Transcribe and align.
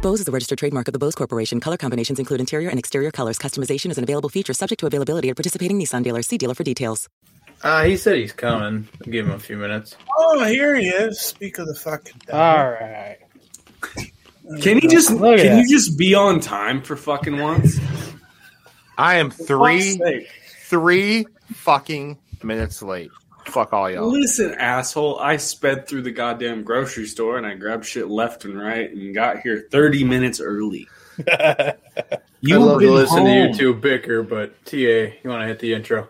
Bose 0.00 0.20
is 0.20 0.28
a 0.28 0.30
registered 0.30 0.58
trademark 0.58 0.86
of 0.88 0.92
the 0.92 0.98
Bose 0.98 1.14
Corporation. 1.16 1.58
Color 1.60 1.76
combinations 1.76 2.18
include 2.20 2.40
interior 2.40 2.68
and 2.68 2.78
exterior 2.78 3.10
colors. 3.10 3.36
Customization 3.38 3.90
is 3.90 3.98
an 3.98 4.04
available 4.04 4.28
feature 4.28 4.52
subject 4.52 4.78
to 4.80 4.86
availability 4.86 5.28
at 5.28 5.36
participating 5.36 5.78
Nissan 5.78 6.04
dealers. 6.04 6.26
See 6.28 6.38
dealer 6.38 6.54
for 6.54 6.62
details. 6.62 7.08
Uh, 7.62 7.82
he 7.84 7.96
said 7.96 8.16
he's 8.16 8.32
coming. 8.32 8.88
Give 9.02 9.26
him 9.26 9.32
a 9.32 9.38
few 9.40 9.56
minutes. 9.56 9.96
Oh, 10.16 10.44
here 10.44 10.76
he 10.76 10.88
is. 10.88 11.20
Speak 11.20 11.58
of 11.58 11.66
the 11.66 11.74
fucking 11.74 12.20
devil. 12.26 12.40
All 12.40 12.70
right. 12.70 13.16
Can 14.62 14.78
you 14.78 14.88
just 14.88 15.10
Look 15.10 15.38
can 15.38 15.56
that. 15.56 15.62
you 15.62 15.68
just 15.68 15.98
be 15.98 16.14
on 16.14 16.38
time 16.40 16.80
for 16.82 16.94
fucking 16.96 17.38
once? 17.38 17.78
I 18.96 19.16
am 19.16 19.30
three 19.30 19.96
Fuck's 19.96 20.10
sake. 20.10 20.28
three 20.62 21.26
fucking 21.54 22.18
minutes 22.44 22.82
late. 22.82 23.10
Fuck 23.48 23.72
all 23.72 23.90
y'all. 23.90 24.10
Listen, 24.10 24.54
asshole, 24.54 25.18
I 25.18 25.38
sped 25.38 25.88
through 25.88 26.02
the 26.02 26.10
goddamn 26.10 26.64
grocery 26.64 27.06
store 27.06 27.38
and 27.38 27.46
I 27.46 27.54
grabbed 27.54 27.86
shit 27.86 28.08
left 28.08 28.44
and 28.44 28.60
right 28.60 28.90
and 28.90 29.14
got 29.14 29.40
here 29.40 29.66
30 29.70 30.04
minutes 30.04 30.38
early. 30.38 30.86
I 31.30 31.74
You've 32.40 32.62
love 32.62 32.80
to 32.80 32.86
been 32.86 32.94
listen 32.94 33.24
to 33.24 33.30
you 33.30 33.54
two 33.54 33.74
bicker, 33.74 34.22
but 34.22 34.64
TA, 34.66 34.76
you 34.76 35.14
want 35.24 35.42
to 35.42 35.46
hit 35.46 35.60
the 35.60 35.72
intro? 35.72 36.08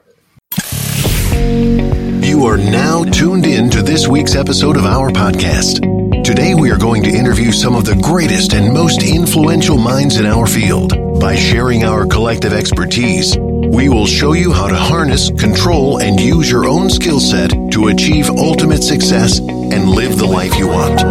You 2.27 2.45
are 2.45 2.59
now 2.59 3.05
tuned 3.05 3.46
in 3.46 3.70
to 3.70 3.82
this 3.82 4.09
week's 4.09 4.34
episode 4.34 4.77
of 4.77 4.84
our 4.84 5.10
podcast. 5.10 5.98
Today, 6.24 6.54
we 6.54 6.70
are 6.70 6.76
going 6.76 7.02
to 7.04 7.10
interview 7.10 7.52
some 7.52 7.74
of 7.74 7.87
the 7.87 7.95
greatest 7.95 8.52
and 8.52 8.74
most 8.74 9.02
influential 9.02 9.79
minds 9.79 10.18
in 10.18 10.26
our 10.26 10.46
field. 10.46 10.93
By 11.20 11.35
sharing 11.37 11.85
our 11.85 12.04
collective 12.04 12.52
expertise, 12.52 13.37
we 13.69 13.88
will 13.88 14.07
show 14.07 14.33
you 14.33 14.52
how 14.52 14.66
to 14.66 14.77
harness, 14.77 15.30
control, 15.30 16.01
and 16.01 16.19
use 16.19 16.51
your 16.51 16.66
own 16.66 16.88
skill 16.88 17.21
set 17.21 17.51
to 17.71 17.88
achieve 17.88 18.30
ultimate 18.30 18.83
success 18.83 19.38
and 19.38 19.91
live 19.91 20.19
the 20.19 20.27
life 20.27 20.57
you 20.59 20.69
want. 20.69 21.02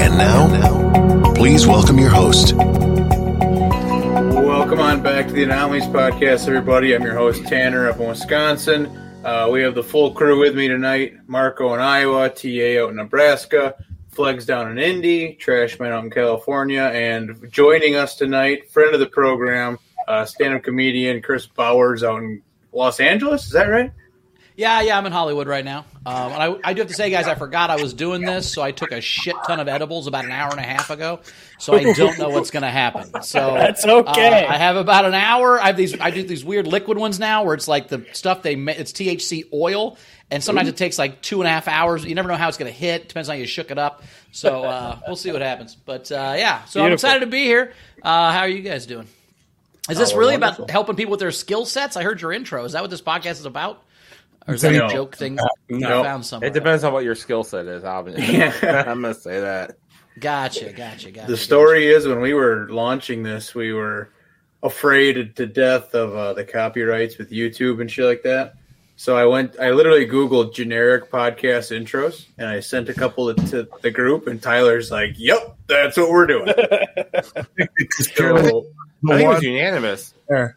And 0.00 0.16
now, 0.16 1.32
please 1.34 1.66
welcome 1.66 1.98
your 1.98 2.10
host, 2.10 2.54
Welcome 4.70 4.80
on 4.80 5.02
back 5.02 5.26
to 5.26 5.32
the 5.32 5.42
Anomalies 5.42 5.86
Podcast, 5.86 6.46
everybody. 6.46 6.94
I'm 6.94 7.02
your 7.02 7.16
host, 7.16 7.44
Tanner, 7.46 7.88
up 7.88 7.98
in 7.98 8.08
Wisconsin. 8.08 8.86
Uh, 9.24 9.48
we 9.50 9.62
have 9.62 9.74
the 9.74 9.82
full 9.82 10.12
crew 10.12 10.38
with 10.38 10.54
me 10.54 10.68
tonight 10.68 11.16
Marco 11.26 11.74
in 11.74 11.80
Iowa, 11.80 12.28
TA 12.28 12.82
out 12.82 12.90
in 12.90 12.96
Nebraska, 12.96 13.74
Flegs 14.10 14.46
down 14.46 14.70
in 14.70 14.78
Indy, 14.78 15.36
Trashman 15.40 15.90
out 15.90 16.04
in 16.04 16.10
California, 16.10 16.82
and 16.82 17.50
joining 17.50 17.96
us 17.96 18.16
tonight, 18.16 18.70
friend 18.70 18.94
of 18.94 19.00
the 19.00 19.06
program, 19.06 19.78
uh, 20.10 20.24
stand 20.24 20.54
up 20.54 20.62
comedian 20.62 21.22
Chris 21.22 21.46
Bowers 21.46 22.02
out 22.02 22.18
in 22.18 22.42
Los 22.72 23.00
Angeles. 23.00 23.46
Is 23.46 23.52
that 23.52 23.66
right? 23.66 23.92
Yeah, 24.56 24.82
yeah, 24.82 24.98
I'm 24.98 25.06
in 25.06 25.12
Hollywood 25.12 25.46
right 25.46 25.64
now. 25.64 25.86
Um, 26.04 26.32
and 26.32 26.42
I, 26.42 26.56
I 26.64 26.72
do 26.74 26.80
have 26.82 26.88
to 26.88 26.94
say, 26.94 27.08
guys, 27.10 27.26
I 27.26 27.34
forgot 27.34 27.70
I 27.70 27.80
was 27.80 27.94
doing 27.94 28.20
this, 28.20 28.52
so 28.52 28.60
I 28.60 28.72
took 28.72 28.92
a 28.92 29.00
shit 29.00 29.34
ton 29.46 29.58
of 29.58 29.68
edibles 29.68 30.06
about 30.06 30.26
an 30.26 30.32
hour 30.32 30.50
and 30.50 30.60
a 30.60 30.64
half 30.64 30.90
ago. 30.90 31.20
So 31.58 31.74
I 31.74 31.94
don't 31.94 32.18
know 32.18 32.28
what's 32.28 32.50
going 32.50 32.64
to 32.64 32.70
happen. 32.70 33.22
So 33.22 33.54
That's 33.54 33.86
okay. 33.86 34.44
uh, 34.44 34.52
I 34.52 34.56
have 34.58 34.76
about 34.76 35.06
an 35.06 35.14
hour. 35.14 35.58
I 35.58 35.68
have 35.68 35.78
these. 35.78 35.98
I 35.98 36.10
do 36.10 36.22
these 36.24 36.44
weird 36.44 36.66
liquid 36.66 36.98
ones 36.98 37.18
now, 37.18 37.44
where 37.44 37.54
it's 37.54 37.68
like 37.68 37.88
the 37.88 38.04
stuff 38.12 38.42
they 38.42 38.56
ma- 38.56 38.72
it's 38.76 38.92
THC 38.92 39.44
oil, 39.50 39.96
and 40.30 40.44
sometimes 40.44 40.68
it 40.68 40.76
takes 40.76 40.98
like 40.98 41.22
two 41.22 41.40
and 41.40 41.48
a 41.48 41.50
half 41.50 41.66
hours. 41.66 42.04
You 42.04 42.14
never 42.14 42.28
know 42.28 42.36
how 42.36 42.48
it's 42.48 42.58
going 42.58 42.70
to 42.70 42.78
hit. 42.78 43.08
Depends 43.08 43.30
on 43.30 43.36
how 43.36 43.40
you 43.40 43.46
shook 43.46 43.70
it 43.70 43.78
up. 43.78 44.02
So 44.32 44.64
uh, 44.64 44.98
we'll 45.06 45.16
see 45.16 45.32
what 45.32 45.40
happens. 45.40 45.74
But 45.74 46.12
uh, 46.12 46.34
yeah, 46.36 46.64
so 46.64 46.84
I'm 46.84 46.92
excited 46.92 47.20
to 47.20 47.26
be 47.26 47.44
here. 47.44 47.72
Uh, 48.02 48.30
how 48.30 48.40
are 48.40 48.48
you 48.48 48.60
guys 48.60 48.84
doing? 48.84 49.06
Is 49.90 49.98
this 49.98 50.12
Oh, 50.12 50.16
really 50.18 50.34
wonderful. 50.34 50.64
about 50.64 50.70
helping 50.70 50.96
people 50.96 51.10
with 51.12 51.20
their 51.20 51.30
skill 51.30 51.64
sets? 51.66 51.96
I 51.96 52.02
heard 52.02 52.20
your 52.20 52.32
intro. 52.32 52.64
Is 52.64 52.72
that 52.72 52.82
what 52.82 52.90
this 52.90 53.02
podcast 53.02 53.32
is 53.32 53.44
about? 53.44 53.82
Or 54.48 54.54
is 54.54 54.62
that 54.62 54.72
No. 54.72 54.86
a 54.86 54.88
joke 54.90 55.16
thing 55.16 55.34
No. 55.36 55.46
you 55.68 55.80
found 55.80 56.24
somewhere? 56.24 56.48
It 56.48 56.54
depends 56.54 56.82
on 56.84 56.92
what 56.92 57.04
your 57.04 57.14
skill 57.14 57.44
set 57.44 57.66
is, 57.66 57.84
obviously. 57.84 58.38
Yeah. 58.38 58.52
I'm 58.86 59.02
gonna 59.02 59.14
say 59.14 59.40
that. 59.40 59.72
Gotcha, 60.18 60.72
gotcha, 60.72 61.10
gotcha. 61.10 61.26
The 61.30 61.36
story 61.36 61.86
is 61.88 62.06
when 62.06 62.20
we 62.20 62.34
were 62.34 62.66
launching 62.70 63.22
this, 63.22 63.54
we 63.54 63.72
were 63.72 64.10
afraid 64.62 65.36
to 65.36 65.46
death 65.46 65.94
of 65.94 66.14
uh, 66.14 66.32
the 66.34 66.44
copyrights 66.44 67.16
with 67.18 67.30
YouTube 67.30 67.80
and 67.80 67.90
shit 67.90 68.04
like 68.04 68.22
that. 68.24 68.54
So 69.00 69.16
I 69.16 69.24
went, 69.24 69.58
I 69.58 69.70
literally 69.70 70.06
Googled 70.06 70.52
generic 70.52 71.10
podcast 71.10 71.74
intros 71.74 72.26
and 72.36 72.46
I 72.46 72.60
sent 72.60 72.90
a 72.90 72.92
couple 72.92 73.34
to 73.34 73.66
the 73.80 73.90
group, 73.90 74.26
and 74.26 74.42
Tyler's 74.42 74.90
like, 74.90 75.14
"Yep, 75.16 75.56
that's 75.68 75.96
what 75.96 76.10
we're 76.10 76.26
doing." 76.26 76.48
so, 76.52 76.52
I 77.32 77.42
think 77.46 77.70
it 79.08 79.26
was 79.26 79.42
unanimous. 79.42 80.12
That 80.28 80.52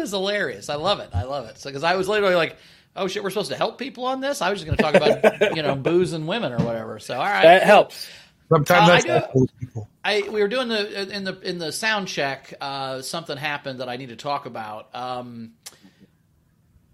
is 0.00 0.10
hilarious. 0.10 0.70
I 0.70 0.74
love 0.74 0.98
it. 0.98 1.10
I 1.14 1.22
love 1.22 1.46
it. 1.46 1.56
So 1.56 1.70
because 1.70 1.84
I 1.84 1.94
was 1.94 2.08
literally 2.08 2.34
like, 2.34 2.56
oh 2.96 3.06
shit, 3.06 3.22
we're 3.22 3.30
supposed 3.30 3.52
to 3.52 3.56
help 3.56 3.78
people 3.78 4.06
on 4.06 4.20
this. 4.20 4.42
I 4.42 4.50
was 4.50 4.60
just 4.60 4.66
going 4.66 4.76
to 4.76 4.82
talk 4.82 4.96
about 4.96 5.56
you 5.56 5.62
know 5.62 5.76
booze 5.76 6.14
and 6.14 6.26
women 6.26 6.52
or 6.52 6.64
whatever. 6.64 6.98
So 6.98 7.14
all 7.14 7.22
right, 7.22 7.44
That 7.44 7.62
helps. 7.62 8.10
Sometimes 8.48 8.88
Uh, 8.88 8.92
I 8.92 9.00
do- 9.02 9.12
all 9.12 9.30
those 9.34 9.50
people. 9.60 9.88
I 10.04 10.22
we 10.28 10.42
were 10.42 10.48
doing 10.48 10.66
the 10.66 11.14
in 11.14 11.22
the 11.22 11.38
in 11.42 11.58
the 11.60 11.70
sound 11.70 12.08
check. 12.08 12.54
Uh, 12.60 13.02
something 13.02 13.36
happened 13.36 13.78
that 13.78 13.88
I 13.88 13.98
need 13.98 14.08
to 14.08 14.16
talk 14.16 14.46
about. 14.46 14.92
Um, 14.96 15.52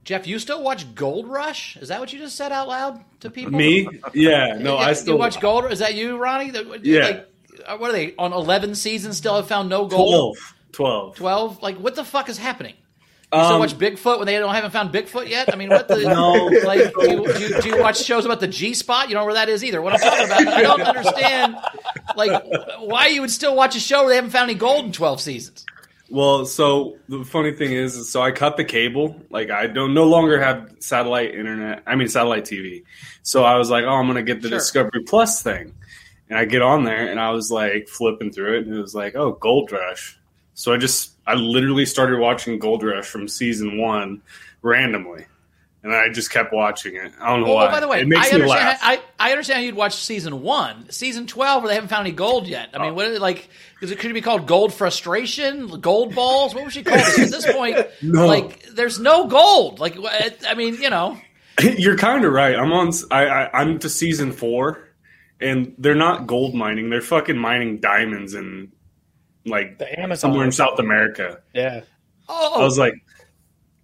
Jeff, 0.08 0.26
you 0.26 0.38
still 0.38 0.62
watch 0.62 0.94
Gold 0.94 1.28
Rush? 1.28 1.76
Is 1.76 1.88
that 1.88 2.00
what 2.00 2.10
you 2.14 2.19
just 2.19 2.34
said 2.34 2.50
out 2.50 2.66
loud 2.66 3.04
to 3.20 3.28
people? 3.28 3.52
Me? 3.52 3.86
Yeah, 4.14 4.56
no, 4.58 4.72
You- 4.72 4.78
I 4.78 4.88
you 4.88 4.94
still 4.94 5.19
watch 5.19 5.38
Gold. 5.38 5.70
Is 5.70 5.80
that 5.80 5.94
you, 5.96 6.16
Ronnie? 6.16 6.50
Yeah. 6.82 7.00
Like, 7.02 7.28
uh, 7.66 7.76
what 7.76 7.91
are 7.91 7.92
they 7.92 8.14
on? 8.16 8.32
Eleven 8.32 8.74
seasons 8.74 9.18
still 9.18 9.36
have 9.36 9.47
found 9.48 9.68
no 9.68 9.84
gold. 9.84 10.38
12. 10.38 10.54
12. 10.72 11.16
12 11.16 11.62
like 11.62 11.76
what 11.76 11.94
the 11.94 12.04
fuck 12.04 12.30
is 12.30 12.38
happening 12.38 12.72
you 13.34 13.38
still 13.42 13.52
Um, 13.54 13.58
watch 13.60 13.76
bigfoot 13.76 14.16
when 14.16 14.26
they 14.26 14.38
don't 14.38 14.54
haven't 14.54 14.70
found 14.70 14.92
bigfoot 14.94 15.28
yet 15.28 15.52
i 15.52 15.56
mean 15.56 15.68
what 15.70 15.88
the 15.88 15.97
No. 16.04 16.32
like 16.66 16.92
do 16.94 17.10
you, 17.10 17.32
do, 17.32 17.41
you, 17.41 17.60
do 17.62 17.68
you 17.70 17.78
watch 17.80 18.02
shows 18.02 18.24
about 18.24 18.38
the 18.41 18.47
g 18.47 18.72
spot 18.74 19.08
you 19.08 19.14
don't 19.14 19.22
know 19.22 19.26
where 19.26 19.34
that 19.34 19.48
is 19.48 19.64
either 19.64 19.82
what 19.82 19.92
i'm 19.94 19.98
talking 19.98 20.24
about 20.26 20.47
i 20.56 20.62
don't 20.62 20.80
understand 20.94 21.56
like 22.16 22.42
why 22.80 23.08
you 23.08 23.20
would 23.22 23.30
still 23.30 23.56
watch 23.56 23.74
a 23.76 23.80
show 23.80 24.00
where 24.02 24.10
they 24.10 24.14
haven't 24.16 24.30
found 24.30 24.48
any 24.50 24.58
gold 24.58 24.84
in 24.86 24.92
12 24.92 25.20
seasons 25.20 25.66
Well, 26.10 26.46
so 26.46 26.96
the 27.08 27.22
funny 27.24 27.52
thing 27.52 27.72
is, 27.72 27.94
is 27.96 28.10
so 28.10 28.22
I 28.22 28.30
cut 28.30 28.56
the 28.56 28.64
cable. 28.64 29.20
Like 29.30 29.50
I 29.50 29.66
don't 29.66 29.92
no 29.92 30.04
longer 30.04 30.41
have 30.41 30.76
satellite 30.80 31.34
internet. 31.34 31.82
I 31.86 31.96
mean 31.96 32.08
satellite 32.08 32.44
TV. 32.44 32.84
So 33.22 33.44
I 33.44 33.56
was 33.56 33.69
like, 33.69 33.84
oh, 33.84 33.91
I'm 33.91 34.06
gonna 34.06 34.22
get 34.22 34.41
the 34.41 34.48
Sure. 34.48 34.58
Discovery 34.58 35.02
Plus 35.04 35.42
thing, 35.42 35.74
and 36.30 36.38
I 36.38 36.47
get 36.47 36.62
on 36.62 36.84
there 36.84 37.10
and 37.10 37.20
I 37.20 37.30
was 37.30 37.50
like 37.50 37.88
flipping 37.88 38.32
through 38.32 38.58
it, 38.58 38.66
and 38.66 38.74
it 38.74 38.80
was 38.80 38.94
like, 38.94 39.16
oh, 39.16 39.32
Gold 39.32 39.70
Rush. 39.70 40.18
So 40.54 40.72
I 40.72 40.78
just 40.78 41.12
I 41.26 41.34
literally 41.34 41.84
started 41.84 42.18
watching 42.18 42.58
Gold 42.58 42.82
Rush 42.82 43.06
from 43.06 43.28
season 43.28 43.78
one 43.78 44.22
randomly, 44.62 45.26
and 45.83 45.93
I 45.94 46.09
just 46.11 46.31
kept 46.31 46.53
watching 46.53 46.97
it. 46.97 47.12
I 47.21 47.31
don't 47.31 47.41
know 47.44 47.53
Oh, 47.53 47.55
why. 47.55 47.71
by 47.71 47.81
the 47.81 47.89
way, 47.89 48.00
it 48.00 48.09
makes 48.09 48.27
I 48.27 48.31
me 48.37 48.43
understand. 48.43 48.65
laugh. 48.66 48.78
I, 48.83 49.00
I 49.19 49.31
understand 49.33 49.65
you'd 49.65 49.75
watch 49.77 49.94
season 49.94 50.43
one, 50.43 50.91
season 50.91 51.27
twelve, 51.27 51.62
where 51.62 51.69
they 51.69 51.75
haven't 51.75 51.89
found 51.91 52.06
any 52.06 52.15
gold 52.16 52.47
yet. 52.49 52.71
I 52.75 52.78
mean, 52.78 52.91
oh. 52.91 52.94
what 52.94 53.06
is 53.06 53.16
it 53.16 53.21
like? 53.21 53.49
Is 53.81 53.91
it 53.91 53.99
could 53.99 54.11
it 54.11 54.15
be 54.15 54.21
called 54.21 54.47
gold 54.47 54.72
frustration, 54.75 55.81
gold 55.81 56.15
balls? 56.15 56.55
What 56.55 56.65
would 56.65 56.72
she 56.72 56.83
call 56.83 56.97
this? 56.97 57.19
At 57.19 57.31
this 57.31 57.53
point, 57.53 57.78
No. 58.03 58.27
like 58.27 58.65
there's 58.72 58.99
no 58.99 59.27
gold. 59.28 59.78
Like 59.81 59.97
I 60.47 60.55
mean, 60.55 60.75
you 60.81 60.91
know, 60.91 61.16
You're 61.62 61.97
kind 61.97 62.25
of 62.25 62.33
right. 62.33 62.56
I'm 62.56 62.72
on. 62.72 62.93
I, 63.10 63.27
I 63.27 63.60
I'm 63.60 63.78
to 63.81 63.89
season 63.89 64.33
four, 64.33 64.89
and 65.41 65.75
they're 65.78 65.95
not 65.95 66.27
gold 66.27 66.55
mining. 66.55 66.91
They're 66.91 67.00
fucking 67.00 67.39
mining 67.39 67.78
diamonds 67.78 68.34
and 68.34 68.72
like 69.47 69.78
The 69.78 69.99
Amazon. 70.00 70.31
somewhere 70.31 70.45
in 70.45 70.53
South 70.53 70.78
America. 70.78 71.41
Yeah. 71.55 71.81
oh, 72.28 72.53
oh. 72.56 72.60
I 72.60 72.65
was 72.65 72.78
like, 72.78 72.95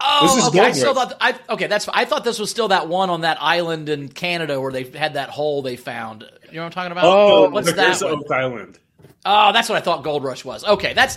Oh, 0.00 0.48
okay. 0.48 0.60
I 0.60 0.72
still 0.72 0.94
thought 0.94 1.14
I 1.20 1.38
okay. 1.50 1.66
That's 1.66 1.88
I 1.88 2.04
thought 2.04 2.24
this 2.24 2.38
was 2.38 2.50
still 2.50 2.68
that 2.68 2.88
one 2.88 3.10
on 3.10 3.22
that 3.22 3.38
island 3.40 3.88
in 3.88 4.08
Canada 4.08 4.60
where 4.60 4.72
they 4.72 4.84
had 4.84 5.14
that 5.14 5.30
hole 5.30 5.62
they 5.62 5.76
found. 5.76 6.22
You 6.22 6.56
know 6.56 6.60
what 6.60 6.66
I'm 6.66 6.72
talking 6.72 6.92
about? 6.92 7.04
Oh, 7.04 7.48
what's 7.50 7.68
the 7.68 7.74
that? 7.74 8.02
One? 8.02 8.12
Oak 8.12 8.30
Island. 8.30 8.78
Oh, 9.26 9.52
that's 9.52 9.70
what 9.70 9.78
I 9.78 9.80
thought 9.80 10.04
Gold 10.04 10.22
Rush 10.22 10.44
was. 10.44 10.64
Okay, 10.64 10.92
that's 10.92 11.16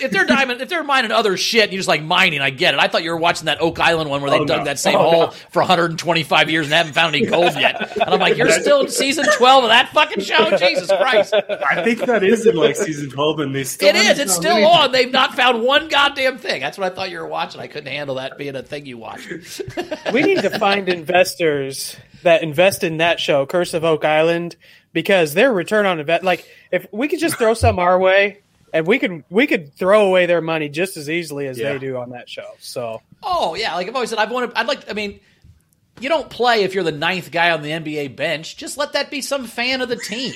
if 0.00 0.10
they're 0.10 0.24
diamond, 0.24 0.60
if 0.60 0.68
they're 0.68 0.82
mining 0.82 1.12
other 1.12 1.36
shit, 1.36 1.70
you're 1.70 1.78
just 1.78 1.88
like 1.88 2.02
mining. 2.02 2.40
I 2.40 2.50
get 2.50 2.74
it. 2.74 2.80
I 2.80 2.88
thought 2.88 3.04
you 3.04 3.10
were 3.10 3.16
watching 3.16 3.44
that 3.46 3.60
Oak 3.60 3.78
Island 3.78 4.10
one 4.10 4.22
where 4.22 4.30
they 4.32 4.40
Oh, 4.40 4.44
dug 4.44 4.58
no. 4.58 4.64
that 4.64 4.80
same 4.80 4.96
Oh, 4.96 5.10
hole 5.10 5.20
no. 5.26 5.30
for 5.50 5.60
125 5.62 6.50
years 6.50 6.66
and 6.66 6.74
haven't 6.74 6.94
found 6.94 7.14
any 7.14 7.26
gold 7.26 7.54
yet. 7.54 7.92
And 7.96 8.12
I'm 8.12 8.18
like, 8.18 8.36
you're 8.36 8.50
still 8.50 8.80
in 8.80 8.88
season 8.88 9.24
12 9.36 9.64
of 9.64 9.70
that 9.70 9.90
fucking 9.90 10.24
show. 10.24 10.56
Jesus 10.58 10.88
Christ! 10.88 11.32
I 11.32 11.84
think 11.84 12.00
that 12.00 12.24
is 12.24 12.44
in 12.44 12.56
like 12.56 12.74
season 12.74 13.08
twelve, 13.10 13.38
and 13.38 13.54
they 13.54 13.62
still 13.62 13.88
It 13.88 13.94
is. 13.94 14.18
It's 14.18 14.34
still 14.34 14.56
anything. 14.56 14.72
on. 14.74 14.90
They've 14.92 15.12
not 15.12 15.36
found 15.36 15.62
one 15.62 15.88
goddamn 15.88 16.38
thing. 16.38 16.60
That's 16.60 16.76
what 16.76 16.90
I 16.90 16.94
thought 16.94 17.10
you 17.10 17.18
were 17.20 17.28
watching. 17.28 17.60
I 17.60 17.68
couldn't 17.68 17.92
handle 17.92 18.16
that 18.16 18.36
being 18.36 18.56
a 18.56 18.64
thing 18.64 18.84
you 18.86 18.98
watch. 18.98 19.28
we 20.12 20.22
need 20.22 20.42
to 20.42 20.58
find 20.58 20.88
investors 21.28 21.96
that 22.24 22.42
invest 22.42 22.84
in 22.84 22.98
that 22.98 23.20
show, 23.20 23.46
Curse 23.46 23.72
of 23.74 23.84
Oak 23.84 24.04
Island, 24.04 24.56
because 24.92 25.32
their 25.34 25.52
return 25.52 25.86
on 25.86 26.00
invest 26.00 26.24
like 26.24 26.46
if 26.70 26.86
we 26.92 27.08
could 27.08 27.20
just 27.20 27.36
throw 27.38 27.54
some 27.54 27.78
our 27.78 27.98
way 27.98 28.40
and 28.72 28.86
we 28.86 28.98
could 28.98 29.24
we 29.30 29.46
could 29.46 29.72
throw 29.74 30.06
away 30.06 30.26
their 30.26 30.40
money 30.40 30.68
just 30.68 30.96
as 30.96 31.08
easily 31.08 31.46
as 31.46 31.58
Yeah. 31.58 31.72
they 31.72 31.78
do 31.78 31.96
on 31.96 32.10
that 32.10 32.28
show. 32.28 32.48
So 32.58 33.00
Oh 33.22 33.54
yeah, 33.54 33.74
like 33.74 33.88
I've 33.88 33.94
always 33.94 34.10
said, 34.10 34.18
I've 34.18 34.30
wanted. 34.30 34.52
I'd 34.54 34.66
like. 34.66 34.90
I 34.90 34.92
mean, 34.92 35.18
you 36.00 36.08
don't 36.10 36.28
play 36.28 36.64
if 36.64 36.74
you're 36.74 36.84
the 36.84 36.92
ninth 36.92 37.30
guy 37.30 37.52
on 37.52 37.62
the 37.62 37.70
NBA 37.70 38.16
bench. 38.16 38.56
Just 38.56 38.76
let 38.76 38.92
that 38.92 39.10
be 39.10 39.20
some 39.22 39.46
fan 39.46 39.80
of 39.80 39.88
the 39.88 39.96
team. 39.96 40.34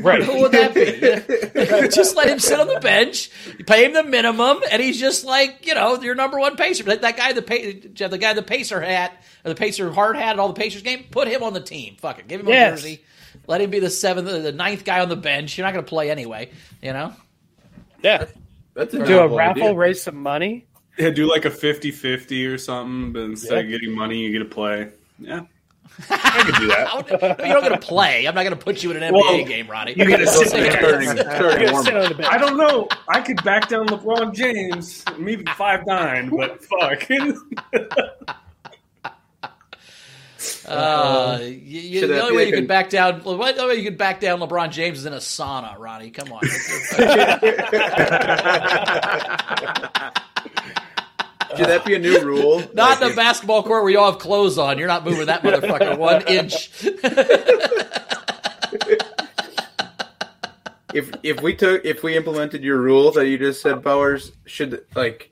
Right. 0.00 0.22
Who 0.22 0.40
would 0.40 0.52
that 0.52 0.74
be? 0.74 1.88
just 1.94 2.16
let 2.16 2.28
him 2.28 2.38
sit 2.38 2.58
on 2.58 2.68
the 2.68 2.80
bench, 2.80 3.30
you 3.58 3.64
pay 3.64 3.84
him 3.84 3.92
the 3.92 4.02
minimum, 4.02 4.60
and 4.70 4.80
he's 4.82 4.98
just 4.98 5.24
like 5.24 5.66
you 5.66 5.74
know 5.74 6.00
your 6.00 6.14
number 6.14 6.38
one 6.38 6.56
pacer. 6.56 6.84
That, 6.84 7.02
that 7.02 7.16
guy, 7.16 7.32
the 7.34 7.42
pa- 7.42 8.08
the 8.08 8.18
guy, 8.18 8.32
the 8.32 8.42
pacer 8.42 8.80
hat 8.80 9.12
or 9.44 9.50
the 9.50 9.54
pacer 9.54 9.92
hard 9.92 10.16
hat 10.16 10.30
at 10.30 10.38
all 10.38 10.48
the 10.48 10.54
Pacers 10.60 10.82
game. 10.82 11.04
Put 11.10 11.28
him 11.28 11.42
on 11.42 11.52
the 11.52 11.60
team. 11.60 11.96
Fuck 11.98 12.18
it, 12.18 12.28
give 12.28 12.40
him 12.40 12.48
Yes. 12.48 12.72
a 12.72 12.82
jersey. 12.82 13.04
Let 13.46 13.60
him 13.60 13.70
be 13.70 13.78
the 13.78 13.90
seventh, 13.90 14.26
the 14.26 14.52
ninth 14.52 14.84
guy 14.84 15.00
on 15.00 15.08
the 15.10 15.16
bench. 15.16 15.56
You're 15.58 15.66
not 15.66 15.74
going 15.74 15.84
to 15.84 15.88
play 15.88 16.10
anyway. 16.10 16.50
You 16.82 16.92
know. 16.94 17.12
Yeah. 18.02 18.26
That's 18.74 18.94
a 18.94 19.04
Do 19.04 19.18
a 19.20 19.28
raffle, 19.28 19.62
idea. 19.64 19.74
raise 19.74 20.02
some 20.02 20.16
money. 20.22 20.66
Yeah, 20.98 21.10
do 21.10 21.28
like 21.28 21.44
a 21.44 21.50
50-50 21.50 22.52
or 22.52 22.58
something, 22.58 23.12
but 23.12 23.20
instead 23.22 23.64
of 23.64 23.70
getting 23.70 23.94
money, 23.94 24.18
you 24.20 24.32
get 24.32 24.38
to 24.40 24.44
play. 24.44 24.88
Yeah, 25.18 25.42
I 26.10 26.42
could 26.44 26.54
do 26.56 26.68
that. 26.68 27.06
But 27.20 27.38
you're 27.40 27.48
not 27.60 27.68
going 27.68 27.80
to 27.80 27.86
play. 27.86 28.26
I'm 28.26 28.34
not 28.34 28.44
going 28.44 28.56
to 28.56 28.64
put 28.64 28.82
you 28.82 28.90
in 28.92 29.02
an 29.02 29.12
NBA 29.12 29.12
Well, 29.12 29.44
game, 29.44 29.68
Ronnie. 29.68 29.94
you 29.96 30.08
gotta 30.08 30.26
sit 30.26 30.50
there. 30.50 30.70
Starting, 30.72 31.08
starting 31.16 31.72
warm 31.72 31.84
Sit 31.84 31.96
on 31.96 32.08
the 32.08 32.14
bench. 32.14 32.28
I 32.32 32.38
don't 32.38 32.56
know. 32.56 32.88
I 33.08 33.20
could 33.20 33.42
back 33.42 33.68
down 33.68 33.88
LeBron 33.88 34.34
James, 34.34 35.04
maybe 35.18 35.44
five 35.56 35.86
nine, 35.86 36.30
but 36.30 36.64
fuck. 36.64 37.08
Uh, 40.68 41.38
you, 41.42 41.50
you, 41.80 42.06
the 42.06 42.20
only 42.22 42.36
way 42.36 42.46
you 42.48 42.52
a- 42.54 42.58
could 42.58 42.68
back 42.68 42.90
down, 42.90 43.22
well, 43.24 43.36
the 43.38 43.60
only 43.60 43.74
way 43.74 43.80
you 43.82 43.88
could 43.88 43.98
back 43.98 44.20
down 44.20 44.38
LeBron 44.38 44.70
James 44.70 44.98
is 44.98 45.06
in 45.06 45.12
a 45.14 45.16
sauna, 45.16 45.76
Ronnie. 45.78 46.10
Come 46.10 46.30
on. 46.32 46.42
Should 51.56 51.66
that 51.66 51.84
be 51.84 51.94
a 51.94 51.98
new 51.98 52.20
rule? 52.20 52.58
Not 52.74 53.00
Like, 53.00 53.02
in 53.02 53.12
a 53.12 53.16
basketball 53.16 53.62
court 53.62 53.82
where 53.82 53.90
you 53.90 53.98
all 53.98 54.12
have 54.12 54.20
clothes 54.20 54.58
on. 54.58 54.78
You're 54.78 54.88
not 54.88 55.04
moving 55.04 55.26
that 55.26 55.42
motherfucker 55.42 55.98
one 56.08 56.26
inch. 56.26 56.70
if 60.94 61.10
if 61.22 61.40
we 61.40 61.54
took 61.54 61.84
if 61.84 62.02
we 62.02 62.16
implemented 62.16 62.62
your 62.62 62.78
rule 62.78 63.12
that 63.12 63.26
you 63.26 63.38
just 63.38 63.62
said, 63.62 63.82
Bowers, 63.82 64.32
should 64.46 64.84
like 64.94 65.30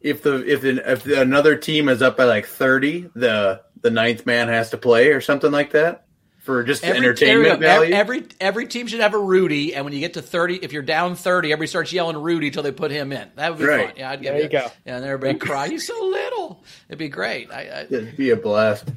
if 0.00 0.22
the 0.22 0.46
if 0.50 0.64
an, 0.64 0.80
if 0.84 1.06
another 1.06 1.56
team 1.56 1.88
is 1.88 2.02
up 2.02 2.16
by 2.16 2.24
like 2.24 2.46
thirty, 2.46 3.10
the 3.14 3.62
the 3.80 3.90
ninth 3.90 4.26
man 4.26 4.48
has 4.48 4.70
to 4.70 4.78
play 4.78 5.08
or 5.08 5.20
something 5.20 5.50
like 5.50 5.72
that 5.72 6.06
for 6.50 6.64
just 6.64 6.82
Every, 6.82 6.98
entertainment 6.98 7.46
every, 7.62 7.66
value. 7.66 7.94
every 7.94 8.24
every 8.40 8.66
team 8.66 8.88
should 8.88 8.98
have 9.00 9.14
a 9.14 9.18
Rudy, 9.18 9.74
and 9.74 9.84
when 9.84 9.94
you 9.94 10.00
get 10.00 10.14
to 10.14 10.22
thirty, 10.22 10.56
if 10.56 10.72
you're 10.72 10.82
down 10.82 11.14
thirty, 11.14 11.52
everybody 11.52 11.68
starts 11.68 11.92
yelling 11.92 12.16
Rudy 12.16 12.48
until 12.48 12.64
they 12.64 12.72
put 12.72 12.90
him 12.90 13.12
in. 13.12 13.30
That 13.36 13.50
would 13.50 13.58
be 13.60 13.64
Right. 13.66 13.86
fun. 13.88 13.94
Yeah, 13.96 14.10
I'd 14.10 14.20
give 14.22 14.34
There 14.34 14.42
you 14.42 14.48
go. 14.48 14.66
Yeah, 14.84 14.96
and 14.96 15.04
everybody 15.04 15.38
cry. 15.38 15.68
He's 15.68 15.86
so 15.86 15.94
little. 16.04 16.64
It'd 16.88 16.98
be 16.98 17.08
great. 17.08 17.52
I, 17.52 17.60
I, 17.62 17.80
It'd 17.82 18.16
be 18.16 18.30
a 18.30 18.36
blast. 18.36 18.88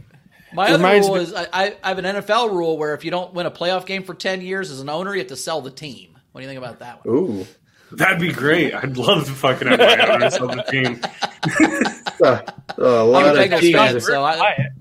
My 0.51 0.71
other 0.71 0.83
rule 0.83 1.15
me- 1.15 1.21
is 1.21 1.33
I, 1.33 1.47
I 1.53 1.75
I 1.83 1.87
have 1.89 1.97
an 1.99 2.05
NFL 2.05 2.51
rule 2.51 2.77
where 2.77 2.93
if 2.95 3.05
you 3.05 3.11
don't 3.11 3.33
win 3.33 3.45
a 3.45 3.51
playoff 3.51 3.85
game 3.85 4.03
for 4.03 4.13
ten 4.15 4.41
years 4.41 4.71
as 4.71 4.81
an 4.81 4.89
owner, 4.89 5.13
you 5.13 5.19
have 5.19 5.27
to 5.27 5.35
sell 5.35 5.61
the 5.61 5.71
team. 5.71 6.17
What 6.31 6.41
do 6.41 6.45
you 6.45 6.49
think 6.49 6.57
about 6.57 6.79
that 6.79 7.05
one? 7.05 7.15
Ooh, 7.15 7.47
That'd 7.91 8.19
be 8.19 8.31
great. 8.31 8.73
I'd 8.73 8.97
love 8.97 9.25
to 9.25 9.31
fucking 9.31 9.67
have 9.67 9.77
my 9.77 10.07
owners 10.13 10.37
on 10.37 10.57
the 10.57 10.63
team. 10.63 10.99
uh, 12.23 12.41
a 12.77 13.03
lot 13.03 13.25
I'm 13.25 13.35
a 13.37 13.39
of 13.41 13.49
Bengals 13.51 13.71
fan, 13.71 13.91
teams. 13.93 14.05
so 14.07 14.23
I, 14.23 14.37
Buy 14.39 14.51
it. 14.57 14.71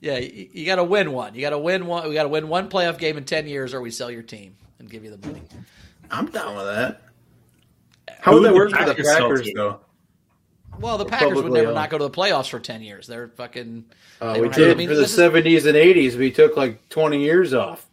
Yeah, 0.00 0.18
you, 0.18 0.48
you 0.52 0.66
got 0.66 0.76
to 0.76 0.84
win 0.84 1.12
one. 1.12 1.34
You 1.34 1.42
got 1.42 1.50
to 1.50 1.58
win 1.58 1.86
one. 1.86 2.08
We 2.08 2.14
got 2.14 2.22
to 2.24 2.28
win 2.28 2.48
one 2.48 2.68
playoff 2.68 2.98
game 2.98 3.16
in 3.16 3.24
ten 3.24 3.46
years, 3.46 3.74
or 3.74 3.80
we 3.80 3.90
sell 3.90 4.10
your 4.10 4.22
team 4.22 4.56
and 4.78 4.88
give 4.90 5.04
you 5.04 5.14
the 5.14 5.26
money. 5.26 5.42
I'm 6.10 6.26
down 6.26 6.56
with 6.56 6.66
that. 6.66 7.02
How 8.20 8.34
would 8.34 8.44
that 8.44 8.54
work 8.54 8.70
for 8.70 8.78
the 8.84 8.94
Packers 8.94 9.06
Packers 9.06 9.50
though? 9.54 9.80
Well, 10.78 10.98
the 10.98 11.04
Packers 11.04 11.42
would 11.42 11.52
never 11.52 11.68
owned. 11.68 11.74
not 11.74 11.90
go 11.90 11.98
to 11.98 12.04
the 12.04 12.10
playoffs 12.10 12.48
for 12.48 12.58
ten 12.58 12.82
years. 12.82 13.06
They're 13.06 13.28
fucking. 13.28 13.84
Uh, 14.20 14.34
they 14.34 14.40
we 14.40 14.48
did 14.48 14.70
I 14.70 14.74
mean, 14.74 14.88
for 14.88 14.94
the 14.94 15.06
seventies 15.06 15.66
and 15.66 15.76
eighties. 15.76 16.16
We 16.16 16.30
took 16.30 16.56
like 16.56 16.88
twenty 16.88 17.22
years 17.22 17.52
off. 17.54 17.86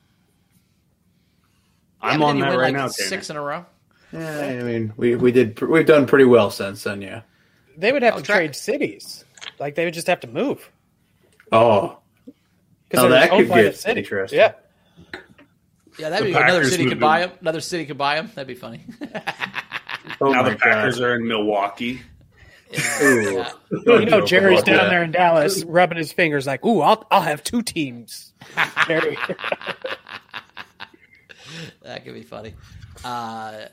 yeah, 2.01 2.09
I'm 2.09 2.23
on 2.23 2.39
that 2.39 2.49
right 2.49 2.73
like, 2.73 2.73
now, 2.73 2.87
Six 2.87 3.29
in 3.29 3.35
a 3.35 3.41
row. 3.41 3.65
Yeah, 4.13 4.59
I 4.61 4.63
mean, 4.63 4.93
we 4.95 5.15
we 5.15 5.31
did 5.33 5.59
we've 5.61 5.85
done 5.85 6.07
pretty 6.07 6.25
well 6.25 6.49
since 6.51 6.83
then. 6.83 7.01
Yeah. 7.01 7.21
They 7.77 7.91
would 7.91 8.01
have 8.03 8.15
Oh, 8.15 8.17
to 8.19 8.23
tra- 8.23 8.35
trade 8.35 8.55
cities. 8.55 9.25
Like 9.59 9.75
they 9.75 9.85
would 9.85 9.93
just 9.93 10.07
have 10.07 10.21
to 10.21 10.27
move. 10.27 10.71
Oh, 11.51 11.99
Because 12.89 13.03
Now 13.03 13.09
that 13.09 13.29
could 13.29 13.47
get 13.47 13.75
city. 13.77 13.99
interesting. 14.01 14.39
Yeah. 14.39 14.53
Yeah, 15.99 16.09
that'd 16.09 16.27
The 16.27 16.31
be 16.33 16.37
another 16.37 16.63
city 16.65 16.85
could 16.87 16.99
buy 16.99 17.21
him. 17.21 17.31
Another 17.41 17.61
city 17.61 17.85
could 17.85 17.97
buy 17.97 18.17
him. 18.17 18.29
That'd 18.35 18.47
be 18.47 18.53
funny. 18.55 18.85
oh 20.21 20.31
now 20.31 20.43
the 20.43 20.55
Packers 20.55 20.99
god. 20.99 21.05
are 21.05 21.15
in 21.15 21.27
Milwaukee. 21.27 22.01
Ooh. 23.01 23.31
Yeah. 23.33 23.51
You 23.85 24.05
know, 24.05 24.25
Jerry's 24.25 24.61
down 24.63 24.77
that. 24.77 24.89
there 24.89 25.03
in 25.03 25.11
Dallas 25.11 25.63
rubbing 25.63 25.97
his 25.97 26.11
fingers 26.13 26.45
like, 26.45 26.63
ooh, 26.65 26.81
I'll, 26.81 27.05
I'll 27.09 27.21
have 27.21 27.43
two 27.43 27.61
teams. 27.63 28.33
Jerry. 28.87 29.17
That 31.81 32.03
could 32.03 32.13
be 32.13 32.23
funny. 32.23 32.53
Uh, 33.03 33.65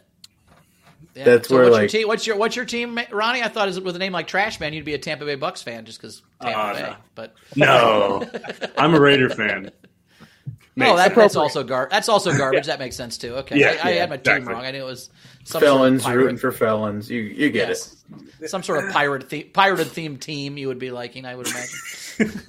yeah. 1.14 1.24
That's 1.24 1.48
so 1.48 1.54
where, 1.54 1.64
what's 1.64 1.72
like- 1.74 1.80
your 1.82 1.88
team? 2.00 2.08
What's 2.08 2.26
your 2.26 2.36
what's 2.36 2.56
your 2.56 2.64
team, 2.64 2.98
Ronnie? 3.10 3.42
I 3.42 3.48
thought 3.48 3.68
is 3.68 3.80
with 3.80 3.96
a 3.96 3.98
name 3.98 4.12
like 4.12 4.26
Trash 4.26 4.60
Man, 4.60 4.72
you'd 4.72 4.84
be 4.84 4.94
a 4.94 4.98
Tampa 4.98 5.24
Bay 5.24 5.36
Bucs 5.36 5.62
fan 5.62 5.84
just 5.84 6.00
because 6.00 6.22
Tampa 6.40 6.58
Uh, 6.58 6.72
Bay. 6.74 6.96
But 7.14 7.34
No, 7.56 8.28
I'm 8.76 8.94
a 8.94 9.00
Raider 9.00 9.30
fan. 9.30 9.70
oh, 10.80 10.96
that, 10.96 11.14
that's 11.14 11.36
also 11.36 11.62
gar- 11.62 11.88
That's 11.90 12.08
also 12.08 12.32
garbage. 12.36 12.66
That 12.66 12.78
makes 12.80 12.96
sense 12.96 13.16
too. 13.18 13.34
Okay, 13.36 13.60
Yeah, 13.60 13.76
I, 13.82 13.88
I 13.90 13.92
yeah, 13.92 14.00
had 14.00 14.10
my 14.10 14.16
team 14.16 14.44
wrong. 14.44 14.64
I 14.64 14.70
knew 14.72 14.82
it 14.82 14.86
was 14.86 15.10
some 15.44 15.60
felons 15.60 16.02
sort 16.02 16.16
of 16.16 16.20
rooting 16.22 16.36
for 16.38 16.50
felons. 16.52 17.08
You 17.10 17.20
you 17.20 17.50
get 17.50 17.68
yes, 17.68 18.04
some 18.46 18.62
sort 18.62 18.84
of 18.84 18.92
pirate 18.92 19.28
the- 19.28 19.44
pirated 19.44 19.86
themed 19.88 20.20
team. 20.20 20.56
You 20.58 20.66
would 20.68 20.78
be 20.80 20.90
liking, 20.90 21.26
I 21.26 21.36
would 21.36 21.46
imagine. 21.48 22.40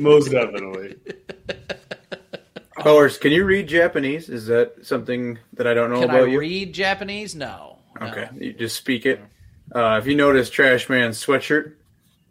Most 0.00 0.30
definitely. 0.32 0.96
it. 1.06 1.80
Bowers, 2.82 3.18
can 3.18 3.32
you 3.32 3.44
read 3.44 3.68
Japanese? 3.68 4.28
Is 4.28 4.46
that 4.46 4.84
something 4.86 5.38
that 5.54 5.66
I 5.66 5.74
don't 5.74 5.90
know 5.90 6.00
Can 6.00 6.10
I 6.10 6.18
about 6.18 6.30
you? 6.30 6.38
read 6.40 6.72
Japanese? 6.72 7.34
No. 7.34 7.75
No. 8.00 8.06
Okay, 8.08 8.28
you 8.38 8.52
just 8.52 8.76
speak 8.76 9.06
it. 9.06 9.20
Uh, 9.74 9.98
if 10.00 10.06
you 10.06 10.14
notice 10.14 10.48
Trash 10.50 10.88
Man's 10.88 11.24
sweatshirt, 11.24 11.74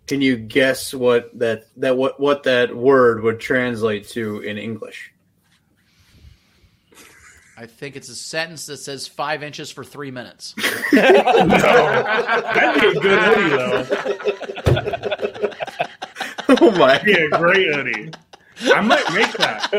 can 0.08 0.22
you 0.22 0.38
guess 0.38 0.94
what 0.94 1.38
that 1.40 1.68
that 1.78 1.98
what 1.98 2.20
what 2.20 2.44
that 2.44 2.76
word 2.76 3.24
would 3.24 3.40
translate 3.40 4.08
to 4.10 4.40
in 4.40 4.58
English? 4.58 5.12
I 7.58 7.66
think 7.68 7.96
it's 7.96 8.10
a 8.10 8.16
sentence 8.16 8.66
that 8.66 8.78
says 8.78 9.08
five 9.08 9.42
inches 9.42 9.72
for 9.72 9.84
three 9.86 10.12
minutes. 10.12 10.54
That'd 10.92 12.82
be 12.82 12.88
a 12.88 13.02
good 13.02 13.20
hoodie, 13.24 13.50
though. 13.56 13.86
oh 16.50 16.72
my! 16.72 16.98
That'd 16.98 17.06
be 17.06 17.14
a 17.14 17.30
great 17.30 17.74
hoodie. 17.74 18.12
I 18.74 18.82
might 18.82 19.14
make 19.14 19.32
that. 19.38 19.70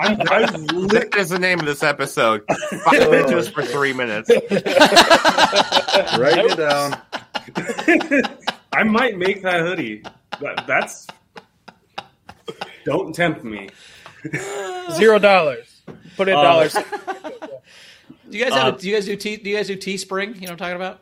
I'm, 0.00 0.20
I'm 0.30 0.66
lit- 0.66 1.10
That 1.12 1.20
is 1.20 1.30
the 1.30 1.38
name 1.38 1.60
of 1.60 1.66
this 1.66 1.82
episode. 1.82 2.44
Five 2.84 3.12
inches 3.14 3.48
for 3.48 3.62
three 3.62 3.92
minutes. 3.92 4.30
Write 6.18 6.38
it 6.38 6.56
down. 6.56 6.96
I 8.72 8.84
might 8.84 9.16
make 9.18 9.42
that 9.42 9.60
hoodie. 9.60 10.02
That, 10.40 10.64
that's. 10.66 11.06
Don't 12.84 13.14
tempt 13.14 13.44
me. 13.44 13.68
Zero 14.92 15.18
dollars. 15.18 15.82
Put 16.16 16.28
in 16.28 16.36
Uh, 16.36 16.42
dollars. 16.42 16.74
Do 16.74 18.38
you 18.38 18.44
guys 18.44 18.54
have? 18.54 18.74
a, 18.74 18.78
do 18.78 18.88
you 18.88 18.94
guys 18.94 19.04
do? 19.04 19.16
T, 19.16 19.36
do 19.36 19.50
you 19.50 19.56
guys 19.56 19.66
do 19.66 19.76
Teespring? 19.76 20.34
You 20.36 20.42
know 20.42 20.46
what 20.46 20.50
I'm 20.52 20.56
talking 20.58 20.76
about? 20.76 21.00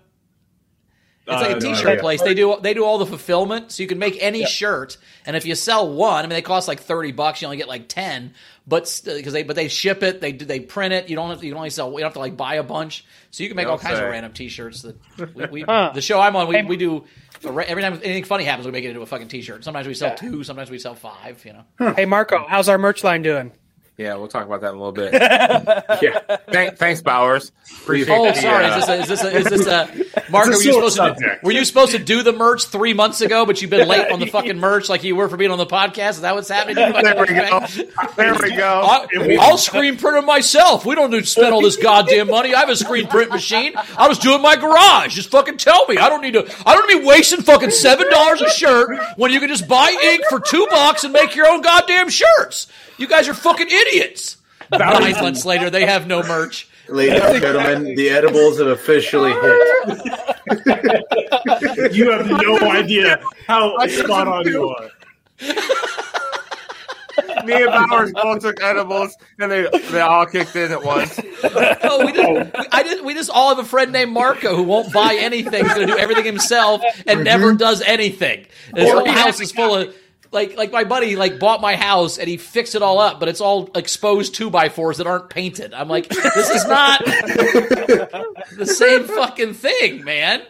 It's 1.27 1.43
like 1.43 1.53
Uh, 1.53 1.57
a 1.59 1.61
no, 1.61 1.75
T-shirt 1.75 1.95
yeah. 1.97 2.01
place. 2.01 2.23
They 2.23 2.35
do 2.35 2.57
they 2.61 2.75
do 2.75 2.85
all 2.85 2.99
the 2.99 3.07
fulfillment, 3.07 3.71
so 3.73 3.83
you 3.83 3.89
can 3.89 3.99
make 3.99 4.17
any 4.21 4.45
shirt. 4.47 4.97
And 5.27 5.37
if 5.37 5.45
you 5.47 5.55
sell 5.55 5.93
one, 5.93 6.19
I 6.19 6.23
mean, 6.23 6.31
they 6.31 6.43
cost 6.43 6.67
like 6.67 6.81
thirty 6.81 7.13
bucks. 7.13 7.41
You 7.41 7.47
only 7.47 7.57
get 7.59 7.69
like 7.69 7.89
ten, 7.89 8.35
but 8.67 9.01
because 9.05 9.33
they 9.33 9.43
but 9.45 9.55
they 9.55 9.69
ship 9.69 10.03
it, 10.03 10.21
they 10.21 10.33
do 10.33 10.45
they 10.45 10.61
print 10.61 10.93
it. 10.95 11.09
You 11.09 11.17
don't 11.17 11.29
have 11.31 11.41
to, 11.41 11.47
you 11.47 11.53
can 11.53 11.59
only 11.59 11.71
sell. 11.71 11.91
You 11.93 11.99
don't 11.99 12.05
have 12.07 12.13
to 12.15 12.19
like 12.21 12.37
buy 12.37 12.55
a 12.57 12.63
bunch, 12.63 13.05
so 13.31 13.43
you 13.45 13.49
can 13.49 13.57
make 13.57 13.67
all 13.69 13.77
Don't 13.77 13.87
kinds 13.87 13.99
of 14.01 14.07
random 14.07 14.33
T-shirts. 14.33 14.83
That 14.83 15.35
we, 15.35 15.47
we 15.47 15.61
Huh. 15.63 15.93
the 15.95 16.01
show 16.03 16.19
I'm 16.21 16.35
on, 16.37 16.49
we, 16.49 16.63
we 16.63 16.77
do 16.77 17.05
every 17.45 17.83
time 17.83 17.95
anything 18.03 18.25
funny 18.25 18.45
happens, 18.45 18.67
we 18.67 18.73
make 18.73 18.85
it 18.85 18.89
into 18.89 19.03
a 19.03 19.07
fucking 19.07 19.29
T-shirt. 19.29 19.63
Sometimes 19.63 19.87
we 19.87 19.95
sell 19.95 20.15
two, 20.17 20.43
sometimes 20.43 20.71
we 20.71 20.79
sell 20.79 20.95
five. 20.95 21.45
You 21.45 21.53
know, 21.79 21.93
hey, 21.95 22.07
Marco, 22.07 22.45
how's 22.49 22.69
our 22.69 22.79
merch 22.79 23.05
line 23.05 23.23
doing? 23.23 23.53
Yeah, 24.01 24.15
we'll 24.15 24.29
talk 24.29 24.47
about 24.47 24.63
that 24.63 24.71
in 24.71 24.77
a 24.77 24.79
little 24.79 24.93
bit. 24.93 25.13
Yeah, 26.01 26.21
Thank, 26.51 26.79
thanks, 26.79 27.03
Bowers. 27.03 27.53
Appreciate 27.83 28.17
Oh, 28.17 28.25
the, 28.25 28.35
sorry. 28.35 28.65
uh, 28.65 28.79
Is 28.79 28.87
this 28.87 28.89
a, 28.89 29.01
is 29.03 29.09
this 29.09 29.23
a, 29.23 29.37
is 29.37 29.45
this 29.45 29.67
a 29.67 30.31
Mark? 30.31 30.47
Were 30.47 30.53
you 30.55 30.73
sore 30.73 30.91
supposed 30.91 31.19
to 31.19 31.25
do, 31.25 31.31
were 31.43 31.53
you 31.53 31.65
supposed 31.67 31.93
to 31.93 31.99
do 31.99 32.23
the 32.23 32.33
merch 32.33 32.65
three 32.65 32.95
months 32.95 33.21
ago, 33.21 33.45
but 33.45 33.61
you've 33.61 33.71
been 33.71 33.87
late 33.87 34.11
on 34.11 34.19
the 34.19 34.27
fucking 34.31 34.59
merch, 34.59 34.89
like 34.89 35.05
you 35.05 35.15
were 35.17 35.29
for 35.29 35.37
being 35.37 35.51
on 35.51 35.59
the 35.59 35.67
podcast? 35.67 36.11
Is 36.13 36.21
that 36.23 36.35
what's 36.35 36.49
happening? 36.49 36.77
there 36.77 36.95
we 37.21 37.27
go. 37.27 37.67
There 38.17 38.35
we 38.41 38.57
go. 38.57 38.81
I, 38.83 39.37
I'll 39.41 39.59
screen 39.59 39.97
print 39.99 40.17
them 40.17 40.25
myself. 40.27 40.87
We 40.87 40.95
don't 40.95 41.11
need 41.11 41.21
to 41.21 41.27
spend 41.27 41.53
all 41.53 41.61
this 41.61 41.77
goddamn 41.77 42.29
money. 42.29 42.55
I 42.55 42.61
have 42.61 42.69
a 42.71 42.77
screen 42.77 43.07
print 43.09 43.31
machine. 43.31 43.73
I 43.77 44.09
was 44.09 44.19
doing 44.19 44.41
my 44.41 44.57
garage. 44.57 45.15
Just 45.15 45.31
fucking 45.31 45.59
tell 45.59 45.87
me. 45.87 45.99
I 45.99 46.09
don't 46.09 46.23
need 46.23 46.33
to. 46.35 46.51
I 46.67 46.75
don't 46.75 46.87
need 46.89 46.95
to 46.95 47.01
be 47.01 47.07
wasting 47.07 47.43
fucking 47.43 47.71
seven 47.71 48.09
dollars 48.11 48.41
a 48.41 48.49
shirt 48.51 48.99
when 49.17 49.31
you 49.33 49.41
can 49.41 49.49
just 49.49 49.69
buy 49.69 49.95
ink 50.03 50.23
for 50.31 50.41
two 50.41 50.67
bucks 50.71 51.05
and 51.05 51.13
make 51.13 51.35
your 51.37 51.47
own 51.49 51.61
goddamn 51.61 52.09
shirts. 52.09 52.67
You 53.01 53.09
guys 53.09 53.29
are 53.29 53.35
fucking 53.35 53.69
idiots. 53.69 54.37
Nine 54.71 55.15
months 55.15 55.47
later, 55.47 55.71
they 55.71 55.87
have 55.87 56.07
no 56.07 56.23
merch. 56.23 56.69
ladies 56.87 57.23
and 57.23 57.41
gentlemen, 57.41 57.95
the 57.95 58.11
edibles 58.11 58.59
have 58.59 58.67
officially 58.69 59.33
hit. 59.33 59.57
You 61.95 62.11
have 62.11 62.27
no 62.29 62.59
idea 62.71 63.19
how 63.47 63.75
spot 63.87 64.29
on 64.29 64.47
you 64.47 64.69
are. 64.69 64.91
me 67.47 67.55
and 67.55 67.67
Bowers 67.67 68.13
both 68.13 68.41
took 68.43 68.63
edibles, 68.63 69.17
and 69.39 69.51
they 69.51 69.67
they 69.91 70.01
all 70.01 70.27
kicked 70.27 70.55
in 70.55 70.71
at 70.71 70.85
once. 70.85 71.19
Oh, 71.83 72.05
we 72.05 72.13
just, 72.13 72.29
we, 72.29 72.67
I 72.71 72.83
just, 72.83 73.03
we 73.03 73.15
just 73.15 73.31
all 73.31 73.49
have 73.49 73.59
a 73.59 73.65
friend 73.67 73.93
named 73.93 74.13
Marco 74.13 74.55
who 74.55 74.63
won't 74.63 74.93
buy 74.93 75.17
anything. 75.19 75.65
He's 75.65 75.75
going 75.75 75.87
to 75.87 75.95
do 75.95 75.99
everything 75.99 76.27
himself 76.27 76.83
and 77.07 77.25
never 77.25 77.55
does 77.55 77.81
anything. 77.81 78.47
His 78.77 78.91
whole 78.91 79.09
house 79.11 79.41
is 79.41 79.53
full 79.53 79.75
of 79.75 79.95
like 80.33 80.57
like 80.57 80.71
my 80.71 80.85
buddy 80.85 81.17
like 81.17 81.39
bought 81.39 81.61
my 81.61 81.77
house 81.77 82.19
and 82.19 82.29
he 82.29 82.37
fixed 82.37 82.75
it 82.75 82.83
all 82.83 82.99
up, 82.99 83.21
but 83.21 83.29
it's 83.29 83.41
all 83.41 83.69
exposed 83.75 84.35
two 84.35 84.51
by 84.51 84.69
fours 84.69 84.99
that 84.99 85.07
aren't 85.07 85.31
painted. 85.31 85.75
I'm 85.75 85.89
like, 85.89 86.09
this 86.09 86.51
is 86.51 86.67
not 86.67 87.05
the 87.05 88.67
same 88.67 89.05
fucking 89.05 89.55
thing, 89.55 90.05
man. 90.05 90.43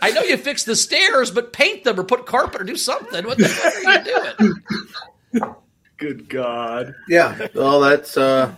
I 0.00 0.10
know 0.10 0.22
you 0.22 0.36
fix 0.36 0.64
the 0.64 0.76
stairs, 0.76 1.30
but 1.30 1.52
paint 1.52 1.84
them 1.84 1.98
or 1.98 2.04
put 2.04 2.26
carpet 2.26 2.60
or 2.60 2.64
do 2.64 2.76
something. 2.76 3.24
What 3.24 3.38
the 3.38 3.48
fuck 3.48 3.84
are 3.84 3.92
you 3.92 4.52
doing? 5.32 5.54
Good 5.96 6.28
God. 6.28 6.94
Yeah. 7.08 7.48
Well, 7.54 7.80
that's 7.80 8.16
uh, 8.16 8.54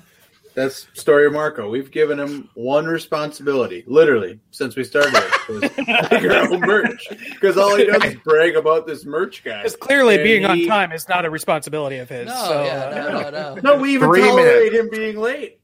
that's 0.57 0.89
story 0.95 1.27
of 1.27 1.35
Marco. 1.35 1.69
We've 1.69 1.91
given 1.91 2.19
him 2.19 2.49
one 2.55 2.87
responsibility, 2.87 3.85
literally, 3.87 4.41
since 4.53 4.75
we 4.75 4.85
started. 4.85 5.13
Was 5.51 5.61
make 5.61 6.61
merch 6.61 7.09
because 7.11 7.59
all 7.59 7.77
he 7.77 7.85
does 7.85 8.03
is 8.03 8.15
brag 8.25 8.57
about 8.57 8.87
this 8.87 9.05
merch 9.05 9.45
guy. 9.45 9.59
Because 9.59 9.77
clearly, 9.77 10.15
And 10.15 10.25
being 10.25 10.47
on 10.47 10.67
time 10.67 10.93
is 10.93 11.11
not 11.11 11.27
a 11.27 11.31
responsibility 11.31 11.99
of 11.99 12.09
his. 12.09 12.29
No, 12.29 12.35
so, 12.35 12.65
yeah, 12.65 12.85
uh, 12.85 12.91
no, 12.91 13.21
no, 13.21 13.31
no. 13.31 13.61
No, 13.63 13.77
we 13.77 13.93
even 13.93 14.09
Three 14.09 14.23
tolerate 14.23 14.73
him 14.73 14.89
being 14.91 15.19
late. 15.19 15.61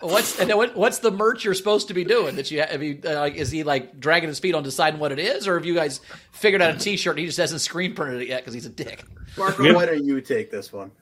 What's 0.00 0.38
and 0.38 0.54
what, 0.54 0.76
what's 0.76 1.00
the 1.00 1.10
merch 1.10 1.44
you're 1.44 1.54
supposed 1.54 1.88
to 1.88 1.94
be 1.94 2.04
doing? 2.04 2.36
That 2.36 2.52
you 2.52 2.60
have 2.60 2.80
you 2.80 3.00
uh. 3.04 3.28
Is 3.34 3.50
he 3.50 3.64
like 3.64 3.98
dragging 3.98 4.28
his 4.28 4.38
feet 4.38 4.54
on 4.54 4.62
deciding 4.62 5.00
what 5.00 5.10
it 5.10 5.18
is, 5.18 5.48
or 5.48 5.54
have 5.54 5.66
you 5.66 5.74
guys 5.74 6.00
figured 6.30 6.62
out 6.62 6.76
a 6.76 6.78
T-shirt 6.78 7.14
and 7.14 7.18
he 7.18 7.26
just 7.26 7.38
hasn't 7.38 7.60
screen 7.60 7.96
printed 7.96 8.22
it 8.22 8.28
yet 8.28 8.42
because 8.42 8.54
he's 8.54 8.66
a 8.66 8.70
dick? 8.70 9.04
Marco, 9.36 9.74
why 9.74 9.84
don't 9.84 10.04
you 10.04 10.20
take 10.20 10.52
this 10.52 10.72
one? 10.72 10.92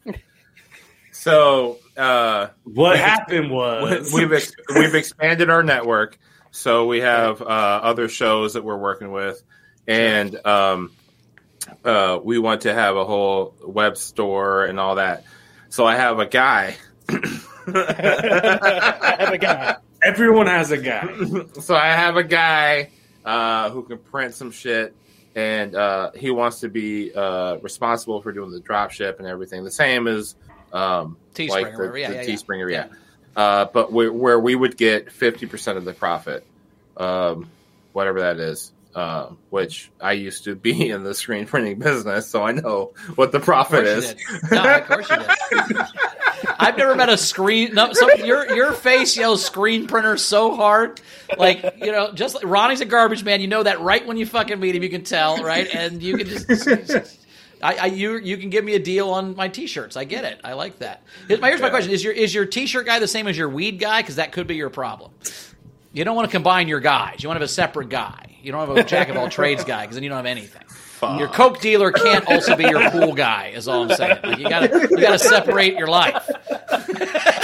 So 1.12 1.78
uh, 1.96 2.48
What 2.64 2.98
happened 2.98 3.50
was 3.50 4.12
we've 4.12 4.32
ex- 4.32 4.52
we've 4.74 4.94
expanded 4.94 5.50
our 5.50 5.62
network, 5.62 6.18
so 6.50 6.86
we 6.86 7.00
have 7.00 7.40
uh, 7.40 7.44
other 7.44 8.08
shows 8.08 8.54
that 8.54 8.64
we're 8.64 8.76
working 8.76 9.12
with, 9.12 9.42
and 9.86 10.44
um, 10.46 10.90
uh, 11.84 12.18
we 12.22 12.38
want 12.38 12.62
to 12.62 12.74
have 12.74 12.96
a 12.96 13.04
whole 13.04 13.54
web 13.64 13.96
store 13.96 14.64
and 14.64 14.80
all 14.80 14.96
that. 14.96 15.24
So 15.68 15.84
I 15.84 15.96
have 15.96 16.18
a 16.18 16.26
guy. 16.26 16.76
I 17.08 19.16
have 19.18 19.32
a 19.32 19.38
guy. 19.38 19.76
everyone 20.04 20.46
has 20.46 20.70
a 20.70 20.78
guy. 20.78 21.08
so 21.60 21.74
I 21.74 21.88
have 21.88 22.16
a 22.16 22.22
guy 22.22 22.90
uh, 23.24 23.70
who 23.70 23.82
can 23.82 23.98
print 23.98 24.34
some 24.34 24.50
shit, 24.50 24.94
and 25.34 25.74
uh, 25.74 26.10
he 26.14 26.30
wants 26.30 26.60
to 26.60 26.68
be 26.68 27.12
uh, 27.14 27.56
responsible 27.56 28.20
for 28.20 28.32
doing 28.32 28.50
the 28.50 28.60
drop 28.60 28.90
ship 28.90 29.18
and 29.18 29.26
everything. 29.26 29.64
The 29.64 29.70
same 29.70 30.06
as 30.06 30.36
um, 30.74 31.16
Teespring 31.34 31.48
like 31.48 31.76
the. 31.76 31.84
Yeah, 31.84 32.08
the 32.08 32.14
yeah, 32.14 32.22
yeah. 32.22 32.24
Teespringer, 32.24 32.70
yeah. 32.70 32.86
Uh, 33.34 33.64
but 33.72 33.92
we, 33.92 34.08
where 34.10 34.38
we 34.38 34.54
would 34.54 34.76
get 34.76 35.10
fifty 35.10 35.46
percent 35.46 35.78
of 35.78 35.84
the 35.84 35.94
profit, 35.94 36.44
um, 36.96 37.48
whatever 37.92 38.20
that 38.20 38.38
is. 38.38 38.70
Um, 38.96 39.38
which 39.50 39.90
I 40.00 40.12
used 40.12 40.44
to 40.44 40.54
be 40.54 40.90
in 40.90 41.02
the 41.02 41.14
screen 41.14 41.46
printing 41.46 41.80
business, 41.80 42.28
so 42.28 42.44
I 42.44 42.52
know 42.52 42.92
what 43.16 43.32
the 43.32 43.40
profit 43.40 43.84
is. 43.88 44.14
No, 44.52 44.62
of 44.62 44.86
course 44.86 45.10
you 45.10 45.16
did. 45.16 45.78
I've 46.60 46.76
never 46.76 46.94
met 46.94 47.08
a 47.08 47.16
screen. 47.16 47.74
No, 47.74 47.92
so 47.92 48.08
your 48.14 48.54
your 48.54 48.72
face 48.72 49.16
yells 49.16 49.44
screen 49.44 49.88
printer 49.88 50.16
so 50.16 50.54
hard, 50.54 51.00
like 51.36 51.74
you 51.78 51.90
know, 51.90 52.12
just 52.12 52.36
like 52.36 52.44
Ronnie's 52.44 52.82
a 52.82 52.84
garbage 52.84 53.24
man. 53.24 53.40
You 53.40 53.48
know 53.48 53.64
that 53.64 53.80
right 53.80 54.06
when 54.06 54.16
you 54.16 54.26
fucking 54.26 54.60
meet 54.60 54.76
him, 54.76 54.84
you 54.84 54.90
can 54.90 55.02
tell, 55.02 55.42
right? 55.42 55.66
And 55.74 56.00
you 56.00 56.16
can 56.16 56.28
just. 56.28 57.23
I, 57.64 57.74
I 57.74 57.86
you 57.86 58.18
you 58.18 58.36
can 58.36 58.50
give 58.50 58.62
me 58.62 58.74
a 58.74 58.78
deal 58.78 59.08
on 59.08 59.34
my 59.34 59.48
t-shirts. 59.48 59.96
I 59.96 60.04
get 60.04 60.24
it. 60.24 60.38
I 60.44 60.52
like 60.52 60.78
that. 60.80 61.02
Here's 61.26 61.40
my, 61.40 61.48
here's 61.48 61.62
my 61.62 61.70
question: 61.70 61.92
Is 61.92 62.04
your 62.04 62.12
is 62.12 62.34
your 62.34 62.44
t-shirt 62.44 62.84
guy 62.84 62.98
the 62.98 63.08
same 63.08 63.26
as 63.26 63.38
your 63.38 63.48
weed 63.48 63.78
guy? 63.78 64.02
Because 64.02 64.16
that 64.16 64.32
could 64.32 64.46
be 64.46 64.54
your 64.54 64.68
problem. 64.68 65.12
You 65.94 66.04
don't 66.04 66.14
want 66.14 66.28
to 66.28 66.32
combine 66.32 66.68
your 66.68 66.80
guys. 66.80 67.22
You 67.22 67.28
want 67.28 67.36
to 67.36 67.40
have 67.40 67.48
a 67.48 67.52
separate 67.52 67.88
guy. 67.88 68.36
You 68.42 68.52
don't 68.52 68.68
have 68.68 68.76
a 68.76 68.84
jack 68.84 69.08
of 69.08 69.16
all 69.16 69.30
trades 69.30 69.64
guy 69.64 69.84
because 69.84 69.96
then 69.96 70.02
you 70.02 70.10
don't 70.10 70.18
have 70.18 70.26
anything. 70.26 70.62
Your 71.02 71.28
coke 71.28 71.60
dealer 71.60 71.92
can't 71.92 72.26
also 72.28 72.56
be 72.56 72.64
your 72.64 72.90
pool 72.90 73.12
guy. 73.14 73.48
Is 73.54 73.68
all 73.68 73.82
I'm 73.90 73.96
saying. 73.96 74.18
Like 74.24 74.38
you 74.38 74.48
gotta 74.48 74.88
you 74.90 74.96
gotta 75.00 75.18
separate 75.18 75.74
your 75.76 75.88
life. 75.88 76.28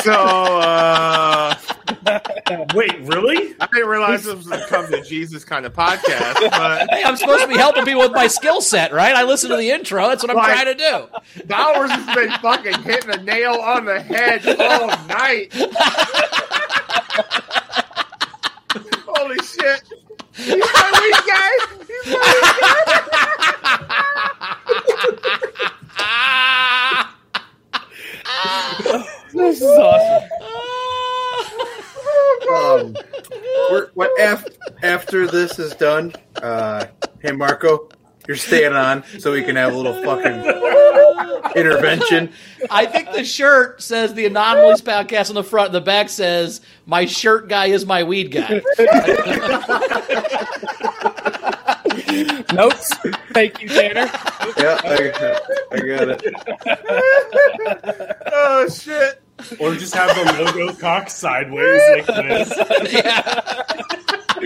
So 0.00 0.12
uh, 0.14 1.54
Wait, 2.75 2.99
really? 3.00 3.54
I 3.61 3.66
didn't 3.66 3.88
realize 3.88 4.25
this 4.25 4.35
was 4.35 4.50
a 4.50 4.64
come 4.66 4.90
to 4.90 5.02
Jesus 5.02 5.45
kind 5.45 5.66
of 5.66 5.75
podcast, 5.75 6.37
but 6.50 6.88
Hey, 6.88 7.02
I'm 7.04 7.19
supposed 7.19 7.42
to 7.42 7.49
be 7.49 7.59
helping 7.59 7.85
people 7.85 8.00
with 8.00 8.12
my 8.12 8.26
skill 8.26 8.62
set, 8.62 8.95
right? 8.95 9.14
I 9.14 9.25
listen 9.25 9.50
to 9.50 9.57
the 9.57 9.71
intro. 9.71 10.09
That's 10.09 10.23
what 10.23 10.30
I'm 10.30 10.38
Right. 10.38 10.54
trying 10.54 10.75
to 10.75 11.09
do. 11.37 11.45
Bowers 11.45 11.90
has 11.90 12.14
been 12.16 12.30
fucking 12.40 12.83
hitting 12.83 13.11
the 13.11 13.19
nail 13.19 13.57
on 13.57 13.85
the 13.85 14.00
head 14.00 14.47
all 14.59 14.87
night. 15.07 15.52
Holy 19.07 19.37
shit. 19.45 19.83
He's 20.35 20.64
my 20.64 20.92
weak 21.02 21.26
guy. 21.26 21.50
He's 21.87 22.07
my 22.07 22.21
weak 22.40 22.57
guy. 23.02 24.30
This 29.33 29.61
is 29.61 29.62
awesome. 29.62 30.28
Um, 32.52 32.97
we're, 33.71 33.90
what 33.95 34.11
af, 34.21 34.45
after 35.10 35.26
this 35.26 35.58
is 35.58 35.74
done? 35.74 36.12
Uh, 36.40 36.86
hey 37.18 37.32
Marco, 37.32 37.88
you're 38.28 38.36
staying 38.36 38.74
on 38.74 39.02
so 39.18 39.32
we 39.32 39.42
can 39.42 39.56
have 39.56 39.74
a 39.74 39.76
little 39.76 40.00
fucking 40.04 41.50
intervention. 41.56 42.32
I 42.70 42.86
think 42.86 43.10
the 43.10 43.24
shirt 43.24 43.82
says 43.82 44.14
the 44.14 44.26
Anomalies 44.26 44.82
podcast 44.82 45.28
on 45.30 45.34
the 45.34 45.42
front. 45.42 45.66
and 45.70 45.74
The 45.74 45.80
back 45.80 46.10
says 46.10 46.60
my 46.86 47.06
shirt 47.06 47.48
guy 47.48 47.66
is 47.66 47.84
my 47.84 48.04
weed 48.04 48.30
guy. 48.30 48.60
Notes. 52.54 52.94
Thank 53.34 53.60
you, 53.62 53.68
Tanner. 53.68 54.08
Yeah, 54.58 54.80
I, 54.84 55.40
I 55.72 55.80
got 55.80 56.08
it. 56.08 56.22
Oh 58.32 58.68
shit. 58.68 59.22
Or 59.58 59.74
just 59.74 59.94
have 59.94 60.14
the 60.14 60.44
logo 60.44 60.72
cocked 60.74 61.10
sideways 61.10 61.80
like 61.96 62.06
this. 62.06 62.52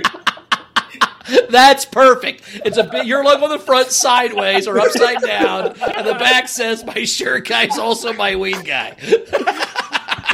That's 1.50 1.84
perfect. 1.84 2.42
It's 2.64 2.76
a 2.76 2.84
bit 2.84 3.06
your 3.06 3.24
logo 3.24 3.44
on 3.44 3.50
the 3.50 3.58
front 3.58 3.90
sideways 3.90 4.66
or 4.66 4.78
upside 4.78 5.20
down, 5.20 5.74
and 5.80 6.06
the 6.06 6.14
back 6.14 6.48
says 6.48 6.84
my 6.84 7.04
shirt 7.04 7.48
guy 7.48 7.64
is 7.64 7.78
also 7.78 8.12
my 8.12 8.36
weed 8.36 8.64
guy. 8.64 8.96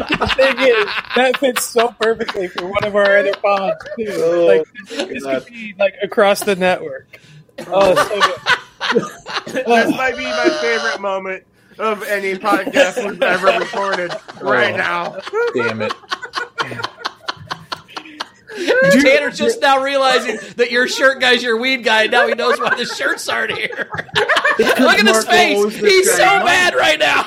The 0.00 0.32
thing 0.36 0.56
is, 0.58 0.86
that 1.16 1.36
fits 1.38 1.64
so 1.64 1.94
perfectly 2.00 2.48
for 2.48 2.66
one 2.66 2.84
of 2.84 2.96
our 2.96 3.18
other 3.18 3.34
pods 3.34 3.84
too. 3.96 4.12
Oh, 4.16 4.46
like 4.46 4.66
this, 4.88 5.22
this 5.22 5.24
could 5.24 5.46
be 5.46 5.74
like 5.78 5.94
across 6.02 6.42
the 6.42 6.56
network. 6.56 7.20
Oh, 7.60 7.66
oh 7.68 7.94
so 7.94 8.20
good. 8.20 9.10
This 9.46 9.96
might 9.96 10.16
be 10.16 10.24
my 10.24 10.48
favorite 10.60 11.00
moment 11.00 11.44
of 11.78 12.02
any 12.04 12.34
podcast 12.34 13.04
we've 13.04 13.22
ever 13.22 13.46
recorded 13.58 14.12
right 14.40 14.74
oh. 14.74 14.76
now. 14.76 15.16
Damn 15.54 15.82
it. 15.82 15.94
Tanner's 18.56 19.38
just 19.38 19.60
now 19.60 19.82
realizing 19.82 20.38
that 20.56 20.70
your 20.70 20.88
shirt 20.88 21.20
guy's 21.20 21.42
your 21.42 21.56
weed 21.58 21.84
guy. 21.84 22.02
and 22.02 22.12
Now 22.12 22.26
he 22.26 22.34
knows 22.34 22.58
why 22.58 22.74
the 22.76 22.84
shirts 22.84 23.28
aren't 23.28 23.52
here. 23.56 23.88
Look 24.58 24.98
at 24.98 25.06
his 25.06 25.24
face. 25.24 25.76
He's 25.76 26.10
so 26.14 26.24
money. 26.26 26.44
mad 26.44 26.74
right 26.74 26.98
now. 26.98 27.26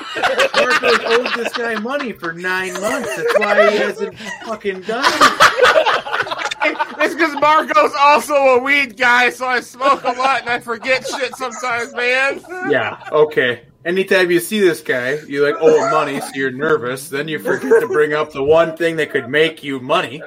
Marco's 0.55 0.99
owed 1.05 1.33
this 1.35 1.53
guy 1.53 1.79
money 1.79 2.11
for 2.11 2.33
nine 2.33 2.73
months. 2.79 3.15
That's 3.15 3.39
why 3.39 3.71
he 3.71 3.77
hasn't 3.77 4.17
fucking 4.45 4.81
done 4.81 5.05
it. 5.05 6.43
It's 6.65 7.13
because 7.13 7.33
Marco's 7.41 7.93
also 7.99 8.33
a 8.35 8.59
weed 8.59 8.95
guy, 8.97 9.29
so 9.31 9.45
I 9.45 9.59
smoke 9.59 10.03
a 10.03 10.11
lot 10.11 10.41
and 10.41 10.49
I 10.49 10.59
forget 10.59 11.05
shit 11.07 11.35
sometimes, 11.35 11.93
man. 11.93 12.41
Yeah, 12.69 13.03
okay. 13.11 13.63
Anytime 13.85 14.31
you 14.31 14.39
see 14.39 14.61
this 14.61 14.79
guy, 14.81 15.19
you 15.27 15.43
like 15.43 15.55
owe 15.59 15.83
him 15.83 15.91
money, 15.91 16.21
so 16.21 16.29
you're 16.35 16.51
nervous. 16.51 17.09
Then 17.09 17.27
you 17.27 17.37
forget 17.39 17.81
to 17.81 17.87
bring 17.87 18.13
up 18.13 18.31
the 18.31 18.41
one 18.43 18.77
thing 18.77 18.95
that 18.97 19.09
could 19.11 19.27
make 19.29 19.61
you 19.63 19.81
money. 19.81 20.21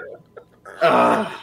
Ah. 0.83 1.43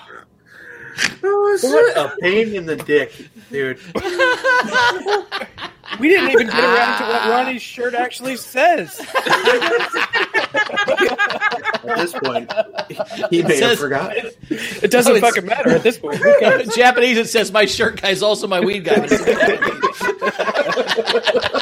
what 1.22 1.98
a 1.98 2.14
pain 2.22 2.54
in 2.56 2.66
the 2.66 2.76
dick, 2.76 3.12
dude. 3.52 3.80
we 6.00 6.10
didn't 6.10 6.32
even 6.32 6.48
get 6.48 6.64
around 6.64 6.98
to 7.00 7.04
what 7.06 7.30
Ronnie's 7.30 7.62
shirt 7.62 7.94
actually 7.96 8.38
says. 8.38 9.00
At 11.86 11.98
this 11.98 12.14
point, 12.14 12.52
he 13.30 13.44
may 13.44 13.56
have 13.56 13.58
says- 13.72 13.80
forgotten. 13.80 14.32
It 14.50 14.92
doesn't 14.92 15.16
Oh, 15.16 15.20
fucking 15.20 15.46
matter 15.46 15.70
at 15.72 15.84
this 15.84 15.98
point. 15.98 16.22
In 16.22 16.70
Japanese, 16.76 17.18
it 17.18 17.30
says 17.30 17.52
my 17.52 17.66
shirt 17.66 18.02
guy's 18.02 18.22
also 18.22 18.48
my 18.48 18.60
weed 18.60 18.84
guy. 18.86 19.08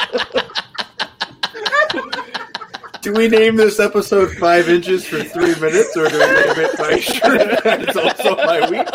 Do 3.12 3.18
we 3.18 3.28
name 3.28 3.56
this 3.56 3.78
episode 3.78 4.32
five 4.38 4.70
inches 4.70 5.04
for 5.04 5.22
three 5.22 5.54
minutes, 5.60 5.94
or 5.98 6.08
do 6.08 6.14
we 6.14 6.24
name 6.24 6.54
it 6.56 6.78
my 6.78 6.98
shirt? 6.98 7.60
It's 7.82 7.96
also 7.96 8.36
my 8.36 8.70
week. 8.70 8.88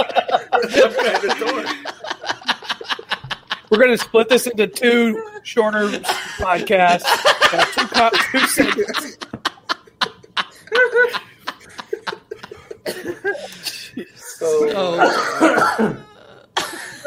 Some 0.71 0.93
kind 0.95 1.23
of 1.23 1.37
door. 1.37 1.63
we're 3.69 3.77
going 3.77 3.95
to 3.95 3.97
split 3.97 4.27
this 4.29 4.47
into 4.47 4.65
two 4.65 5.23
shorter 5.43 5.89
podcasts. 6.39 7.03
Uh, 7.53 7.65
two, 7.75 7.87
co- 7.89 8.09
two 8.31 8.39
segments. 8.47 9.17
Oh, 14.41 16.03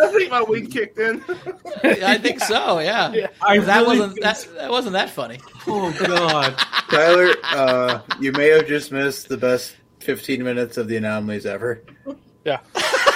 I 0.02 0.08
think 0.08 0.30
my 0.30 0.42
weed 0.42 0.70
kicked 0.70 0.98
in. 0.98 1.22
I 1.84 2.18
think 2.18 2.40
so. 2.40 2.78
Yeah, 2.78 3.28
I 3.42 3.58
that 3.58 3.82
really 3.82 4.00
wasn't 4.00 4.20
that, 4.22 4.48
that 4.56 4.70
wasn't 4.70 4.92
that 4.94 5.10
funny. 5.10 5.40
Oh 5.66 5.92
God! 5.98 6.56
Tyler, 6.90 7.34
uh, 7.44 8.00
you 8.20 8.32
may 8.32 8.48
have 8.48 8.66
just 8.66 8.92
missed 8.92 9.28
the 9.28 9.36
best 9.36 9.74
15 10.00 10.42
minutes 10.42 10.76
of 10.76 10.88
the 10.88 10.96
anomalies 10.96 11.46
ever. 11.46 11.82
Yeah. 12.44 12.60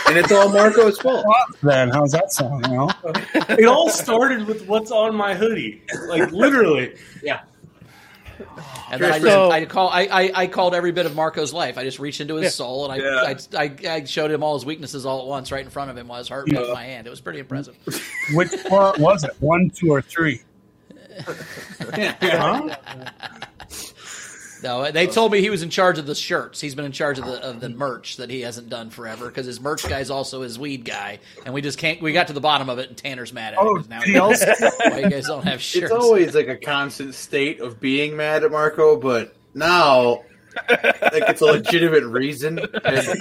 And 0.06 0.18
it's 0.18 0.30
all 0.30 0.50
Marco's 0.50 0.98
fault. 1.00 1.24
Then 1.62 1.88
how's 1.88 2.12
that 2.12 2.30
sound? 2.32 2.66
You 2.66 2.74
know? 2.74 2.90
It 3.34 3.64
all 3.64 3.88
started 3.88 4.46
with 4.46 4.66
what's 4.66 4.90
on 4.90 5.14
my 5.14 5.34
hoodie, 5.34 5.82
like 6.08 6.30
literally. 6.30 6.94
And 8.90 9.02
then 9.02 9.12
I, 9.12 9.18
just, 9.18 9.32
So- 9.32 9.50
I 9.50 9.64
call 9.64 9.88
I, 9.88 10.02
I, 10.02 10.30
I 10.34 10.46
called 10.46 10.74
every 10.74 10.92
bit 10.92 11.06
of 11.06 11.16
Marco's 11.16 11.52
life. 11.52 11.78
I 11.78 11.84
just 11.84 11.98
reached 11.98 12.20
into 12.20 12.34
his 12.36 12.44
Yeah. 12.44 12.48
soul 12.50 12.90
and 12.90 12.92
I, 12.92 13.04
Yeah. 13.04 13.34
I, 13.58 13.64
I 13.64 13.94
I 13.96 14.04
showed 14.04 14.30
him 14.30 14.42
all 14.42 14.54
his 14.54 14.64
weaknesses 14.64 15.04
all 15.06 15.20
at 15.22 15.26
once, 15.26 15.50
right 15.50 15.64
in 15.64 15.70
front 15.70 15.90
of 15.90 15.96
him 15.96 16.06
while 16.08 16.18
his 16.18 16.28
heart 16.28 16.46
beat 16.46 16.56
in 16.58 16.72
my 16.72 16.84
hand. 16.84 17.06
It 17.06 17.10
was 17.10 17.20
pretty 17.20 17.40
impressive. 17.40 17.76
Which 18.32 18.50
one 18.68 19.00
was 19.00 19.24
it? 19.24 19.32
One, 19.40 19.70
two, 19.70 19.90
or 19.90 20.02
three? 20.02 20.42
No, 24.64 24.80
uh, 24.80 24.90
they 24.90 25.06
told 25.06 25.30
me 25.30 25.40
he 25.42 25.50
was 25.50 25.62
in 25.62 25.70
charge 25.70 25.98
of 25.98 26.06
the 26.06 26.14
shirts. 26.14 26.60
He's 26.60 26.74
been 26.74 26.84
in 26.86 26.92
charge 26.92 27.18
of 27.18 27.26
the 27.26 27.40
of 27.44 27.60
the 27.60 27.68
merch 27.68 28.16
that 28.16 28.30
he 28.30 28.40
hasn't 28.40 28.70
done 28.70 28.90
forever 28.90 29.28
because 29.28 29.46
his 29.46 29.60
merch 29.60 29.86
guy 29.88 30.00
is 30.00 30.10
also 30.10 30.40
his 30.42 30.58
weed 30.58 30.84
guy, 30.84 31.20
and 31.44 31.52
we 31.54 31.60
just 31.60 31.78
can't. 31.78 32.00
We 32.02 32.12
got 32.12 32.28
to 32.28 32.32
the 32.32 32.40
bottom 32.40 32.68
of 32.70 32.78
it, 32.78 32.88
and 32.88 32.96
Tanner's 32.96 33.32
mad 33.32 33.52
at 33.52 33.58
Oh, 33.60 33.76
him 33.76 33.82
'cause 33.82 33.88
now 33.90 34.00
he 34.00 34.16
also- 34.18 34.46
why 34.78 35.00
you 35.00 35.10
guys 35.10 35.26
don't 35.26 35.44
have 35.44 35.60
shirts. 35.62 35.84
It's 35.84 35.92
always 35.92 36.34
like 36.34 36.48
a 36.48 36.56
constant 36.56 37.14
state 37.14 37.60
of 37.60 37.78
being 37.78 38.16
mad 38.16 38.42
at 38.42 38.50
Marco, 38.50 38.96
but 38.96 39.36
now 39.52 40.22
like 40.70 41.28
it's 41.28 41.40
a 41.42 41.46
legitimate 41.46 42.04
reason. 42.04 42.58
And 42.84 43.20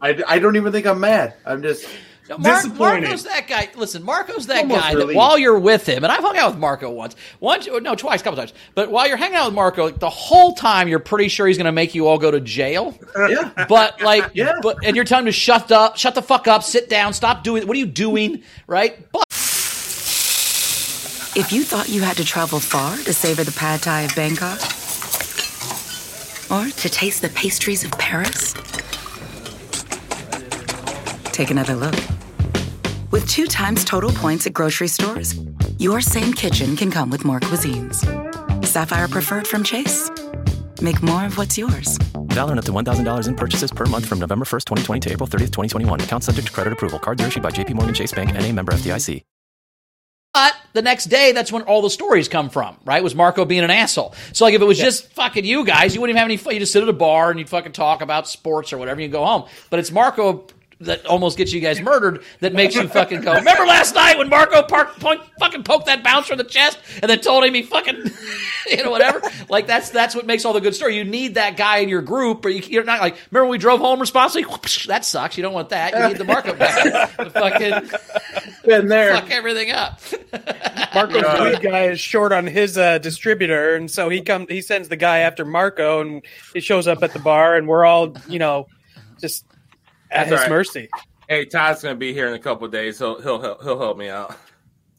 I, 0.00 0.22
I 0.28 0.38
don't 0.38 0.56
even 0.56 0.70
think 0.72 0.86
I'm 0.86 1.00
mad. 1.00 1.34
I'm 1.44 1.62
just 1.62 1.88
No, 2.26 2.38
Mark, 2.38 2.62
Disappointed. 2.62 3.02
Marco's 3.02 3.24
that 3.24 3.46
guy. 3.46 3.68
Listen, 3.76 4.02
Marco's 4.02 4.46
that 4.46 4.62
Almost 4.62 4.80
guy 4.80 4.94
that 4.94 5.14
while 5.14 5.36
you're 5.36 5.58
with 5.58 5.86
him, 5.86 6.04
and 6.04 6.10
I've 6.12 6.22
hung 6.24 6.38
out 6.38 6.52
with 6.52 6.58
Marco 6.58 6.90
once, 6.90 7.14
once, 7.38 7.66
no, 7.66 7.94
twice, 7.94 8.22
couple 8.22 8.38
times. 8.38 8.54
But 8.74 8.90
while 8.90 9.06
you're 9.06 9.18
hanging 9.18 9.36
out 9.36 9.44
with 9.46 9.54
Marco, 9.54 9.84
like, 9.84 9.98
the 9.98 10.08
whole 10.08 10.54
time 10.54 10.88
you're 10.88 11.00
pretty 11.00 11.28
sure 11.28 11.46
he's 11.46 11.58
going 11.58 11.66
to 11.66 11.72
make 11.72 11.94
you 11.94 12.06
all 12.06 12.16
go 12.16 12.30
to 12.30 12.40
jail. 12.40 12.98
yeah. 13.28 13.66
But 13.68 14.00
like, 14.00 14.30
Yeah. 14.32 14.52
but 14.62 14.78
and 14.84 14.96
you're 14.96 15.04
telling 15.04 15.24
him 15.26 15.32
to 15.32 15.32
shut 15.32 15.70
up, 15.70 15.98
shut 15.98 16.14
the 16.14 16.22
fuck 16.22 16.48
up, 16.48 16.62
sit 16.62 16.88
down, 16.88 17.12
stop 17.12 17.44
doing. 17.44 17.66
What 17.66 17.76
are 17.76 17.80
you 17.80 17.84
doing? 17.86 18.42
Right? 18.66 19.06
But 19.12 19.24
If 21.36 21.48
you 21.52 21.62
thought 21.62 21.90
you 21.90 22.00
had 22.00 22.16
to 22.16 22.24
travel 22.24 22.58
far 22.58 22.96
to 22.96 23.12
savor 23.12 23.44
the 23.44 23.52
pad 23.52 23.82
thai 23.82 24.02
of 24.02 24.14
Bangkok, 24.16 24.60
or 26.50 26.70
to 26.70 26.88
taste 26.88 27.20
the 27.20 27.28
pastries 27.34 27.84
of 27.84 27.90
Paris, 27.92 28.54
take 31.32 31.50
another 31.50 31.74
look. 31.74 31.94
With 33.14 33.28
two 33.28 33.46
times 33.46 33.84
total 33.84 34.10
points 34.10 34.44
at 34.48 34.54
grocery 34.54 34.88
stores, 34.88 35.38
your 35.78 36.00
same 36.00 36.32
kitchen 36.32 36.74
can 36.74 36.90
come 36.90 37.10
with 37.10 37.24
more 37.24 37.38
cuisines. 37.38 38.02
Sapphire 38.66 39.06
Preferred 39.06 39.46
from 39.46 39.62
Chase. 39.62 40.10
Make 40.82 41.00
more 41.00 41.24
of 41.24 41.38
what's 41.38 41.56
yours. 41.56 41.96
Valid 42.16 42.58
up 42.58 42.64
to 42.64 42.72
$1,000 42.72 43.28
in 43.28 43.36
purchases 43.36 43.70
per 43.70 43.84
month 43.84 44.06
from 44.06 44.18
November 44.18 44.44
1st, 44.44 44.64
2020 44.64 44.98
to 44.98 45.12
April 45.12 45.28
30th, 45.28 45.52
2021. 45.52 46.00
Account 46.00 46.24
subject 46.24 46.48
to 46.48 46.52
credit 46.52 46.72
approval. 46.72 46.98
Cards 46.98 47.22
are 47.22 47.28
issued 47.28 47.44
by 47.44 47.52
JPMorgan 47.52 47.94
Chase 47.94 48.10
Bank 48.10 48.30
and 48.34 48.44
a 48.44 48.52
member 48.52 48.72
FDIC. 48.72 49.22
But 50.32 50.56
the 50.72 50.82
next 50.82 51.04
day, 51.04 51.30
that's 51.30 51.52
when 51.52 51.62
all 51.62 51.82
the 51.82 51.90
stories 51.90 52.26
come 52.26 52.50
from, 52.50 52.76
right? 52.84 53.00
Was 53.00 53.14
Marco 53.14 53.44
being 53.44 53.62
an 53.62 53.70
asshole? 53.70 54.12
So, 54.32 54.44
like, 54.44 54.54
if 54.54 54.60
it 54.60 54.64
was 54.64 54.76
just 54.76 55.12
fucking 55.12 55.44
you 55.44 55.64
guys, 55.64 55.94
you 55.94 56.00
wouldn't 56.00 56.16
even 56.16 56.18
have 56.18 56.26
any 56.26 56.36
fun. 56.36 56.54
You 56.54 56.58
just 56.58 56.72
sit 56.72 56.82
at 56.82 56.88
a 56.88 56.92
bar 56.92 57.30
and 57.30 57.38
you'd 57.38 57.48
fucking 57.48 57.70
talk 57.70 58.02
about 58.02 58.26
sports 58.26 58.72
or 58.72 58.78
whatever, 58.78 59.00
and 59.00 59.04
you 59.04 59.08
go 59.08 59.24
home. 59.24 59.44
But 59.70 59.78
it's 59.78 59.92
Marco 59.92 60.48
that 60.80 61.06
almost 61.06 61.38
gets 61.38 61.52
you 61.52 61.60
guys 61.60 61.80
murdered 61.80 62.22
that 62.40 62.52
makes 62.52 62.74
you 62.74 62.86
fucking 62.88 63.20
go. 63.20 63.34
Remember 63.34 63.64
last 63.64 63.94
night 63.94 64.18
when 64.18 64.28
Marco 64.28 64.62
park, 64.62 64.96
point, 64.98 65.20
fucking 65.38 65.62
poked 65.62 65.86
that 65.86 66.02
bouncer 66.02 66.32
in 66.32 66.38
the 66.38 66.44
chest 66.44 66.78
and 67.02 67.10
then 67.10 67.20
told 67.20 67.44
him 67.44 67.54
he 67.54 67.62
fucking, 67.62 68.10
you 68.68 68.82
know, 68.82 68.90
whatever. 68.90 69.22
Like 69.48 69.66
that's 69.66 69.90
that's 69.90 70.14
what 70.14 70.26
makes 70.26 70.44
all 70.44 70.52
the 70.52 70.60
good 70.60 70.74
story. 70.74 70.96
You 70.96 71.04
need 71.04 71.34
that 71.34 71.56
guy 71.56 71.78
in 71.78 71.88
your 71.88 72.02
group, 72.02 72.44
or 72.44 72.48
you, 72.48 72.62
you're 72.62 72.84
not 72.84 73.00
like. 73.00 73.14
Remember 73.30 73.44
when 73.44 73.50
we 73.52 73.58
drove 73.58 73.80
home 73.80 74.00
responsibly? 74.00 74.44
That 74.86 75.04
sucks. 75.04 75.36
You 75.36 75.42
don't 75.42 75.54
want 75.54 75.70
that. 75.70 75.94
You 75.94 76.08
need 76.08 76.18
the 76.18 76.24
Marco 76.24 76.54
back. 76.54 77.16
to 77.16 77.30
fucking 77.30 77.90
Been 78.64 78.88
there. 78.88 79.14
fuck 79.14 79.30
everything 79.30 79.70
up. 79.70 80.00
Marco's 80.94 81.40
weed 81.40 81.62
guy 81.62 81.84
is 81.84 82.00
short 82.00 82.32
on 82.32 82.46
his 82.46 82.76
uh, 82.76 82.98
distributor, 82.98 83.74
and 83.76 83.90
so 83.90 84.08
he 84.08 84.20
comes. 84.20 84.48
He 84.48 84.60
sends 84.62 84.88
the 84.88 84.96
guy 84.96 85.18
after 85.18 85.44
Marco, 85.44 86.00
and 86.00 86.22
he 86.52 86.60
shows 86.60 86.86
up 86.86 87.02
at 87.02 87.12
the 87.12 87.18
bar, 87.18 87.56
and 87.56 87.66
we're 87.66 87.84
all, 87.84 88.14
you 88.28 88.38
know, 88.38 88.66
just 89.20 89.44
at 90.10 90.28
That's 90.28 90.30
his 90.30 90.32
all 90.32 90.44
right. 90.44 90.50
mercy. 90.50 90.88
Hey, 91.28 91.44
Todd's 91.46 91.82
gonna 91.82 91.94
be 91.94 92.12
here 92.12 92.28
in 92.28 92.34
a 92.34 92.38
couple 92.38 92.66
of 92.66 92.72
days, 92.72 92.96
so 92.98 93.20
he'll 93.20 93.40
he'll 93.40 93.58
he'll 93.62 93.78
help 93.78 93.96
me 93.96 94.08
out. 94.08 94.36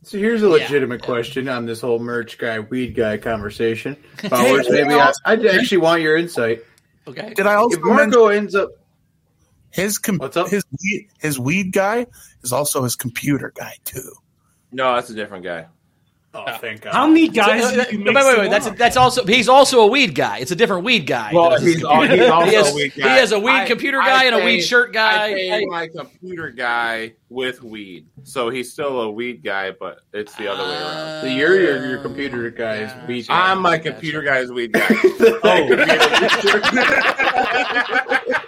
So 0.03 0.17
here's 0.17 0.43
a 0.43 0.45
Yeah. 0.47 0.51
legitimate 0.53 1.01
question 1.01 1.47
on 1.49 1.65
this 1.65 1.81
whole 1.81 1.99
merch 1.99 2.37
guy, 2.37 2.59
weed 2.59 2.95
guy 2.95 3.17
conversation. 3.17 3.97
Bowers, 4.29 4.67
maybe 4.69 4.93
I, 4.93 5.11
I 5.25 5.33
actually 5.33 5.77
want 5.79 6.01
your 6.01 6.15
insight. 6.17 6.63
Okay. 7.07 7.33
Did 7.35 7.45
I 7.47 7.55
also 7.55 7.77
If 7.77 7.83
Marco 7.83 8.25
mention 8.27 8.31
ends 8.37 8.55
up, 8.55 8.69
his 9.71 9.97
com- 9.97 10.17
What's 10.17 10.37
up? 10.37 10.47
his 10.49 10.63
weed, 10.81 11.09
his 11.19 11.39
weed 11.39 11.71
guy 11.71 12.05
is 12.43 12.51
also 12.51 12.83
his 12.83 12.95
computer 12.95 13.51
guy 13.55 13.73
too? 13.83 14.11
No, 14.71 14.95
that's 14.95 15.09
a 15.09 15.15
different 15.15 15.43
guy. 15.43 15.67
Oh 16.35 16.57
thank 16.59 16.81
God, 16.81 16.93
How 16.93 17.07
many 17.07 17.27
guys 17.29 17.63
Uh, 17.63 17.71
did 17.85 17.91
you 17.93 17.99
wait, 18.05 18.15
wait, 18.15 18.37
wait. 18.39 18.49
That's 18.51 18.67
up? 18.67 18.75
that's 18.77 18.97
also 18.97 19.25
he's 19.25 19.47
also 19.49 19.81
a 19.81 19.87
weed 19.87 20.13
guy. 20.15 20.37
It's 20.39 20.51
a 20.51 20.55
different 20.55 20.83
weed 20.83 21.07
guy. 21.07 21.31
Well, 21.33 21.49
that 21.51 21.61
he's 21.61 21.83
al- 21.83 22.01
computer. 22.01 22.23
he's 22.23 22.31
also 22.31 22.49
he 22.49 22.55
has, 22.55 22.71
a 22.71 22.75
weed 22.75 22.89
guy. 22.89 22.95
He 22.95 23.01
guy. 23.01 23.09
has 23.15 23.31
a 23.31 23.39
weed 23.39 23.51
I- 23.51 23.65
computer 23.67 24.01
I 24.01 24.09
guy 24.09 24.23
and 24.25 24.35
a 24.35 24.45
weed 24.45 24.61
shirt 24.61 24.93
guy. 24.93 25.25
I 25.25 25.33
pay 25.33 25.47
Hey, 25.49 25.65
my 25.65 25.87
computer 25.87 26.49
guy 26.51 27.13
with 27.29 27.63
weed, 27.63 28.05
so 28.23 28.49
he's 28.49 28.71
still 28.71 29.01
a 29.01 29.09
weed 29.11 29.43
guy, 29.43 29.71
but 29.71 30.01
it's 30.13 30.33
the 30.35 30.47
other 30.47 30.63
way 30.63 30.69
around. 30.77 31.21
so 31.21 31.27
you're 31.27 31.59
your, 31.59 31.85
your 31.89 31.97
computer 32.01 32.49
guy's 32.51 32.91
weed 33.07 33.27
guy. 33.27 33.51
I'm 33.51 33.61
my 33.61 33.77
computer 33.77 34.21
guy's 34.21 34.51
weed 34.53 34.71
guy. 34.73 34.85
Oh, 35.43 35.67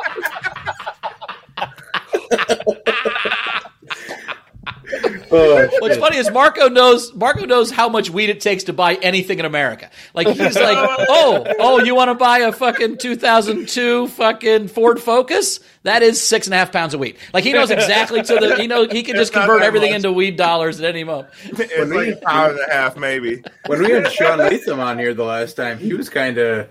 What's 5.29 5.97
funny 5.97 6.17
is 6.17 6.31
Marco 6.31 6.69
knows 6.69 7.13
Marco 7.13 7.45
knows 7.45 7.71
how 7.71 7.89
much 7.89 8.09
weed 8.09 8.29
it 8.29 8.41
takes 8.41 8.65
to 8.65 8.73
buy 8.73 8.95
anything 8.95 9.39
in 9.39 9.45
America. 9.45 9.89
Like 10.13 10.27
he's 10.27 10.55
like, 10.55 10.77
oh, 10.79 11.45
oh, 11.59 11.83
you 11.83 11.95
want 11.95 12.09
to 12.09 12.15
buy 12.15 12.39
a 12.39 12.51
fucking 12.51 12.97
2002 12.97 14.07
fucking 14.07 14.67
Ford 14.67 15.01
Focus? 15.01 15.59
That 15.83 16.03
is 16.03 16.21
six 16.21 16.47
and 16.47 16.53
a 16.53 16.57
half 16.57 16.71
pounds 16.71 16.93
of 16.93 16.99
weed. 16.99 17.17
Like 17.33 17.43
he 17.43 17.53
knows 17.53 17.71
exactly 17.71 18.21
to 18.23 18.35
the 18.35 18.55
he 18.55 18.67
know 18.67 18.87
he 18.87 19.03
can 19.03 19.15
just 19.15 19.33
convert 19.33 19.61
everything 19.61 19.91
much. 19.91 19.97
into 19.97 20.11
weed 20.11 20.37
dollars 20.37 20.79
at 20.79 20.85
any 20.85 21.03
moment. 21.03 21.29
it's 21.43 21.91
like 21.91 22.15
a 22.15 22.25
pound 22.25 22.59
and 22.59 22.69
a 22.69 22.73
half, 22.73 22.97
maybe. 22.97 23.43
when 23.65 23.79
we 23.79 23.91
had 23.91 24.11
Sean 24.11 24.39
Latham 24.39 24.79
on 24.79 24.99
here 24.99 25.13
the 25.13 25.23
last 25.23 25.55
time, 25.55 25.77
he 25.77 25.93
was 25.93 26.09
kind 26.09 26.37
of 26.37 26.69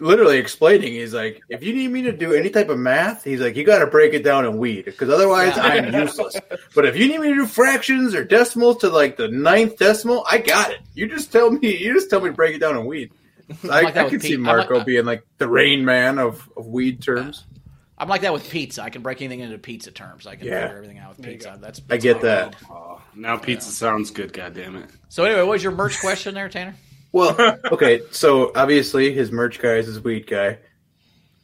literally 0.00 0.38
explaining. 0.38 0.92
He's 0.92 1.14
like, 1.14 1.40
if 1.48 1.62
you 1.62 1.74
need 1.74 1.88
me 1.88 2.02
to 2.02 2.12
do 2.12 2.32
any 2.34 2.50
type 2.50 2.68
of 2.68 2.78
math, 2.78 3.24
he's 3.24 3.40
like, 3.40 3.56
you 3.56 3.64
got 3.64 3.78
to 3.80 3.86
break 3.86 4.12
it 4.14 4.22
down 4.24 4.44
in 4.44 4.58
weed 4.58 4.84
because 4.86 5.08
otherwise 5.10 5.56
I'm 5.56 5.92
useless. 5.94 6.36
But 6.74 6.86
if 6.86 6.96
you 6.96 7.08
need 7.08 7.20
me 7.20 7.28
to 7.28 7.34
do 7.34 7.46
fractions 7.46 8.14
or 8.14 8.24
decimals 8.24 8.78
to 8.78 8.88
like 8.88 9.16
the 9.16 9.28
ninth 9.28 9.76
decimal, 9.78 10.24
I 10.30 10.38
got 10.38 10.70
it. 10.72 10.80
You 10.94 11.06
just 11.08 11.30
tell 11.32 11.50
me. 11.50 11.76
You 11.76 11.94
just 11.94 12.10
tell 12.10 12.20
me 12.20 12.28
to 12.28 12.32
break 12.34 12.54
it 12.54 12.58
down 12.58 12.76
in 12.76 12.86
weed. 12.86 13.12
I, 13.64 13.82
like 13.82 13.96
I 13.96 14.04
with 14.04 14.12
could 14.12 14.22
see 14.22 14.28
Pete. 14.30 14.40
Marco 14.40 14.74
like- 14.74 14.82
uh, 14.82 14.84
being 14.84 15.04
like 15.04 15.26
the 15.38 15.48
rain 15.48 15.84
man 15.84 16.18
of, 16.18 16.48
of 16.56 16.66
weed 16.66 17.02
terms. 17.02 17.44
Uh, 17.46 17.50
I'm 17.96 18.08
like 18.08 18.22
that 18.22 18.32
with 18.32 18.50
pizza. 18.50 18.82
I 18.82 18.90
can 18.90 19.02
break 19.02 19.22
anything 19.22 19.38
into 19.40 19.56
pizza 19.56 19.92
terms. 19.92 20.26
I 20.26 20.34
can 20.34 20.48
Yeah. 20.48 20.62
figure 20.62 20.76
everything 20.76 20.98
out 20.98 21.16
with 21.16 21.24
pizza. 21.24 21.56
That's, 21.60 21.80
I 21.88 21.96
get 21.96 22.22
that. 22.22 22.56
Oh, 22.68 23.00
now 23.14 23.36
pizza 23.36 23.70
sounds 23.70 24.10
good. 24.10 24.32
God 24.32 24.52
damn 24.54 24.74
it! 24.74 24.90
So 25.08 25.24
anyway, 25.24 25.42
what 25.42 25.50
was 25.50 25.62
your 25.62 25.70
merch 25.72 26.00
question 26.00 26.34
there, 26.34 26.48
Tanner? 26.48 26.74
Well, 27.14 27.36
okay, 27.72 28.02
so 28.10 28.50
obviously 28.56 29.14
his 29.14 29.30
merch 29.30 29.60
guy 29.60 29.74
is 29.74 29.86
his 29.86 30.02
weed 30.02 30.26
guy. 30.26 30.58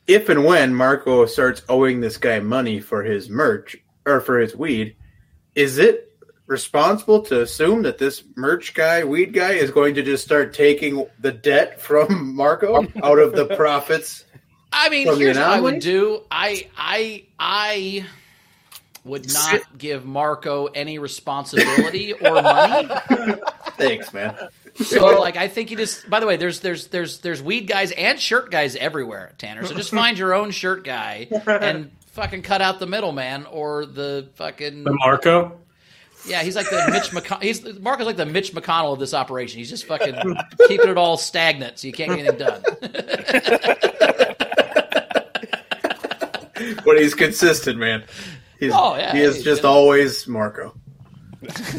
If 0.08 0.28
and 0.28 0.44
when 0.44 0.74
Marco 0.74 1.24
starts 1.26 1.62
owing 1.68 2.00
this 2.00 2.16
guy 2.16 2.40
money 2.40 2.80
for 2.80 3.04
his 3.04 3.30
merch 3.30 3.76
or 4.04 4.20
for 4.20 4.40
his 4.40 4.56
weed, 4.56 4.96
is 5.54 5.78
it 5.78 6.12
responsible 6.46 7.22
to 7.22 7.42
assume 7.42 7.82
that 7.82 7.98
this 7.98 8.24
merch 8.34 8.74
guy, 8.74 9.04
weed 9.04 9.32
guy, 9.32 9.52
is 9.52 9.70
going 9.70 9.94
to 9.94 10.02
just 10.02 10.24
start 10.24 10.52
taking 10.52 11.06
the 11.20 11.30
debt 11.30 11.80
from 11.80 12.34
Marco 12.34 12.88
out 13.04 13.20
of 13.20 13.32
the 13.32 13.46
profits? 13.54 14.24
I 14.72 14.88
mean, 14.88 15.06
From 15.06 15.20
here's 15.20 15.36
what 15.36 15.46
I 15.46 15.60
would 15.60 15.78
do. 15.78 16.24
I 16.32 16.68
I 16.76 17.26
I 17.38 18.06
would 19.04 19.32
not 19.32 19.78
give 19.78 20.04
Marco 20.04 20.66
any 20.66 20.98
responsibility 20.98 22.12
or 22.12 22.42
money. 22.42 22.88
Thanks, 23.76 24.12
man. 24.12 24.36
So 24.84 25.20
like 25.20 25.36
I 25.36 25.48
think 25.48 25.70
you 25.70 25.76
just 25.76 26.08
by 26.08 26.20
the 26.20 26.26
way, 26.26 26.36
there's 26.36 26.60
there's 26.60 26.86
there's 26.88 27.18
there's 27.18 27.42
weed 27.42 27.66
guys 27.66 27.92
and 27.92 28.18
shirt 28.18 28.50
guys 28.50 28.76
everywhere, 28.76 29.32
Tanner. 29.38 29.64
So 29.66 29.74
just 29.74 29.90
find 29.90 30.16
your 30.18 30.32
own 30.34 30.50
shirt 30.52 30.84
guy 30.84 31.28
and 31.46 31.90
fucking 32.12 32.42
cut 32.42 32.62
out 32.62 32.78
the 32.80 32.86
middleman 32.86 33.46
or 33.46 33.84
the 33.86 34.28
fucking 34.36 34.84
The 34.84 34.92
Marco. 34.92 35.58
Yeah, 36.26 36.42
he's 36.42 36.54
like 36.56 36.68
the 36.68 36.86
Mitch 36.90 37.10
McConnell. 37.12 37.42
He's 37.42 37.78
Marco's 37.80 38.06
like 38.06 38.16
the 38.16 38.26
Mitch 38.26 38.52
McConnell 38.54 38.92
of 38.92 38.98
this 38.98 39.14
operation. 39.14 39.58
He's 39.58 39.70
just 39.70 39.84
fucking 39.86 40.14
keeping 40.68 40.88
it 40.90 40.96
all 40.98 41.16
stagnant, 41.16 41.78
so 41.78 41.86
you 41.86 41.92
can't 41.92 42.10
get 42.10 42.18
anything 42.20 42.38
done. 42.38 42.62
but 46.84 46.98
he's 46.98 47.14
consistent, 47.14 47.78
man. 47.78 48.04
He's, 48.58 48.72
Oh, 48.74 48.96
yeah, 48.96 49.12
he 49.14 49.20
is 49.20 49.36
he's 49.36 49.44
just 49.44 49.62
gonna- 49.62 49.74
always 49.74 50.26
Marco. 50.28 50.74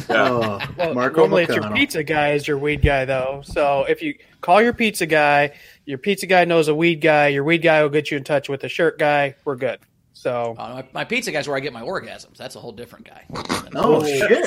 Oh, 0.08 0.58
Well, 0.76 0.94
Marco 0.94 1.20
normally 1.20 1.44
it's 1.44 1.54
your 1.54 1.70
pizza 1.70 2.02
guy 2.02 2.32
is 2.32 2.46
your 2.48 2.58
weed 2.58 2.82
guy 2.82 3.04
though. 3.04 3.42
So 3.44 3.84
if 3.88 4.02
you 4.02 4.14
call 4.40 4.60
your 4.62 4.72
pizza 4.72 5.06
guy, 5.06 5.52
your 5.84 5.98
pizza 5.98 6.26
guy 6.26 6.44
knows 6.44 6.68
a 6.68 6.74
weed 6.74 6.96
guy. 6.96 7.28
Your 7.28 7.44
weed 7.44 7.58
guy 7.58 7.82
will 7.82 7.88
get 7.90 8.10
you 8.10 8.16
in 8.16 8.24
touch 8.24 8.48
with 8.48 8.60
the 8.60 8.68
shirt 8.68 8.98
guy. 8.98 9.36
We're 9.44 9.56
good. 9.56 9.78
So 10.14 10.54
Oh, 10.58 10.74
my, 10.74 10.84
my 10.92 11.04
pizza 11.04 11.32
guy's 11.32 11.46
where 11.48 11.56
I 11.56 11.60
get 11.60 11.72
my 11.72 11.82
orgasms. 11.82 12.36
That's 12.36 12.56
a 12.56 12.60
whole 12.60 12.72
different 12.72 13.08
guy. 13.08 13.24
Oh 13.74 14.04
shit! 14.04 14.46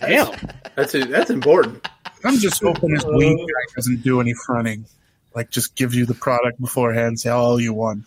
damn, 0.00 0.34
That's 0.74 0.92
that's 0.92 1.30
important. 1.30 1.86
I'm 2.24 2.38
just 2.38 2.60
hoping 2.60 2.92
this 2.92 3.04
weed 3.04 3.36
guy 3.36 3.74
doesn't 3.76 4.02
do 4.02 4.20
any 4.20 4.34
fronting. 4.34 4.86
Like, 5.32 5.50
just 5.50 5.76
give 5.76 5.94
you 5.94 6.04
the 6.06 6.14
product 6.14 6.60
beforehand 6.60 7.20
say, 7.20 7.30
all 7.30 7.60
you 7.60 7.72
won. 7.72 8.04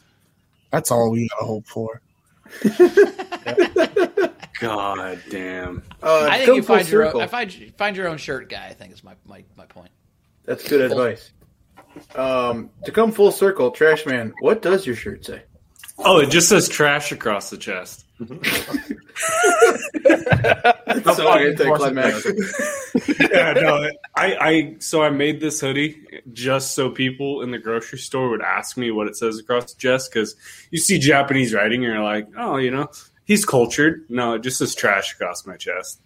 That's 0.71 0.91
all 0.91 1.09
we 1.11 1.29
gotta 1.29 1.45
hope 1.45 1.65
for. 1.67 2.01
God 4.59 5.19
damn. 5.29 5.83
Uh, 6.01 6.27
I 6.29 6.45
think 6.45 6.57
you 6.57 6.63
find 6.63 6.89
your 6.89 7.13
own. 7.13 7.21
I 7.21 7.27
find 7.27 7.73
find 7.77 7.95
your 7.95 8.07
own 8.07 8.17
shirt 8.17 8.49
guy. 8.49 8.67
I 8.67 8.73
think 8.73 8.93
is 8.93 9.03
my 9.03 9.15
my, 9.25 9.43
my 9.55 9.65
point. 9.65 9.91
That's 10.45 10.67
good 10.67 10.91
advice. 10.91 11.31
Um, 12.15 12.69
to 12.85 12.91
come 12.91 13.11
full 13.11 13.31
circle, 13.31 13.71
Trash 13.71 14.05
Man, 14.05 14.33
what 14.39 14.61
does 14.61 14.85
your 14.85 14.95
shirt 14.95 15.25
say? 15.25 15.43
Oh, 15.99 16.19
it 16.19 16.29
just 16.29 16.47
says 16.47 16.69
trash 16.69 17.11
across 17.11 17.49
the 17.49 17.57
chest. 17.57 18.05
That's 20.03 21.17
so 21.17 21.37
anticlimactic. 21.37 22.37
yeah, 23.31 23.53
no, 23.53 23.89
I, 24.15 24.35
I 24.35 24.75
so 24.79 25.01
I 25.01 25.09
made 25.09 25.39
this 25.39 25.59
hoodie 25.59 26.21
just 26.33 26.75
so 26.75 26.91
people 26.91 27.41
in 27.41 27.51
the 27.51 27.57
grocery 27.57 27.99
store 27.99 28.29
would 28.29 28.41
ask 28.41 28.77
me 28.77 28.91
what 28.91 29.07
it 29.07 29.15
says 29.15 29.39
across 29.39 29.73
the 29.73 29.79
chest 29.79 30.11
because 30.11 30.35
you 30.69 30.77
see 30.77 30.99
Japanese 30.99 31.53
writing 31.53 31.83
and 31.83 31.93
you're 31.93 32.03
like, 32.03 32.27
oh, 32.37 32.57
you 32.57 32.71
know, 32.71 32.89
he's 33.27 33.45
cultured. 33.45 34.05
No, 34.09 34.37
just 34.39 34.57
says 34.57 34.73
trash 34.73 35.13
across 35.13 35.45
my 35.45 35.55
chest. 35.57 35.99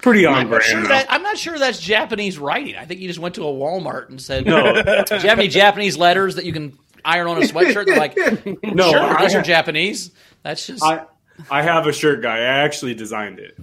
Pretty 0.00 0.24
on 0.26 0.34
I'm 0.34 0.48
not, 0.50 0.62
sure 0.62 0.74
brand. 0.76 0.90
that, 0.90 1.06
I'm 1.12 1.22
not 1.24 1.36
sure 1.36 1.58
that's 1.58 1.80
Japanese 1.80 2.38
writing. 2.38 2.76
I 2.76 2.84
think 2.84 3.00
he 3.00 3.08
just 3.08 3.18
went 3.18 3.34
to 3.34 3.42
a 3.42 3.52
Walmart 3.52 4.10
and 4.10 4.20
said, 4.20 4.46
No. 4.46 4.62
"Do 4.82 5.14
you 5.16 5.28
have 5.28 5.40
any 5.40 5.48
Japanese 5.48 5.96
letters 5.96 6.36
that 6.36 6.44
you 6.44 6.52
can 6.52 6.78
iron 7.04 7.26
on 7.26 7.38
a 7.38 7.40
sweatshirt?" 7.46 7.86
They're 7.86 7.96
like, 7.96 8.16
No, 8.62 8.90
sure, 8.92 9.00
I 9.00 9.22
those 9.22 9.34
are 9.34 9.42
Japanese." 9.42 10.12
That's 10.44 10.64
just 10.68 10.84
I 10.84 11.04
I 11.50 11.62
have 11.62 11.88
a 11.88 11.92
shirt 11.92 12.22
guy. 12.22 12.36
I 12.36 12.62
actually 12.62 12.94
designed 12.94 13.40
it. 13.40 13.58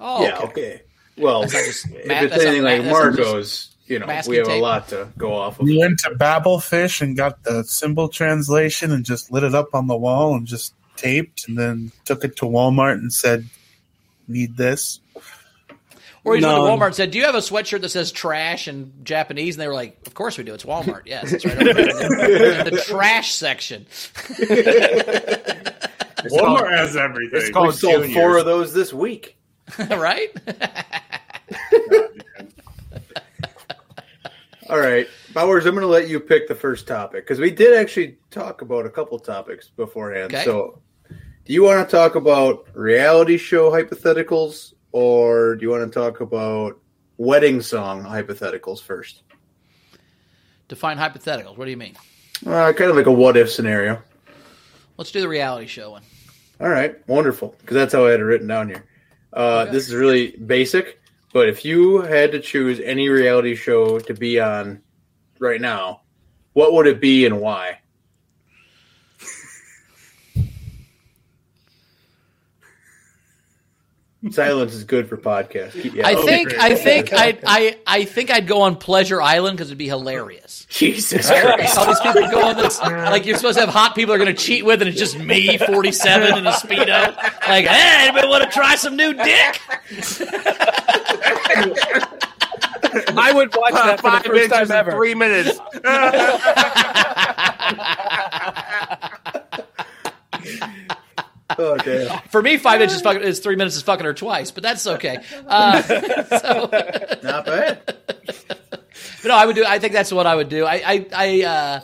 oh, 0.00 0.24
yeah, 0.24 0.38
okay. 0.38 0.82
Well, 1.18 1.42
That's 1.42 1.52
just 1.52 1.86
if 1.90 2.06
ma- 2.06 2.14
it's 2.14 2.30
that's 2.30 2.44
anything 2.44 2.62
ma- 2.62 2.68
like 2.70 2.82
that's 2.82 2.92
not 2.94 3.16
just 3.16 3.28
Marco's, 3.28 3.76
you 3.86 3.98
know, 3.98 4.06
we 4.26 4.36
have 4.36 4.48
a 4.48 4.58
lot 4.58 4.88
to 4.88 5.08
go 5.18 5.34
off 5.34 5.60
of. 5.60 5.66
We 5.66 5.76
went 5.76 5.98
to 6.00 6.10
Babelfish 6.12 7.02
and 7.02 7.14
got 7.14 7.42
the 7.42 7.62
symbol 7.64 8.08
translation 8.08 8.90
and 8.90 9.04
just 9.04 9.30
lit 9.30 9.42
it 9.44 9.54
up 9.54 9.74
on 9.74 9.86
the 9.86 9.96
wall 9.96 10.34
and 10.34 10.46
just 10.46 10.72
taped 11.02 11.48
and 11.48 11.58
then 11.58 11.92
took 12.04 12.24
it 12.24 12.36
to 12.36 12.44
Walmart 12.46 12.94
and 12.94 13.12
said, 13.12 13.44
need 14.28 14.56
this. 14.56 15.00
Or 16.24 16.36
he's 16.36 16.42
No. 16.42 16.62
went 16.62 16.78
to 16.78 16.84
Walmart 16.84 16.86
and 16.86 16.94
said, 16.94 17.10
"Do 17.10 17.18
you 17.18 17.24
have 17.24 17.34
a 17.34 17.38
sweatshirt 17.38 17.80
that 17.80 17.88
says 17.88 18.12
trash 18.12 18.68
in 18.68 18.92
Japanese?" 19.02 19.56
And 19.56 19.62
they 19.62 19.66
were 19.66 19.74
like, 19.74 19.98
"Of 20.06 20.14
course 20.14 20.38
we 20.38 20.44
do. 20.44 20.54
It's 20.54 20.62
Walmart. 20.64 21.02
Yes, 21.04 21.32
it's 21.32 21.44
right 21.44 21.56
over 21.60 21.74
there 21.74 22.60
in 22.60 22.64
the, 22.72 22.80
trash 22.86 23.32
section." 23.32 23.86
Walmart 26.30 26.70
has 26.76 26.96
everything. 26.96 27.40
It's 27.40 27.50
called 27.50 27.66
We 27.68 27.72
sold 27.72 28.02
Juniors. 28.04 28.14
four 28.14 28.38
of 28.38 28.44
those 28.44 28.72
this 28.72 28.92
week. 28.92 29.36
right? 29.90 30.28
All 34.68 34.78
right, 34.78 35.08
Bowers, 35.34 35.66
I'm 35.66 35.74
going 35.74 35.82
to 35.82 35.88
let 35.88 36.08
you 36.08 36.20
pick 36.20 36.46
the 36.48 36.54
first 36.54 36.86
topic 36.86 37.24
because 37.24 37.40
we 37.40 37.50
did 37.50 37.74
actually 37.76 38.16
talk 38.30 38.62
about 38.62 38.86
a 38.86 38.90
couple 38.90 39.18
topics 39.18 39.68
beforehand. 39.68 40.32
Okay. 40.32 40.44
So, 40.44 40.80
do 41.44 41.52
you 41.52 41.62
want 41.62 41.88
to 41.88 41.90
talk 41.96 42.14
about 42.14 42.66
reality 42.74 43.36
show 43.36 43.70
hypotheticals 43.70 44.74
or 44.92 45.56
do 45.56 45.62
you 45.62 45.70
want 45.70 45.90
to 45.90 46.00
talk 46.00 46.20
about 46.20 46.78
wedding 47.16 47.60
song 47.60 48.04
hypotheticals 48.04 48.80
first? 48.80 49.22
Define 50.68 50.96
hypotheticals. 50.98 51.56
What 51.56 51.64
do 51.64 51.70
you 51.70 51.76
mean? 51.76 51.96
Uh, 52.46 52.72
kind 52.72 52.90
of 52.90 52.96
like 52.96 53.06
a 53.06 53.12
what 53.12 53.36
if 53.36 53.50
scenario. 53.50 54.00
Let's 54.96 55.10
do 55.10 55.20
the 55.20 55.28
reality 55.28 55.66
show 55.66 55.90
one. 55.90 56.02
All 56.60 56.68
right, 56.68 56.96
wonderful. 57.08 57.56
Because 57.60 57.74
that's 57.74 57.92
how 57.92 58.06
I 58.06 58.10
had 58.10 58.20
it 58.20 58.24
written 58.24 58.46
down 58.46 58.68
here. 58.68 58.84
Uh, 59.32 59.64
This 59.66 59.88
is 59.88 59.94
really 59.94 60.36
basic, 60.36 61.00
but 61.32 61.48
if 61.48 61.64
you 61.64 62.02
had 62.02 62.32
to 62.32 62.40
choose 62.40 62.78
any 62.80 63.08
reality 63.08 63.54
show 63.54 63.98
to 63.98 64.14
be 64.14 64.38
on 64.38 64.80
right 65.38 65.60
now, 65.60 66.02
what 66.52 66.72
would 66.74 66.86
it 66.86 67.00
be 67.00 67.26
and 67.26 67.40
why? 67.40 67.78
Silence 74.30 74.72
is 74.72 74.84
good 74.84 75.08
for 75.08 75.16
podcast. 75.16 75.74
Yeah, 75.94 76.06
I 76.06 76.14
think. 76.14 76.54
I 76.54 76.74
think 76.76 77.12
I 77.12 77.36
I 77.44 77.76
I 77.86 78.04
think 78.04 78.30
I'd 78.30 78.46
go 78.46 78.62
on 78.62 78.76
Pleasure 78.76 79.20
Island 79.20 79.56
because 79.56 79.68
it'd 79.68 79.78
be 79.78 79.88
hilarious. 79.88 80.64
Jesus 80.70 81.28
Like, 81.28 81.42
Christ. 81.42 81.76
all 81.76 81.86
these 81.86 81.98
people 82.00 82.30
go 82.30 82.40
on 82.46 82.56
this 82.56 82.80
like 82.80 83.26
you're 83.26 83.36
supposed 83.36 83.58
to 83.58 83.64
have 83.64 83.74
hot 83.74 83.94
people 83.96 84.14
are 84.14 84.18
going 84.18 84.32
to 84.34 84.40
cheat 84.40 84.64
with, 84.64 84.80
and 84.80 84.88
it's 84.88 84.98
just 84.98 85.18
me, 85.18 85.58
forty 85.58 85.90
seven, 85.90 86.38
in 86.38 86.46
a 86.46 86.52
speedo. 86.52 87.16
Like, 87.16 87.66
hey, 87.66 88.06
anybody 88.08 88.28
want 88.28 88.44
to 88.44 88.50
try 88.50 88.76
some 88.76 88.94
new 88.96 89.12
dick? 89.12 89.60
I 93.14 93.32
would 93.34 93.54
watch 93.56 93.72
that 93.74 94.00
for 94.00 94.10
the 94.10 94.16
Five 94.18 94.24
first 94.24 94.42
inches 94.44 94.52
time 94.52 94.64
in 94.66 94.72
ever. 94.72 94.92
three 94.92 95.14
minutes. 95.14 95.58
Oh, 101.64 101.76
damn. 101.78 102.20
For 102.28 102.42
me, 102.42 102.56
five 102.56 102.80
inches 102.80 103.00
fucking, 103.02 103.22
is 103.22 103.38
three 103.40 103.56
minutes 103.56 103.76
is 103.76 103.82
fucking 103.82 104.04
her 104.04 104.14
twice, 104.14 104.50
but 104.50 104.62
that's 104.62 104.86
okay. 104.86 105.18
Uh, 105.46 105.82
so, 105.82 106.68
Not 107.22 107.46
bad. 107.46 107.80
But 107.86 109.28
no, 109.28 109.34
I 109.34 109.46
would 109.46 109.56
do. 109.56 109.64
I 109.66 109.78
think 109.78 109.92
that's 109.92 110.12
what 110.12 110.26
I 110.26 110.34
would 110.34 110.48
do. 110.48 110.64
I, 110.66 110.82
I, 110.84 111.06
I, 111.14 111.42
uh, 111.42 111.80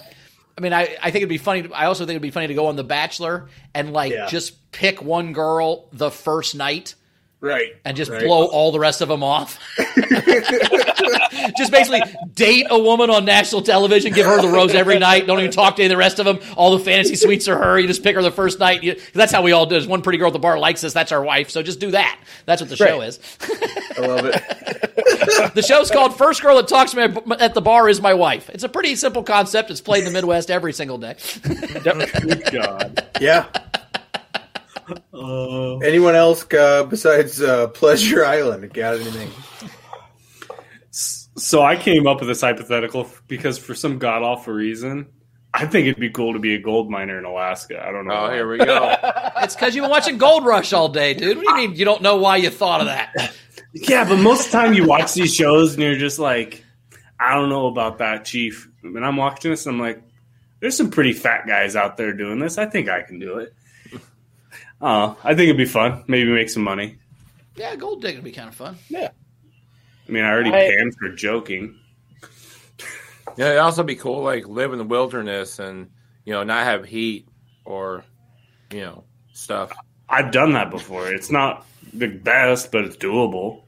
I 0.57 0.61
mean, 0.61 0.73
I, 0.73 0.97
I 1.01 1.11
think 1.11 1.17
it'd 1.17 1.29
be 1.29 1.39
funny. 1.39 1.63
to- 1.63 1.73
I 1.73 1.87
also 1.87 2.05
think 2.05 2.11
it'd 2.13 2.23
be 2.23 2.31
funny 2.33 2.49
to 2.49 2.55
go 2.55 2.67
on 2.67 2.77
The 2.77 2.85
Bachelor 2.85 3.49
and 3.75 3.93
like 3.93 4.13
Yeah. 4.13 4.27
just 4.27 4.73
pick 4.73 5.01
one 5.03 5.33
girl 5.33 5.89
the 5.93 6.11
first 6.11 6.55
night 6.57 6.95
Right. 7.41 7.77
and 7.85 7.97
just 7.97 8.11
Right. 8.11 8.23
blow 8.25 8.47
all 8.47 8.73
the 8.73 8.81
rest 8.81 9.01
of 9.01 9.09
them 9.09 9.23
off. 9.23 9.59
just 11.57 11.71
basically 11.71 12.01
date 12.35 12.67
a 12.71 12.79
woman 12.79 13.11
on 13.11 13.25
national 13.25 13.63
television, 13.63 14.13
give 14.13 14.27
her 14.27 14.41
the 14.43 14.49
rose 14.49 14.75
every 14.75 14.99
night. 14.99 15.27
Don't 15.27 15.39
even 15.39 15.53
talk 15.53 15.77
to 15.77 15.83
any 15.83 15.87
of 15.87 15.91
the 15.91 15.97
rest 15.97 16.19
of 16.19 16.25
them. 16.27 16.41
All 16.57 16.77
the 16.77 16.85
fantasy 16.85 17.15
suites 17.17 17.47
are 17.49 17.57
her. 17.57 17.79
You 17.79 17.87
just 17.87 18.03
pick 18.03 18.17
her 18.17 18.23
the 18.23 18.31
first 18.33 18.59
night. 18.59 18.83
You, 18.83 18.95
'cause 18.95 19.05
that's 19.15 19.33
how 19.33 19.43
we 19.43 19.53
all 19.53 19.67
do. 19.67 19.77
Is 19.77 19.87
one 19.87 20.03
pretty 20.03 20.19
girl 20.19 20.29
at 20.29 20.33
the 20.33 20.39
bar 20.41 20.59
likes 20.59 20.83
us. 20.85 20.93
That's 20.93 21.13
our 21.13 21.23
wife. 21.23 21.51
So 21.51 21.63
just 21.63 21.79
do 21.81 21.93
that. 21.93 22.19
That's 22.47 22.61
what 22.61 22.71
the 22.71 22.77
show 22.77 22.99
Right. 22.99 23.09
is. 23.09 23.21
I 23.97 24.01
love 24.01 24.25
it. 24.27 24.95
The 25.55 25.63
show's 25.63 25.91
called 25.91 26.17
First 26.17 26.43
Girl 26.43 26.57
That 26.57 26.69
Talks 26.69 26.93
to 26.93 27.09
Me 27.09 27.17
at 27.39 27.53
the 27.55 27.61
Bar 27.61 27.89
Is 27.89 28.01
My 28.01 28.15
Wife. 28.15 28.49
It's 28.51 28.63
a 28.65 28.69
pretty 28.69 28.95
simple 28.97 29.23
concept. 29.23 29.71
It's 29.71 29.81
played 29.81 30.01
in 30.01 30.05
the 30.07 30.11
Midwest 30.11 30.51
every 30.51 30.73
single 30.73 30.97
day. 30.99 31.17
Good 31.83 32.45
God. 32.53 33.07
Yeah. 33.21 33.47
Uh, 35.13 35.77
Anyone 35.79 36.15
else 36.15 36.47
uh, 36.55 36.85
besides 36.85 37.43
uh, 37.43 37.69
Pleasure 37.69 38.25
Island 38.25 38.73
got 38.73 38.95
anything? 38.97 39.31
so 40.91 41.63
I 41.63 41.77
came 41.77 42.07
up 42.07 42.21
with 42.21 42.29
this 42.29 42.41
hypothetical 42.41 43.09
because 43.29 43.59
for 43.59 43.75
some 43.75 43.99
god 43.99 44.23
awful 44.23 44.53
reason, 44.53 45.07
I 45.55 45.67
think 45.67 45.87
it'd 45.87 46.01
be 46.01 46.11
cool 46.11 46.33
to 46.33 46.39
be 46.39 46.55
a 46.55 46.59
gold 46.61 46.91
miner 46.91 47.19
in 47.19 47.25
Alaska. 47.25 47.83
I 47.85 47.91
don't 47.93 48.07
know. 48.07 48.15
Oh, 48.15 48.23
why. 48.29 48.35
here 48.35 48.51
we 48.51 48.59
go. 48.59 48.95
It's 49.41 49.55
because 49.55 49.75
you've 49.75 49.85
been 49.85 49.91
watching 49.91 50.19
Gold 50.19 50.45
Rush 50.45 50.73
all 50.73 50.89
day, 50.89 51.15
dude. 51.15 51.37
What 51.37 51.45
do 51.45 51.51
you 51.51 51.69
mean 51.69 51.77
you 51.77 51.85
don't 51.85 52.03
know 52.03 52.17
why 52.17 52.39
you 52.39 52.51
thought 52.51 52.81
of 52.81 52.87
that? 52.89 53.33
Yeah, 53.75 54.09
but 54.09 54.17
most 54.17 54.47
of 54.47 54.53
the 54.53 54.59
time 54.59 54.73
you 54.73 54.87
watch 54.87 55.13
these 55.13 55.33
shows 55.35 55.75
and 55.75 55.83
you're 55.83 55.95
just 55.99 56.19
like, 56.19 56.65
I 57.21 57.35
don't 57.35 57.51
know 57.51 57.67
about 57.67 57.99
that, 57.99 58.25
Chief. 58.25 58.67
And 58.83 59.05
I'm 59.05 59.17
watching 59.17 59.51
this 59.51 59.67
and 59.67 59.75
I'm 59.77 59.81
like, 59.81 60.03
there's 60.61 60.77
some 60.77 60.91
pretty 60.91 61.13
fat 61.13 61.47
guys 61.47 61.77
out 61.77 61.97
there 61.99 62.15
doing 62.15 62.39
this. 62.39 62.57
I 62.57 62.65
think 62.67 62.89
I 62.89 63.03
can 63.03 63.19
do 63.19 63.39
it. 63.39 63.55
Uh, 64.81 65.15
I 65.25 65.35
think 65.35 65.43
it'd 65.49 65.57
be 65.57 65.65
fun. 65.65 66.05
Maybe 66.07 66.31
make 66.31 66.49
some 66.51 66.63
money. 66.63 66.99
Yeah, 67.57 67.75
gold 67.77 68.01
digging 68.03 68.19
would 68.19 68.25
be 68.25 68.33
kind 68.33 68.49
of 68.49 68.55
fun. 68.55 68.77
Yeah. 68.89 69.09
I 70.09 70.13
mean, 70.13 70.25
I 70.25 70.31
already 70.31 70.51
I- 70.53 70.75
panned 70.77 70.95
for 70.97 71.09
joking. 71.11 71.79
Yeah, 73.37 73.47
it'd 73.51 73.59
also 73.59 73.83
be 73.83 73.95
cool, 73.97 74.23
like 74.23 74.49
live 74.49 74.73
in 74.73 74.79
the 74.79 74.85
wilderness 74.85 75.59
and 75.59 75.91
you 76.25 76.33
know 76.33 76.45
not 76.45 76.65
have 76.65 76.85
heat 76.85 77.29
or 77.65 78.05
you 78.73 78.81
know 78.81 79.05
stuff. 79.33 79.71
I've 80.09 80.33
done 80.33 80.53
that 80.55 80.71
before. 80.71 81.13
It's 81.13 81.31
not 81.31 81.67
the 81.93 82.09
best, 82.09 82.73
but 82.73 82.85
it's 82.85 82.97
doable. 82.97 83.63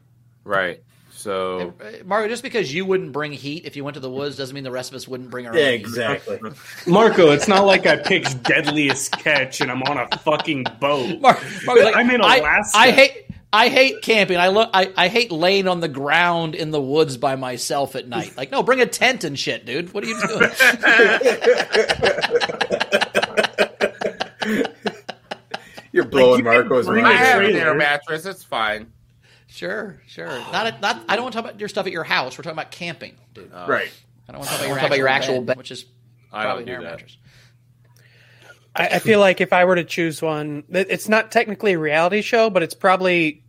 Right. 0.44 0.82
So 1.20 1.74
Mario, 2.04 2.28
just 2.28 2.42
because 2.42 2.72
you 2.72 2.84
wouldn't 2.86 3.12
bring 3.12 3.32
heat 3.32 3.64
if 3.66 3.76
you 3.76 3.84
went 3.84 3.94
to 3.94 4.00
the 4.00 4.10
woods 4.10 4.36
doesn't 4.36 4.54
mean 4.54 4.64
the 4.64 4.70
rest 4.70 4.90
of 4.90 4.96
us 4.96 5.06
wouldn't 5.06 5.30
bring 5.30 5.46
our 5.46 5.56
Yeah, 5.56 5.66
own 5.66 5.72
heat. 5.72 5.80
exactly. 5.80 6.38
Marco, 6.86 7.30
it's 7.30 7.48
not 7.48 7.64
like 7.66 7.86
I 7.86 7.96
picked 7.96 8.42
deadliest 8.42 9.12
catch 9.12 9.60
and 9.60 9.70
I'm 9.70 9.82
on 9.82 9.98
a 9.98 10.08
fucking 10.18 10.64
boat. 10.80 11.20
Mar- 11.20 11.38
Mario's 11.66 11.84
like, 11.84 11.96
I'm 11.96 12.10
in 12.10 12.20
Alaska. 12.20 12.78
I, 12.78 12.90
hate. 12.90 13.26
I 13.52 13.68
hate 13.68 14.00
camping. 14.02 14.36
I 14.38 14.48
look. 14.48 14.70
I, 14.72 14.92
I 14.96 15.08
hate 15.08 15.30
laying 15.32 15.66
on 15.68 15.80
the 15.80 15.88
ground 15.88 16.54
in 16.54 16.70
the 16.70 16.80
woods 16.80 17.16
by 17.16 17.34
myself 17.36 17.96
at 17.96 18.06
night. 18.08 18.36
Like, 18.36 18.50
no, 18.52 18.62
bring 18.62 18.80
a 18.80 18.86
tent 18.86 19.24
and 19.24 19.36
shit, 19.38 19.66
dude. 19.66 19.92
What 19.92 20.04
are 20.04 20.06
you 20.06 20.20
doing? 20.26 20.50
You're 25.92 26.04
blowing 26.04 26.38
you 26.38 26.44
Marco's 26.44 26.86
bring 26.86 27.04
I 27.04 27.10
a 27.10 27.14
mind. 27.14 27.24
have 27.26 27.42
an 27.42 27.56
air 27.56 27.74
mattress. 27.74 28.24
It's 28.24 28.44
fine. 28.44 28.92
Sure, 29.50 30.00
sure. 30.06 30.26
Not, 30.26 30.66
a, 30.66 30.80
not. 30.80 31.02
I 31.08 31.16
don't 31.16 31.24
want 31.24 31.34
to 31.34 31.40
talk 31.40 31.50
about 31.50 31.60
your 31.60 31.68
stuff 31.68 31.86
at 31.86 31.92
your 31.92 32.04
house. 32.04 32.38
We're 32.38 32.42
talking 32.42 32.58
about 32.58 32.70
camping, 32.70 33.16
dude. 33.34 33.52
Right. 33.52 33.92
I 34.28 34.32
don't 34.32 34.40
want 34.40 34.50
to 34.50 34.56
talk 34.56 34.86
about 34.86 34.98
your, 34.98 35.08
actual, 35.08 35.42
bed, 35.42 35.56
which 35.56 35.70
is 35.70 35.84
I 36.32 36.44
probably 36.44 36.64
don't 36.64 36.74
an 36.74 36.74
air 36.74 36.82
that. 36.82 36.90
mattress. 36.92 37.16
I, 38.74 38.86
I 38.86 38.98
feel 39.00 39.18
like 39.18 39.40
if 39.40 39.52
I 39.52 39.64
were 39.64 39.74
to 39.74 39.84
choose 39.84 40.22
one, 40.22 40.64
it's 40.70 41.08
not 41.08 41.32
technically 41.32 41.72
a 41.72 41.78
reality 41.78 42.22
show, 42.22 42.50
but 42.50 42.62
it's 42.62 42.74
probably 42.74 43.42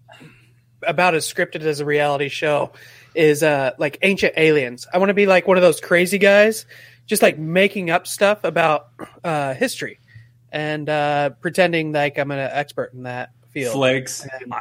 about 0.82 1.14
as 1.14 1.32
scripted 1.32 1.62
as 1.62 1.80
a 1.80 1.86
reality 1.86 2.30
show. 2.30 2.72
Is 3.14 3.44
uh 3.44 3.72
like 3.78 3.98
Ancient 4.04 4.34
Aliens. 4.38 4.88
I 4.92 4.98
want 4.98 5.10
to 5.10 5.14
be 5.14 5.26
like 5.26 5.46
one 5.46 5.58
of 5.58 5.62
those 5.62 5.82
crazy 5.82 6.18
guys, 6.18 6.66
just 7.08 7.22
like 7.22 7.38
making 7.38 7.90
up 7.90 8.08
stuff 8.08 8.46
about 8.46 8.88
uh, 9.24 9.54
history 9.54 10.00
and 10.52 10.90
uh, 10.90 11.32
pretending 11.42 11.92
like 11.92 12.18
I'm 12.18 12.32
an 12.32 12.40
expert 12.40 12.94
in 12.94 13.04
that 13.04 13.32
field. 13.50 13.74
Flex. 13.74 14.26
And- 14.26 14.54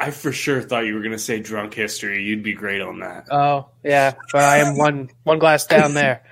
I, 0.00 0.06
I 0.06 0.10
for 0.10 0.32
sure 0.32 0.62
thought 0.62 0.86
you 0.86 0.94
were 0.94 1.00
going 1.00 1.12
to 1.12 1.18
say 1.18 1.40
drunk 1.40 1.74
history. 1.74 2.22
You'd 2.22 2.42
be 2.42 2.54
great 2.54 2.80
on 2.80 3.00
that. 3.00 3.26
oh 3.30 3.68
yeah, 3.84 4.14
but 4.32 4.42
I 4.42 4.58
am 4.58 4.76
one 4.76 5.10
one 5.24 5.38
glass 5.38 5.66
down 5.66 5.94
there. 5.94 6.22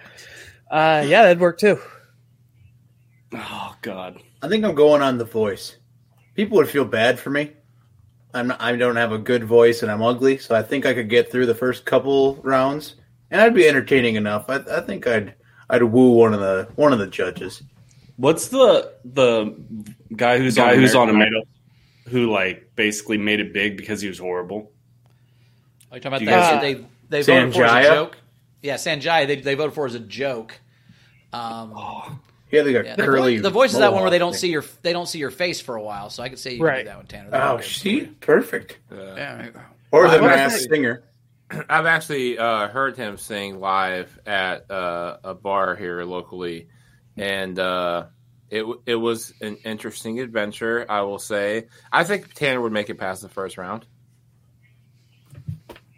Uh, 0.71 1.05
yeah, 1.07 1.23
that'd 1.23 1.41
work 1.41 1.59
too. 1.59 1.79
Oh 3.33 3.77
God. 3.83 4.21
I 4.43 4.49
think 4.49 4.65
I'm 4.65 4.75
going 4.75 5.03
on 5.03 5.19
The 5.19 5.25
Voice. 5.25 5.77
People 6.35 6.57
would 6.59 6.69
feel 6.69 6.85
bad 6.85 7.19
for 7.19 7.31
me. 7.31 7.53
I'm 8.35 8.49
not, 8.49 8.61
I 8.61 8.77
don't 8.77 8.97
have 8.97 9.13
a 9.13 9.19
good 9.19 9.45
voice 9.45 9.83
and 9.83 9.91
I'm 9.91 10.03
ugly, 10.03 10.39
so 10.39 10.55
I 10.55 10.63
think 10.63 10.85
I 10.85 10.93
could 10.93 11.09
get 11.09 11.31
through 11.33 11.47
the 11.47 11.55
first 11.55 11.87
couple 11.87 12.37
rounds, 12.43 12.97
and 13.31 13.41
I'd 13.41 13.55
be 13.55 13.67
entertaining 13.67 14.17
enough. 14.17 14.47
I, 14.49 14.57
I 14.57 14.81
think 14.81 15.07
I'd 15.07 15.35
I'd 15.71 15.83
woo 15.83 16.13
one 16.13 16.35
of 16.35 16.41
the 16.41 16.69
one 16.77 16.93
of 16.93 16.99
the 16.99 17.07
judges. 17.07 17.63
What's 18.17 18.49
the 18.49 18.93
the 19.05 19.57
guy 20.15 20.39
who's 20.39 20.57
Guy 20.57 20.73
on 20.73 20.79
who's 20.79 20.95
on 20.95 21.09
American 21.09 21.37
Idol 21.37 21.49
who 22.09 22.31
like 22.31 22.75
basically 22.77 23.19
made 23.19 23.40
it 23.40 23.53
big 23.53 23.77
because 23.77 24.01
he 24.01 24.09
was 24.09 24.19
horrible? 24.19 24.73
Are 25.90 25.97
you 25.97 26.01
talking 26.01 26.07
about 26.09 26.21
you 26.21 26.27
that? 26.29 26.61
guys- 26.62 26.62
they 27.09 27.23
they 27.23 27.23
voted 27.23 27.55
for 27.55 27.64
as 27.64 27.87
a 27.87 27.88
joke. 27.90 28.16
Yeah, 28.62 28.75
Sanjay. 28.75 29.27
They 29.27 29.37
they 29.37 29.55
voted 29.55 29.75
for 29.75 29.87
as 29.87 29.95
a 29.95 30.01
joke. 30.01 30.59
Um, 31.33 32.21
He 32.51 32.57
had 32.57 32.66
like 32.66 32.77
a 32.77 32.85
yeah, 32.85 32.97
the, 32.97 33.05
curly. 33.05 33.37
voice, 33.37 33.42
the 33.42 33.51
voice 33.51 33.73
is 33.73 33.79
that 33.79 33.92
one 33.92 34.03
where 34.03 34.11
they 34.11 34.19
don't 34.19 34.29
mohawk 34.29 34.40
see 34.40 34.51
your 34.51 34.64
they 34.83 34.92
don't 34.92 35.07
see 35.07 35.19
your 35.19 35.31
face 35.31 35.61
for 35.61 35.77
a 35.77 35.83
while. 35.83 36.11
So 36.11 36.23
I 36.23 36.29
could 36.29 36.38
say 36.38 36.53
you 36.53 36.59
can 36.59 36.66
Right. 36.66 36.79
do 36.79 36.85
that 36.87 36.97
one, 36.97 37.07
Tanner. 37.07 37.31
thing. 37.31 37.40
Oh, 37.40 37.61
see, 37.61 38.01
perfect. 38.21 38.79
Yeah. 38.92 39.49
Or 39.92 40.09
the 40.09 40.16
I 40.19 40.21
masked 40.21 40.61
say- 40.62 40.69
singer. 40.69 41.03
I've 41.69 41.87
actually 41.87 42.38
uh, 42.38 42.66
heard 42.69 42.97
him 42.97 43.16
sing 43.19 43.61
live 43.61 44.19
at 44.27 44.69
uh, 44.71 45.19
a 45.23 45.35
bar 45.35 45.77
here 45.77 46.03
locally, 46.05 46.66
and 47.16 47.57
uh, 47.59 48.07
it 48.51 48.65
it 48.87 48.95
was 48.95 49.33
an 49.41 49.57
interesting 49.65 50.21
adventure. 50.21 50.87
I 50.89 51.01
will 51.03 51.19
say. 51.19 51.67
I 51.93 52.05
think 52.05 52.35
Tanner 52.35 52.61
would 52.61 52.73
make 52.73 52.89
it 52.91 52.95
past 52.97 53.23
the 53.23 53.29
first 53.29 53.59
round. 53.59 53.87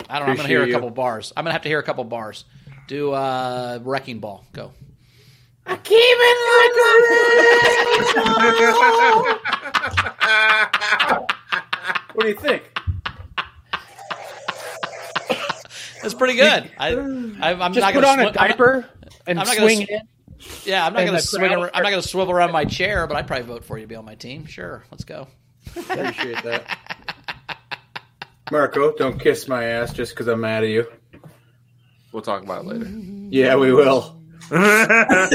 I 0.08 0.18
don't 0.18 0.26
know. 0.28 0.32
I'm 0.32 0.36
gonna 0.36 0.48
hear 0.48 0.60
a 0.60 0.62
Appreciate 0.62 0.68
you. 0.68 0.72
couple 0.74 0.90
bars. 0.90 1.32
I'm 1.36 1.44
gonna 1.44 1.52
have 1.52 1.62
to 1.62 1.68
hear 1.68 1.78
a 1.78 1.82
couple 1.82 2.04
bars. 2.04 2.44
Do 2.86 3.12
uh, 3.12 3.78
wrecking 3.82 4.20
ball. 4.20 4.44
Go. 4.52 4.72
I 5.66 5.76
came 5.76 5.98
in 5.98 6.36
like 6.58 6.74
a 11.18 11.28
What 12.14 12.22
do 12.22 12.28
you 12.28 12.34
think? 12.34 12.62
That's 16.02 16.14
pretty 16.14 16.34
good. 16.36 16.70
I, 16.78 16.92
I 16.94 17.52
I'm 17.52 17.74
Just 17.74 17.80
not 17.84 17.92
put 17.92 18.02
gonna 18.02 18.06
on 18.08 18.20
a 18.20 18.22
swi- 18.22 18.26
I'm 18.28 18.32
not- 18.32 18.34
diaper 18.34 18.88
and 19.26 19.38
I'm 19.38 19.46
not 19.46 19.56
gonna 19.56 19.68
swing 19.68 19.82
s- 19.82 19.88
it. 19.90 20.02
Yeah, 20.64 20.86
I'm 20.86 20.92
not 20.92 21.04
gonna 21.06 21.20
swing. 21.20 21.48
crowd- 21.50 21.62
ar- 21.64 21.70
I'm 21.74 21.82
not 21.82 21.90
gonna 21.90 22.02
swivel 22.02 22.32
around 22.32 22.52
my 22.52 22.64
chair, 22.64 23.06
but 23.06 23.16
I'd 23.16 23.26
probably 23.26 23.46
vote 23.46 23.64
for 23.64 23.76
you 23.78 23.84
to 23.84 23.88
be 23.88 23.96
on 23.96 24.04
my 24.04 24.14
team. 24.14 24.46
Sure, 24.46 24.84
let's 24.90 25.04
go. 25.04 25.26
Appreciate 25.76 26.42
that. 26.44 26.78
Marco, 28.50 28.92
don't 28.96 29.18
kiss 29.20 29.46
my 29.48 29.64
ass 29.64 29.92
just 29.92 30.12
because 30.12 30.26
I'm 30.28 30.40
mad 30.40 30.64
at 30.64 30.70
you. 30.70 30.86
We'll 32.12 32.22
talk 32.22 32.42
about 32.42 32.64
it 32.64 32.68
later. 32.68 32.86
Yeah, 33.30 33.56
we 33.56 33.72
will. 33.74 34.18
TA, 34.50 35.28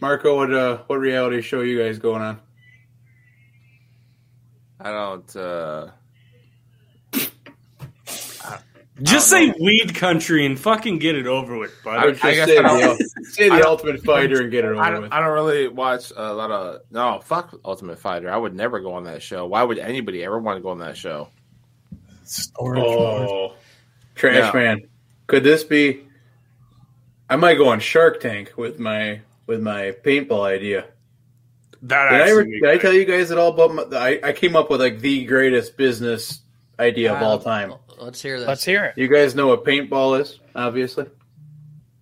Marco, 0.00 0.36
what 0.36 0.52
uh, 0.54 0.78
what 0.86 1.00
reality 1.00 1.40
show 1.42 1.60
you 1.62 1.82
guys 1.82 1.98
going 1.98 2.22
on? 2.22 2.40
I 4.80 4.90
don't. 4.90 5.36
Uh, 5.36 5.88
Just 9.00 9.30
say 9.30 9.54
weed 9.58 9.94
country 9.94 10.44
and 10.44 10.60
fucking 10.60 10.98
get 10.98 11.16
it 11.16 11.26
over 11.26 11.56
with, 11.56 11.74
I, 11.80 11.84
bud. 11.84 12.18
I 12.22 12.34
guess 12.34 12.46
say 12.46 12.58
I 12.58 12.62
the, 12.62 12.80
don't, 12.80 13.24
say 13.24 13.48
the 13.48 13.66
Ultimate 13.66 14.02
Fighter 14.04 14.42
and 14.42 14.50
get 14.50 14.66
it 14.66 14.68
I 14.68 14.70
over 14.70 14.90
don't, 14.90 15.02
with. 15.02 15.12
I 15.12 15.20
don't 15.20 15.32
really 15.32 15.68
watch 15.68 16.12
a 16.14 16.32
lot 16.34 16.50
of. 16.50 16.82
No, 16.90 17.20
fuck 17.24 17.58
Ultimate 17.64 17.98
Fighter. 17.98 18.30
I 18.30 18.36
would 18.36 18.54
never 18.54 18.80
go 18.80 18.92
on 18.92 19.04
that 19.04 19.22
show. 19.22 19.46
Why 19.46 19.62
would 19.62 19.78
anybody 19.78 20.22
ever 20.22 20.38
want 20.38 20.58
to 20.58 20.62
go 20.62 20.68
on 20.68 20.80
that 20.80 20.96
show? 20.98 21.28
Storage 22.24 22.82
wars. 22.82 23.30
Oh, 23.32 23.54
Trash 24.14 24.52
Yeah. 24.54 24.60
Man. 24.60 24.82
Could 25.26 25.42
this 25.42 25.64
be? 25.64 26.02
I 27.30 27.36
might 27.36 27.54
go 27.54 27.68
on 27.68 27.80
Shark 27.80 28.20
Tank 28.20 28.52
with 28.56 28.78
my 28.78 29.22
with 29.46 29.62
my 29.62 29.94
paintball 30.04 30.44
idea. 30.44 30.84
That 31.84 32.10
Did 32.10 32.20
I, 32.20 32.28
ever, 32.28 32.44
did 32.44 32.64
I 32.64 32.78
tell 32.78 32.92
you 32.92 33.06
guys 33.06 33.30
at 33.30 33.38
all 33.38 33.48
about? 33.48 33.90
My, 33.90 33.98
I, 33.98 34.20
I 34.22 34.32
came 34.32 34.54
up 34.54 34.70
with 34.70 34.80
like 34.80 35.00
the 35.00 35.24
greatest 35.24 35.78
business 35.78 36.42
idea 36.78 37.14
of 37.14 37.22
all 37.22 37.38
time. 37.38 37.74
Let's 38.02 38.20
hear 38.20 38.38
this. 38.38 38.48
Let's 38.48 38.64
hear 38.64 38.84
it. 38.84 38.98
You 38.98 39.08
guys 39.08 39.34
know 39.34 39.48
what 39.48 39.64
paintball 39.64 40.20
is, 40.20 40.38
obviously. 40.54 41.06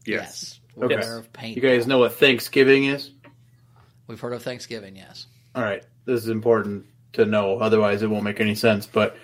Yes. 0.06 0.60
Okay. 0.76 0.94
We're 0.94 1.00
aware 1.00 1.18
of 1.18 1.32
paint. 1.32 1.56
You 1.56 1.62
guys 1.62 1.86
know 1.86 1.98
what 1.98 2.14
Thanksgiving 2.14 2.84
is. 2.86 3.10
We've 4.06 4.20
heard 4.20 4.32
of 4.32 4.42
Thanksgiving. 4.42 4.96
Yes. 4.96 5.26
All 5.54 5.62
right, 5.62 5.84
this 6.04 6.22
is 6.22 6.28
important 6.28 6.86
to 7.12 7.26
know. 7.26 7.58
Otherwise, 7.58 8.02
it 8.02 8.08
won't 8.10 8.24
make 8.24 8.40
any 8.40 8.54
sense. 8.54 8.86
But 8.86 9.16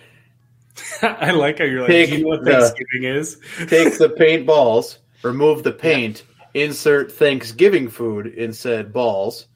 I 1.02 1.30
like 1.32 1.58
how 1.58 1.64
you're 1.64 1.80
like, 1.82 1.90
Take 1.90 2.10
you 2.10 2.22
know 2.22 2.28
what 2.28 2.44
the- 2.44 2.52
Thanksgiving 2.52 3.04
is? 3.04 3.38
take 3.68 3.98
the 3.98 4.08
paint 4.10 4.46
balls, 4.46 4.98
remove 5.22 5.62
the 5.62 5.72
paint, 5.72 6.24
insert 6.54 7.10
Thanksgiving 7.12 7.88
food 7.88 8.26
in 8.26 8.52
said 8.52 8.92
balls. 8.92 9.46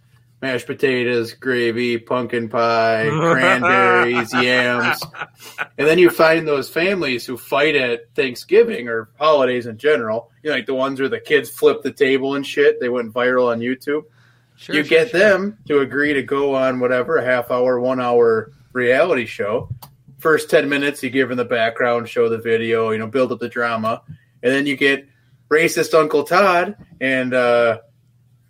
Mashed 0.43 0.67
potatoes, 0.67 1.35
gravy, 1.35 1.99
pumpkin 1.99 2.49
pie, 2.49 3.09
cranberries, 3.11 4.33
yams. 4.33 5.03
And 5.77 5.87
then 5.87 5.99
you 5.99 6.09
find 6.09 6.49
those 6.49 6.71
families 6.71 7.27
who 7.27 7.37
fight 7.37 7.77
at 7.77 8.15
Thanksgiving 8.15 8.89
or 8.89 9.11
holidays 9.19 9.67
in 9.67 9.77
general. 9.77 10.31
You 10.43 10.51
know, 10.51 10.57
like 10.57 10.65
the 10.65 10.75
ones 10.75 10.99
where 10.99 11.11
the 11.11 11.21
kids 11.21 11.51
flip 11.51 11.83
the 11.83 11.93
table 11.93 12.37
and 12.37 12.47
shit. 12.47 12.81
They 12.81 12.89
went 12.89 13.13
viral 13.13 13.53
on 13.53 13.61
YouTube. 13.61 14.05
Sure. 14.57 14.77
you 14.77 14.83
sure, 14.83 14.89
get 14.89 15.11
sure. 15.11 15.21
them 15.21 15.59
to 15.69 15.81
agree 15.81 16.15
to 16.15 16.23
go 16.23 16.55
on 16.55 16.81
whatever 16.81 17.17
a 17.17 17.25
half 17.25 17.51
hour, 17.51 17.81
one 17.81 18.01
hour 18.01 18.53
reality 18.73 19.27
show. 19.27 19.69
First 20.19 20.51
ten 20.51 20.69
minutes, 20.69 21.03
you 21.03 21.11
give 21.11 21.29
them 21.29 21.39
the 21.39 21.45
background, 21.45 22.09
show 22.09 22.29
the 22.29 22.39
video, 22.39 22.91
you 22.91 22.99
know, 22.99 23.07
build 23.07 23.33
up 23.33 23.41
the 23.41 23.49
drama, 23.49 24.03
and 24.43 24.53
then 24.53 24.67
you 24.67 24.77
get 24.77 25.07
racist 25.51 25.95
Uncle 25.95 26.25
Todd 26.25 26.77
and 27.01 27.35
uh, 27.35 27.79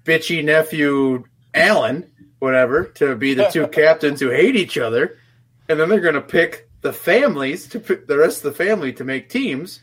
bitchy 0.05 0.45
nephew 0.45 1.25
Alan, 1.55 2.11
whatever, 2.39 2.85
to 2.85 3.17
be 3.17 3.35
the 3.35 3.49
two 3.49 3.67
captains 3.69 4.21
who 4.21 4.31
hate 4.31 4.57
each 4.57 4.79
other, 4.79 5.19
and 5.69 5.79
then 5.79 5.89
they're 5.89 6.01
going 6.01 6.15
to 6.15 6.21
pick 6.21 6.69
the 6.81 6.93
families 6.93 7.69
to 7.69 7.81
pick 7.81 8.07
the 8.07 8.17
rest 8.17 8.45
of 8.45 8.53
the 8.53 8.65
family 8.65 8.93
to 8.95 9.05
make 9.05 9.29
teams. 9.29 9.81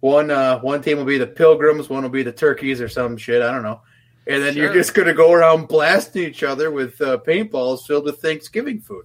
One 0.00 0.30
uh, 0.30 0.60
one 0.60 0.82
team 0.82 0.98
will 0.98 1.04
be 1.04 1.18
the 1.18 1.26
Pilgrims, 1.26 1.88
one 1.88 2.02
will 2.02 2.10
be 2.10 2.22
the 2.22 2.32
Turkeys 2.32 2.80
or 2.80 2.88
some 2.88 3.16
shit. 3.16 3.42
I 3.42 3.50
don't 3.50 3.62
know. 3.62 3.80
And 4.26 4.42
then 4.42 4.54
you're 4.54 4.72
just 4.72 4.94
going 4.94 5.08
to 5.08 5.14
go 5.14 5.32
around 5.32 5.68
blasting 5.68 6.24
each 6.24 6.42
other 6.42 6.70
with 6.70 7.00
uh, 7.00 7.18
paintballs 7.26 7.86
filled 7.86 8.04
with 8.04 8.20
Thanksgiving 8.22 8.80
food. 8.80 9.04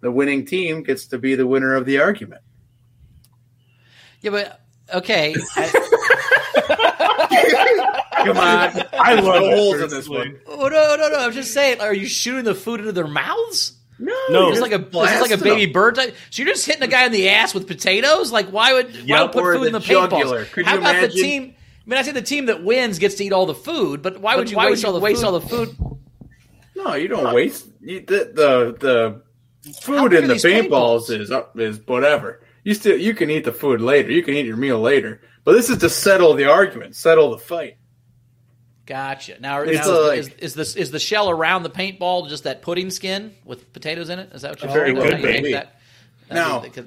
The 0.00 0.10
winning 0.10 0.44
team 0.44 0.82
gets 0.82 1.06
to 1.08 1.18
be 1.18 1.34
the 1.34 1.46
winner 1.46 1.74
of 1.74 1.86
the 1.86 2.00
argument. 2.00 2.42
Yeah, 4.20 4.30
but 4.30 4.60
okay. 4.94 5.34
I, 5.56 5.70
Come 8.24 8.36
on, 8.36 8.82
I 8.92 9.14
love 9.14 9.24
no 9.42 9.50
holes 9.56 9.74
in 9.76 9.80
this 9.88 10.08
personally. 10.08 10.32
one. 10.32 10.40
oh 10.46 10.68
no, 10.68 10.96
no, 10.96 11.08
no! 11.08 11.18
I'm 11.20 11.32
just 11.32 11.54
saying. 11.54 11.80
Are 11.80 11.94
you 11.94 12.06
shooting 12.06 12.44
the 12.44 12.54
food 12.54 12.80
into 12.80 12.92
their 12.92 13.06
mouths? 13.06 13.72
No, 13.98 14.14
No. 14.30 14.48
It's 14.48 14.60
this 14.60 14.70
like 14.70 14.72
a 14.72 14.84
is 14.84 15.10
this 15.10 15.20
like 15.30 15.40
a 15.40 15.42
baby 15.42 15.70
bird 15.72 15.94
type? 15.94 16.14
So 16.30 16.42
you're 16.42 16.52
just 16.52 16.66
hitting 16.66 16.82
a 16.82 16.86
guy 16.86 17.04
in 17.06 17.12
the 17.12 17.28
ass 17.30 17.54
with 17.54 17.66
potatoes? 17.66 18.30
Like 18.32 18.48
why 18.48 18.72
would 18.74 19.08
why 19.08 19.22
would 19.22 19.32
put 19.32 19.42
or 19.42 19.54
food 19.54 19.66
in 19.68 19.72
the 19.72 19.78
the 19.78 19.84
paintballs? 19.86 20.10
jugular. 20.10 20.44
Could 20.46 20.66
How 20.66 20.74
you 20.74 20.80
about 20.80 21.00
the 21.00 21.08
team? 21.08 21.42
I 21.86 21.90
mean, 21.90 21.98
I 21.98 22.02
say 22.02 22.12
the 22.12 22.22
team 22.22 22.46
that 22.46 22.62
wins 22.62 22.98
gets 22.98 23.16
to 23.16 23.24
eat 23.24 23.32
all 23.32 23.46
the 23.46 23.54
food, 23.54 24.00
but 24.02 24.20
why 24.20 24.32
But 24.34 24.38
would 24.40 24.50
you 24.50 24.56
why 24.56 24.64
would 24.64 24.70
waste 24.72 24.82
you 24.82 24.88
all 24.88 24.94
the 24.94 25.00
waste 25.00 25.20
food? 25.20 25.26
all 25.26 25.34
all 25.34 25.40
the 25.40 25.48
food? 25.48 25.76
No, 26.76 26.94
you 26.94 27.08
don't 27.08 27.34
waste 27.34 27.66
you, 27.80 28.00
the 28.00 28.30
the 28.34 29.22
the 29.64 29.72
food 29.80 30.12
in 30.14 30.28
the 30.28 30.34
paintballs 30.34 31.08
paintballs? 31.08 31.20
is 31.20 31.30
up 31.30 31.58
is 31.58 31.80
whatever. 31.86 32.40
You 32.70 32.74
still 32.74 32.96
you 32.96 33.14
can 33.14 33.30
eat 33.30 33.42
the 33.44 33.50
food 33.52 33.80
later. 33.80 34.12
You 34.12 34.22
can 34.22 34.34
eat 34.34 34.46
your 34.46 34.56
meal 34.56 34.80
later. 34.80 35.20
But 35.42 35.54
this 35.54 35.70
is 35.70 35.78
to 35.78 35.90
settle 35.90 36.34
the 36.34 36.44
argument, 36.44 36.94
settle 36.94 37.32
the 37.32 37.38
fight. 37.38 37.78
Gotcha. 38.86 39.40
Now, 39.40 39.62
It's 39.62 39.84
now 39.88 40.06
like- 40.06 40.18
is, 40.20 40.28
is, 40.38 40.54
this 40.54 40.76
is 40.76 40.92
the 40.92 41.00
shell 41.00 41.30
around 41.30 41.64
the 41.64 41.70
paintball 41.70 42.28
just 42.28 42.44
that 42.44 42.62
pudding 42.62 42.90
skin 42.90 43.34
with 43.44 43.72
potatoes 43.72 44.08
in 44.08 44.20
it? 44.20 44.30
Is 44.32 44.42
that 44.42 44.52
what 44.52 44.62
you're 44.62 44.70
Very 44.72 44.94
saying? 44.94 45.02
good, 45.02 45.12
How 45.14 45.18
you 45.18 45.24
make 45.24 45.36
baby. 45.42 45.52
that? 45.54 45.80
Now, 46.30 46.60
Because- 46.60 46.86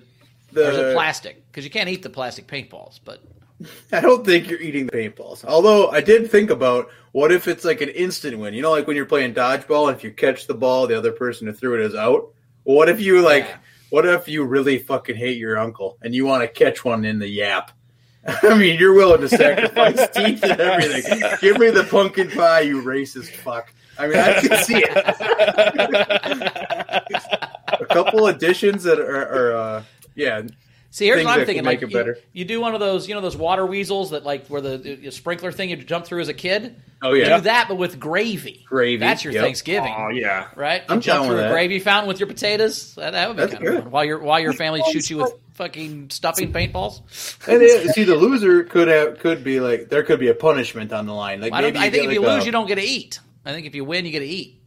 the- 0.53 0.85
or 0.85 0.91
it 0.91 0.93
plastic? 0.93 1.43
Because 1.51 1.65
you 1.65 1.69
can't 1.69 1.89
eat 1.89 2.01
the 2.01 2.09
plastic 2.09 2.47
paintballs, 2.47 3.01
but 3.03 3.21
I 3.91 3.99
don't 3.99 4.25
think 4.25 4.49
you're 4.49 4.61
eating 4.61 4.85
the 4.85 4.93
paintballs. 4.93 5.43
Although 5.43 5.89
I 5.89 5.99
did 5.99 6.31
think 6.31 6.49
about 6.49 6.89
what 7.11 7.33
if 7.33 7.49
it's 7.49 7.65
like 7.65 7.81
an 7.81 7.89
instant 7.89 8.37
win. 8.37 8.53
You 8.53 8.61
know, 8.61 8.71
like 8.71 8.87
when 8.87 8.95
you're 8.95 9.05
playing 9.05 9.33
dodgeball, 9.33 9.89
and 9.89 9.97
if 9.97 10.03
you 10.05 10.11
catch 10.11 10.47
the 10.47 10.53
ball, 10.53 10.87
the 10.87 10.97
other 10.97 11.11
person 11.11 11.45
who 11.47 11.51
threw 11.53 11.75
it 11.75 11.81
is 11.85 11.93
out. 11.95 12.29
What 12.63 12.87
if 12.87 13.01
you 13.01 13.21
like? 13.21 13.49
What 13.93 14.07
if 14.07 14.27
you 14.27 14.43
really 14.43 14.79
fucking 14.79 15.15
hate 15.15 15.37
your 15.37 15.59
uncle 15.59 15.99
and 16.01 16.15
you 16.15 16.25
want 16.25 16.41
to 16.41 16.47
catch 16.47 16.83
one 16.83 17.05
in 17.05 17.19
the 17.19 17.27
yap? 17.27 17.69
I 18.25 18.57
mean, 18.57 18.79
you're 18.79 18.95
willing 18.95 19.21
to 19.21 19.29
sacrifice 19.29 20.09
teeth 20.15 20.43
and 20.43 20.59
everything. 20.59 21.21
Give 21.39 21.59
me 21.59 21.69
the 21.69 21.83
pumpkin 21.83 22.31
pie, 22.31 22.61
you 22.61 22.81
racist 22.81 23.27
fuck. 23.27 23.71
I 23.99 24.07
mean, 24.07 24.17
I 24.17 24.41
can 24.41 24.63
see 24.63 24.83
it. 24.83 24.97
A 27.81 27.85
couple 27.85 28.25
additions 28.25 28.81
that 28.81 28.99
are, 28.99 29.27
are 29.27 29.55
uh, 29.55 29.83
yeah. 30.15 30.41
See, 30.93 31.05
here's 31.07 31.25
what 31.25 31.39
I'm 31.39 31.45
thinking. 31.47 31.65
Like, 31.65 31.81
you, 31.81 32.15
you 32.33 32.45
do 32.45 32.61
one 32.61 32.75
of 32.75 32.79
those, 32.79 33.07
you 33.07 33.15
know, 33.15 33.21
those 33.21 33.35
water 33.35 33.65
weasels 33.65 34.11
that 34.11 34.23
like 34.23 34.45
where 34.45 34.61
the, 34.61 34.77
the 34.77 35.09
sprinkler 35.09 35.51
thing 35.51 35.71
you 35.71 35.77
jump 35.77 36.05
through 36.05 36.21
as 36.21 36.29
a 36.29 36.35
kid. 36.35 36.75
Oh, 37.01 37.13
yeah. 37.13 37.37
do 37.37 37.43
that, 37.45 37.67
but 37.67 37.79
with 37.79 37.99
gravy. 37.99 38.63
Gravy, 38.69 38.97
That's 38.97 39.23
your 39.23 39.33
yep. 39.33 39.43
Thanksgiving. 39.43 39.91
Oh 39.97 40.09
yeah, 40.09 40.49
right. 40.55 40.83
You 40.87 40.93
I'm 40.93 41.01
jump 41.01 41.25
through 41.25 41.39
a 41.39 41.49
gravy 41.49 41.79
fountain 41.79 42.07
with 42.07 42.19
your 42.19 42.27
potatoes. 42.27 42.93
That, 42.93 43.13
that 43.13 43.27
would 43.27 43.37
be 43.37 43.41
That's 43.41 43.53
kind 43.53 43.67
of 43.67 43.73
good. 43.73 43.83
fun. 43.85 43.91
While 43.91 44.05
your 44.05 44.19
while 44.19 44.39
your 44.39 44.53
family 44.53 44.83
shoots 44.91 45.09
you 45.09 45.17
with 45.17 45.33
fucking 45.55 46.11
stuffing 46.11 46.53
paintballs. 46.53 47.01
And 47.47 47.63
it, 47.63 47.89
see, 47.95 48.03
the 48.03 48.15
loser 48.15 48.63
could 48.63 48.87
have 48.87 49.17
could 49.17 49.43
be 49.43 49.59
like 49.59 49.89
there 49.89 50.03
could 50.03 50.19
be 50.19 50.27
a 50.27 50.35
punishment 50.35 50.93
on 50.93 51.07
the 51.07 51.13
line. 51.13 51.41
Like 51.41 51.53
I, 51.53 51.61
don't, 51.61 51.73
maybe 51.73 51.79
I 51.79 51.85
you 51.85 51.91
think 51.91 52.05
if 52.05 52.13
you 52.13 52.21
like 52.21 52.35
lose, 52.35 52.43
a- 52.43 52.45
you 52.45 52.51
don't 52.51 52.67
get 52.67 52.75
to 52.75 52.83
eat. 52.83 53.19
I 53.43 53.51
think 53.51 53.65
if 53.65 53.73
you 53.73 53.83
win, 53.83 54.05
you 54.05 54.11
get 54.11 54.19
to 54.19 54.25
eat. 54.27 54.61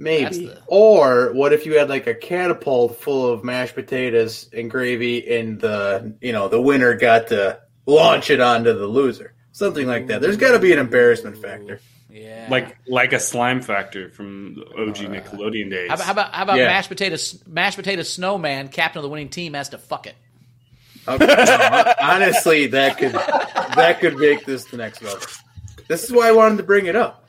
That's 0.00 0.36
maybe. 0.36 0.46
the- 0.46 0.62
Or 0.66 1.32
what 1.32 1.52
if 1.52 1.66
you 1.66 1.78
had 1.78 1.88
like 1.88 2.06
a 2.06 2.14
catapult 2.14 2.96
full 3.00 3.32
of 3.32 3.44
mashed 3.44 3.74
potatoes 3.74 4.48
and 4.52 4.70
gravy, 4.70 5.36
and 5.36 5.60
the 5.60 6.14
you 6.20 6.32
know 6.32 6.48
the 6.48 6.60
winner 6.60 6.94
got 6.94 7.28
to 7.28 7.60
launch 7.86 8.30
it 8.30 8.40
onto 8.40 8.72
the 8.78 8.86
loser, 8.86 9.34
something 9.52 9.86
like 9.86 10.06
that. 10.08 10.20
There's 10.20 10.36
got 10.36 10.52
to 10.52 10.58
be 10.58 10.72
an 10.72 10.78
embarrassment 10.78 11.38
factor. 11.38 11.80
Yeah. 12.10 12.46
like 12.50 12.76
like 12.88 13.12
a 13.12 13.20
slime 13.20 13.60
factor 13.60 14.08
from 14.10 14.54
the 14.54 14.62
OG 14.64 14.98
uh, 15.04 15.20
Nickelodeon 15.20 15.70
days. 15.70 15.88
How 15.90 15.94
about 15.94 16.04
how 16.06 16.12
about, 16.12 16.34
how 16.34 16.42
about 16.44 16.56
Yeah. 16.58 16.66
mashed 16.66 16.88
potatoes? 16.88 17.42
Mashed 17.46 17.76
potato 17.76 18.02
snowman, 18.02 18.68
captain 18.68 18.98
of 19.00 19.02
the 19.02 19.08
winning 19.10 19.28
team, 19.28 19.52
has 19.54 19.68
to 19.70 19.78
fuck 19.78 20.06
it. 20.06 20.14
Okay. 21.06 21.26
No, 21.26 21.94
honestly, 22.00 22.66
that 22.68 22.96
could 22.98 23.12
that 23.12 23.98
could 24.00 24.16
make 24.16 24.44
this 24.46 24.64
the 24.64 24.78
next 24.78 25.02
level. 25.02 25.20
This 25.86 26.04
is 26.04 26.10
why 26.12 26.28
I 26.28 26.32
wanted 26.32 26.56
to 26.58 26.62
bring 26.64 26.86
it 26.86 26.96
up. 26.96 27.27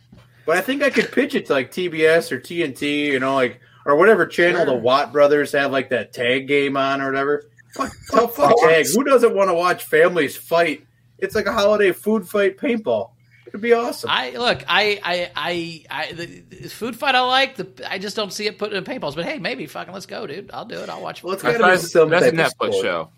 But 0.49 0.57
I 0.57 0.61
think 0.61 0.81
I 0.81 0.89
could 0.89 1.11
pitch 1.11 1.35
it 1.35 1.45
to 1.45 1.53
like 1.53 1.69
TBS 1.69 2.31
or 2.31 2.39
TNT, 2.39 3.05
you 3.05 3.19
know, 3.19 3.35
like 3.35 3.61
or 3.85 3.95
whatever 3.97 4.25
channel 4.25 4.65
the 4.65 4.73
Watt 4.73 5.13
brothers 5.13 5.51
have 5.51 5.71
like 5.71 5.89
that 5.89 6.11
tag 6.11 6.47
game 6.47 6.75
on 6.75 7.01
or 7.01 7.05
whatever. 7.05 7.43
Fuck, 7.75 7.91
fuck, 8.11 8.33
fuck 8.33 8.55
tag. 8.63 8.87
Who 8.95 9.03
doesn't 9.03 9.35
want 9.35 9.51
to 9.51 9.53
watch 9.53 9.83
families 9.83 10.35
fight? 10.35 10.87
It's 11.19 11.35
like 11.35 11.45
a 11.45 11.53
holiday 11.53 11.91
food 11.91 12.27
fight 12.27 12.57
paintball. 12.57 13.11
It'd 13.45 13.61
be 13.61 13.73
awesome. 13.73 14.09
I 14.11 14.31
look, 14.31 14.63
I, 14.67 14.99
I, 15.03 15.31
I, 15.35 15.85
I 16.07 16.11
the, 16.13 16.25
the 16.25 16.67
food 16.67 16.95
fight 16.95 17.13
I 17.13 17.21
like. 17.21 17.55
The 17.55 17.69
I 17.87 17.99
just 17.99 18.15
don't 18.15 18.33
see 18.33 18.47
it 18.47 18.57
put 18.57 18.73
in 18.73 18.83
paintballs. 18.83 19.15
But 19.15 19.25
hey, 19.25 19.37
maybe 19.37 19.67
fucking 19.67 19.93
let's 19.93 20.07
go, 20.07 20.25
dude. 20.25 20.49
I'll 20.51 20.65
do 20.65 20.79
it. 20.79 20.89
I'll 20.89 21.03
watch. 21.03 21.23
Well, 21.23 21.33
it's 21.33 21.43
it. 21.43 21.59
gotta 21.59 21.73
be 21.73 21.77
some 21.77 22.09
that's 22.09 22.25
a 22.25 22.31
Netflix 22.31 22.49
sport. 22.49 22.73
show. 22.73 23.09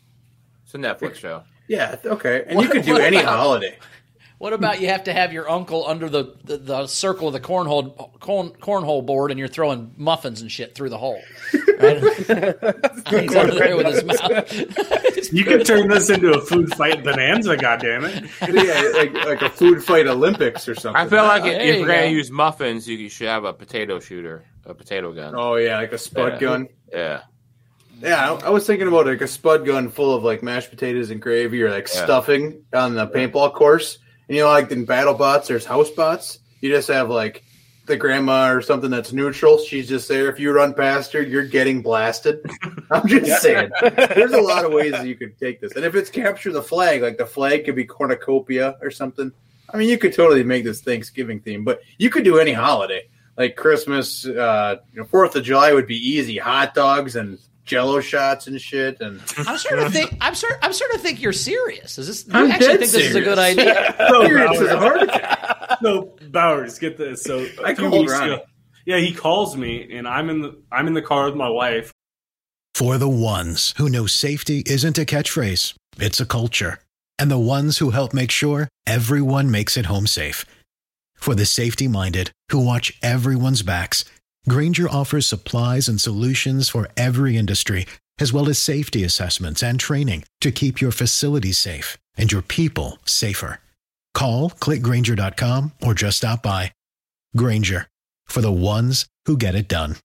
It's 0.65 0.73
a 0.75 0.79
Netflix 0.79 1.15
show. 1.15 1.43
Yeah, 1.69 1.95
okay. 2.03 2.43
And 2.45 2.57
What- 2.57 2.63
you 2.67 2.71
could 2.73 2.83
do 2.83 2.97
any 2.97 3.19
about- 3.19 3.39
holiday. 3.39 3.77
What 4.41 4.53
about 4.53 4.81
you 4.81 4.87
have 4.87 5.03
to 5.03 5.13
have 5.13 5.31
your 5.33 5.47
uncle 5.47 5.85
under 5.87 6.09
the, 6.09 6.33
the, 6.43 6.57
the 6.57 6.87
circle 6.87 7.27
of 7.27 7.33
the 7.33 7.39
cornhole 7.39 8.19
corn, 8.19 8.49
cornhole 8.59 9.05
board, 9.05 9.29
and 9.29 9.37
you're 9.39 9.47
throwing 9.47 9.93
muffins 9.97 10.41
and 10.41 10.51
shit 10.51 10.73
through 10.73 10.89
the 10.89 10.97
hole? 10.97 11.21
Right? 11.77 11.99
He's 13.21 13.35
under 13.35 13.53
there 13.53 13.77
with 13.77 13.85
his 13.85 14.03
mouth. 14.03 15.31
you 15.31 15.43
could 15.45 15.63
turn 15.63 15.89
this 15.89 16.09
into 16.09 16.31
a 16.33 16.41
food 16.41 16.73
fight 16.75 17.03
bonanza, 17.03 17.55
goddammit. 17.55 18.31
yeah, 18.51 18.97
like, 18.97 19.13
like 19.27 19.41
a 19.43 19.49
food 19.55 19.83
fight 19.83 20.07
Olympics 20.07 20.67
or 20.67 20.73
something. 20.73 20.99
I 20.99 21.07
feel 21.07 21.21
like 21.21 21.43
There 21.43 21.61
if 21.61 21.75
you 21.75 21.81
you're 21.85 21.87
gonna 21.87 22.07
use 22.07 22.31
muffins, 22.31 22.87
you 22.87 23.09
should 23.09 23.27
have 23.27 23.43
a 23.43 23.53
potato 23.53 23.99
shooter, 23.99 24.43
a 24.65 24.73
potato 24.73 25.13
gun. 25.13 25.35
Oh 25.37 25.53
yeah, 25.57 25.77
like 25.77 25.91
a 25.93 25.99
spud 25.99 26.33
Yeah. 26.33 26.39
gun. 26.39 26.67
Yeah. 26.91 27.21
Yeah, 28.01 28.31
I, 28.33 28.47
I 28.47 28.49
was 28.49 28.65
thinking 28.65 28.87
about 28.87 29.05
like 29.05 29.21
a 29.21 29.27
spud 29.27 29.67
gun 29.67 29.89
full 29.89 30.15
of 30.15 30.23
like 30.23 30.41
mashed 30.41 30.71
potatoes 30.71 31.11
and 31.11 31.21
gravy, 31.21 31.61
or 31.61 31.69
like 31.69 31.87
Yeah. 31.93 32.05
stuffing 32.05 32.63
on 32.73 32.95
the 32.95 33.05
paintball 33.05 33.53
course. 33.53 33.99
And 34.31 34.37
you 34.37 34.43
know, 34.43 34.49
like 34.49 34.71
in 34.71 34.85
battle 34.85 35.13
bots, 35.13 35.49
there's 35.49 35.65
house 35.65 35.89
bots. 35.89 36.39
You 36.61 36.69
just 36.69 36.87
have 36.87 37.09
like 37.09 37.43
the 37.85 37.97
grandma 37.97 38.49
or 38.49 38.61
something 38.61 38.89
that's 38.89 39.11
neutral. 39.11 39.57
She's 39.57 39.89
just 39.89 40.07
there. 40.07 40.29
If 40.29 40.39
you 40.39 40.53
run 40.53 40.73
past 40.73 41.11
her, 41.11 41.21
you're 41.21 41.43
getting 41.43 41.81
blasted. 41.81 42.39
I'm 42.91 43.05
just 43.09 43.41
saying. 43.41 43.71
There's 43.81 44.31
a 44.31 44.39
lot 44.39 44.63
of 44.63 44.71
ways 44.71 44.93
that 44.93 45.05
you 45.05 45.17
could 45.17 45.37
take 45.37 45.59
this. 45.59 45.75
And 45.75 45.83
if 45.83 45.95
it's 45.95 46.09
capture 46.09 46.53
the 46.53 46.61
flag, 46.61 47.01
like 47.01 47.17
the 47.17 47.25
flag 47.25 47.65
could 47.65 47.75
be 47.75 47.83
cornucopia 47.83 48.77
or 48.81 48.89
something. 48.89 49.33
I 49.69 49.75
mean, 49.75 49.89
you 49.89 49.97
could 49.97 50.13
totally 50.13 50.45
make 50.45 50.63
this 50.63 50.79
Thanksgiving 50.79 51.41
theme, 51.41 51.65
but 51.65 51.81
you 51.97 52.09
could 52.09 52.23
do 52.23 52.39
any 52.39 52.53
holiday, 52.53 53.09
like 53.35 53.57
Christmas. 53.57 54.25
Uh, 54.25 54.77
you 54.93 55.01
know, 55.01 55.07
Fourth 55.07 55.35
of 55.35 55.43
July 55.43 55.73
would 55.73 55.87
be 55.87 55.97
easy. 55.97 56.37
Hot 56.37 56.73
dogs 56.73 57.17
and 57.17 57.37
Jello 57.71 58.01
shots 58.01 58.47
and 58.47 58.59
shit. 58.59 58.99
And 58.99 59.21
I'm 59.37 59.57
starting 59.57 59.85
to 59.85 59.91
think. 59.91 60.17
I'm 60.19 60.35
start, 60.35 60.59
I'm 60.61 60.73
starting 60.73 60.97
to 60.97 61.01
think 61.03 61.21
you're 61.21 61.31
serious. 61.31 61.97
Is 61.97 62.07
this? 62.07 62.27
You 62.27 62.33
I'm 62.33 62.51
actually 62.51 62.67
dead 62.67 62.79
think 62.79 62.91
this 62.91 63.05
is 63.07 63.15
a 63.15 63.21
good 63.21 63.39
idea? 63.39 63.95
So 64.09 64.25
Serious 64.25 64.59
a 64.59 64.63
Bowers, 64.65 64.71
heart 64.79 65.01
attack. 65.03 65.77
so 65.81 66.17
Bowers, 66.29 66.79
get 66.79 66.97
this. 66.97 67.23
So 67.23 67.39
a 67.39 67.63
I 67.63 67.73
few 67.73 67.87
called 67.89 68.01
weeks 68.01 68.11
Ronnie. 68.11 68.33
ago- 68.33 68.43
yeah, 68.85 68.97
he 68.97 69.13
calls 69.13 69.55
me, 69.55 69.95
and 69.95 70.05
I'm 70.07 70.29
in 70.29 70.41
the 70.41 70.61
I'm 70.71 70.87
in 70.87 70.93
the 70.95 71.01
car 71.01 71.25
with 71.27 71.35
my 71.35 71.47
wife. 71.49 71.93
For 72.75 72.97
the 72.97 73.07
ones 73.07 73.73
who 73.77 73.89
know 73.89 74.05
safety 74.05 74.63
isn't 74.65 74.97
a 74.97 75.05
catchphrase, 75.05 75.73
it's 75.97 76.19
a 76.19 76.25
culture. 76.25 76.79
And 77.19 77.29
the 77.31 77.37
ones 77.39 77.77
who 77.77 77.91
help 77.91 78.13
make 78.13 78.31
sure 78.31 78.67
everyone 78.87 79.49
makes 79.51 79.77
it 79.77 79.85
home 79.85 80.07
safe. 80.07 80.45
For 81.15 81.35
the 81.35 81.45
safety 81.45 81.87
minded 81.87 82.31
who 82.49 82.59
watch 82.65 82.97
everyone's 83.03 83.61
backs, 83.61 84.03
Grainger 84.49 84.89
offers 84.89 85.25
supplies 85.25 85.87
and 85.87 86.01
solutions 86.01 86.69
for 86.69 86.89
every 86.97 87.37
industry, 87.37 87.85
as 88.19 88.33
well 88.33 88.49
as 88.49 88.57
safety 88.57 89.03
assessments 89.03 89.61
and 89.61 89.79
training 89.79 90.23
to 90.41 90.51
keep 90.51 90.81
your 90.81 90.91
facilities 90.91 91.59
safe 91.59 91.97
and 92.17 92.31
your 92.31 92.41
people 92.41 92.97
safer. 93.05 93.59
Call 94.13 94.49
clickgrainger.com 94.49 95.73
or 95.83 95.93
just 95.93 96.17
stop 96.17 96.43
by. 96.43 96.73
Grainger 97.37 97.87
for 98.25 98.41
the 98.41 98.51
ones 98.51 99.05
who 99.25 99.37
get 99.37 99.55
it 99.55 99.67
done. 99.67 99.95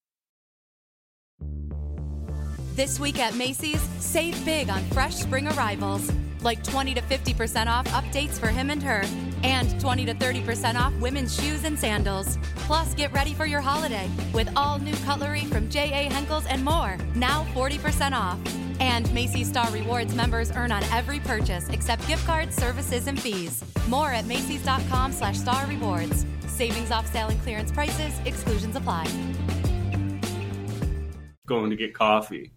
This 2.74 3.00
week 3.00 3.18
at 3.18 3.34
Macy's, 3.34 3.80
save 4.00 4.44
big 4.44 4.68
on 4.68 4.84
fresh 4.90 5.16
spring 5.16 5.48
arrivals. 5.48 6.10
Like 6.42 6.62
20 6.62 6.94
to 6.94 7.00
50% 7.00 7.66
off 7.68 7.86
updates 7.88 8.38
for 8.38 8.48
him 8.48 8.70
and 8.70 8.82
her, 8.82 9.02
and 9.46 9.80
20 9.80 10.04
to 10.06 10.14
30% 10.14 10.74
off 10.74 10.92
women's 11.00 11.40
shoes 11.40 11.62
and 11.62 11.78
sandals. 11.78 12.36
Plus, 12.66 12.94
get 12.94 13.12
ready 13.12 13.32
for 13.32 13.46
your 13.46 13.60
holiday 13.60 14.10
with 14.34 14.50
all 14.56 14.78
new 14.80 14.94
cutlery 15.04 15.44
from 15.44 15.70
J.A. 15.70 16.10
Henckels 16.10 16.46
and 16.50 16.64
more, 16.64 16.98
now 17.14 17.46
40% 17.54 18.12
off. 18.12 18.38
And 18.80 19.10
Macy's 19.14 19.48
Star 19.48 19.70
Rewards 19.70 20.14
members 20.14 20.50
earn 20.50 20.72
on 20.72 20.82
every 20.92 21.20
purchase 21.20 21.68
except 21.70 22.06
gift 22.08 22.26
cards, 22.26 22.56
services, 22.56 23.06
and 23.06 23.18
fees. 23.18 23.64
More 23.88 24.10
at 24.12 24.26
Macy's.com 24.26 25.12
slash 25.12 25.38
star 25.38 25.64
rewards. 25.66 26.26
Savings 26.48 26.90
off 26.90 27.10
sale 27.12 27.28
and 27.28 27.40
clearance 27.42 27.70
prices, 27.70 28.18
exclusions 28.24 28.74
apply. 28.74 29.06
going 31.46 31.70
to 31.70 31.76
get 31.76 31.94
coffee. 31.94 32.50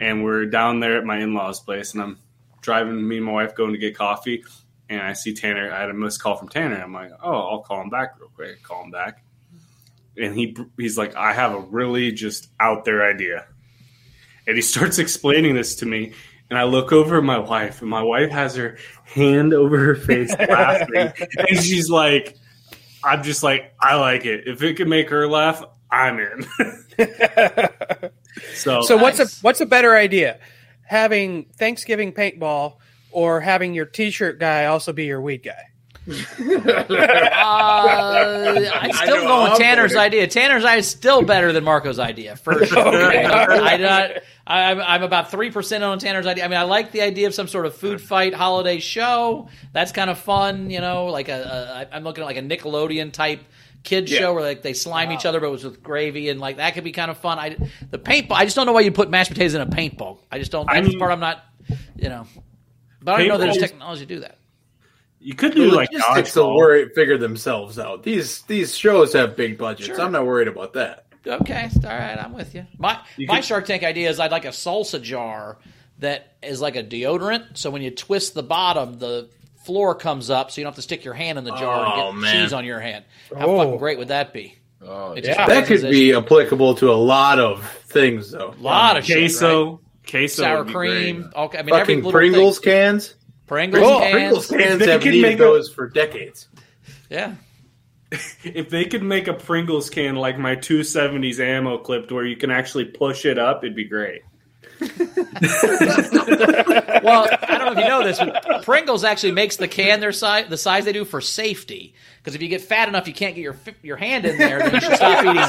And 0.00 0.24
we're 0.24 0.46
down 0.46 0.80
there 0.80 0.96
at 0.96 1.04
my 1.04 1.18
in 1.18 1.34
law's 1.34 1.60
place, 1.60 1.94
and 1.94 2.02
I'm 2.02 2.18
driving 2.62 3.06
me 3.06 3.18
and 3.18 3.26
my 3.26 3.32
wife 3.32 3.54
going 3.54 3.72
to 3.72 3.78
get 3.78 3.96
coffee. 3.96 4.44
And 4.88 5.00
I 5.00 5.14
see 5.14 5.32
Tanner. 5.32 5.72
I 5.72 5.80
had 5.80 5.90
a 5.90 5.94
missed 5.94 6.20
call 6.22 6.36
from 6.36 6.48
Tanner. 6.48 6.76
I'm 6.76 6.92
like, 6.92 7.10
oh, 7.22 7.32
I'll 7.32 7.62
call 7.62 7.80
him 7.80 7.90
back 7.90 8.18
real 8.18 8.30
quick. 8.34 8.62
Call 8.62 8.84
him 8.84 8.90
back. 8.90 9.24
And 10.16 10.34
he 10.34 10.56
he's 10.78 10.98
like, 10.98 11.16
I 11.16 11.32
have 11.32 11.52
a 11.52 11.60
really 11.60 12.12
just 12.12 12.48
out 12.60 12.84
there 12.84 13.04
idea. 13.04 13.46
And 14.46 14.56
he 14.56 14.62
starts 14.62 14.98
explaining 14.98 15.54
this 15.54 15.76
to 15.76 15.86
me. 15.86 16.12
And 16.50 16.58
I 16.58 16.64
look 16.64 16.92
over 16.92 17.16
at 17.16 17.24
my 17.24 17.38
wife, 17.38 17.80
and 17.80 17.90
my 17.90 18.02
wife 18.02 18.30
has 18.30 18.54
her 18.56 18.76
hand 19.04 19.54
over 19.54 19.78
her 19.78 19.94
face 19.94 20.30
laughing. 20.38 21.10
and 21.38 21.58
she's 21.58 21.88
like, 21.88 22.36
I'm 23.02 23.22
just 23.22 23.42
like, 23.42 23.74
I 23.80 23.96
like 23.96 24.26
it. 24.26 24.46
If 24.46 24.62
it 24.62 24.76
can 24.76 24.90
make 24.90 25.08
her 25.08 25.26
laugh, 25.26 25.64
I'm 25.90 26.18
in. 26.18 26.46
so, 28.54 28.82
So 28.82 28.96
what's 28.96 29.20
a 29.20 29.26
what's 29.42 29.60
a 29.60 29.66
better 29.66 29.96
idea? 29.96 30.38
Having 30.82 31.46
Thanksgiving 31.56 32.12
paintball 32.12 32.76
or 33.14 33.40
having 33.40 33.72
your 33.74 33.86
T-shirt 33.86 34.38
guy 34.38 34.66
also 34.66 34.92
be 34.92 35.06
your 35.06 35.20
weed 35.22 35.42
guy? 35.42 35.70
Uh, 36.06 36.12
I'm 38.74 38.92
still 38.92 39.16
know 39.16 39.24
going 39.26 39.52
I'm 39.52 39.58
Tanner's 39.58 39.92
voting. 39.92 40.06
idea. 40.06 40.26
Tanner's 40.26 40.64
idea 40.64 40.78
is 40.80 40.88
still 40.88 41.22
better 41.22 41.52
than 41.52 41.64
Marco's 41.64 41.98
idea 41.98 42.36
for 42.36 42.64
sure. 42.66 42.78
I 42.84 43.76
not. 43.78 44.10
I'm, 44.46 44.80
I'm 44.80 45.02
about 45.02 45.30
three 45.30 45.50
percent 45.50 45.82
on 45.82 45.98
Tanner's 45.98 46.26
idea. 46.26 46.44
I 46.44 46.48
mean, 46.48 46.58
I 46.58 46.64
like 46.64 46.92
the 46.92 47.02
idea 47.02 47.26
of 47.26 47.34
some 47.34 47.48
sort 47.48 47.66
of 47.66 47.74
food 47.74 48.00
fight 48.00 48.34
holiday 48.34 48.78
show. 48.78 49.48
That's 49.72 49.92
kind 49.92 50.10
of 50.10 50.18
fun, 50.18 50.70
you 50.70 50.80
know. 50.80 51.06
Like 51.06 51.28
a, 51.28 51.88
a 51.90 51.94
I'm 51.96 52.04
looking 52.04 52.22
at 52.22 52.26
like 52.26 52.36
a 52.36 52.42
Nickelodeon 52.42 53.12
type 53.12 53.40
kids 53.82 54.10
Yeah. 54.12 54.18
show 54.20 54.34
where 54.34 54.42
like 54.42 54.62
they 54.62 54.72
slime 54.74 55.10
each 55.12 55.24
other, 55.26 55.40
but 55.40 55.46
it 55.46 55.50
was 55.52 55.64
with 55.64 55.82
gravy 55.82 56.28
and 56.28 56.40
like 56.40 56.58
that 56.58 56.74
could 56.74 56.84
be 56.84 56.92
kind 56.92 57.10
of 57.10 57.16
fun. 57.18 57.38
I 57.38 57.56
the 57.90 57.98
paintball. 57.98 58.32
I 58.32 58.44
just 58.44 58.56
don't 58.56 58.66
know 58.66 58.72
why 58.72 58.80
you 58.80 58.92
put 58.92 59.08
mashed 59.10 59.30
potatoes 59.30 59.54
in 59.54 59.60
a 59.62 59.66
paintball. 59.66 60.18
I 60.30 60.38
just 60.38 60.52
don't. 60.52 60.66
That's 60.66 60.86
I 60.86 60.90
the 60.90 60.98
part 60.98 61.12
I'm 61.12 61.20
not. 61.20 61.42
You 61.96 62.10
know, 62.10 62.26
but 63.04 63.14
I 63.14 63.18
don't 63.20 63.28
know 63.28 63.38
there's 63.38 63.58
technology 63.58 64.06
to 64.06 64.14
do 64.14 64.20
that. 64.20 64.38
You 65.20 65.34
could 65.34 65.52
The 65.52 65.56
do 65.56 65.70
like 65.70 65.90
logistics 65.92 66.34
will 66.36 66.54
worry 66.56 66.88
figure 66.94 67.16
themselves 67.16 67.78
out. 67.78 68.02
These 68.02 68.42
these 68.42 68.76
shows 68.76 69.12
have 69.14 69.36
big 69.36 69.56
budgets. 69.56 69.98
I'm 69.98 70.12
not 70.12 70.26
worried 70.26 70.48
about 70.48 70.72
that. 70.74 71.06
Okay, 71.26 71.70
all 71.76 71.90
right, 71.90 72.18
I'm 72.18 72.34
with 72.34 72.54
you. 72.54 72.66
My 72.76 72.98
You 73.16 73.26
my 73.26 73.36
could- 73.36 73.44
Shark 73.44 73.64
Tank 73.66 73.82
idea 73.84 74.10
is 74.10 74.20
I'd 74.20 74.30
like 74.30 74.44
a 74.44 74.48
salsa 74.48 75.00
jar 75.00 75.56
that 76.00 76.34
is 76.42 76.60
like 76.60 76.76
a 76.76 76.82
deodorant. 76.84 77.56
So 77.56 77.70
when 77.70 77.80
you 77.80 77.90
twist 77.90 78.34
the 78.34 78.42
bottom, 78.42 78.98
the 78.98 79.30
floor 79.64 79.94
comes 79.94 80.28
up, 80.28 80.50
so 80.50 80.60
you 80.60 80.64
don't 80.64 80.72
have 80.72 80.76
to 80.76 80.82
stick 80.82 81.02
your 81.04 81.14
hand 81.14 81.38
in 81.38 81.44
the 81.44 81.54
jar 81.56 81.86
Oh, 81.86 82.08
and 82.10 82.16
get 82.16 82.20
man. 82.20 82.42
cheese 82.44 82.52
on 82.52 82.66
your 82.66 82.80
hand. 82.80 83.04
How 83.34 83.46
Oh. 83.46 83.58
fucking 83.58 83.78
great 83.78 83.96
would 83.96 84.08
that 84.08 84.34
be? 84.34 84.56
Oh, 84.86 85.12
It 85.12 85.24
just 85.24 85.38
that 85.38 85.48
raises 85.48 85.80
could 85.80 85.90
be 85.90 86.12
applicable 86.14 86.74
to 86.74 86.90
a 86.90 86.92
lot 86.92 87.38
of 87.38 87.64
things, 87.86 88.30
though. 88.32 88.52
a 88.58 88.62
lot 88.62 88.98
of 88.98 89.06
shit, 89.06 89.16
queso, 89.20 89.70
right? 89.70 89.78
Queso, 90.08 90.42
sour 90.42 90.64
cream. 90.64 91.22
great. 91.22 91.34
Okay, 91.34 91.58
I 91.58 91.62
mean 91.62 91.74
every 91.74 91.80
Fucking 91.80 91.96
little 91.98 92.12
Pringles 92.12 92.58
thing. 92.58 92.72
cans. 92.72 93.14
Pringles 93.46 93.82
Oh, 93.84 93.98
cans. 94.00 94.12
Pringles 94.12 94.46
cans 94.48 94.78
they 94.80 94.90
have 94.90 95.02
could 95.02 95.10
needed 95.12 95.22
make 95.28 95.36
a- 95.36 95.42
those 95.42 95.70
for 95.72 95.88
decades. 95.88 96.48
Yeah. 97.10 97.34
If 98.44 98.70
they 98.70 98.84
could 98.84 99.02
make 99.02 99.26
a 99.26 99.34
Pringles 99.34 99.90
can 99.90 100.14
like 100.14 100.38
my 100.38 100.54
270s 100.54 101.40
ammo 101.40 101.78
clipped 101.78 102.12
where 102.12 102.24
you 102.24 102.36
can 102.36 102.50
actually 102.50 102.84
push 102.84 103.24
it 103.24 103.38
up, 103.40 103.64
it'd 103.64 103.74
be 103.74 103.84
great. 103.86 104.22
well, 104.80 104.90
I 107.42 107.58
don't 107.58 107.66
know 107.66 107.72
if 107.72 107.78
you 107.78 107.88
know 107.88 108.04
this, 108.04 108.18
but 108.18 108.62
Pringles 108.64 109.02
actually 109.04 109.32
makes 109.32 109.56
the 109.56 109.66
can 109.68 109.98
their 110.00 110.12
size, 110.12 110.46
the 110.48 110.56
size 110.56 110.84
they 110.84 110.92
do 110.92 111.04
for 111.04 111.20
safety. 111.20 111.94
Because 112.18 112.34
if 112.36 112.42
you 112.42 112.48
get 112.48 112.60
fat 112.60 112.88
enough, 112.88 113.08
you 113.08 113.14
can't 113.14 113.34
get 113.34 113.42
your 113.42 113.56
your 113.82 113.96
hand 113.96 114.24
in 114.26 114.38
there, 114.38 114.58
then 114.60 114.74
you 114.74 114.80
should 114.80 114.94
stop 114.96 115.24
eating 115.24 115.42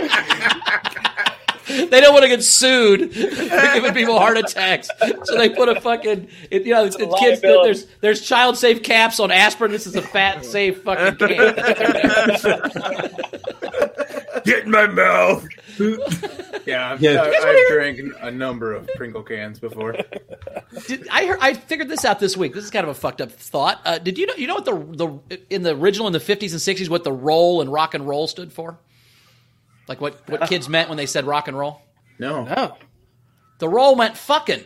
Pringles. 0.00 1.06
they 1.90 2.00
don't 2.00 2.12
want 2.12 2.24
to 2.24 2.28
get 2.28 2.42
sued 2.42 3.12
for 3.12 3.72
giving 3.74 3.92
people 3.94 4.18
heart 4.18 4.38
attacks, 4.38 4.88
so 5.24 5.36
they 5.36 5.50
put 5.50 5.68
a 5.68 5.80
fucking 5.80 6.28
it, 6.50 6.66
you 6.66 6.74
know 6.74 6.84
it's, 6.84 6.96
it's 6.98 7.20
kids. 7.20 7.40
There's 7.40 7.84
there's 8.00 8.20
child 8.22 8.56
safe 8.56 8.82
caps 8.82 9.20
on 9.20 9.30
aspirin. 9.30 9.70
This 9.70 9.86
is 9.86 9.94
a 9.96 10.02
fat 10.02 10.44
safe 10.50 10.82
fucking 10.82 11.16
can. 11.16 11.38
Get 14.44 14.64
in 14.64 14.70
my 14.70 14.86
mouth. 14.86 15.46
yeah, 16.66 16.92
I've, 16.92 17.02
Yeah. 17.02 17.22
I've, 17.22 17.44
I've 17.44 17.68
drank 17.68 18.00
a 18.20 18.30
number 18.30 18.72
of 18.72 18.88
Pringle 18.96 19.22
cans 19.22 19.58
before. 19.58 19.96
Did, 20.86 21.08
I 21.08 21.26
heard, 21.26 21.38
I 21.40 21.54
figured 21.54 21.88
this 21.88 22.04
out 22.04 22.20
this 22.20 22.36
week. 22.36 22.54
This 22.54 22.64
is 22.64 22.70
kind 22.70 22.84
of 22.84 22.90
a 22.90 22.94
fucked 22.94 23.20
up 23.20 23.32
thought. 23.32 23.80
Uh, 23.84 23.98
did 23.98 24.18
you 24.18 24.26
know? 24.26 24.34
You 24.36 24.46
know 24.46 24.54
what 24.54 24.64
the 24.64 25.20
the 25.28 25.40
in 25.50 25.62
the 25.62 25.74
original 25.74 26.06
in 26.06 26.12
the 26.12 26.20
fifties 26.20 26.52
and 26.52 26.60
sixties 26.60 26.88
what 26.88 27.04
the 27.04 27.12
roll 27.12 27.60
and 27.60 27.72
rock 27.72 27.94
and 27.94 28.06
roll 28.08 28.26
stood 28.26 28.52
for? 28.52 28.78
Like 29.90 30.00
what 30.00 30.26
what 30.28 30.48
kids 30.48 30.68
meant 30.68 30.88
when 30.88 30.96
they 30.96 31.06
said 31.06 31.26
rock 31.26 31.48
and 31.48 31.58
roll? 31.58 31.82
No. 32.20 32.44
No. 32.44 32.76
The 33.58 33.68
roll 33.68 33.96
meant 33.96 34.16
fucking. 34.16 34.62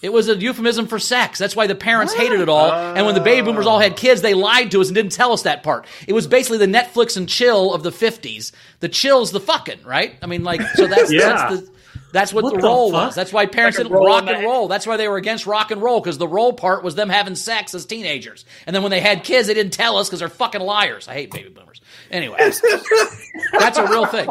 It 0.00 0.12
was 0.12 0.28
a 0.28 0.36
euphemism 0.36 0.86
for 0.86 0.98
sex. 1.00 1.38
That's 1.40 1.56
why 1.56 1.66
the 1.66 1.74
parents 1.74 2.14
hated 2.14 2.40
it 2.40 2.48
all. 2.48 2.70
and 2.72 3.04
when 3.04 3.14
the 3.16 3.20
baby 3.20 3.44
boomers 3.44 3.66
all 3.66 3.80
had 3.80 3.96
kids, 3.96 4.22
they 4.22 4.32
lied 4.32 4.70
to 4.70 4.80
us 4.80 4.86
and 4.88 4.94
didn't 4.94 5.12
tell 5.12 5.32
us 5.32 5.42
that 5.42 5.62
part. 5.64 5.86
It 6.06 6.12
was 6.14 6.26
basically 6.28 6.58
the 6.58 6.66
Netflix 6.66 7.16
and 7.18 7.28
chill 7.28 7.74
of 7.74 7.82
the 7.82 7.90
50s. 7.90 8.52
The 8.78 8.88
chill's 8.88 9.32
the 9.32 9.40
fucking, 9.40 9.82
right? 9.84 10.14
I 10.22 10.26
mean, 10.26 10.42
like, 10.44 10.62
so 10.74 10.86
that's, 10.86 11.12
Yeah. 11.12 11.48
that's 11.48 11.60
the. 11.62 11.70
That's 12.12 12.32
what, 12.32 12.44
What 12.44 12.54
the 12.54 12.60
the 12.60 12.66
roll 12.66 12.90
fuck? 12.90 13.06
was. 13.06 13.14
That's 13.14 13.32
why 13.32 13.46
parents 13.46 13.78
Like 13.78 13.86
didn't 13.88 13.98
rock 14.02 14.26
and 14.26 14.44
roll. 14.44 14.68
That's 14.68 14.86
why 14.86 14.96
they 14.96 15.08
were 15.08 15.16
against 15.16 15.46
rock 15.46 15.70
and 15.70 15.80
roll 15.82 16.00
because 16.00 16.18
the 16.18 16.28
roll 16.28 16.52
part 16.52 16.82
was 16.82 16.94
them 16.94 17.08
having 17.08 17.34
sex 17.36 17.74
as 17.74 17.86
teenagers. 17.86 18.44
And 18.66 18.74
then 18.74 18.82
when 18.82 18.90
they 18.90 19.00
had 19.00 19.24
kids, 19.24 19.48
they 19.48 19.54
didn't 19.54 19.72
tell 19.72 19.96
us 19.96 20.08
because 20.08 20.18
they're 20.20 20.28
fucking 20.28 20.60
liars. 20.60 21.08
I 21.08 21.14
hate 21.14 21.30
baby 21.30 21.50
boomers. 21.50 21.80
Anyway, 22.10 22.38
that's 23.58 23.78
a 23.78 23.86
real 23.86 24.06
thing. 24.06 24.28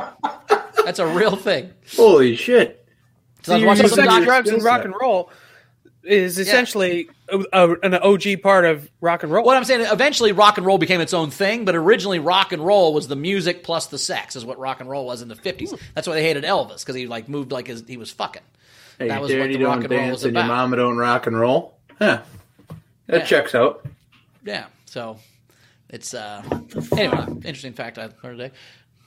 That's 0.84 0.99
a 0.99 1.07
real 1.07 1.36
thing. 1.36 1.71
Holy 1.95 2.36
shit! 2.36 2.86
So 3.43 3.53
I 3.53 3.57
was 3.57 3.65
watching 3.65 3.88
some 3.88 4.05
doc- 4.05 4.23
drugs, 4.23 4.49
and 4.49 4.63
rock 4.63 4.86
and 4.86 4.93
roll 4.99 5.32
is 6.10 6.39
essentially 6.39 7.10
a, 7.30 7.39
a, 7.53 7.72
an 7.82 7.93
OG 7.95 8.41
part 8.41 8.66
of 8.66 8.89
rock 9.01 9.24
and 9.24 9.32
roll. 9.32 9.45
What 9.45 9.55
I'm 9.55 9.64
saying, 9.64 9.82
eventually 9.91 10.32
rock 10.32 10.57
and 10.57 10.66
roll 10.66 10.78
became 10.78 11.01
its 11.01 11.14
own 11.14 11.30
thing, 11.30 11.66
but 11.66 11.76
originally 11.76 12.20
rock 12.20 12.51
and 12.51 12.66
roll 12.66 12.93
was 12.93 13.07
the 13.07 13.16
music 13.16 13.64
plus 13.64 13.88
the 13.88 13.97
sex, 13.97 14.36
is 14.36 14.43
what 14.43 14.57
rock 14.60 14.80
and 14.80 14.89
roll 14.89 15.05
was 15.05 15.22
in 15.22 15.28
the 15.28 15.36
50s. 15.36 15.80
That's 15.93 16.07
why 16.07 16.16
they 16.16 16.24
hated 16.24 16.43
Elvis 16.43 16.80
because 16.80 16.95
he 16.95 17.05
like 17.07 17.30
moved 17.30 17.51
like 17.51 17.68
his, 17.68 17.84
he 17.88 17.97
was 17.97 18.12
fucking. 18.12 18.41
Hey, 18.97 19.07
that 19.07 19.14
your 19.14 19.22
was 19.22 19.32
what 19.32 19.38
daddy 19.38 19.57
the 19.57 19.64
rock 19.66 19.76
don't 19.76 19.84
and 19.84 19.91
roll 19.91 19.99
dance 20.01 20.14
was 20.14 20.24
and 20.26 20.36
your 20.36 20.45
mama 20.45 20.76
don't 20.78 20.97
rock 20.97 21.28
and 21.28 21.39
roll. 21.39 21.78
Huh. 21.99 22.22
That 23.07 23.20
Yeah. 23.22 23.26
checks 23.26 23.53
out. 23.55 23.86
Yeah, 24.43 24.66
so 24.86 25.18
it's 25.89 26.14
uh 26.14 26.41
anyway, 26.97 27.26
interesting 27.45 27.74
fact 27.74 27.97
I 27.99 28.10
learned 28.24 28.39
today. 28.39 28.51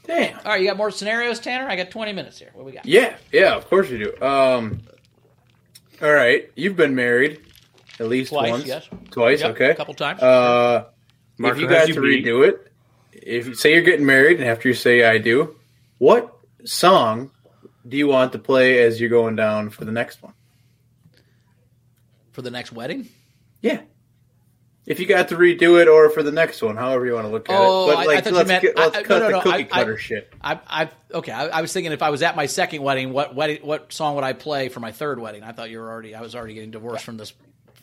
Damn. 0.06 0.36
All 0.38 0.42
right, 0.46 0.60
you 0.60 0.66
got 0.66 0.76
more 0.76 0.90
scenarios, 0.90 1.38
Tanner? 1.38 1.68
I 1.68 1.76
got 1.76 1.90
20 1.90 2.12
minutes 2.12 2.38
here. 2.38 2.50
What 2.54 2.64
we 2.66 2.72
got? 2.72 2.84
Yeah, 2.86 3.14
yeah, 3.32 3.54
of 3.54 3.68
course 3.68 3.88
you 3.88 3.98
do. 3.98 4.24
Um, 4.24 4.82
all 6.02 6.12
right, 6.12 6.50
you've 6.56 6.76
been 6.76 6.94
married 6.94 7.40
at 8.00 8.08
least 8.08 8.30
Twice, 8.30 8.50
once, 8.50 8.66
yes. 8.66 8.88
twice, 9.10 9.40
Yep, 9.40 9.50
okay, 9.52 9.70
a 9.70 9.74
couple 9.74 9.94
times. 9.94 10.20
Uh, 10.22 10.86
Marco, 11.38 11.56
if 11.56 11.62
you 11.62 11.68
got 11.68 11.88
you 11.88 11.94
to 11.94 12.00
redo 12.00 12.46
it, 12.46 12.72
if 13.12 13.46
you 13.46 13.54
say 13.54 13.72
you're 13.74 13.82
getting 13.82 14.06
married, 14.06 14.40
and 14.40 14.48
after 14.48 14.68
you 14.68 14.74
say 14.74 15.04
"I 15.04 15.18
do," 15.18 15.56
what 15.98 16.36
song 16.64 17.30
do 17.86 17.96
you 17.96 18.06
want 18.06 18.32
to 18.32 18.38
play 18.38 18.82
as 18.82 19.00
you're 19.00 19.10
going 19.10 19.36
down 19.36 19.70
for 19.70 19.84
the 19.84 19.92
next 19.92 20.22
one? 20.22 20.32
For 22.32 22.42
the 22.42 22.50
next 22.50 22.72
wedding? 22.72 23.08
Yeah. 23.60 23.82
If 24.84 24.98
you 24.98 25.06
got 25.06 25.28
to 25.28 25.36
redo 25.36 25.80
it, 25.80 25.86
or 25.86 26.10
for 26.10 26.24
the 26.24 26.32
next 26.32 26.60
one, 26.60 26.76
however 26.76 27.06
you 27.06 27.14
want 27.14 27.26
to 27.26 27.30
look 27.30 27.48
at 27.48 27.54
Oh, 27.56 27.84
it. 27.90 27.94
But 27.94 27.98
I- 27.98 28.02
I 28.02 28.04
like, 28.06 28.24
thought 28.24 28.30
you 28.30 28.36
let's, 28.36 28.48
meant- 28.48 28.62
get, 28.62 28.76
let's 28.76 28.96
I- 28.96 29.00
I- 29.00 29.02
cut 29.04 29.18
no, 29.22 29.28
no, 29.28 29.36
the 29.36 29.42
cookie 29.42 29.54
I- 29.54 29.58
I- 29.58 29.62
cutter 29.64 29.96
shit. 29.96 30.32
I, 30.42 30.60
I 30.66 30.88
okay. 31.14 31.30
I, 31.30 31.46
I 31.46 31.60
was 31.60 31.72
thinking 31.72 31.92
if 31.92 32.02
I 32.02 32.10
was 32.10 32.20
at 32.22 32.34
my 32.34 32.46
second 32.46 32.82
wedding, 32.82 33.12
what 33.12 33.32
wedding, 33.34 33.60
what 33.62 33.92
song 33.92 34.16
would 34.16 34.24
I 34.24 34.32
play 34.32 34.68
for 34.68 34.80
my 34.80 34.90
third 34.90 35.20
wedding? 35.20 35.44
I 35.44 35.52
thought 35.52 35.70
you 35.70 35.78
were 35.78 35.88
already. 35.88 36.14
I 36.16 36.20
was 36.20 36.34
already 36.34 36.54
getting 36.54 36.72
divorced 36.72 37.04
from 37.04 37.16
this 37.16 37.32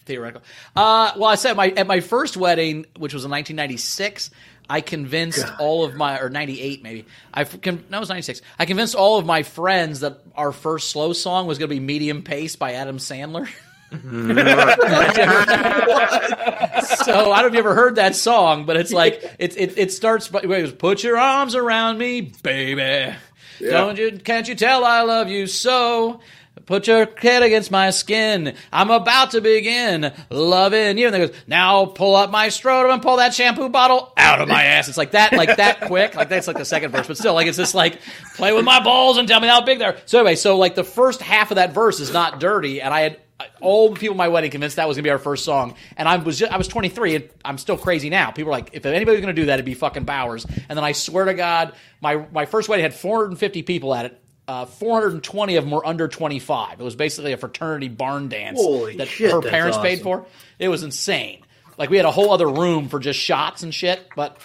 theoretical. 0.05 0.41
Uh, 0.75 1.13
well, 1.15 1.29
I 1.29 1.35
said 1.35 1.55
my 1.55 1.69
at 1.69 1.87
my 1.87 2.01
first 2.01 2.35
wedding, 2.35 2.85
which 2.97 3.13
was 3.13 3.23
in 3.23 3.31
1996. 3.31 4.31
I 4.71 4.81
convinced 4.81 5.43
all 5.57 5.83
of 5.85 5.95
my 5.95 6.19
or 6.19 6.29
98 6.29 6.83
maybe. 6.83 7.05
I 7.33 7.43
con- 7.45 7.85
no, 7.89 7.97
it 7.97 7.99
was 8.01 8.09
96. 8.09 8.41
I 8.59 8.65
convinced 8.65 8.93
all 8.93 9.17
of 9.17 9.25
my 9.25 9.41
friends 9.43 10.01
that 10.01 10.19
our 10.35 10.51
first 10.51 10.89
slow 10.91 11.13
song 11.13 11.47
was 11.47 11.57
going 11.59 11.69
to 11.69 11.75
be 11.75 11.79
"Medium 11.79 12.23
Pace" 12.23 12.55
by 12.57 12.73
Adam 12.73 12.97
Sandler. 12.97 13.47
Mm. 13.91 14.35
so 17.05 17.31
I 17.31 17.41
don't 17.41 17.41
know 17.41 17.47
if 17.47 17.53
you 17.53 17.59
ever 17.59 17.73
heard 17.73 17.95
that 17.95 18.15
song, 18.15 18.65
but 18.65 18.77
it's 18.77 18.93
like 18.93 19.23
it 19.39 19.57
it, 19.57 19.77
it 19.77 19.91
starts 19.91 20.27
by 20.27 20.41
it 20.41 20.47
goes, 20.47 20.71
put 20.71 21.03
your 21.03 21.17
arms 21.17 21.55
around 21.55 21.97
me, 21.97 22.21
baby. 22.43 23.15
Don't 23.59 23.97
you 23.97 24.19
can't 24.19 24.47
you 24.47 24.55
tell 24.55 24.85
I 24.85 25.01
love 25.01 25.29
you 25.29 25.47
so? 25.47 26.21
Put 26.65 26.87
your 26.87 27.07
head 27.17 27.41
against 27.41 27.71
my 27.71 27.89
skin. 27.89 28.55
I'm 28.71 28.91
about 28.91 29.31
to 29.31 29.41
begin 29.41 30.13
loving 30.29 30.99
you. 30.99 31.07
And 31.07 31.15
then 31.15 31.27
goes, 31.27 31.35
now 31.47 31.85
pull 31.85 32.15
up 32.15 32.29
my 32.29 32.49
scrotum 32.49 32.91
and 32.91 33.01
pull 33.01 33.17
that 33.17 33.33
shampoo 33.33 33.69
bottle 33.69 34.13
out 34.17 34.39
of 34.39 34.47
my 34.47 34.65
ass. 34.65 34.87
It's 34.87 34.97
like 34.97 35.11
that, 35.11 35.33
like 35.33 35.57
that 35.57 35.81
quick. 35.81 36.13
Like 36.13 36.29
that's 36.29 36.47
like 36.47 36.57
the 36.57 36.65
second 36.65 36.91
verse, 36.91 37.07
but 37.07 37.17
still, 37.17 37.33
like 37.33 37.47
it's 37.47 37.57
just 37.57 37.73
like 37.73 37.99
play 38.35 38.53
with 38.53 38.65
my 38.65 38.83
balls 38.83 39.17
and 39.17 39.27
tell 39.27 39.39
me 39.39 39.47
how 39.47 39.61
big 39.61 39.79
they 39.79 39.85
are. 39.85 39.97
So 40.05 40.19
anyway, 40.19 40.35
so 40.35 40.57
like 40.57 40.75
the 40.75 40.83
first 40.83 41.23
half 41.23 41.49
of 41.49 41.55
that 41.55 41.73
verse 41.73 41.99
is 41.99 42.13
not 42.13 42.39
dirty, 42.39 42.81
and 42.81 42.93
I 42.93 43.01
had 43.01 43.19
all 43.61 43.93
the 43.93 43.99
people 43.99 44.13
at 44.13 44.17
my 44.17 44.27
wedding 44.27 44.51
convinced 44.51 44.75
that 44.75 44.87
was 44.87 44.97
gonna 44.97 45.03
be 45.03 45.09
our 45.09 45.17
first 45.17 45.45
song, 45.45 45.75
and 45.97 46.07
I 46.07 46.17
was 46.17 46.39
just, 46.39 46.51
I 46.51 46.57
was 46.57 46.67
23, 46.67 47.15
and 47.15 47.29
I'm 47.43 47.57
still 47.57 47.77
crazy 47.77 48.09
now. 48.09 48.31
People 48.31 48.51
are 48.51 48.55
like, 48.55 48.71
if 48.73 48.85
anybody's 48.85 49.21
gonna 49.21 49.33
do 49.33 49.45
that, 49.45 49.55
it'd 49.55 49.65
be 49.65 49.73
fucking 49.73 50.03
Bowers. 50.03 50.45
And 50.45 50.77
then 50.77 50.83
I 50.83 50.91
swear 50.91 51.25
to 51.25 51.33
God, 51.33 51.73
my 52.01 52.25
my 52.31 52.45
first 52.45 52.69
wedding 52.69 52.83
had 52.83 52.93
450 52.93 53.63
people 53.63 53.93
at 53.93 54.05
it. 54.05 54.21
Uh, 54.47 54.65
420 54.65 55.57
of 55.57 55.63
them 55.63 55.71
were 55.71 55.85
under 55.85 56.07
25. 56.07 56.79
It 56.79 56.83
was 56.83 56.95
basically 56.95 57.33
a 57.33 57.37
fraternity 57.37 57.87
barn 57.87 58.29
dance 58.29 58.59
Holy 58.59 58.97
that 58.97 59.07
shit, 59.07 59.31
her 59.31 59.41
parents 59.41 59.77
paid 59.77 60.01
for. 60.01 60.25
It 60.57 60.69
was 60.69 60.81
insane. 60.81 61.43
Like 61.77 61.89
we 61.91 61.97
had 61.97 62.07
a 62.07 62.11
whole 62.11 62.31
other 62.31 62.49
room 62.49 62.89
for 62.89 62.99
just 62.99 63.19
shots 63.19 63.61
and 63.61 63.73
shit. 63.73 64.01
But 64.15 64.37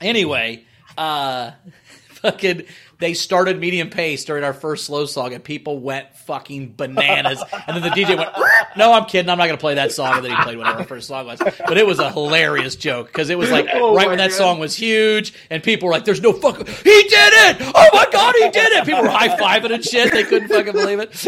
anyway, 0.00 0.64
uh, 0.96 1.50
fucking 2.22 2.62
they 3.00 3.14
started 3.14 3.58
medium 3.58 3.90
pace 3.90 4.24
during 4.24 4.44
our 4.44 4.52
first 4.52 4.86
slow 4.86 5.06
song, 5.06 5.32
and 5.32 5.42
people 5.42 5.78
went 5.78 6.14
fucking 6.18 6.74
bananas. 6.76 7.42
and 7.66 7.76
then 7.76 7.82
the 7.82 7.90
DJ 7.90 8.16
went, 8.16 8.30
"No, 8.76 8.92
I'm 8.92 9.06
kidding. 9.06 9.28
I'm 9.30 9.38
not 9.38 9.46
going 9.46 9.56
to 9.56 9.60
play 9.60 9.74
that 9.74 9.92
song." 9.92 10.16
And 10.16 10.24
then 10.24 10.36
he 10.36 10.42
played 10.42 10.58
whatever 10.58 10.78
our 10.80 10.84
first 10.84 11.08
song 11.08 11.26
was. 11.26 11.38
But 11.40 11.78
it 11.78 11.86
was 11.86 11.98
a 11.98 12.10
hilarious 12.12 12.76
joke 12.76 13.06
because 13.08 13.30
it 13.30 13.38
was 13.38 13.50
like 13.50 13.66
Oh 13.74 13.94
right 13.94 14.08
when 14.08 14.18
that 14.18 14.30
God. 14.30 14.36
song 14.36 14.58
was 14.58 14.76
huge, 14.76 15.32
and 15.50 15.62
people 15.62 15.86
were 15.88 15.92
like, 15.94 16.04
"There's 16.04 16.20
no 16.20 16.32
fuck. 16.32 16.58
he 16.58 16.64
did 17.02 17.12
it! 17.12 17.56
Oh 17.74 17.88
my 17.92 18.06
god, 18.12 18.34
he 18.38 18.50
did 18.50 18.72
it!" 18.72 18.84
People 18.84 19.02
were 19.02 19.08
high 19.08 19.28
fiving 19.36 19.72
and 19.74 19.84
shit. 19.84 20.12
They 20.12 20.24
couldn't 20.24 20.48
fucking 20.48 20.72
believe 20.72 21.00
it. 21.00 21.26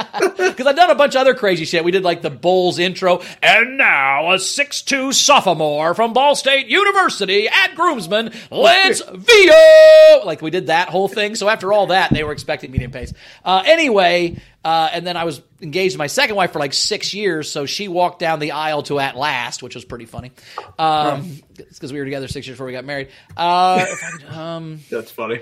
Because 0.36 0.66
I've 0.66 0.76
done 0.76 0.90
a 0.90 0.94
bunch 0.94 1.14
of 1.14 1.20
other 1.22 1.34
crazy 1.34 1.64
shit. 1.64 1.84
We 1.84 1.90
did 1.90 2.02
like 2.02 2.20
the 2.22 2.28
Bulls 2.30 2.78
intro, 2.78 3.22
and 3.42 3.78
now 3.78 4.32
a 4.32 4.38
six-two 4.38 5.12
sophomore 5.12 5.94
from 5.94 6.12
Ball 6.12 6.34
State 6.34 6.66
University 6.66 7.48
at 7.48 7.74
Groomsman, 7.74 8.34
Lance 8.50 9.00
Vito. 9.00 10.24
Like 10.26 10.42
we 10.42 10.50
did 10.50 10.66
that 10.66 10.88
whole 10.90 10.99
thing. 11.08 11.34
So 11.34 11.48
after 11.48 11.72
all 11.72 11.86
that, 11.88 12.10
they 12.12 12.24
were 12.24 12.32
expecting 12.32 12.70
medium 12.70 12.90
pace. 12.90 13.12
Uh, 13.44 13.62
anyway, 13.66 14.36
uh, 14.64 14.90
and 14.92 15.06
then 15.06 15.16
I 15.16 15.24
was 15.24 15.40
engaged 15.62 15.92
to 15.92 15.98
my 15.98 16.06
second 16.06 16.36
wife 16.36 16.52
for 16.52 16.58
like 16.58 16.72
six 16.72 17.12
years. 17.14 17.50
So 17.50 17.66
she 17.66 17.88
walked 17.88 18.18
down 18.18 18.38
the 18.38 18.52
aisle 18.52 18.82
to 18.84 18.98
At 19.00 19.16
Last, 19.16 19.62
which 19.62 19.74
was 19.74 19.84
pretty 19.84 20.06
funny. 20.06 20.32
Um, 20.78 21.38
because 21.56 21.92
we 21.92 21.98
were 21.98 22.04
together 22.04 22.28
six 22.28 22.46
years 22.46 22.54
before 22.56 22.66
we 22.66 22.72
got 22.72 22.84
married. 22.84 23.08
Uh, 23.36 23.86
could, 23.86 24.24
um, 24.34 24.80
That's 24.90 25.10
funny. 25.10 25.40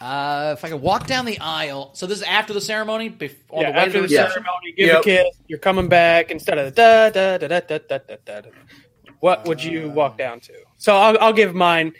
uh, 0.00 0.54
if 0.56 0.64
I 0.64 0.70
could 0.70 0.80
walk 0.80 1.06
down 1.06 1.26
the 1.26 1.38
aisle. 1.40 1.90
So 1.94 2.06
this 2.06 2.18
is 2.18 2.24
after 2.24 2.52
the 2.54 2.60
ceremony, 2.60 3.08
before 3.08 3.62
Yeah, 3.62 3.72
the 3.72 3.78
after 3.78 3.92
the 3.92 4.02
reception? 4.02 4.32
ceremony, 4.44 4.72
give 4.76 4.86
Yep. 4.86 5.00
a 5.00 5.02
kiss. 5.04 5.36
You're 5.46 5.58
coming 5.58 5.88
back 5.88 6.30
instead 6.30 6.56
of 6.58 6.66
the 6.66 6.70
da 6.70 7.10
da 7.10 7.38
da 7.38 7.48
da 7.48 7.60
da 7.60 7.78
da 7.78 7.98
da 7.98 8.16
da. 8.24 8.40
da. 8.40 8.48
What 9.20 9.44
would 9.46 9.62
you 9.62 9.90
walk 9.90 10.16
down 10.16 10.40
to? 10.40 10.54
So 10.78 10.96
I'll, 10.96 11.18
I'll 11.20 11.32
give 11.34 11.54
mine. 11.54 11.92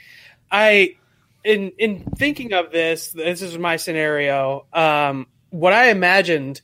I 0.50 0.96
in 1.44 1.72
in 1.78 2.04
thinking 2.16 2.52
of 2.52 2.70
this, 2.72 3.10
this 3.10 3.42
is 3.42 3.56
my 3.58 3.76
scenario. 3.76 4.66
Um, 4.72 5.26
what 5.50 5.72
I 5.72 5.90
imagined 5.90 6.60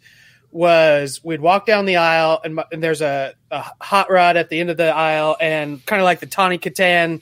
was 0.50 1.22
we'd 1.22 1.40
walk 1.40 1.66
down 1.66 1.84
the 1.86 1.96
aisle 1.96 2.40
and, 2.42 2.60
and 2.72 2.82
there's 2.82 3.02
a, 3.02 3.34
a 3.50 3.64
hot 3.80 4.10
rod 4.10 4.36
at 4.36 4.48
the 4.48 4.58
end 4.58 4.70
of 4.70 4.76
the 4.76 4.88
aisle 4.88 5.36
and 5.40 5.84
kind 5.84 6.00
of 6.00 6.04
like 6.04 6.20
the 6.20 6.26
Tawny 6.26 6.58
Kitaen 6.58 7.20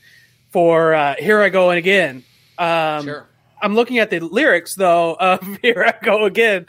for 0.51 0.95
uh, 0.95 1.15
"Here 1.19 1.41
I 1.41 1.49
Go 1.49 1.71
and 1.71 1.79
Again." 1.79 2.25
Um, 2.59 3.05
Sure. 3.05 3.29
I'm 3.63 3.75
looking 3.75 3.99
at 3.99 4.11
the 4.11 4.21
lyrics 4.21 4.75
though 4.75 5.15
of 5.15 5.41
"Here 5.63 5.85
I 5.85 6.05
Go 6.05 6.25
Again" 6.25 6.67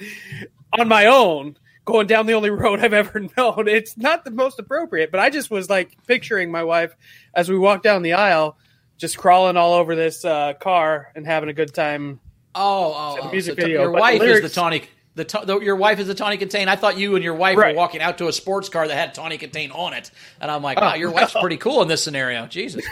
on 0.78 0.88
my 0.88 1.06
own, 1.06 1.58
going 1.86 2.08
down 2.08 2.26
the 2.26 2.34
only 2.34 2.50
road 2.50 2.80
I've 2.80 2.94
ever 2.94 3.20
known. 3.38 3.68
It's 3.68 3.98
not 3.98 4.26
the 4.26 4.32
most 4.32 4.60
appropriate, 4.60 5.12
but 5.12 5.20
I 5.20 5.30
just 5.30 5.52
was 5.52 5.70
like 5.70 5.96
picturing 6.08 6.52
my 6.52 6.64
wife 6.64 6.96
as 7.34 7.50
we 7.50 7.58
walk 7.58 7.84
down 7.84 8.02
the 8.02 8.14
aisle, 8.14 8.58
just 8.98 9.18
crawling 9.18 9.58
all 9.58 9.74
over 9.74 9.96
this 9.96 10.24
uh, 10.26 10.54
car 10.54 11.12
and 11.16 11.26
having 11.26 11.50
a 11.50 11.54
good 11.54 11.74
time. 11.74 12.20
Oh, 12.54 12.94
oh, 12.96 13.20
oh. 13.24 13.32
music 13.32 13.56
So 13.56 13.62
video, 13.64 13.82
your 13.82 13.92
but 13.92 13.98
the 13.98 14.02
wife 14.02 14.22
is 14.22 14.42
the 14.42 14.50
tawny. 14.50 14.84
The, 15.16 15.24
the 15.46 15.60
your 15.62 15.78
wife 15.78 16.00
is 16.00 16.08
the 16.08 16.14
Tawny 16.14 16.38
Kitaen. 16.38 16.68
I 16.68 16.76
thought 16.76 16.98
you 16.98 17.16
and 17.16 17.24
your 17.24 17.36
wife 17.36 17.58
Right. 17.58 17.74
were 17.74 17.78
walking 17.80 18.02
out 18.02 18.18
to 18.18 18.28
a 18.28 18.34
sports 18.34 18.68
car 18.68 18.86
that 18.86 18.96
had 18.96 19.14
Tawny 19.14 19.38
Kitaen 19.38 19.74
on 19.74 19.94
it, 19.94 20.12
and 20.42 20.52
I'm 20.52 20.62
like, 20.62 20.78
Oh, 20.78 20.82
wow, 20.82 20.96
your 20.96 21.10
wife's 21.10 21.32
pretty 21.32 21.56
cool 21.56 21.82
in 21.82 21.88
this 21.88 22.04
scenario. 22.04 22.48
Jesus. 22.48 22.84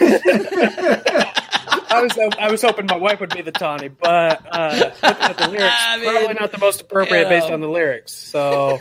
I 1.94 2.02
was 2.02 2.18
I 2.38 2.50
was 2.50 2.62
hoping 2.62 2.86
my 2.86 2.96
wife 2.96 3.20
would 3.20 3.34
be 3.34 3.42
the 3.42 3.52
Tawny, 3.52 3.88
but 3.88 4.44
uh, 4.50 5.32
the 5.34 5.48
lyrics, 5.48 5.74
I 5.78 5.96
mean, 5.98 6.10
probably 6.10 6.34
not 6.34 6.50
the 6.52 6.58
most 6.58 6.80
appropriate 6.80 7.24
you 7.24 7.28
based 7.28 7.50
on 7.50 7.60
the 7.60 7.68
lyrics. 7.68 8.12
So 8.12 8.80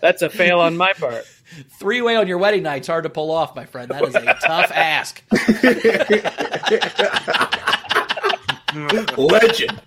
that's 0.00 0.22
a 0.22 0.30
fail 0.30 0.60
on 0.60 0.76
my 0.76 0.92
part. 0.92 1.24
Three 1.78 2.02
way 2.02 2.16
on 2.16 2.28
your 2.28 2.38
wedding 2.38 2.62
night's 2.62 2.86
hard 2.86 3.04
to 3.04 3.10
pull 3.10 3.30
off, 3.30 3.56
my 3.56 3.64
friend. 3.64 3.90
That 3.90 4.04
is 4.04 4.14
a 4.14 4.20
tough 4.42 4.70
ask. 4.72 5.22
Legend. 9.16 9.80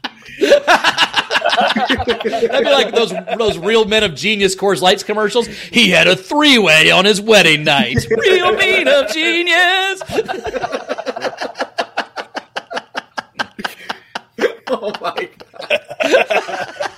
That'd 2.11 2.63
be 2.63 2.71
like 2.71 2.93
those 2.93 3.13
those 3.37 3.57
real 3.57 3.85
men 3.85 4.03
of 4.03 4.15
genius 4.15 4.55
Coors 4.55 4.81
Lights 4.81 5.03
commercials. 5.03 5.47
He 5.47 5.89
had 5.89 6.07
a 6.07 6.15
three 6.15 6.57
way 6.57 6.91
on 6.91 7.05
his 7.05 7.21
wedding 7.21 7.63
night. 7.63 8.05
Real 8.17 8.55
men 8.55 8.87
of 8.87 9.11
genius. 9.11 10.01
Oh 14.67 14.91
my 15.01 15.29
god. 15.37 16.90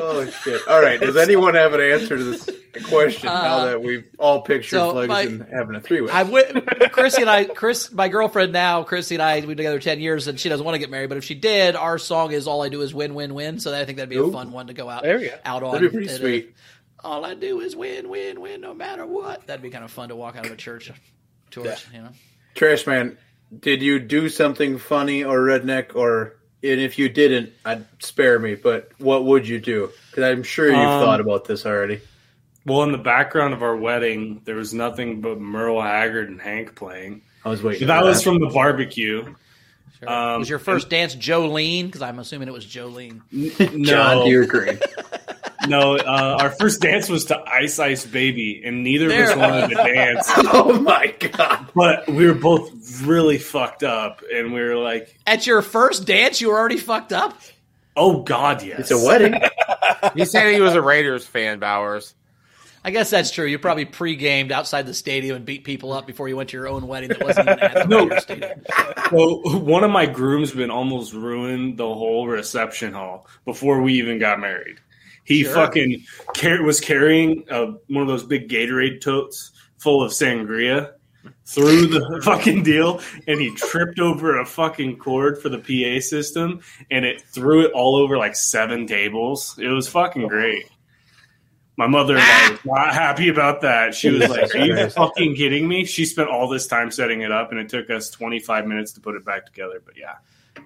Oh 0.00 0.26
shit! 0.26 0.66
All 0.68 0.80
right. 0.82 1.00
Does 1.00 1.16
anyone 1.28 1.54
have 1.54 1.72
an 1.74 1.80
answer 1.80 2.16
to 2.16 2.24
this 2.24 2.48
question 2.88 3.26
now 3.26 3.64
that 3.66 3.82
we've 3.82 4.08
all 4.18 4.42
pictured 4.42 4.78
Uh, 4.78 4.90
so 4.92 5.04
Flex 5.06 5.30
and 5.30 5.46
having 5.52 5.74
a 5.76 5.80
three-way? 5.80 6.10
I 6.10 6.24
w- 6.24 6.60
Chrissy 6.90 7.22
and 7.22 7.30
I, 7.30 7.44
Chris, 7.44 7.92
my 7.92 8.08
girlfriend 8.08 8.52
now, 8.52 8.82
Chrissy 8.82 9.14
and 9.16 9.22
I, 9.22 9.36
we've 9.40 9.48
been 9.48 9.56
together 9.58 9.80
ten 9.80 10.00
years, 10.00 10.26
and 10.28 10.38
she 10.38 10.48
doesn't 10.48 10.64
want 10.64 10.74
to 10.74 10.78
get 10.78 10.90
married. 10.90 11.08
But 11.08 11.18
if 11.18 11.24
she 11.24 11.34
did, 11.34 11.76
our 11.76 11.98
song 11.98 12.32
is 12.32 12.46
"All 12.46 12.62
I 12.62 12.68
Do 12.68 12.80
Is 12.82 12.94
Win, 12.94 13.14
Win, 13.14 13.34
Win." 13.34 13.60
So 13.60 13.74
I 13.74 13.84
think 13.84 13.98
that'd 13.98 14.08
be 14.10 14.16
a 14.16 14.30
fun 14.30 14.52
one 14.52 14.66
to 14.68 14.72
go 14.74 14.88
out 14.88 15.02
There 15.02 15.20
you 15.20 15.28
go. 15.30 15.36
out 15.44 15.62
on. 15.62 15.72
That'd 15.74 15.90
be 15.92 15.96
pretty 15.98 16.12
And, 16.12 16.16
uh, 16.16 16.20
sweet. 16.20 16.54
all 17.02 17.24
I 17.24 17.34
do 17.34 17.60
is 17.60 17.74
win, 17.76 18.08
win, 18.08 18.40
win, 18.40 18.60
no 18.60 18.74
matter 18.74 19.06
what. 19.06 19.46
That'd 19.46 19.62
be 19.62 19.70
kind 19.70 19.84
of 19.84 19.90
fun 19.90 20.08
to 20.10 20.16
walk 20.16 20.36
out 20.36 20.46
of 20.46 20.52
a 20.52 20.56
church 20.56 20.90
towards, 21.50 21.86
you 21.92 22.00
know. 22.02 22.10
Trash 22.54 22.86
man, 22.86 23.16
did 23.58 23.82
you 23.82 23.98
do 23.98 24.28
something 24.28 24.78
funny 24.78 25.24
or 25.24 25.38
redneck, 25.38 25.94
or 25.96 26.36
and 26.62 26.80
if 26.80 26.98
you 26.98 27.08
didn't, 27.08 27.52
I'd 27.64 27.84
spare 28.02 28.38
me. 28.38 28.54
But 28.54 28.90
what 28.98 29.24
would 29.24 29.46
you 29.48 29.60
do? 29.60 29.90
Because 30.10 30.24
I'm 30.24 30.42
sure 30.42 30.66
you've 30.68 30.76
Um, 30.76 31.02
thought 31.04 31.20
about 31.20 31.44
this 31.44 31.64
already. 31.66 32.00
Well, 32.66 32.82
in 32.82 32.92
the 32.92 32.98
background 32.98 33.54
of 33.54 33.62
our 33.62 33.74
wedding, 33.76 34.42
there 34.44 34.56
was 34.56 34.74
nothing 34.74 35.20
but 35.22 35.40
Merle 35.40 35.80
Haggard 35.80 36.28
and 36.28 36.40
Hank 36.40 36.74
playing. 36.74 37.22
I 37.44 37.48
was 37.48 37.62
waiting. 37.62 37.86
That 37.88 38.00
for 38.00 38.06
was 38.06 38.22
from 38.22 38.38
the 38.38 38.48
barbecue. 38.48 39.34
Sure. 39.98 40.08
Um, 40.10 40.40
was 40.40 40.48
your 40.48 40.58
first 40.58 40.90
dance 40.90 41.14
Jolene? 41.16 41.86
Because 41.86 42.02
I'm 42.02 42.18
assuming 42.18 42.48
it 42.48 42.54
was 42.54 42.66
Jolene. 42.66 43.22
No, 43.32 43.84
John 43.84 44.24
Deere 44.26 44.46
Green. 44.46 44.78
no. 45.68 45.96
Uh, 45.96 46.38
our 46.40 46.50
first 46.50 46.80
dance 46.80 47.08
was 47.08 47.26
to 47.26 47.38
Ice 47.38 47.78
Ice 47.78 48.06
Baby, 48.06 48.62
and 48.64 48.82
neither 48.82 49.06
of 49.06 49.12
us 49.12 49.36
wanted 49.36 49.68
to 49.68 49.74
dance. 49.76 50.30
oh 50.36 50.80
my 50.80 51.14
god! 51.18 51.68
But 51.74 52.08
we 52.08 52.26
were 52.26 52.34
both 52.34 53.02
really 53.02 53.38
fucked 53.38 53.82
up, 53.82 54.22
and 54.32 54.52
we 54.52 54.60
were 54.60 54.76
like, 54.76 55.18
At 55.26 55.46
your 55.46 55.62
first 55.62 56.06
dance, 56.06 56.40
you 56.40 56.48
were 56.48 56.58
already 56.58 56.78
fucked 56.78 57.12
up. 57.12 57.38
"Oh 57.96 58.22
God, 58.22 58.62
yes!" 58.62 58.80
It's 58.80 58.90
a 58.90 58.98
wedding. 58.98 59.40
He 60.14 60.24
said 60.24 60.54
he 60.54 60.62
was 60.62 60.74
a 60.74 60.80
Raiders 60.80 61.26
fan, 61.26 61.58
Bowers. 61.58 62.14
I 62.82 62.90
guess 62.90 63.10
that's 63.10 63.30
true. 63.30 63.44
You 63.44 63.58
probably 63.58 63.84
pre-gamed 63.84 64.50
outside 64.50 64.86
the 64.86 64.94
stadium 64.94 65.36
and 65.36 65.44
beat 65.44 65.64
people 65.64 65.92
up 65.92 66.06
before 66.06 66.28
you 66.30 66.36
went 66.36 66.48
to 66.50 66.56
your 66.56 66.68
own 66.68 66.86
wedding 66.88 67.10
that 67.10 67.22
wasn't 67.22 67.48
even 67.48 67.58
at 67.58 67.74
the 67.74 67.84
No. 67.84 68.04
Raiders 68.06 68.22
stadium. 68.22 68.62
So 69.10 69.58
one 69.58 69.84
of 69.84 69.90
my 69.90 70.06
groomsmen 70.06 70.70
almost 70.70 71.12
ruined 71.12 71.76
the 71.76 71.86
whole 71.86 72.26
reception 72.26 72.94
hall 72.94 73.26
before 73.44 73.82
we 73.82 73.94
even 73.94 74.18
got 74.18 74.40
married. 74.40 74.78
He 75.30 75.44
Sure. 75.44 75.54
fucking 75.54 76.04
car- 76.36 76.62
was 76.62 76.80
carrying 76.80 77.44
uh, 77.50 77.72
one 77.88 78.02
of 78.02 78.08
those 78.08 78.24
big 78.24 78.48
Gatorade 78.48 79.00
totes 79.00 79.52
full 79.78 80.02
of 80.02 80.10
sangria 80.12 80.92
through 81.46 81.86
the 81.86 82.20
fucking 82.24 82.62
deal, 82.64 83.00
and 83.28 83.40
he 83.40 83.54
tripped 83.54 84.00
over 84.00 84.40
a 84.40 84.44
fucking 84.46 84.96
cord 84.98 85.40
for 85.40 85.48
the 85.48 85.58
PA 85.58 86.00
system, 86.00 86.60
and 86.90 87.04
it 87.04 87.22
threw 87.22 87.64
it 87.64 87.72
all 87.72 87.94
over 87.96 88.18
like 88.18 88.34
seven 88.34 88.86
tables. 88.86 89.56
It 89.62 89.68
was 89.68 89.88
fucking 89.88 90.26
great. 90.28 90.64
My 91.76 91.86
mother 91.86 92.14
was 92.16 92.58
not 92.64 92.92
happy 92.92 93.28
about 93.28 93.60
that. 93.62 93.94
She 93.94 94.10
was 94.10 94.28
like, 94.28 94.54
"Are 94.54 94.58
you 94.58 94.90
fucking 94.90 95.34
kidding 95.36 95.66
me?" 95.68 95.84
She 95.84 96.04
spent 96.04 96.28
all 96.28 96.48
this 96.48 96.66
time 96.66 96.90
setting 96.90 97.22
it 97.22 97.30
up, 97.32 97.52
and 97.52 97.60
it 97.60 97.68
took 97.68 97.88
us 97.88 98.10
25 98.10 98.66
minutes 98.66 98.92
to 98.94 99.00
put 99.00 99.14
it 99.14 99.24
back 99.24 99.46
together. 99.46 99.80
But 99.84 99.94
yeah, 99.96 100.16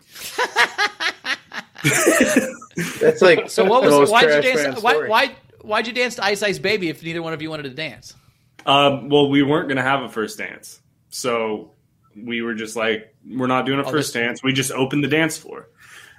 That's 3.00 3.22
like 3.22 3.48
So 3.50 3.64
what 3.64 3.82
was? 3.82 3.90
most 3.92 4.10
Why'd 4.10 4.44
you 4.44 4.54
dance? 4.54 4.82
Why, 4.82 5.06
why? 5.08 5.34
Why'd 5.62 5.86
you 5.86 5.92
dance 5.92 6.16
to 6.16 6.24
Ice 6.24 6.42
Ice 6.42 6.58
Baby 6.58 6.88
if 6.88 7.02
neither 7.02 7.22
one 7.22 7.32
of 7.32 7.40
you 7.42 7.50
wanted 7.50 7.64
to 7.64 7.70
dance? 7.70 8.14
um, 8.66 9.08
well, 9.10 9.28
we 9.28 9.42
weren't 9.42 9.68
going 9.68 9.76
to 9.76 9.82
have 9.82 10.02
a 10.02 10.08
first 10.08 10.38
dance, 10.38 10.80
so 11.10 11.70
we 12.16 12.40
were 12.42 12.54
just 12.54 12.76
like, 12.76 13.14
"We're 13.30 13.46
not 13.46 13.66
doing 13.66 13.78
a 13.78 13.82
Oh, 13.86 13.90
first 13.90 14.12
this- 14.14 14.22
dance." 14.22 14.42
We 14.42 14.52
just 14.52 14.72
opened 14.72 15.04
the 15.04 15.08
dance 15.08 15.36
floor, 15.36 15.68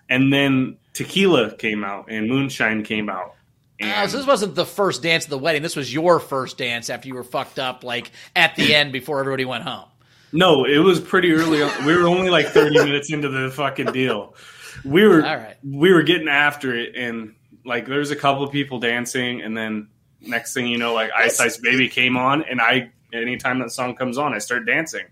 and 0.09 0.31
then 0.31 0.77
tequila 0.93 1.55
came 1.57 1.83
out 1.83 2.05
and 2.09 2.27
moonshine 2.29 2.83
came 2.83 3.09
out. 3.09 3.33
Uh, 3.81 4.07
so 4.07 4.17
this 4.17 4.25
wasn't 4.27 4.55
the 4.55 4.65
first 4.65 5.01
dance 5.03 5.25
of 5.25 5.31
the 5.31 5.37
wedding. 5.37 5.61
This 5.61 5.75
was 5.75 5.93
your 5.93 6.19
first 6.19 6.57
dance 6.57 6.89
after 6.89 7.07
you 7.09 7.15
were 7.15 7.23
fucked 7.25 7.59
up, 7.59 7.83
like 7.83 8.11
at 8.35 8.55
the 8.55 8.73
end 8.73 8.93
before 8.93 9.19
everybody 9.19 9.43
went 9.45 9.63
home. 9.63 9.85
No, 10.31 10.65
it 10.65 10.77
was 10.79 10.99
pretty 10.99 11.31
early. 11.33 11.61
on. 11.61 11.85
We 11.85 11.95
were 11.97 12.07
only 12.07 12.29
like 12.29 12.47
thirty 12.47 12.77
minutes 12.77 13.11
into 13.11 13.27
the 13.29 13.49
fucking 13.51 13.87
deal. 13.91 14.35
We 14.85 15.07
were 15.07 15.25
All 15.25 15.35
right. 15.35 15.57
we 15.63 15.91
were 15.91 16.03
getting 16.03 16.27
after 16.27 16.75
it, 16.75 16.95
and 16.95 17.35
like 17.65 17.87
there 17.87 17.99
was 17.99 18.11
a 18.11 18.15
couple 18.15 18.43
of 18.43 18.51
people 18.51 18.79
dancing, 18.79 19.41
and 19.41 19.57
then 19.57 19.89
next 20.21 20.53
thing 20.53 20.67
you 20.67 20.77
know, 20.77 20.93
like 20.93 21.11
Ice 21.15 21.39
Ice 21.39 21.57
Baby 21.57 21.89
came 21.89 22.17
on, 22.17 22.43
and 22.43 22.61
I 22.61 22.91
anytime 23.13 23.59
that 23.59 23.71
song 23.71 23.95
comes 23.95 24.17
on, 24.17 24.33
I 24.33 24.39
start 24.39 24.65
dancing. 24.65 25.05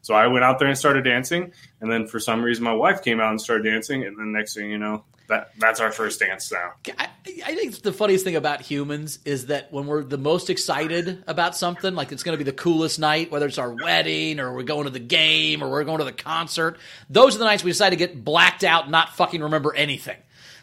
So 0.00 0.14
I 0.14 0.26
went 0.28 0.44
out 0.44 0.58
there 0.58 0.68
and 0.68 0.78
started 0.78 1.04
dancing, 1.04 1.52
and 1.80 1.90
then 1.90 2.06
for 2.06 2.18
some 2.18 2.42
reason 2.42 2.64
my 2.64 2.72
wife 2.72 3.02
came 3.02 3.20
out 3.20 3.30
and 3.30 3.40
started 3.40 3.70
dancing, 3.70 4.04
and 4.04 4.18
then 4.18 4.32
next 4.32 4.54
thing 4.54 4.70
you 4.70 4.78
know, 4.78 5.04
that 5.28 5.52
that's 5.58 5.80
our 5.80 5.92
first 5.92 6.20
dance 6.20 6.50
now. 6.50 6.72
I, 6.98 7.08
I 7.26 7.54
think 7.54 7.82
the 7.82 7.92
funniest 7.92 8.24
thing 8.24 8.36
about 8.36 8.62
humans 8.62 9.18
is 9.24 9.46
that 9.46 9.70
when 9.72 9.86
we're 9.86 10.02
the 10.02 10.18
most 10.18 10.50
excited 10.50 11.22
about 11.26 11.56
something, 11.56 11.94
like 11.94 12.12
it's 12.12 12.22
going 12.22 12.36
to 12.36 12.42
be 12.42 12.50
the 12.50 12.56
coolest 12.56 12.98
night, 12.98 13.30
whether 13.30 13.46
it's 13.46 13.58
our 13.58 13.72
wedding 13.72 14.40
or 14.40 14.54
we're 14.54 14.62
going 14.62 14.84
to 14.84 14.90
the 14.90 14.98
game 14.98 15.62
or 15.62 15.70
we're 15.70 15.84
going 15.84 15.98
to 15.98 16.04
the 16.04 16.12
concert, 16.12 16.78
those 17.10 17.36
are 17.36 17.38
the 17.38 17.44
nights 17.44 17.62
we 17.62 17.70
decide 17.70 17.90
to 17.90 17.96
get 17.96 18.24
blacked 18.24 18.64
out, 18.64 18.90
not 18.90 19.10
fucking 19.16 19.42
remember 19.42 19.74
anything. 19.74 20.16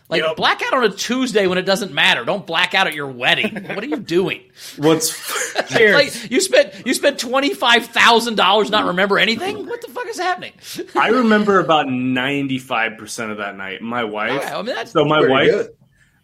Like 0.08 0.36
black 0.36 0.62
out 0.62 0.74
on 0.76 0.84
a 0.84 0.89
Tuesday 0.89 1.47
when 1.47 1.58
it 1.58 1.64
doesn't 1.64 1.91
matter. 1.91 2.24
Don't 2.26 2.45
black 2.45 2.76
out 2.76 2.86
at 2.86 2.93
your 2.93 3.08
wedding. 3.08 3.64
What 3.66 3.84
are 3.84 3.88
you 3.88 3.97
doing? 3.97 4.43
What's 4.78 5.16
like 5.72 6.32
you 6.32 6.41
spent 6.41 6.86
you 6.86 6.93
spent 6.93 7.18
twenty 7.18 7.53
five 7.53 7.88
thousand 7.88 8.36
dollars 8.36 8.70
not 8.70 8.86
remember 8.86 9.18
anything? 9.18 9.66
What 9.66 9.82
the 9.82 9.88
fuck 9.88 10.08
is 10.08 10.20
happening? 10.20 10.53
I 10.95 11.08
remember 11.08 11.60
about 11.60 11.88
ninety 11.88 12.60
five 12.60 12.97
percent 12.97 13.32
of 13.32 13.38
that 13.38 13.58
night. 13.58 13.82
My 13.82 14.03
wife. 14.03 14.43
Okay, 14.43 14.51
I 14.51 14.58
mean, 14.58 14.76
that's 14.76 14.91
so 14.91 15.06
my 15.06 15.28
wife. 15.28 15.49
good. 15.49 15.70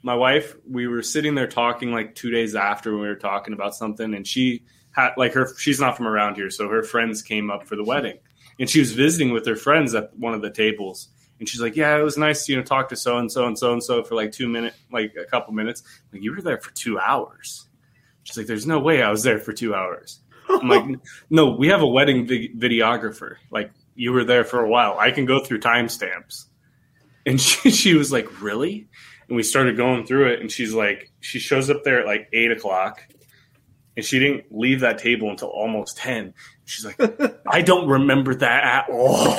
My 0.04 0.16
wife. 0.16 0.56
We 0.70 0.88
were 0.88 1.02
sitting 1.02 1.34
there 1.34 1.48
talking 1.48 1.92
like 1.92 2.14
two 2.14 2.30
days 2.30 2.54
after 2.54 2.92
when 2.92 3.02
we 3.02 3.08
were 3.08 3.16
talking 3.16 3.54
about 3.54 3.74
something, 3.74 4.14
and 4.14 4.28
she 4.28 4.64
had 4.92 5.14
like 5.18 5.34
her. 5.34 5.56
She's 5.58 5.80
not 5.80 5.98
from 5.98 6.08
around 6.08 6.36
here, 6.36 6.52
so 6.52 6.70
her 6.70 6.84
friends 6.84 7.24
came 7.24 7.50
up 7.50 7.68
for 7.68 7.76
the 7.76 7.84
wedding, 7.84 8.20
and 8.60 8.70
she 8.70 8.80
was 8.80 8.92
visiting 8.92 9.34
with 9.34 9.46
her 9.48 9.56
friends 9.56 9.96
at 9.96 10.16
one 10.16 10.36
of 10.36 10.44
the 10.44 10.52
tables. 10.52 11.10
And 11.42 11.50
she's 11.50 11.60
like, 11.60 11.76
"Yeah, 11.76 11.98
it 11.98 12.04
was 12.04 12.20
nice, 12.20 12.48
you 12.48 12.56
know, 12.56 12.62
talk 12.62 12.88
to 12.90 12.96
so 12.96 13.18
and 13.18 13.32
so 13.32 13.48
and 13.48 13.58
so 13.58 13.74
and 13.74 13.84
so 13.84 14.04
for 14.04 14.14
like 14.14 14.32
two 14.32 14.48
minutes, 14.48 14.78
like 14.92 15.16
a 15.20 15.26
couple 15.26 15.56
minutes. 15.56 15.82
Like 16.14 16.22
you 16.22 16.36
were 16.36 16.42
there 16.44 16.60
for 16.60 16.72
two 16.76 17.00
hours." 17.00 17.68
She's 18.22 18.38
like, 18.38 18.46
"There's 18.46 18.68
no 18.68 18.78
way 18.78 19.02
I 19.02 19.10
was 19.10 19.24
there 19.24 19.40
for 19.40 19.52
two 19.52 19.74
hours." 19.74 20.20
I'm 20.48 20.70
like, 20.70 21.00
"No, 21.32 21.56
we 21.56 21.68
have 21.70 21.82
a 21.82 21.88
wedding 21.88 22.28
vi- 22.28 22.54
videographer. 22.56 23.38
Like 23.50 23.72
you 23.96 24.12
were 24.12 24.24
there 24.24 24.44
for 24.44 24.64
a 24.64 24.70
while. 24.70 24.96
I 25.00 25.10
can 25.10 25.26
go 25.26 25.44
through 25.44 25.62
timestamps." 25.62 26.46
And 27.26 27.42
she, 27.48 27.72
she 27.72 27.96
was 27.96 28.12
like, 28.12 28.40
"Really?" 28.40 28.88
And 29.28 29.36
we 29.36 29.42
started 29.42 29.78
going 29.78 30.06
through 30.06 30.34
it, 30.34 30.42
and 30.42 30.52
she's 30.52 30.76
like, 30.76 31.10
she 31.22 31.40
shows 31.40 31.72
up 31.72 31.84
there 31.84 32.02
at 32.02 32.06
like 32.06 32.30
eight 32.34 32.52
o'clock, 32.52 33.02
and 33.98 34.06
she 34.06 34.20
didn't 34.20 34.44
leave 34.52 34.82
that 34.82 35.00
table 35.00 35.32
until 35.32 35.48
almost 35.48 35.98
ten. 35.98 36.36
She's 36.72 36.86
like, 36.86 37.00
"I 37.46 37.62
don't 37.62 37.88
remember 37.90 38.34
that 38.36 38.64
at 38.64 38.90
all." 38.90 39.38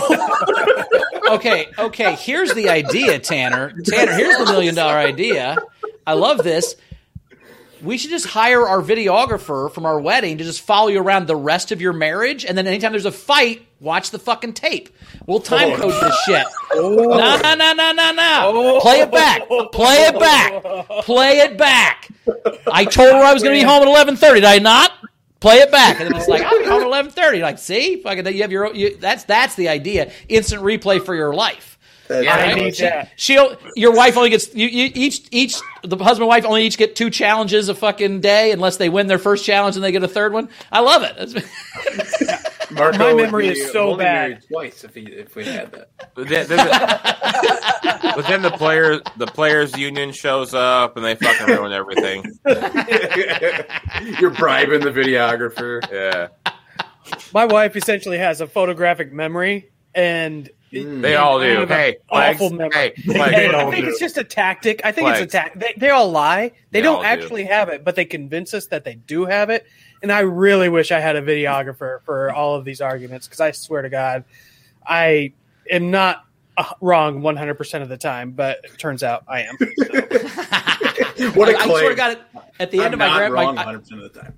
okay, 1.37 1.69
okay. 1.79 2.15
Here's 2.17 2.53
the 2.53 2.69
idea, 2.69 3.19
Tanner. 3.19 3.73
Tanner, 3.87 4.13
here's 4.13 4.37
the 4.37 4.45
million 4.45 4.75
dollar 4.75 4.97
idea. 4.97 5.57
I 6.07 6.13
love 6.13 6.39
this. 6.45 6.77
We 7.83 7.97
should 7.99 8.11
just 8.11 8.27
hire 8.27 8.69
our 8.69 8.81
videographer 8.83 9.73
from 9.73 9.87
our 9.87 9.99
wedding 9.99 10.39
to 10.39 10.45
just 10.45 10.61
follow 10.61 10.89
you 10.89 11.01
around 11.01 11.27
the 11.27 11.35
rest 11.35 11.73
of 11.73 11.81
your 11.81 11.93
marriage, 11.95 12.45
and 12.45 12.57
then 12.57 12.67
anytime 12.67 12.93
there's 12.93 13.07
a 13.07 13.11
fight, 13.11 13.67
watch 13.81 14.11
the 14.11 14.19
fucking 14.21 14.53
tape. 14.53 14.91
We'll 15.27 15.41
time 15.41 15.73
Oh. 15.73 15.77
code 15.79 15.93
this 16.03 16.15
shit. 16.25 16.47
No, 16.75 16.91
no, 17.39 17.55
no, 17.55 17.73
no, 17.73 17.93
no, 17.93 18.13
no. 18.13 18.79
Play 18.83 19.01
it 19.01 19.11
back. 19.11 19.49
Play 19.73 19.97
it 20.05 20.19
back. 20.21 20.63
Play 21.05 21.39
it 21.39 21.57
back. 21.59 22.09
I 22.71 22.85
told 22.85 23.11
her 23.11 23.19
I 23.23 23.33
was 23.33 23.43
going 23.43 23.59
to 23.59 23.61
be 23.61 23.67
home 23.69 23.83
at 23.83 23.89
eleven 23.89 24.17
thirty. 24.17 24.41
Did 24.41 24.49
I 24.49 24.59
not? 24.59 24.93
Play 25.43 25.57
it 25.57 25.71
back, 25.73 26.01
and 26.01 26.09
then 26.09 26.17
it's 26.21 26.29
like 26.29 26.43
I'll 26.43 26.59
be 26.59 26.65
home 26.65 26.81
at 26.83 26.87
eleven 26.87 27.11
thirty. 27.11 27.41
Like, 27.43 27.59
see, 27.59 28.01
fucking, 28.01 28.27
you 28.29 28.43
have 28.43 28.53
your. 28.53 28.69
own- 28.69 28.77
You, 28.77 28.97
that's 28.97 29.25
that's 29.25 29.57
the 29.57 29.69
idea. 29.69 30.13
Instant 30.29 30.63
replay 30.63 31.05
for 31.05 31.15
your 31.17 31.35
life. 31.35 31.79
That's 32.09 32.27
All 32.27 32.33
I 32.35 32.55
need 32.55 32.77
She- 32.77 32.83
that. 32.85 33.11
She'll. 33.17 33.57
Your 33.75 33.93
wife 33.93 34.17
only 34.17 34.31
gets 34.31 34.55
you, 34.55 34.69
you, 34.69 34.91
each 34.95 35.27
each 35.33 35.57
the 35.83 35.97
husband 35.97 36.23
and 36.23 36.29
wife 36.29 36.45
only 36.45 36.65
each 36.65 36.79
get 36.79 36.95
two 36.95 37.11
challenges 37.11 37.69
a 37.69 37.75
fucking 37.75 38.21
day 38.21 38.53
unless 38.53 38.77
they 38.77 38.89
win 38.89 39.09
their 39.09 39.19
first 39.19 39.45
challenge 39.45 39.75
and 39.77 39.85
they 39.85 39.91
get 39.93 40.03
a 40.05 40.09
third 40.09 40.33
one. 40.33 40.49
I 40.71 40.81
love 40.81 41.03
it. 41.05 41.45
That's- 42.75 42.99
Marco 42.99 43.17
My 43.17 43.23
memory 43.23 43.51
be 43.51 43.61
is 43.61 43.73
so 43.73 43.97
bad. 43.97 44.43
Twice 44.49 44.85
if 44.85 44.95
he 44.95 45.03
if 45.03 45.35
we 45.37 45.45
had 45.45 45.73
that. 45.73 45.91
But 46.15 46.29
then, 46.29 46.47
then 46.49 46.59
the, 46.59 48.13
but 48.17 48.27
then 48.27 48.43
the 48.43 48.51
players 48.51 49.01
the 49.17 49.27
players 49.27 49.77
union 49.77 50.13
shows 50.13 50.55
up 50.55 50.97
and 50.97 51.05
they 51.05 51.15
fucking 51.15 51.47
ruin 51.47 51.73
everything. 51.73 52.25
You're 54.21 54.31
bribing 54.31 54.81
the 54.81 54.91
videographer. 54.93 55.81
Yeah. 55.93 56.29
My 57.35 57.45
wife 57.45 57.77
essentially 57.77 58.19
has 58.19 58.41
a 58.41 58.47
photographic 58.47 59.13
memory, 59.13 59.71
and 59.95 60.49
hmm. 60.71 61.01
They 61.01 61.17
all 61.17 61.41
do. 61.41 61.63
I 61.63 61.67
Hey, 61.67 61.97
awful 62.09 62.49
Flags. 62.51 62.53
memory. 62.53 62.93
Hey, 62.97 63.45
And 63.47 63.57
I 63.57 63.71
think 63.71 63.85
do. 63.85 63.91
it's 63.91 63.99
just 64.01 64.17
a 64.19 64.25
tactic. 64.25 64.81
I 64.85 64.93
think 64.93 65.09
it's 65.11 65.21
a 65.21 65.27
tactic. 65.27 65.61
They, 65.61 65.75
they 65.77 65.91
all 65.91 66.11
lie. 66.11 66.49
They, 66.71 66.79
They 66.79 66.83
don't 66.83 67.01
do. 67.01 67.07
actually 67.07 67.45
have 67.45 67.69
it, 67.69 67.85
but 67.85 67.97
they 67.97 68.05
convince 68.05 68.55
us 68.55 68.67
that 68.69 68.85
they 68.85 68.95
do 68.95 69.25
have 69.25 69.51
it. 69.51 69.67
And 70.03 70.11
I 70.11 70.21
really 70.21 70.69
wish 70.69 70.91
I 70.91 71.01
had 71.01 71.17
a 71.17 71.23
videographer 71.23 72.03
for 72.03 72.33
all 72.33 72.57
of 72.57 72.65
these 72.65 72.81
arguments 72.81 73.27
because 73.27 73.41
I 73.41 73.53
swear 73.53 73.83
to 73.83 73.89
God, 73.89 74.25
I 74.85 75.33
am 75.71 75.91
not 75.91 76.25
uh, 76.57 76.65
wrong 76.81 77.21
100% 77.21 77.83
of 77.83 77.89
the 77.89 77.97
time, 77.97 78.33
but 78.33 78.61
it 78.65 78.79
turns 78.79 79.03
out 79.03 79.25
I 79.29 79.43
am. 79.43 79.57
What 81.35 81.49
a 81.49 81.55
claim. 81.55 81.69
swear 81.69 81.91
to 81.91 81.95
God, 81.95 82.19
at 82.59 82.71
the 82.73 82.79
end 82.79 82.87
I'm 82.87 82.93
of 82.95 82.99
my 82.99 83.07
not 83.07 83.17
grand, 83.19 83.35
wrong 83.35 83.55
my, 83.55 83.65
100 83.65 83.79
percent 83.81 84.03
of 84.03 84.13
the 84.13 84.21
time. 84.21 84.35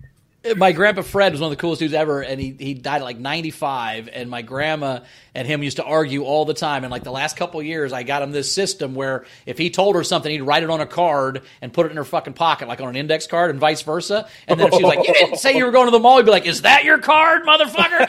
My 0.56 0.72
grandpa 0.72 1.02
Fred 1.02 1.32
was 1.32 1.40
one 1.40 1.50
of 1.50 1.56
the 1.56 1.60
coolest 1.60 1.80
dudes 1.80 1.94
ever, 1.94 2.20
and 2.22 2.40
he 2.40 2.54
he 2.58 2.74
died 2.74 2.96
at 2.96 3.04
like 3.04 3.18
ninety 3.18 3.50
five. 3.50 4.08
And 4.12 4.28
my 4.28 4.42
grandma 4.42 5.00
and 5.34 5.48
him 5.48 5.62
used 5.62 5.78
to 5.78 5.84
argue 5.84 6.24
all 6.24 6.44
the 6.44 6.54
time. 6.54 6.84
And 6.84 6.90
like 6.90 7.02
the 7.02 7.10
last 7.10 7.36
couple 7.36 7.60
of 7.60 7.66
years, 7.66 7.92
I 7.92 8.02
got 8.02 8.22
him 8.22 8.30
this 8.30 8.52
system 8.52 8.94
where 8.94 9.24
if 9.46 9.56
he 9.56 9.70
told 9.70 9.96
her 9.96 10.04
something, 10.04 10.30
he'd 10.30 10.42
write 10.42 10.62
it 10.62 10.70
on 10.70 10.80
a 10.80 10.86
card 10.86 11.42
and 11.62 11.72
put 11.72 11.86
it 11.86 11.90
in 11.90 11.96
her 11.96 12.04
fucking 12.04 12.34
pocket, 12.34 12.68
like 12.68 12.80
on 12.80 12.88
an 12.88 12.96
index 12.96 13.26
card, 13.26 13.50
and 13.50 13.58
vice 13.58 13.82
versa. 13.82 14.28
And 14.46 14.60
then 14.60 14.68
if 14.68 14.74
she 14.74 14.82
was 14.82 14.96
like, 14.96 15.06
"You 15.06 15.14
didn't 15.14 15.38
say 15.38 15.56
you 15.56 15.64
were 15.64 15.72
going 15.72 15.86
to 15.86 15.92
the 15.92 15.98
mall," 15.98 16.18
he'd 16.18 16.26
be 16.26 16.30
like, 16.30 16.46
"Is 16.46 16.62
that 16.62 16.84
your 16.84 16.98
card, 16.98 17.44
motherfucker?" 17.44 18.06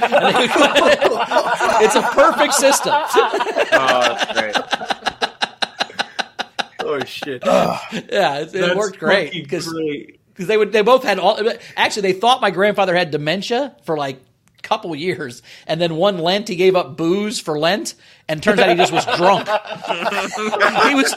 It's 1.82 1.96
a 1.96 2.02
perfect 2.02 2.54
system. 2.54 2.94
Oh, 3.78 4.00
that's 4.00 4.40
great. 4.40 4.56
Oh 6.80 7.00
shit! 7.04 7.44
yeah, 7.46 8.40
it, 8.40 8.54
it 8.54 8.78
worked 8.78 9.00
great 9.00 9.34
fucking 9.34 10.20
because 10.36 10.48
they 10.48 10.58
would 10.58 10.72
they 10.74 10.82
both 10.82 11.04
had 11.04 11.18
all 11.18 11.40
actually 11.78 12.02
they 12.02 12.14
thought 12.14 12.42
my 12.42 12.52
grandfather 12.52 12.94
had 12.94 13.10
dementia 13.10 13.76
for 13.84 13.98
like 13.98 14.20
couple 14.66 14.94
years 14.96 15.44
and 15.68 15.80
then 15.80 15.96
one 15.96 16.18
lent 16.18 16.48
he 16.48 16.56
gave 16.56 16.76
up 16.76 16.98
booze 16.98 17.40
for 17.40 17.58
lent 17.60 17.94
and 18.28 18.42
turns 18.42 18.60
out 18.60 18.68
he 18.68 18.76
just 18.76 18.92
was 18.92 19.06
drunk. 19.16 19.48
He 20.88 20.96
was 20.96 21.14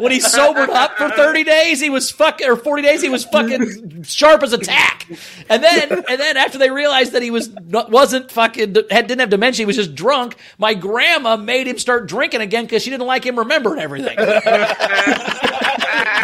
when 0.00 0.10
he 0.10 0.18
sobered 0.18 0.70
up 0.70 0.96
for 0.96 1.08
30 1.08 1.44
days 1.44 1.80
he 1.80 1.90
was 1.90 2.10
fucking 2.10 2.48
or 2.48 2.56
40 2.56 2.82
days 2.82 3.00
he 3.00 3.08
was 3.08 3.24
fucking 3.24 4.02
sharp 4.02 4.42
as 4.42 4.52
a 4.52 4.58
tack. 4.58 5.06
And 5.48 5.62
then 5.62 5.92
and 5.92 6.20
then 6.20 6.36
after 6.36 6.58
they 6.58 6.70
realized 6.70 7.12
that 7.12 7.22
he 7.22 7.30
was 7.30 7.50
wasn't 7.50 8.32
fucking 8.32 8.74
had 8.90 9.06
didn't 9.06 9.20
have 9.20 9.30
dementia 9.30 9.62
he 9.62 9.66
was 9.66 9.76
just 9.76 9.94
drunk 9.94 10.34
my 10.58 10.74
grandma 10.74 11.36
made 11.36 11.68
him 11.68 11.78
start 11.78 12.08
drinking 12.08 12.40
again 12.40 12.64
because 12.64 12.82
she 12.82 12.90
didn't 12.90 13.06
like 13.06 13.24
him 13.24 13.38
remembering 13.38 13.80
everything. 13.80 14.18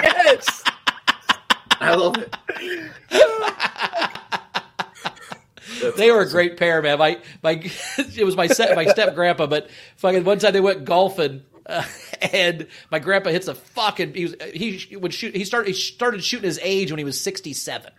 Yes. 0.05 0.63
I 1.85 1.95
love 1.95 2.17
it. 2.19 2.35
they 5.97 6.11
were 6.11 6.21
a 6.23 6.29
great 6.29 6.57
pair, 6.57 6.83
man. 6.83 6.99
My 6.99 7.19
my 7.43 7.53
it 7.99 8.25
was 8.25 8.37
my 8.37 8.47
set, 8.47 8.77
my 8.77 8.87
step 8.87 9.15
grandpa, 9.15 9.47
but 9.47 9.71
fucking 9.97 10.25
one 10.25 10.39
time 10.39 10.53
they 10.53 10.61
went 10.61 10.85
golfing. 10.85 11.43
Uh, 11.67 11.83
and 12.33 12.67
my 12.91 12.99
grandpa 12.99 13.31
hits 13.31 13.49
a 13.49 13.55
fucking 13.55 14.13
he 14.15 14.25
was 14.25 14.35
he 14.53 14.97
would 14.97 15.15
shoot 15.15 15.35
he 15.35 15.45
started 15.47 15.69
he 15.69 15.73
started 15.75 16.23
shooting 16.23 16.45
his 16.45 16.61
age 16.63 16.93
when 16.93 16.99
he 16.99 17.05
was 17.05 17.19
67 17.19 17.91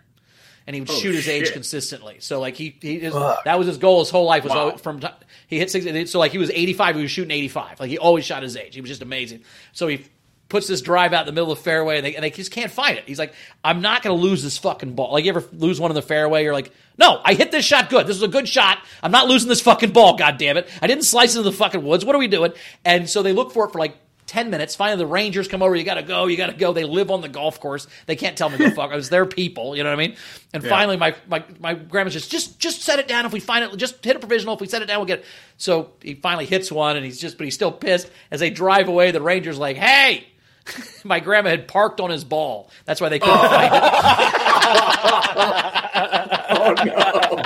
and 0.68 0.74
he 0.74 0.80
would 0.82 0.90
Oh, 0.90 0.94
shoot 0.94 1.16
his 1.16 1.28
age 1.28 1.52
consistently 1.52 2.18
so 2.20 2.38
like 2.38 2.54
he, 2.54 2.76
he 2.80 3.00
his, 3.00 3.12
that 3.12 3.58
was 3.58 3.66
his 3.66 3.78
goal 3.78 3.98
his 3.98 4.10
whole 4.10 4.24
life 4.24 4.44
was 4.44 4.52
Wow. 4.52 4.66
always 4.66 4.80
from 4.80 5.00
he 5.48 5.58
hit 5.58 5.72
60 5.72 6.06
so 6.06 6.20
like 6.20 6.30
he 6.30 6.38
was 6.38 6.48
85 6.50 6.94
he 6.94 7.02
was 7.02 7.10
shooting 7.10 7.32
85 7.32 7.80
like 7.80 7.90
he 7.90 7.98
always 7.98 8.24
shot 8.24 8.44
his 8.44 8.56
age 8.56 8.76
he 8.76 8.80
was 8.80 8.88
just 8.88 9.02
amazing 9.02 9.42
so 9.72 9.88
he 9.88 10.04
puts 10.48 10.66
this 10.68 10.80
drive 10.80 11.12
out 11.12 11.20
in 11.22 11.26
the 11.26 11.32
middle 11.32 11.50
of 11.50 11.58
the 11.58 11.64
fairway 11.64 11.96
and 11.96 12.06
they, 12.06 12.14
and 12.14 12.22
they 12.22 12.30
just 12.30 12.52
can't 12.52 12.70
find 12.70 12.96
it 12.98 13.04
he's 13.06 13.18
like 13.18 13.34
i'm 13.64 13.80
not 13.80 14.02
going 14.02 14.16
to 14.16 14.22
lose 14.22 14.42
this 14.42 14.56
fucking 14.58 14.94
ball 14.94 15.12
like 15.12 15.24
you 15.24 15.30
ever 15.30 15.44
lose 15.52 15.80
one 15.80 15.90
in 15.90 15.94
the 15.96 16.02
fairway 16.02 16.44
you're 16.44 16.52
like 16.52 16.70
no 16.98 17.20
i 17.24 17.34
hit 17.34 17.50
this 17.50 17.64
shot 17.64 17.90
good 17.90 18.06
this 18.06 18.16
is 18.16 18.22
a 18.22 18.28
good 18.28 18.48
shot 18.48 18.78
i'm 19.02 19.10
not 19.10 19.26
losing 19.26 19.48
this 19.48 19.60
fucking 19.60 19.90
ball 19.90 20.16
god 20.16 20.38
damn 20.38 20.56
it 20.56 20.68
i 20.80 20.86
didn't 20.86 21.04
slice 21.04 21.34
into 21.34 21.42
the 21.50 21.56
fucking 21.56 21.82
woods 21.84 22.04
what 22.04 22.14
are 22.14 22.18
we 22.20 22.28
doing 22.28 22.52
and 22.84 23.08
so 23.10 23.22
they 23.22 23.32
look 23.32 23.52
for 23.52 23.66
it 23.66 23.72
for 23.72 23.78
like 23.78 23.96
10 24.28 24.50
minutes. 24.50 24.74
Finally, 24.74 24.98
the 24.98 25.06
Rangers 25.06 25.46
come 25.46 25.62
over. 25.62 25.76
You 25.76 25.84
got 25.84 25.94
to 25.94 26.02
go. 26.02 26.26
You 26.26 26.36
got 26.36 26.48
to 26.48 26.52
go. 26.56 26.72
They 26.72 26.82
live 26.82 27.12
on 27.12 27.20
the 27.20 27.28
golf 27.28 27.60
course. 27.60 27.86
They 28.06 28.16
can't 28.16 28.36
tell 28.36 28.50
me 28.50 28.56
to 28.58 28.64
go 28.64 28.74
fuck. 28.74 28.90
It 28.92 28.96
was 28.96 29.08
their 29.08 29.24
people. 29.24 29.76
You 29.76 29.84
know 29.84 29.90
what 29.90 30.00
I 30.00 30.08
mean? 30.08 30.16
And 30.52 30.64
Yeah. 30.64 30.68
finally, 30.68 30.96
my, 30.96 31.14
my, 31.28 31.44
my 31.60 31.74
grandma 31.74 32.10
just, 32.10 32.28
just, 32.28 32.58
just 32.58 32.82
set 32.82 32.98
it 32.98 33.06
down. 33.06 33.24
If 33.24 33.32
we 33.32 33.38
find 33.38 33.64
it, 33.72 33.76
just 33.76 34.04
hit 34.04 34.16
a 34.16 34.18
provisional. 34.18 34.54
If 34.56 34.60
we 34.60 34.66
set 34.66 34.82
it 34.82 34.86
down, 34.86 34.98
we'll 34.98 35.06
get 35.06 35.20
it. 35.20 35.26
So 35.58 35.92
he 36.02 36.14
finally 36.14 36.44
hits 36.44 36.72
one 36.72 36.96
and 36.96 37.04
he's 37.06 37.20
just, 37.20 37.38
but 37.38 37.44
he's 37.44 37.54
still 37.54 37.70
pissed. 37.70 38.10
As 38.32 38.40
they 38.40 38.50
drive 38.50 38.88
away, 38.88 39.12
the 39.12 39.22
Rangers 39.22 39.58
like, 39.58 39.76
hey, 39.76 40.26
my 41.04 41.20
grandma 41.20 41.50
had 41.50 41.68
parked 41.68 42.00
on 42.00 42.10
his 42.10 42.24
ball. 42.24 42.70
That's 42.84 43.00
why 43.00 43.08
they 43.08 43.18
couldn't 43.18 43.38
oh. 43.38 43.48
find 43.48 43.74
it. 43.74 43.82
oh 46.50 46.74
no. 46.84 47.42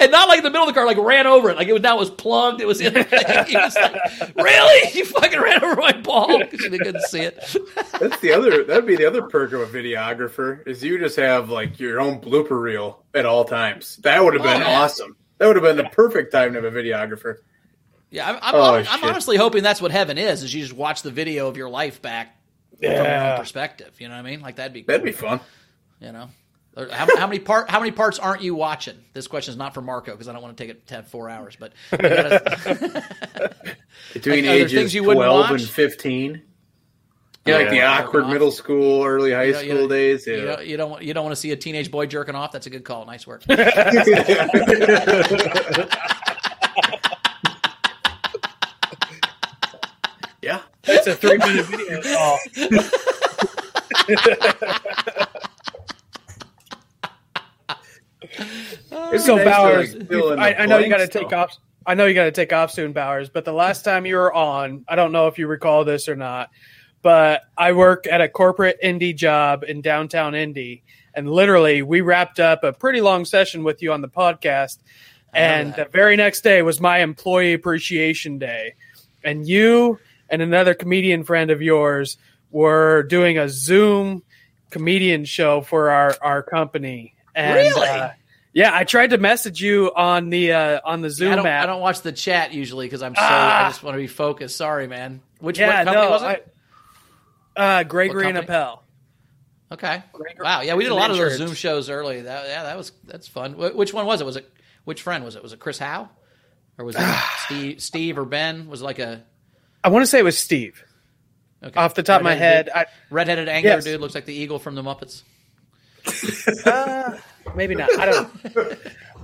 and 0.00 0.10
not 0.10 0.28
like 0.28 0.38
in 0.38 0.44
the 0.44 0.50
middle 0.50 0.66
of 0.66 0.74
the 0.74 0.78
car, 0.78 0.86
like 0.86 0.98
ran 0.98 1.26
over 1.26 1.50
it. 1.50 1.56
Like 1.56 1.68
it 1.68 1.72
was 1.72 1.82
now 1.82 1.96
it 1.96 2.00
was 2.00 2.10
plugged. 2.10 2.60
It 2.60 2.66
was 2.66 2.80
in 2.80 2.94
the 2.94 3.04
thing. 3.04 3.46
He 3.46 3.56
was 3.56 3.74
like, 3.76 3.94
"Really? 4.36 4.90
You 4.96 5.04
fucking 5.04 5.40
ran 5.40 5.62
over 5.62 5.76
my 5.76 5.92
ball 5.92 6.38
because 6.38 6.64
you 6.64 6.78
couldn't 6.78 7.02
see 7.02 7.20
it." 7.20 7.36
That's 7.98 8.18
the 8.20 8.32
other. 8.32 8.64
That'd 8.64 8.86
be 8.86 8.96
the 8.96 9.06
other 9.06 9.22
perk 9.22 9.52
of 9.52 9.60
a 9.60 9.66
videographer 9.66 10.66
is 10.66 10.82
you 10.82 10.98
just 10.98 11.16
have 11.16 11.50
like 11.50 11.78
your 11.78 12.00
own 12.00 12.20
blooper 12.20 12.60
reel 12.60 13.04
at 13.14 13.26
all 13.26 13.44
times. 13.44 13.96
That 13.98 14.22
would 14.22 14.34
have 14.34 14.42
been 14.42 14.62
Oh, 14.62 14.66
awesome. 14.66 15.16
That 15.38 15.46
would 15.46 15.56
have 15.56 15.64
been 15.64 15.76
the 15.76 15.90
perfect 15.90 16.32
time 16.32 16.52
to 16.54 16.60
have 16.60 16.74
a 16.74 16.76
videographer. 16.76 17.36
Yeah, 18.10 18.28
I'm, 18.28 18.36
I'm, 18.42 18.54
Oh, 18.54 18.74
I'm, 18.74 18.86
I'm 18.88 19.04
honestly 19.04 19.36
hoping 19.36 19.62
that's 19.62 19.80
what 19.80 19.90
heaven 19.92 20.18
is. 20.18 20.42
Is 20.42 20.52
you 20.52 20.62
just 20.62 20.72
watch 20.74 21.02
the 21.02 21.10
video 21.12 21.46
of 21.48 21.56
your 21.56 21.68
life 21.70 22.02
back 22.02 22.36
from 22.80 22.90
your 22.92 23.06
own 23.06 23.38
perspective. 23.38 23.94
You 24.00 24.08
know 24.08 24.14
what 24.14 24.20
I 24.26 24.30
mean? 24.30 24.40
Like 24.40 24.56
that'd 24.56 24.72
be 24.72 24.82
That'd 24.82 25.04
be 25.04 25.12
fun. 25.12 25.40
You 26.00 26.12
know, 26.12 26.28
how, 26.76 27.06
how 27.18 27.26
many 27.26 27.38
part 27.38 27.70
how 27.70 27.78
many 27.78 27.92
parts 27.92 28.18
aren't 28.18 28.42
you 28.42 28.54
watching? 28.54 28.96
This 29.12 29.26
question 29.28 29.52
is 29.52 29.58
not 29.58 29.74
for 29.74 29.80
Marco 29.82 30.12
because 30.12 30.28
I 30.28 30.32
don't 30.32 30.42
want 30.42 30.56
to 30.56 30.62
take 30.64 30.70
it 30.70 30.86
to 30.88 30.94
have 30.96 31.08
four 31.08 31.28
hours. 31.28 31.56
But 31.60 31.72
you 31.92 31.98
gotta- 31.98 33.54
Between 34.14 34.44
Like, 34.46 34.54
ages 34.54 34.94
you 34.94 35.02
wouldn't 35.04 35.24
12 35.24 35.50
watch? 35.50 35.60
and 35.60 35.70
15. 35.70 36.42
Yeah, 37.46 37.56
like 37.56 37.70
the 37.70 37.80
awkward 37.82 38.26
middle 38.28 38.50
school, 38.50 39.02
early 39.04 39.32
high 39.32 39.44
You 39.44 39.52
don't- 39.52 39.64
you 39.66 39.74
school 39.76 39.88
days. 39.88 40.26
You 40.26 40.36
Yeah. 40.36 40.44
don't, 40.56 40.66
you 40.66 40.76
don't 40.76 40.90
want- 40.90 41.02
you 41.04 41.14
don't 41.14 41.24
want 41.24 41.34
to 41.36 41.40
see 41.40 41.52
a 41.52 41.56
teenage 41.56 41.90
boy 41.90 42.06
jerking 42.06 42.34
off. 42.34 42.50
That's 42.52 42.66
a 42.66 42.70
good 42.70 42.84
call. 42.84 43.04
Nice 43.06 43.26
work. 43.26 43.42
yeah. 50.42 50.60
That's 50.90 51.06
a 51.06 51.14
three 51.14 51.38
minute 51.38 51.66
video 51.66 52.00
oh. 52.04 52.38
call. 52.56 52.90
It'd 59.08 59.20
so 59.22 59.44
Bowers, 59.44 59.94
like, 59.94 60.08
fill 60.08 60.32
in 60.32 60.38
I, 60.38 60.54
I 60.54 60.66
know 60.66 60.78
you 60.78 60.88
got 60.88 60.98
to 60.98 61.08
take 61.08 61.32
off. 61.32 61.56
I 61.86 61.94
know 61.94 62.06
you 62.06 62.14
got 62.14 62.24
to 62.24 62.32
take 62.32 62.52
off 62.52 62.70
soon, 62.70 62.92
Bowers. 62.92 63.28
But 63.28 63.44
the 63.44 63.52
last 63.52 63.84
time 63.84 64.06
you 64.06 64.16
were 64.16 64.32
on, 64.32 64.84
I 64.88 64.96
don't 64.96 65.12
know 65.12 65.26
if 65.26 65.38
you 65.38 65.46
recall 65.46 65.84
this 65.84 66.08
or 66.08 66.16
not, 66.16 66.50
but 67.02 67.42
I 67.56 67.72
work 67.72 68.06
at 68.06 68.20
a 68.20 68.28
corporate 68.28 68.78
indie 68.82 69.16
job 69.16 69.64
in 69.66 69.80
downtown 69.80 70.34
Indy, 70.34 70.82
and 71.14 71.30
literally 71.30 71.82
we 71.82 72.00
wrapped 72.00 72.40
up 72.40 72.64
a 72.64 72.72
pretty 72.72 73.00
long 73.00 73.24
session 73.24 73.64
with 73.64 73.82
you 73.82 73.92
on 73.92 74.00
the 74.00 74.08
podcast. 74.08 74.78
And 75.32 75.74
the 75.74 75.84
very 75.84 76.16
next 76.16 76.40
day 76.40 76.60
was 76.62 76.80
my 76.80 76.98
employee 76.98 77.52
appreciation 77.52 78.38
day, 78.38 78.74
and 79.22 79.46
you 79.46 80.00
and 80.30 80.40
another 80.42 80.74
comedian 80.74 81.24
friend 81.24 81.50
of 81.50 81.60
yours 81.62 82.16
were 82.50 83.02
doing 83.04 83.38
a 83.38 83.48
Zoom 83.48 84.22
comedian 84.70 85.24
show 85.24 85.60
for 85.62 85.90
our 85.90 86.14
our 86.22 86.42
company. 86.42 87.14
And, 87.34 87.54
Really? 87.54 87.88
uh, 87.88 88.10
yeah, 88.52 88.70
I 88.74 88.82
tried 88.84 89.10
to 89.10 89.18
message 89.18 89.62
you 89.62 89.92
on 89.94 90.30
the 90.30 90.52
uh, 90.52 90.80
on 90.84 91.00
the 91.02 91.10
Zoom 91.10 91.32
I 91.32 91.36
don't, 91.36 91.46
app. 91.46 91.62
I 91.62 91.66
don't 91.66 91.80
watch 91.80 92.00
the 92.02 92.12
chat 92.12 92.52
usually 92.52 92.86
because 92.86 93.02
I'm 93.02 93.14
so 93.14 93.20
Ah. 93.22 93.66
I 93.66 93.68
just 93.68 93.82
want 93.82 93.94
to 93.94 93.98
be 94.00 94.06
focused. 94.08 94.56
Sorry, 94.56 94.86
man. 94.88 95.20
Which 95.38 95.58
yeah, 95.58 95.68
what 95.84 95.86
company 95.86 96.04
no, 96.06 96.10
was 96.10 96.22
it? 96.22 96.54
I, 97.56 97.80
uh, 97.80 97.82
Gregory 97.84 98.28
and? 98.28 98.38
Appel. 98.38 98.82
Okay. 99.72 100.02
Wow. 100.40 100.62
Yeah, 100.62 100.74
we 100.74 100.82
did 100.82 100.90
a 100.90 100.96
lot 100.96 101.12
of 101.12 101.16
those 101.16 101.36
Zoom 101.36 101.54
shows 101.54 101.88
early. 101.88 102.22
That, 102.22 102.48
yeah, 102.48 102.64
that 102.64 102.76
was 102.76 102.90
that's 103.04 103.28
fun. 103.28 103.52
Wh- 103.52 103.76
Which 103.76 103.94
one 103.94 104.04
was 104.04 104.20
it? 104.20 104.24
Was 104.24 104.36
it 104.36 104.50
which 104.84 105.02
friend 105.02 105.24
was 105.24 105.36
it? 105.36 105.42
Was 105.44 105.52
it 105.52 105.60
Chris 105.60 105.78
Howe, 105.78 106.08
or 106.76 106.84
was 106.84 106.96
it 106.98 107.06
Steve, 107.46 107.80
Steve 107.80 108.18
or 108.18 108.24
Ben? 108.24 108.68
Was 108.68 108.82
it 108.82 108.84
like 108.84 108.98
a 108.98 109.22
I 109.82 109.88
want 109.88 110.02
to 110.02 110.06
say 110.06 110.18
it 110.18 110.24
was 110.24 110.38
Steve. 110.38 110.84
okay. 111.62 111.78
Off 111.78 111.94
the 111.94 112.02
top 112.02 112.20
of 112.20 112.24
my 112.24 112.34
head, 112.34 112.66
dude? 112.66 112.74
I, 112.74 112.86
redheaded 113.10 113.48
angler 113.48 113.70
Yes. 113.72 113.84
dude 113.84 114.00
looks 114.00 114.14
like 114.14 114.26
the 114.26 114.34
eagle 114.34 114.58
from 114.58 114.74
the 114.74 114.82
Muppets. 114.82 115.22
uh, 116.66 117.16
maybe 117.54 117.74
not. 117.74 117.90
I 117.98 118.06
don't 118.06 118.56
know. 118.56 118.76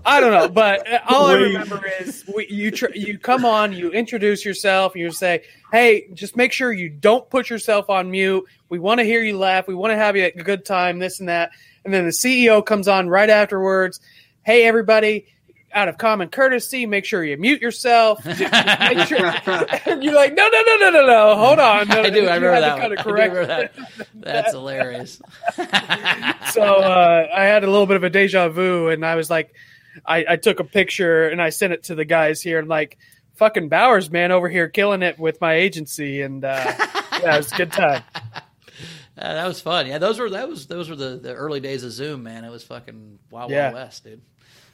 I 0.05 0.21
don't 0.21 0.31
know, 0.31 0.49
but 0.49 0.87
uh, 0.91 1.01
all 1.09 1.27
I 1.27 1.35
remember 1.35 1.83
is 2.01 2.25
we, 2.35 2.47
you 2.49 2.71
tr- 2.71 2.95
you 2.95 3.19
come 3.19 3.45
on, 3.45 3.73
you 3.73 3.91
introduce 3.91 4.45
yourself, 4.45 4.95
you 4.95 5.11
say, 5.11 5.43
"Hey, 5.73 6.07
just 6.15 6.37
make 6.37 6.53
sure 6.53 6.71
you 6.73 6.89
don't 6.89 7.29
put 7.29 7.51
yourself 7.51 7.91
on 7.91 8.11
mute. 8.11 8.45
We 8.69 8.79
want 8.79 9.01
to 9.01 9.05
hear 9.05 9.23
you 9.23 9.37
laugh. 9.37 9.67
We 9.67 9.75
want 9.75 9.91
to 9.93 9.97
have 9.97 10.17
you 10.17 10.27
a 10.27 10.31
good 10.31 10.65
time. 10.65 11.01
This 11.01 11.19
and 11.19 11.29
that." 11.29 11.51
And 11.85 11.93
then 11.93 12.05
the 12.05 12.11
CEO 12.13 12.65
comes 12.65 12.87
on 12.89 13.09
right 13.09 13.29
afterwards. 13.31 13.99
Hey, 14.45 14.65
everybody! 14.65 15.27
Out 15.77 15.89
of 15.89 15.99
common 15.99 16.31
courtesy, 16.31 16.87
make 16.87 17.05
sure 17.05 17.23
you 17.23 17.37
mute 17.37 17.61
yourself. 17.61 18.25
Just 18.25 18.41
make 18.41 19.07
sure. 19.07 19.27
and 19.87 20.03
you're 20.03 20.15
like, 20.15 20.33
"No, 20.35 20.49
no, 20.49 20.63
no, 20.67 20.77
no, 20.79 20.91
no, 20.91 21.07
no. 21.07 21.37
Hold 21.37 21.59
on." 21.59 21.87
No, 21.89 22.01
I 22.03 22.09
do. 22.11 22.27
I 22.27 22.37
remember 22.37 22.61
that. 22.61 22.81
kinda 22.81 22.95
I 22.99 23.03
do 23.03 23.03
correct 23.03 23.35
remember 23.35 23.69
that. 23.99 24.09
That's 24.15 24.53
hilarious. 24.53 25.21
so 26.53 26.63
uh, 26.63 27.29
I 27.35 27.45
had 27.45 27.63
a 27.63 27.71
little 27.71 27.87
bit 27.87 27.97
of 27.97 28.05
a 28.05 28.11
deja 28.11 28.49
vu, 28.49 28.89
and 28.89 29.05
I 29.05 29.17
was 29.17 29.29
like, 29.29 29.55
I, 30.05 30.25
I 30.31 30.37
took 30.37 30.61
a 30.61 30.65
picture 30.65 31.29
and 31.29 31.41
I 31.43 31.51
sent 31.51 31.73
it 31.75 31.85
to 31.85 31.95
the 31.95 32.05
guys 32.07 32.41
here, 32.41 32.59
and 32.59 32.69
like, 32.69 32.97
fucking 33.35 33.69
Bowers, 33.69 34.11
man, 34.11 34.33
over 34.33 34.49
here 34.49 34.69
killing 34.69 35.03
it 35.03 35.19
with 35.19 35.41
my 35.43 35.55
agency, 35.55 36.23
and 36.23 36.43
uh, 36.43 36.75
yeah, 37.21 37.35
it 37.35 37.39
was 37.39 37.53
a 37.53 37.57
good 37.57 37.73
time. 37.73 38.03
Uh, 39.19 39.35
that 39.35 39.47
was 39.47 39.61
fun. 39.61 39.87
Yeah, 39.87 39.99
those 39.99 40.19
were 40.19 40.31
that 40.31 40.49
was 40.49 40.67
those 40.67 40.89
were 40.91 40.97
the, 40.97 41.17
the 41.17 41.35
early 41.35 41.61
days 41.61 41.85
of 41.85 41.93
Zoom, 41.93 42.23
man. 42.23 42.45
It 42.45 42.51
was 42.51 42.63
fucking 42.65 43.19
wild, 43.31 43.51
Yeah. 43.51 43.73
wild 43.73 43.75
west, 43.75 44.05
dude. 44.05 44.23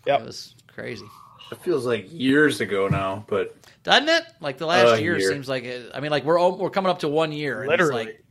Yeah, 0.06 0.16
It 0.18 0.26
was 0.26 0.56
crazy. 0.74 1.06
It 1.50 1.58
feels 1.62 1.84
like 1.84 2.06
years 2.10 2.60
ago 2.60 2.88
now, 2.88 3.24
but 3.28 3.56
Doesn't 3.82 4.08
it? 4.08 4.22
Like 4.40 4.58
the 4.58 4.66
last 4.66 4.88
Uh, 4.92 4.94
year, 4.94 5.18
year. 5.18 5.28
seems 5.30 5.48
like 5.48 5.64
it. 5.64 5.90
I 5.94 6.00
mean, 6.00 6.10
like 6.10 6.24
we're 6.24 6.38
we're 6.50 6.70
coming 6.70 6.90
up 6.90 7.00
to 7.00 7.08
one 7.08 7.32
year. 7.32 7.62
and 7.62 7.70
it's 7.72 7.80
Literally. 7.80 8.04
like, 8.06 8.24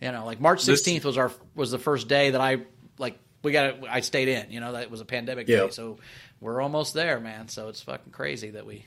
you 0.00 0.12
know, 0.12 0.24
like 0.26 0.40
March 0.40 0.60
sixteenth 0.60 1.04
was 1.04 1.16
our 1.18 1.32
was 1.54 1.70
the 1.70 1.78
first 1.78 2.08
day 2.08 2.30
that 2.30 2.40
I 2.40 2.58
like 2.98 3.18
we 3.42 3.52
got 3.52 3.76
I 3.88 4.00
stayed 4.00 4.28
in. 4.28 4.50
You 4.50 4.60
know, 4.60 4.72
that 4.72 4.90
was 4.90 5.00
a 5.00 5.04
pandemic 5.04 5.48
Yeah. 5.48 5.64
day, 5.64 5.70
so 5.70 5.98
we're 6.40 6.60
almost 6.60 6.94
there, 6.94 7.18
man. 7.20 7.48
So 7.48 7.68
it's 7.68 7.80
fucking 7.80 8.12
crazy 8.12 8.50
that 8.50 8.64
we 8.66 8.84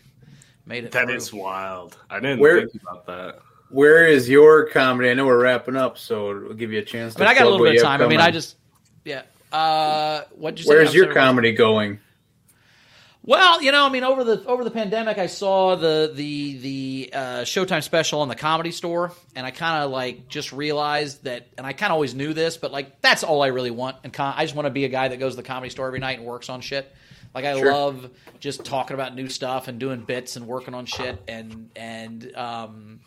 made 0.66 0.86
it. 0.86 0.92
That 0.92 1.08
through. 1.08 1.16
is 1.16 1.34
wild. 1.34 1.98
I 2.10 2.20
didn't 2.20 2.40
Where- 2.40 2.62
think 2.68 2.82
about 2.82 3.06
that. 3.08 3.40
where 3.70 4.06
is 4.08 4.30
your 4.30 4.68
comedy? 4.70 5.10
I 5.10 5.16
know 5.16 5.26
we're 5.26 5.42
wrapping 5.42 5.76
up, 5.76 5.98
so 5.98 6.28
we'll 6.40 6.54
give 6.54 6.72
you 6.72 6.80
a 6.80 6.86
chance. 6.86 7.16
I 7.18 7.20
mean, 7.20 7.28
I 7.30 7.34
got 7.34 7.44
a 7.44 7.50
little 7.50 7.66
bit 7.66 7.76
of 7.76 7.82
have 7.82 8.00
time. 8.00 8.02
I 8.04 8.08
mean, 8.08 8.22
I 8.22 8.32
just 8.32 8.56
yeah. 9.04 9.24
Uh, 9.52 10.22
what 10.32 10.58
you 10.58 10.64
say? 10.64 10.70
Where's 10.70 10.94
your 10.94 11.06
sorry, 11.06 11.16
comedy 11.16 11.52
going? 11.54 12.00
Well, 13.28 13.60
you 13.64 13.72
know, 13.72 13.88
I 13.88 13.90
mean, 13.90 14.04
over 14.04 14.24
the 14.24 14.46
over 14.46 14.64
the 14.64 14.70
pandemic, 14.70 15.18
I 15.18 15.26
saw 15.26 15.76
the 15.76 16.12
the 16.14 16.58
the 16.60 17.10
uh, 17.12 17.20
Showtime 17.42 17.82
special 17.82 18.22
on 18.22 18.28
the 18.28 18.36
Comedy 18.36 18.70
Store, 18.72 19.14
and 19.36 19.48
I 19.48 19.50
kind 19.50 19.84
of 19.84 19.90
like 19.90 20.28
just 20.28 20.54
realized 20.54 21.24
that, 21.24 21.48
and 21.58 21.66
I 21.66 21.74
kind 21.74 21.90
of 21.92 21.96
always 21.96 22.14
knew 22.14 22.34
this, 22.34 22.58
but 22.58 22.72
like 22.72 23.02
that's 23.02 23.24
all 23.24 23.42
I 23.42 23.48
really 23.48 23.72
want. 23.72 23.98
And 24.04 24.16
I 24.20 24.46
just 24.46 24.56
want 24.56 24.68
to 24.68 24.70
be 24.72 24.86
a 24.86 24.90
guy 24.90 25.08
that 25.08 25.18
goes 25.18 25.34
to 25.34 25.38
the 25.38 25.48
Comedy 25.48 25.72
Store 25.72 25.88
every 25.88 26.00
night 26.00 26.20
and 26.20 26.28
works 26.28 26.50
on 26.50 26.62
shit. 26.62 26.92
Like 27.34 27.46
I 27.46 27.58
Sure. 27.58 27.74
love 27.74 28.12
just 28.40 28.64
talking 28.64 28.94
about 28.94 29.16
new 29.16 29.28
stuff 29.28 29.68
and 29.68 29.80
doing 29.80 30.02
bits 30.02 30.36
and 30.36 30.46
working 30.46 30.76
on 30.76 30.86
shit, 30.86 31.20
and 31.28 31.72
and 31.76 32.32
um, 32.36 33.00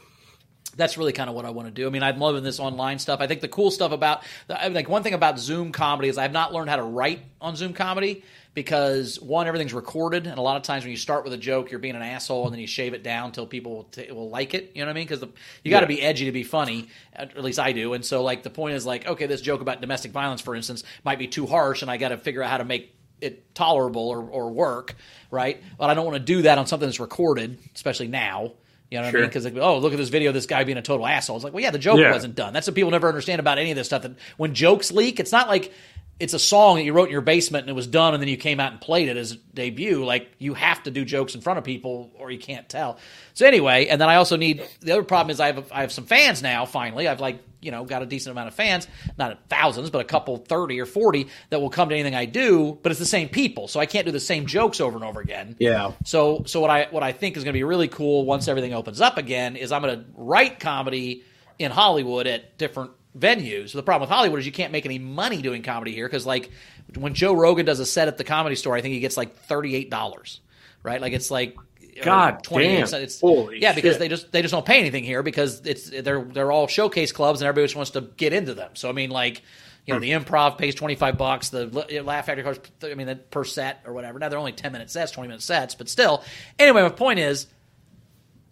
that's 0.76 0.98
really 0.98 1.12
kind 1.12 1.30
of 1.30 1.36
what 1.36 1.44
I 1.44 1.50
want 1.50 1.68
to 1.68 1.72
do. 1.72 1.86
I 1.86 1.90
mean, 1.90 2.02
I'm 2.02 2.18
loving 2.18 2.42
this 2.42 2.58
online 2.58 2.98
stuff. 2.98 3.20
I 3.20 3.28
think 3.28 3.40
the 3.40 3.48
cool 3.48 3.70
stuff 3.70 3.92
about 3.92 4.24
I 4.50 4.64
mean, 4.64 4.74
like 4.74 4.88
one 4.88 5.04
thing 5.04 5.14
about 5.14 5.38
Zoom 5.38 5.70
comedy 5.70 6.08
is 6.08 6.18
I've 6.18 6.32
not 6.32 6.52
learned 6.52 6.70
how 6.70 6.76
to 6.76 6.82
write 6.82 7.20
on 7.40 7.54
Zoom 7.54 7.72
comedy 7.72 8.24
because 8.59 9.20
one, 9.20 9.46
everything's 9.46 9.72
recorded, 9.72 10.26
and 10.26 10.36
a 10.36 10.42
lot 10.42 10.56
of 10.56 10.64
times 10.64 10.82
when 10.82 10.90
you 10.90 10.96
start 10.96 11.22
with 11.22 11.32
a 11.32 11.36
joke, 11.36 11.70
you're 11.70 11.78
being 11.78 11.94
an 11.94 12.02
asshole, 12.02 12.46
and 12.46 12.52
then 12.52 12.61
you 12.61 12.66
shave 12.66 12.92
it 12.92 13.04
down 13.04 13.26
until 13.26 13.46
people 13.46 13.72
will, 13.72 13.84
t- 13.84 14.11
will 14.11 14.28
like 14.30 14.52
it. 14.52 14.72
You 14.74 14.80
know 14.80 14.86
what 14.88 14.90
I 14.90 14.94
mean? 14.94 15.06
Because 15.06 15.24
you 15.62 15.70
got 15.70 15.82
to 15.82 15.86
be 15.86 16.02
edgy 16.02 16.24
to 16.24 16.32
be 16.32 16.42
funny. 16.42 16.88
At 17.12 17.40
least 17.40 17.61
I 17.61 17.70
do. 17.70 17.92
And 17.92 18.04
so, 18.04 18.24
like, 18.24 18.42
the 18.42 18.50
point 18.50 18.74
is 18.74 18.84
like, 18.84 19.06
okay, 19.06 19.26
this 19.26 19.42
joke 19.42 19.61
about 19.61 19.80
domestic 19.80 20.11
violence, 20.11 20.40
for 20.40 20.56
instance, 20.56 20.82
might 21.04 21.20
be 21.20 21.28
too 21.28 21.46
harsh, 21.46 21.82
and 21.82 21.90
I 21.90 21.98
got 21.98 22.09
to 22.09 22.16
figure 22.16 22.42
out 22.42 22.50
how 22.50 22.59
to 22.59 22.64
make 22.64 22.92
it 23.20 23.54
tolerable 23.54 24.09
or, 24.09 24.22
or 24.22 24.50
work, 24.50 24.96
right? 25.30 25.62
But 25.78 25.88
I 25.90 25.94
don't 25.94 26.04
want 26.04 26.16
to 26.16 26.24
do 26.24 26.42
that 26.42 26.59
on 26.59 26.66
something 26.66 26.88
that's 26.88 26.98
recorded, 26.98 27.59
especially 27.76 28.09
now. 28.09 28.54
You 28.90 28.98
know 28.98 29.04
what 29.04 29.14
I 29.14 29.18
mean? 29.18 29.28
Because 29.28 29.44
like, 29.44 29.56
oh, 29.56 29.78
look 29.78 29.92
at 29.92 29.98
this 29.98 30.09
video, 30.09 30.30
of 30.30 30.34
this 30.34 30.46
guy 30.46 30.64
being 30.64 30.78
a 30.78 30.82
total 30.82 31.06
asshole. 31.06 31.36
It's 31.36 31.44
like, 31.44 31.52
well, 31.52 31.62
yeah, 31.62 31.70
the 31.70 31.78
joke 31.78 31.98
Yeah. 32.00 32.11
wasn't 32.11 32.34
done. 32.34 32.54
That's 32.54 32.66
what 32.66 32.74
people 32.74 32.90
never 32.90 33.06
understand 33.06 33.38
about 33.38 33.59
any 33.59 33.70
of 33.70 33.76
this 33.76 33.86
stuff. 33.86 34.02
That 34.02 34.16
when 34.38 34.54
jokes 34.54 34.90
leak, 34.90 35.20
it's 35.20 35.30
not 35.30 35.46
like 35.46 35.72
it's 36.20 36.34
a 36.34 36.38
song 36.38 36.76
that 36.76 36.84
you 36.84 36.92
wrote 36.92 37.04
in 37.04 37.12
your 37.12 37.20
basement 37.20 37.62
and 37.62 37.70
it 37.70 37.74
was 37.74 37.86
done, 37.86 38.12
and 38.12 38.22
then 38.22 38.28
you 38.28 38.36
came 38.36 38.58
out 38.58 38.72
and 38.72 38.80
played 38.80 39.08
it 39.08 39.16
as 39.16 39.32
a 39.32 39.36
debut. 39.54 40.04
Like 40.04 40.30
you 40.38 40.54
have 40.54 40.82
to 40.84 40.90
do 40.90 41.04
jokes 41.04 41.34
in 41.34 41.40
front 41.40 41.58
of 41.58 41.64
people, 41.64 42.10
or 42.14 42.30
you 42.30 42.38
can't 42.38 42.68
tell. 42.68 42.98
So 43.34 43.46
anyway, 43.46 43.86
and 43.86 44.00
then 44.00 44.08
I 44.08 44.16
also 44.16 44.36
need 44.36 44.66
the 44.80 44.92
other 44.92 45.04
problem 45.04 45.30
is 45.30 45.38
I 45.38 45.52
have 45.52 45.70
I 45.72 45.82
have 45.82 45.92
some 45.92 46.06
fans 46.06 46.42
now. 46.42 46.66
Finally, 46.66 47.06
I've 47.06 47.20
like 47.20 47.40
you 47.60 47.70
know 47.70 47.84
got 47.84 48.02
a 48.02 48.06
decent 48.06 48.32
amount 48.32 48.48
of 48.48 48.54
fans, 48.54 48.88
not 49.16 49.38
thousands, 49.48 49.90
but 49.90 50.00
a 50.00 50.04
couple 50.04 50.36
thirty 50.38 50.80
or 50.80 50.86
forty 50.86 51.28
that 51.50 51.60
will 51.60 51.70
come 51.70 51.88
to 51.88 51.94
anything 51.94 52.16
I 52.16 52.24
do. 52.24 52.78
But 52.82 52.90
it's 52.90 52.98
the 53.00 53.06
same 53.06 53.28
people, 53.28 53.68
so 53.68 53.78
I 53.78 53.86
can't 53.86 54.04
do 54.04 54.12
the 54.12 54.18
same 54.18 54.46
jokes 54.46 54.80
over 54.80 54.96
and 54.96 55.04
over 55.04 55.20
again. 55.20 55.54
Yeah. 55.60 55.92
So 56.04 56.42
so 56.46 56.60
what 56.60 56.70
I 56.70 56.88
what 56.90 57.04
I 57.04 57.12
think 57.12 57.36
is 57.36 57.44
going 57.44 57.52
to 57.52 57.58
be 57.58 57.64
really 57.64 57.88
cool 57.88 58.24
once 58.24 58.48
everything 58.48 58.74
opens 58.74 59.00
up 59.00 59.18
again 59.18 59.54
is 59.54 59.70
I'm 59.70 59.82
going 59.82 60.00
to 60.00 60.04
write 60.14 60.58
comedy 60.58 61.22
in 61.60 61.70
Hollywood 61.70 62.26
at 62.26 62.58
different 62.58 62.90
venues. 63.16 63.72
The 63.72 63.82
problem 63.82 64.09
with 64.09 64.14
Hollywood 64.14 64.40
is 64.40 64.46
you 64.46 64.52
can't 64.52 64.72
make 64.72 64.84
any 64.84 64.98
money 64.98 65.42
doing 65.42 65.62
comedy 65.62 65.92
here 65.92 66.06
because 66.06 66.26
like 66.26 66.50
when 66.96 67.14
Joe 67.14 67.34
Rogan 67.34 67.66
does 67.66 67.80
a 67.80 67.86
set 67.86 68.09
at 68.09 68.18
the 68.18 68.24
comedy 68.24 68.56
store, 68.56 68.76
I 68.76 68.80
think 68.80 68.94
he 68.94 69.00
gets 69.00 69.16
like 69.16 69.36
thirty 69.36 69.74
eight 69.74 69.90
dollars, 69.90 70.40
right? 70.82 71.00
Like 71.00 71.12
it's 71.12 71.30
like 71.30 71.56
uh, 72.00 72.04
God 72.04 72.42
28 72.42 72.90
damn. 72.90 73.02
It's, 73.02 73.20
Holy 73.20 73.61
yeah, 73.61 73.72
because 73.72 73.94
shit. 73.94 74.00
they 74.00 74.09
just 74.09 74.32
they 74.32 74.42
just 74.42 74.52
don't 74.52 74.66
pay 74.66 74.78
anything 74.78 75.04
here 75.04 75.22
because 75.22 75.62
it's 75.64 75.90
they're 75.90 76.22
they're 76.24 76.52
all 76.52 76.66
showcase 76.66 77.12
clubs 77.12 77.40
and 77.40 77.48
everybody 77.48 77.66
just 77.66 77.76
wants 77.76 77.92
to 77.92 78.02
get 78.02 78.32
into 78.32 78.54
them. 78.54 78.70
So 78.74 78.88
I 78.88 78.92
mean, 78.92 79.11
like 79.11 79.42
you 79.86 79.94
know, 79.94 79.98
hmm. 79.98 80.02
the 80.02 80.11
improv 80.12 80.59
pays 80.59 80.74
twenty 80.74 80.94
five 80.94 81.18
bucks. 81.18 81.48
The 81.50 81.66
Laugh 82.04 82.26
Factory 82.26 82.44
costs 82.44 82.70
I 82.82 82.94
mean 82.94 83.06
that 83.06 83.30
per 83.30 83.44
set 83.44 83.82
or 83.86 83.92
whatever. 83.92 84.18
Now 84.18 84.28
they're 84.28 84.38
only 84.38 84.52
ten 84.52 84.72
minute 84.72 84.90
sets, 84.90 85.12
twenty 85.12 85.28
minute 85.28 85.42
sets, 85.42 85.74
but 85.74 85.88
still. 85.88 86.22
Anyway, 86.59 86.82
my 86.82 86.90
point 86.90 87.18
is, 87.18 87.46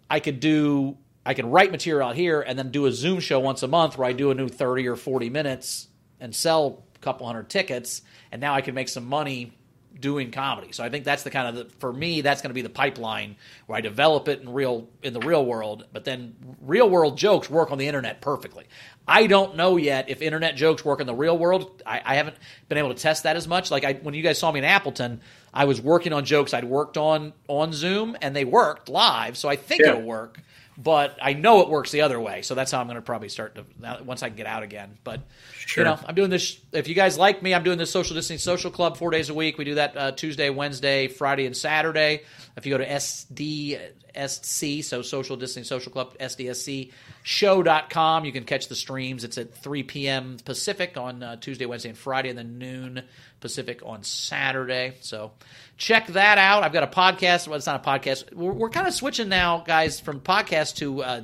I 0.09 0.19
could 0.19 0.39
do 0.39 0.97
I 1.27 1.33
can 1.33 1.51
write 1.51 1.71
material 1.71 2.07
out 2.09 2.15
here 2.15 2.41
and 2.41 2.57
then 2.57 2.71
do 2.71 2.85
a 2.85 2.91
Zoom 2.91 3.19
show 3.19 3.39
once 3.39 3.61
a 3.61 3.67
month 3.67 3.97
where 3.97 4.07
I 4.07 4.13
do 4.13 4.31
a 4.31 4.35
new 4.35 4.47
thirty 4.47 4.87
or 4.87 4.95
forty 4.95 5.29
minutes 5.29 5.87
and 6.19 6.33
sell 6.33 6.83
a 6.95 6.99
couple 6.99 7.27
hundred 7.27 7.49
tickets, 7.49 8.01
and 8.31 8.41
now 8.41 8.55
I 8.55 8.61
can 8.61 8.73
make 8.73 8.89
some 8.89 9.05
money 9.05 9.53
doing 9.99 10.29
comedy. 10.31 10.71
So 10.73 10.83
I 10.83 10.89
think 10.89 11.05
that's 11.05 11.23
the 11.23 11.31
kind 11.31 11.47
of 11.47 11.55
the, 11.55 11.73
for 11.79 11.91
me 11.91 12.21
that's 12.21 12.41
going 12.43 12.51
to 12.51 12.53
be 12.53 12.61
the 12.61 12.69
pipeline 12.69 13.35
where 13.65 13.77
I 13.77 13.81
develop 13.81 14.27
it 14.27 14.41
in 14.41 14.53
real 14.53 14.87
in 15.03 15.13
the 15.13 15.19
real 15.19 15.43
world, 15.45 15.85
but 15.91 16.05
then 16.05 16.35
real 16.61 16.89
world 16.89 17.17
jokes 17.17 17.49
work 17.49 17.71
on 17.71 17.77
the 17.77 17.87
internet 17.87 18.21
perfectly. 18.21 18.65
I 19.07 19.27
don't 19.27 19.55
know 19.55 19.75
yet 19.77 20.09
if 20.09 20.21
internet 20.21 20.55
jokes 20.55 20.85
work 20.85 21.01
in 21.01 21.07
the 21.07 21.15
real 21.15 21.37
world. 21.37 21.81
I, 21.85 22.01
I 22.05 22.15
haven't 22.15 22.37
been 22.69 22.77
able 22.77 22.93
to 22.93 23.01
test 23.01 23.23
that 23.23 23.35
as 23.37 23.47
much. 23.47 23.71
Like 23.71 23.83
I, 23.83 23.93
when 23.93 24.13
you 24.13 24.21
guys 24.23 24.37
saw 24.37 24.51
me 24.51 24.59
in 24.59 24.65
Appleton, 24.65 25.21
I 25.53 25.65
was 25.65 25.81
working 25.81 26.13
on 26.13 26.25
jokes 26.25 26.53
I'd 26.53 26.65
worked 26.65 26.97
on 26.97 27.33
on 27.47 27.73
Zoom, 27.73 28.15
and 28.21 28.35
they 28.35 28.45
worked 28.45 28.89
live. 28.89 29.35
So 29.35 29.49
I 29.49 29.55
think 29.55 29.81
Yeah. 29.81 29.89
it'll 29.89 30.03
work. 30.03 30.39
But 30.79 31.17
I 31.19 31.33
know 31.33 31.61
it 31.61 31.69
works 31.69 31.89
the 31.89 32.01
other 32.01 32.19
way, 32.19 32.43
so 32.43 32.53
that's 32.53 32.71
how 32.71 32.79
I'm 32.79 32.85
going 32.85 32.97
to 32.97 33.01
probably 33.01 33.29
start 33.29 33.55
to 33.55 33.65
now- 33.79 33.97
once 34.03 34.21
I 34.21 34.27
can 34.27 34.37
get 34.37 34.45
out 34.45 34.61
again. 34.61 34.99
But 35.03 35.21
Sure. 35.65 35.83
you 35.83 35.89
know, 35.89 35.99
I'm 36.05 36.13
doing 36.13 36.29
this. 36.29 36.59
If 36.71 36.87
you 36.87 36.93
guys 36.93 37.17
like 37.17 37.41
me, 37.41 37.55
I'm 37.55 37.63
doing 37.63 37.79
this 37.79 37.89
social 37.89 38.13
distancing 38.15 38.37
social 38.43 38.69
club 38.69 38.95
four 38.95 39.09
days 39.09 39.29
a 39.29 39.33
week. 39.33 39.57
We 39.57 39.65
do 39.65 39.75
that 39.75 39.97
uh, 39.97 40.11
Tuesday, 40.11 40.49
Wednesday, 40.51 41.07
Friday, 41.07 41.47
and 41.47 41.57
Saturday. 41.57 42.21
If 42.55 42.65
you 42.67 42.71
go 42.73 42.77
to 42.77 42.87
SDSC, 42.87 44.83
so 44.83 45.01
social 45.01 45.35
distancing 45.35 45.67
social 45.67 45.91
club, 45.91 46.15
SDSC 46.19 46.91
show.com, 47.23 48.25
you 48.25 48.31
can 48.31 48.43
catch 48.43 48.67
the 48.67 48.75
streams. 48.75 49.23
It's 49.23 49.37
at 49.37 49.53
3 49.55 49.83
p.m. 49.83 50.37
Pacific 50.45 50.95
on 50.97 51.23
uh, 51.23 51.35
Tuesday, 51.37 51.65
Wednesday, 51.65 51.89
and 51.89 51.97
Friday, 51.97 52.29
and 52.29 52.37
then 52.37 52.57
noon 52.57 53.03
Pacific 53.39 53.81
on 53.85 54.03
Saturday. 54.03 54.95
So 55.01 55.31
check 55.77 56.07
that 56.07 56.37
out. 56.37 56.63
I've 56.63 56.73
got 56.73 56.83
a 56.83 56.87
podcast. 56.87 57.47
Well, 57.47 57.55
it's 57.57 57.67
not 57.67 57.85
a 57.85 57.89
podcast. 57.89 58.33
We're, 58.33 58.51
we're 58.51 58.69
kind 58.69 58.87
of 58.87 58.93
switching 58.93 59.29
now, 59.29 59.63
guys, 59.65 59.99
from 59.99 60.19
podcast 60.19 60.77
to 60.77 61.03
uh, 61.03 61.21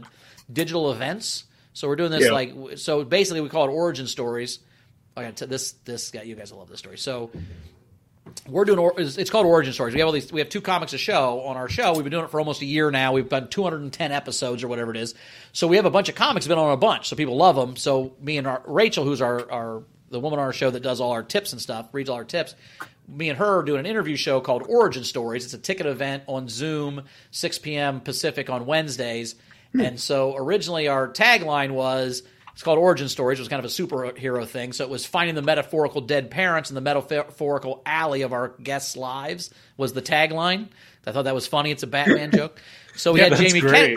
digital 0.52 0.92
events. 0.92 1.46
So 1.74 1.88
we're 1.88 1.96
doing 1.96 2.12
this 2.12 2.26
Yeah. 2.26 2.32
like 2.32 2.54
so. 2.78 3.04
Basically, 3.04 3.42
we 3.42 3.50
call 3.50 3.66
it 3.68 3.72
origin 3.72 4.08
stories. 4.08 4.60
Okay, 5.18 5.32
t- 5.32 5.46
this 5.48 5.72
this 5.86 6.12
guy, 6.12 6.22
you 6.24 6.36
guys 6.36 6.52
will 6.52 6.60
love 6.60 6.70
this 6.70 6.80
story. 6.80 6.98
So 6.98 7.32
we're 8.48 8.66
doing 8.66 8.80
or- 8.80 8.94
it's 9.00 9.18
it's 9.18 9.30
called 9.30 9.46
origin 9.46 9.74
stories. 9.74 9.94
We 9.94 10.00
have 10.00 10.08
all 10.08 10.14
these. 10.14 10.32
We 10.32 10.40
have 10.40 10.50
two 10.50 10.62
comics 10.62 10.94
a 10.94 10.98
show 10.98 11.42
on 11.42 11.58
our 11.58 11.68
show. 11.70 11.94
We've 11.94 12.04
been 12.04 12.12
doing 12.12 12.26
it 12.26 12.32
for 12.32 12.40
almost 12.40 12.62
a 12.62 12.66
year 12.66 12.90
now. 12.92 13.12
We've 13.14 13.28
done 13.28 13.48
210 13.50 14.12
episodes 14.12 14.64
or 14.64 14.68
whatever 14.68 14.92
it 14.92 14.98
is. 14.98 15.14
So 15.52 15.68
we 15.68 15.76
have 15.78 15.86
a 15.86 15.90
bunch 15.92 16.10
of 16.10 16.16
comics 16.16 16.48
been 16.48 16.58
on 16.58 16.72
a 16.72 16.78
bunch. 16.78 17.10
So 17.10 17.16
people 17.16 17.36
love 17.38 17.56
them. 17.56 17.76
So 17.76 18.16
me 18.22 18.38
and 18.38 18.48
our, 18.48 18.62
Rachel, 18.66 19.04
who's 19.04 19.22
our 19.22 19.52
our 19.52 19.84
the 20.14 20.20
woman 20.20 20.40
on 20.40 20.46
our 20.46 20.54
show 20.54 20.70
that 20.72 20.82
does 20.82 21.02
all 21.02 21.12
our 21.12 21.24
tips 21.24 21.52
and 21.52 21.62
stuff, 21.62 21.90
reads 21.92 22.10
all 22.10 22.16
our 22.16 22.24
tips. 22.24 22.56
Me 23.08 23.30
and 23.30 23.38
her 23.38 23.60
are 23.60 23.64
doing 23.64 23.82
an 23.82 23.86
interview 23.86 24.16
show 24.16 24.40
called 24.40 24.64
Origin 24.70 25.04
Stories. 25.04 25.44
It's 25.44 25.54
a 25.54 25.58
ticket 25.58 25.86
event 25.86 26.24
on 26.28 26.48
Zoom, 26.48 27.04
6 27.32 27.60
p.m. 27.60 28.00
Pacific 28.00 28.50
on 28.50 28.66
Wednesdays. 28.66 29.36
Hmm. 29.74 29.82
And 29.82 30.00
so 30.00 30.36
originally 30.38 30.88
our 30.88 31.10
tagline 31.10 31.72
was 31.72 32.24
it's 32.54 32.62
called 32.62 32.78
Origin 32.78 33.10
Stories. 33.10 33.40
It 33.40 33.42
was 33.42 33.50
kind 33.50 33.60
of 33.60 33.66
a 33.66 33.74
superhero 33.74 34.48
thing. 34.48 34.74
So 34.74 34.84
it 34.84 34.90
was 34.90 35.06
finding 35.06 35.36
the 35.36 35.42
metaphorical 35.42 36.02
dead 36.02 36.30
parents 36.30 36.70
in 36.70 36.76
the 36.76 36.82
metaphorical 36.82 37.82
alley 37.86 38.22
of 38.22 38.32
our 38.32 38.50
guests' 38.62 38.96
lives 38.96 39.50
was 39.76 39.94
the 39.94 40.04
tagline. 40.04 40.70
I 41.06 41.12
thought 41.12 41.24
that 41.24 41.36
was 41.36 41.48
funny. 41.48 41.72
It's 41.72 41.84
a 41.84 41.88
Batman 41.88 42.32
joke. 42.34 42.62
So 42.96 43.14
we 43.14 43.20
Yeah, 43.22 43.30
had 43.30 43.38
Jamie. 43.38 43.62
Kennedy. 43.62 43.96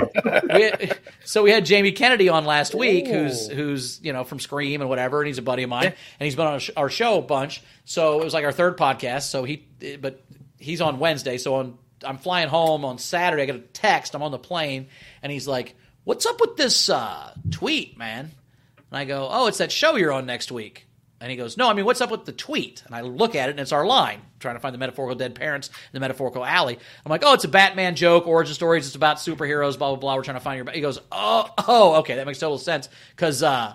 we 0.54 0.62
had- 0.62 0.98
so 1.24 1.42
we 1.42 1.50
had 1.50 1.64
Jamie 1.66 1.92
Kennedy 1.92 2.28
on 2.28 2.44
last 2.44 2.74
week, 2.74 3.06
who's 3.06 3.48
who's 3.48 4.00
you 4.02 4.12
know 4.12 4.24
from 4.24 4.40
Scream 4.40 4.80
and 4.80 4.88
whatever, 4.88 5.20
and 5.20 5.26
he's 5.26 5.38
a 5.38 5.42
buddy 5.42 5.62
of 5.64 5.70
mine, 5.70 5.86
and 5.86 5.94
he's 6.24 6.34
been 6.36 6.46
on 6.46 6.54
our 6.54 6.60
sh- 6.60 6.70
our 6.76 6.88
show 6.90 7.18
a 7.18 7.22
bunch. 7.22 7.62
So 7.84 8.20
it 8.20 8.24
was 8.24 8.32
like 8.34 8.44
our 8.44 8.52
third 8.52 8.76
podcast. 8.78 9.24
So 9.24 9.44
he, 9.44 9.66
but 10.00 10.22
he's 10.58 10.80
on 10.80 10.98
Wednesday. 10.98 11.38
So 11.38 11.56
on 11.56 11.78
I'm 12.04 12.18
flying 12.18 12.48
home 12.48 12.84
on 12.84 12.98
Saturday. 12.98 13.42
I 13.42 13.46
get 13.46 13.56
a 13.56 13.60
text. 13.60 14.14
I'm 14.14 14.22
on 14.22 14.30
the 14.30 14.38
plane, 14.38 14.88
and 15.22 15.30
he's 15.32 15.46
like, 15.48 15.74
"What's 16.04 16.24
up 16.26 16.40
with 16.40 16.56
this 16.56 16.88
uh, 16.88 17.32
tweet, 17.50 17.98
man?" 17.98 18.30
And 18.90 18.98
I 18.98 19.04
go, 19.04 19.28
"Oh, 19.30 19.46
it's 19.46 19.58
that 19.58 19.72
show 19.72 19.96
you're 19.96 20.12
on 20.12 20.26
next 20.26 20.50
week." 20.52 20.86
And 21.20 21.30
he 21.30 21.36
goes, 21.36 21.56
"No, 21.56 21.68
I 21.68 21.72
mean, 21.74 21.84
what's 21.84 22.00
up 22.00 22.10
with 22.10 22.24
the 22.26 22.32
tweet?" 22.32 22.82
And 22.86 22.94
I 22.94 23.00
look 23.02 23.34
at 23.34 23.48
it, 23.48 23.52
and 23.52 23.60
it's 23.60 23.72
our 23.72 23.86
line, 23.86 24.20
trying 24.46 24.56
to 24.56 24.60
find 24.60 24.74
the 24.74 24.78
metaphorical 24.78 25.16
dead 25.16 25.34
parents 25.34 25.68
in 25.68 25.74
the 25.92 26.00
metaphorical 26.00 26.44
alley. 26.44 26.78
I'm 27.04 27.10
like, 27.10 27.22
"Oh, 27.24 27.34
it's 27.34 27.44
a 27.44 27.48
Batman 27.48 27.96
joke, 27.96 28.26
origin 28.26 28.54
stories. 28.54 28.86
It's 28.86 28.94
about 28.94 29.16
superheroes, 29.16 29.76
blah 29.76 29.88
blah 29.90 29.96
blah. 29.96 30.14
We're 30.14 30.22
trying 30.22 30.36
to 30.36 30.40
find 30.40 30.64
your." 30.64 30.72
He 30.72 30.80
goes, 30.80 31.00
"Oh, 31.10 31.50
oh, 31.66 31.94
okay, 31.96 32.14
that 32.16 32.26
makes 32.26 32.38
total 32.38 32.58
sense 32.58 32.88
because 33.14 33.42
uh, 33.42 33.74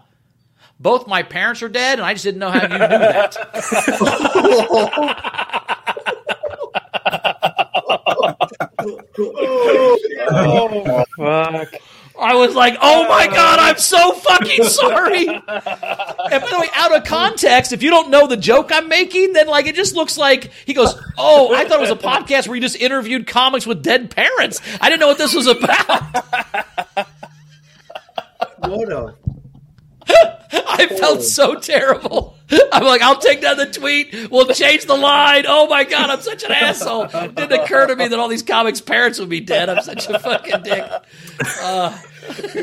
both 0.80 1.08
my 1.08 1.24
parents 1.24 1.62
are 1.62 1.70
dead, 1.70 2.00
and 2.00 2.06
I 2.06 2.14
just 2.14 2.24
didn't 2.24 2.40
know 2.40 2.50
how 2.50 2.62
you 2.62 2.70
knew 2.70 2.78
that." 2.78 3.38
Oh, 10.34 11.04
fuck. 11.18 11.74
I 12.22 12.36
was 12.36 12.56
like, 12.56 12.78
"Oh 12.82 13.08
my 13.08 13.28
god, 13.28 13.60
I'm 13.60 13.78
so 13.78 14.14
fucking 14.14 14.64
sorry." 14.66 15.28
and 15.28 15.44
by 15.48 16.48
the 16.50 16.58
way, 16.60 16.70
out 16.76 16.96
of 16.96 17.04
context, 17.04 17.74
if 17.74 17.82
you 17.82 17.90
don't 17.90 18.10
know 18.10 18.28
the 18.28 18.38
joke 18.38 18.72
I'm 18.72 18.88
making, 18.88 19.34
then 19.34 19.48
like 19.48 19.66
it 19.66 19.76
just 19.76 19.96
looks 19.96 20.18
like 20.18 20.52
he 20.66 20.74
goes, 20.74 20.94
"Oh, 21.18 21.54
I 21.54 21.66
thought 21.66 21.80
it 21.80 21.82
was 21.82 21.90
a 21.90 21.96
podcast 21.96 22.48
where 22.48 22.56
you 22.56 22.62
just 22.62 22.76
interviewed 22.76 23.28
comics 23.28 23.66
with 23.66 23.82
dead 23.82 24.12
parents. 24.12 24.62
I 24.80 24.90
didn't 24.90 25.02
know 25.02 25.08
what 25.08 25.18
this 25.18 25.34
was 25.34 25.48
about." 25.48 26.26
What 28.60 28.92
a 28.92 29.16
I 30.54 30.88
felt 30.88 31.24
so 31.24 31.56
terrible. 31.56 32.36
I'm 32.72 32.84
like, 32.84 33.02
I'll 33.02 33.20
take 33.20 33.42
down 33.42 33.58
the 33.58 33.66
tweet. 33.68 34.30
We'll 34.30 34.48
change 34.48 34.86
the 34.86 34.96
line. 34.96 35.46
Oh 35.48 35.68
my 35.68 35.84
god, 35.84 36.10
I'm 36.10 36.22
such 36.22 36.44
an 36.44 36.52
asshole. 36.52 37.04
It 37.04 37.36
didn't 37.36 37.62
occur 37.62 37.88
to 37.88 37.96
me 37.96 38.08
that 38.08 38.20
all 38.20 38.28
these 38.28 38.44
comics' 38.44 38.82
parents 38.82 39.20
would 39.20 39.30
be 39.30 39.40
dead. 39.40 39.70
I'm 39.70 39.84
such 39.84 40.10
a 40.10 40.20
fucking 40.20 40.64
dick. 40.64 40.86
Uh, 41.62 41.98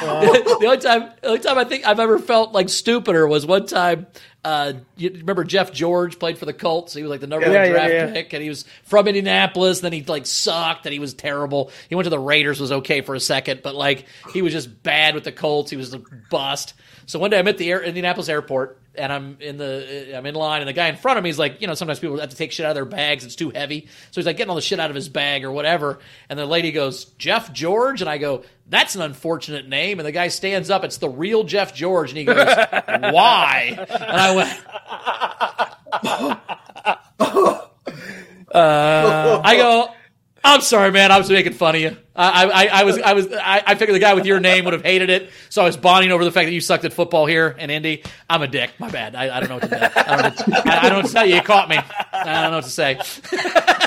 The 0.00 0.66
only 0.66 0.78
time, 0.78 1.10
the 1.20 1.28
only 1.28 1.38
time 1.40 1.58
I 1.58 1.64
think 1.64 1.86
I've 1.86 2.00
ever 2.00 2.18
felt 2.18 2.52
like 2.52 2.68
stupider 2.68 3.26
was 3.26 3.46
one 3.46 3.66
time. 3.66 4.06
Uh, 4.42 4.72
you 4.96 5.10
remember 5.10 5.44
Jeff 5.44 5.70
George 5.72 6.18
played 6.18 6.38
for 6.38 6.46
the 6.46 6.52
Colts? 6.54 6.94
He 6.94 7.02
was 7.02 7.10
like 7.10 7.20
the 7.20 7.26
number 7.26 7.46
Yeah, 7.46 7.52
one 7.58 7.66
yeah, 7.66 7.72
draft 7.72 7.92
yeah. 7.92 8.12
pick, 8.12 8.32
and 8.32 8.42
he 8.42 8.48
was 8.48 8.64
from 8.84 9.06
Indianapolis. 9.08 9.80
Then 9.80 9.92
he 9.92 10.02
like 10.04 10.26
sucked, 10.26 10.86
and 10.86 10.92
he 10.92 10.98
was 10.98 11.12
terrible. 11.14 11.70
He 11.88 11.94
went 11.94 12.04
to 12.06 12.10
the 12.10 12.18
Raiders, 12.18 12.60
was 12.60 12.72
okay 12.72 13.00
for 13.02 13.14
a 13.14 13.20
second, 13.20 13.60
but 13.62 13.74
like 13.74 14.06
he 14.32 14.40
was 14.42 14.52
just 14.52 14.82
bad 14.82 15.14
with 15.14 15.24
the 15.24 15.32
Colts. 15.32 15.70
He 15.70 15.76
was 15.76 15.92
a 15.92 16.00
bust. 16.30 16.74
So 17.06 17.18
one 17.18 17.30
day 17.30 17.38
I'm 17.38 17.48
at 17.48 17.58
the 17.58 17.70
air, 17.70 17.82
Indianapolis 17.82 18.28
airport, 18.28 18.78
and 19.00 19.12
I'm 19.12 19.36
in 19.40 19.56
the 19.56 20.16
I'm 20.16 20.26
in 20.26 20.34
line, 20.34 20.60
and 20.60 20.68
the 20.68 20.72
guy 20.72 20.88
in 20.88 20.96
front 20.96 21.18
of 21.18 21.24
me 21.24 21.30
is 21.30 21.38
like, 21.38 21.60
you 21.60 21.66
know, 21.66 21.74
sometimes 21.74 21.98
people 21.98 22.18
have 22.20 22.30
to 22.30 22.36
take 22.36 22.52
shit 22.52 22.66
out 22.66 22.70
of 22.70 22.74
their 22.74 22.84
bags. 22.84 23.24
It's 23.24 23.34
too 23.34 23.50
heavy, 23.50 23.88
so 24.10 24.20
he's 24.20 24.26
like 24.26 24.36
getting 24.36 24.50
all 24.50 24.56
the 24.56 24.62
shit 24.62 24.78
out 24.78 24.90
of 24.90 24.96
his 24.96 25.08
bag 25.08 25.44
or 25.44 25.50
whatever. 25.50 25.98
And 26.28 26.38
the 26.38 26.46
lady 26.46 26.70
goes, 26.70 27.06
Jeff 27.18 27.52
George, 27.52 28.00
and 28.00 28.10
I 28.10 28.18
go, 28.18 28.44
that's 28.68 28.94
an 28.94 29.02
unfortunate 29.02 29.68
name. 29.68 29.98
And 29.98 30.06
the 30.06 30.12
guy 30.12 30.28
stands 30.28 30.70
up, 30.70 30.84
it's 30.84 30.98
the 30.98 31.08
real 31.08 31.44
Jeff 31.44 31.74
George, 31.74 32.10
and 32.10 32.18
he 32.18 32.24
goes, 32.24 32.36
why? 32.86 33.74
And 33.90 34.20
I 34.20 34.34
went, 34.36 34.60
Uh, 35.92 36.36
I 39.44 39.56
go, 39.56 39.88
I'm 40.42 40.60
sorry, 40.62 40.90
man. 40.90 41.12
I 41.12 41.18
was 41.18 41.28
making 41.28 41.52
fun 41.52 41.74
of 41.74 41.80
you. 41.80 41.96
I, 42.16 42.44
I, 42.46 42.80
I 42.80 42.84
was, 42.84 42.98
I 42.98 43.12
was, 43.12 43.32
I, 43.32 43.62
I 43.66 43.74
figured 43.74 43.94
the 43.94 44.00
guy 44.00 44.14
with 44.14 44.26
your 44.26 44.40
name 44.40 44.64
would 44.64 44.74
have 44.74 44.82
hated 44.82 45.10
it, 45.10 45.30
so 45.48 45.62
I 45.62 45.64
was 45.64 45.76
bonding 45.76 46.12
over 46.12 46.24
the 46.24 46.32
fact 46.32 46.46
that 46.46 46.52
you 46.52 46.60
sucked 46.60 46.84
at 46.84 46.92
football 46.92 47.26
here 47.26 47.56
in 47.58 47.70
Indy. 47.70 48.02
I'm 48.28 48.42
a 48.42 48.48
dick. 48.48 48.72
My 48.78 48.90
bad. 48.90 49.14
I, 49.14 49.36
I 49.36 49.40
don't 49.40 49.48
know 49.48 49.56
what 49.56 49.62
to 49.62 49.68
do. 49.68 49.76
I 49.76 50.16
don't, 50.16 50.90
know 50.90 50.96
what 50.96 51.06
to, 51.06 51.12
tell 51.12 51.26
you. 51.26 51.36
You 51.36 51.42
caught 51.42 51.68
me. 51.68 51.78
I 51.78 52.42
don't 52.42 52.50
know 52.50 52.58
what 52.58 52.64
to 52.64 52.70
say. 52.70 53.00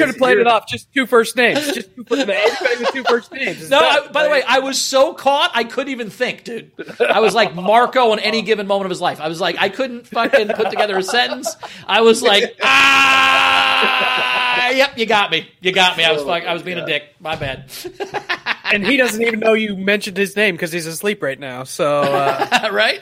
should 0.00 0.08
have 0.08 0.18
played 0.18 0.38
it 0.38 0.46
off. 0.46 0.66
Just 0.66 0.92
two 0.92 1.06
first 1.06 1.36
names. 1.36 1.72
Just 1.72 1.94
two, 1.94 2.04
everybody 2.10 2.80
with 2.80 2.92
two 2.92 3.04
first 3.04 3.32
names. 3.32 3.70
No, 3.70 3.78
I, 3.78 4.08
by 4.08 4.24
the 4.24 4.30
way, 4.30 4.42
I 4.46 4.60
was 4.60 4.80
so 4.80 5.14
caught 5.14 5.50
I 5.54 5.64
couldn't 5.64 5.92
even 5.92 6.10
think, 6.10 6.44
dude. 6.44 6.72
I 7.00 7.20
was 7.20 7.34
like 7.34 7.54
Marco 7.54 8.12
on 8.12 8.18
any 8.18 8.42
given 8.42 8.66
moment 8.66 8.86
of 8.86 8.90
his 8.90 9.00
life. 9.00 9.20
I 9.20 9.28
was 9.28 9.40
like, 9.40 9.56
I 9.58 9.68
couldn't 9.68 10.06
fucking 10.06 10.48
put 10.48 10.70
together 10.70 10.98
a 10.98 11.02
sentence. 11.02 11.54
I 11.86 12.00
was 12.00 12.22
like, 12.22 12.56
ah, 12.62 14.70
yep, 14.70 14.98
you 14.98 15.06
got 15.06 15.30
me, 15.30 15.48
you 15.60 15.72
got 15.72 15.96
me. 15.96 16.04
I 16.04 16.12
was 16.12 16.22
fuck, 16.22 16.44
I 16.44 16.52
was 16.52 16.62
being 16.62 16.78
a 16.78 16.86
dick. 16.86 17.14
My 17.20 17.36
bad. 17.36 17.70
and 18.72 18.86
he 18.86 18.96
doesn't 18.96 19.22
even 19.22 19.40
know 19.40 19.52
you 19.52 19.76
mentioned 19.76 20.16
his 20.16 20.36
name 20.36 20.54
because 20.54 20.72
he's 20.72 20.86
asleep 20.86 21.22
right 21.22 21.38
now. 21.38 21.64
So, 21.64 22.02
uh, 22.02 22.68
right? 22.72 23.00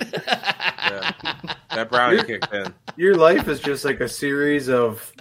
That 1.71 1.89
brownie 1.91 2.23
kicked 2.25 2.53
in. 2.53 2.73
Your 2.97 3.15
life 3.15 3.47
is 3.49 3.61
just 3.61 3.85
like 3.85 4.01
a 4.01 4.09
series 4.09 4.69
of 4.69 5.13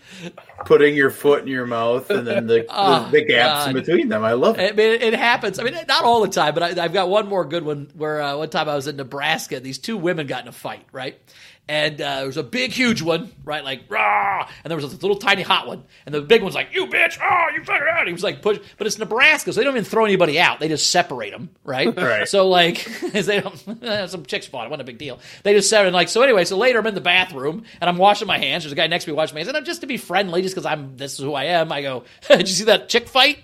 putting 0.65 0.95
your 0.95 1.09
foot 1.09 1.41
in 1.43 1.47
your 1.47 1.67
mouth 1.67 2.09
and 2.09 2.25
then 2.25 2.47
the, 2.47 2.65
Oh, 2.69 3.05
the, 3.11 3.19
the 3.19 3.25
gaps 3.25 3.67
in 3.67 3.73
between 3.73 4.09
them. 4.09 4.23
I 4.23 4.33
love 4.33 4.57
it. 4.59 4.73
I 4.73 4.75
mean, 4.75 5.01
it 5.01 5.13
happens. 5.13 5.59
I 5.59 5.63
mean, 5.63 5.75
not 5.87 6.03
all 6.03 6.21
the 6.21 6.29
time, 6.29 6.53
but 6.53 6.63
I, 6.63 6.83
I've 6.83 6.93
got 6.93 7.09
one 7.09 7.27
more 7.27 7.45
good 7.45 7.63
one 7.63 7.89
where 7.95 8.21
uh, 8.21 8.37
one 8.37 8.49
time 8.49 8.69
I 8.69 8.75
was 8.75 8.87
in 8.87 8.95
Nebraska. 8.95 9.59
These 9.59 9.77
two 9.79 9.97
women 9.97 10.25
got 10.27 10.41
in 10.41 10.47
a 10.47 10.53
fight, 10.53 10.85
right? 10.91 11.19
And 11.69 11.99
uh, 11.99 12.17
there 12.17 12.25
was 12.27 12.37
a 12.37 12.43
big, 12.43 12.71
huge 12.71 13.01
one, 13.01 13.29
right? 13.43 13.61
Like, 13.61 13.81
rah! 13.89 14.47
And 14.63 14.71
there 14.71 14.77
was 14.77 14.85
a 14.85 14.95
little 14.95 15.17
tiny 15.17 15.41
hot 15.41 15.67
one. 15.67 15.83
And 16.05 16.15
the 16.15 16.21
big 16.21 16.41
one's 16.41 16.55
like, 16.55 16.73
you 16.73 16.87
bitch! 16.87 17.17
Oh, 17.21 17.53
you 17.53 17.63
fucking 17.63 17.87
out! 17.91 18.07
He 18.07 18.13
was 18.13 18.23
like, 18.23 18.41
push. 18.41 18.59
But 18.77 18.87
it's 18.87 18.97
Nebraska, 18.97 19.51
so 19.51 19.59
they 19.59 19.65
don't 19.65 19.73
even 19.73 19.83
throw 19.83 20.05
anybody 20.05 20.39
out. 20.39 20.61
They 20.61 20.69
just 20.69 20.89
separate 20.89 21.31
them, 21.31 21.49
right? 21.63 21.87
Right. 22.07 22.27
So, 22.27 22.47
like, 22.47 22.85
they 23.11 23.41
don't, 23.41 24.09
some 24.09 24.25
chicks 24.25 24.47
fought. 24.47 24.65
It 24.65 24.69
wasn't 24.69 24.83
a 24.83 24.91
big 24.91 24.97
deal. 24.97 25.19
They 25.43 25.53
just 25.53 25.69
separate. 25.69 25.93
Like, 25.93 26.07
so 26.07 26.21
anyway, 26.21 26.45
so 26.45 26.57
later 26.57 26.79
I'm 26.79 26.87
in 26.87 26.95
the 26.95 27.01
bathroom 27.01 27.63
and 27.81 27.89
I'm 27.89 27.97
washing 27.97 28.27
my 28.27 28.37
hands. 28.37 28.63
There's 28.63 28.71
a 28.71 28.75
guy 28.75 28.87
next 28.87 29.05
to 29.05 29.11
me 29.11 29.17
washing 29.17 29.35
my 29.35 29.39
hands. 29.39 29.49
And 29.49 29.57
I'm 29.57 29.65
just 29.65 29.81
to 29.81 29.87
be 29.87 29.97
friendly, 29.97 30.41
just 30.41 30.55
because 30.55 30.65
I'm, 30.65 30.95
this 30.95 31.13
is 31.13 31.19
who 31.19 31.33
I 31.33 31.45
am, 31.45 31.71
I 31.71 31.81
go, 31.81 32.03
did 32.29 32.47
you 32.47 32.55
see 32.55 32.65
that 32.65 32.87
chick 32.87 33.09
fight? 33.09 33.39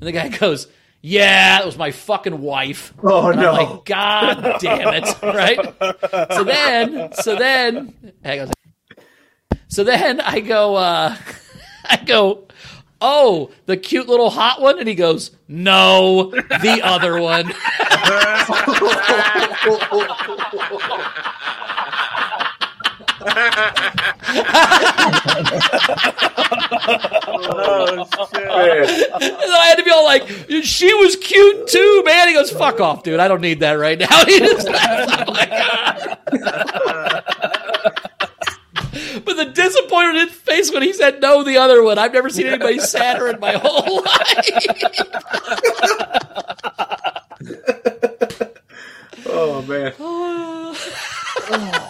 And 0.00 0.06
the 0.06 0.12
guy 0.12 0.28
goes, 0.28 0.68
Yeah, 1.08 1.58
that 1.58 1.64
was 1.66 1.78
my 1.78 1.92
fucking 1.92 2.40
wife. 2.40 2.92
Oh, 3.00 3.28
And 3.30 3.38
I'm 3.38 3.46
no. 3.46 3.52
like, 3.52 3.84
God 3.84 4.56
damn 4.58 4.92
it! 4.92 5.22
Right. 5.22 5.56
So 6.32 6.42
then, 6.42 7.12
so 7.12 7.36
then, 7.36 7.94
hang 8.24 8.40
on. 8.40 8.50
So 9.68 9.84
then 9.84 10.20
I 10.20 10.40
go, 10.40 10.74
uh, 10.74 11.16
I 11.84 11.98
go, 12.04 12.48
oh, 13.00 13.52
the 13.66 13.76
cute 13.76 14.08
little 14.08 14.30
hot 14.30 14.60
one, 14.60 14.80
and 14.80 14.88
he 14.88 14.96
goes, 14.96 15.30
no, 15.46 16.32
the 16.32 16.80
other 16.82 17.20
one. 17.20 17.46
Oh, 27.38 28.06
And 28.34 29.52
I 29.52 29.66
had 29.68 29.76
to 29.76 29.82
be 29.84 29.90
all 29.90 30.04
like, 30.04 30.26
she 30.62 30.92
was 30.94 31.16
cute 31.16 31.66
too, 31.68 32.02
man. 32.04 32.28
He 32.28 32.34
goes, 32.34 32.50
fuck 32.50 32.80
off, 32.80 33.02
dude. 33.02 33.20
I 33.20 33.28
don't 33.28 33.40
need 33.40 33.60
that 33.60 33.72
right 33.72 33.98
now. 33.98 34.24
He 34.26 34.38
just 34.40 34.68
I'm 34.68 35.26
like, 35.28 35.48
"Ah." 35.52 36.16
But 39.24 39.36
the 39.36 39.44
disappointed 39.54 40.16
in 40.16 40.28
his 40.28 40.36
face 40.36 40.70
when 40.72 40.82
he 40.82 40.92
said 40.92 41.20
no, 41.20 41.42
the 41.42 41.56
other 41.56 41.82
one. 41.82 41.98
I've 41.98 42.12
never 42.12 42.28
seen 42.30 42.46
anybody 42.46 42.78
sadder 42.78 43.28
in 43.28 43.40
my 43.40 43.52
whole 43.52 44.02
life. 44.02 45.02
Oh 49.28 49.62
man. 49.62 49.92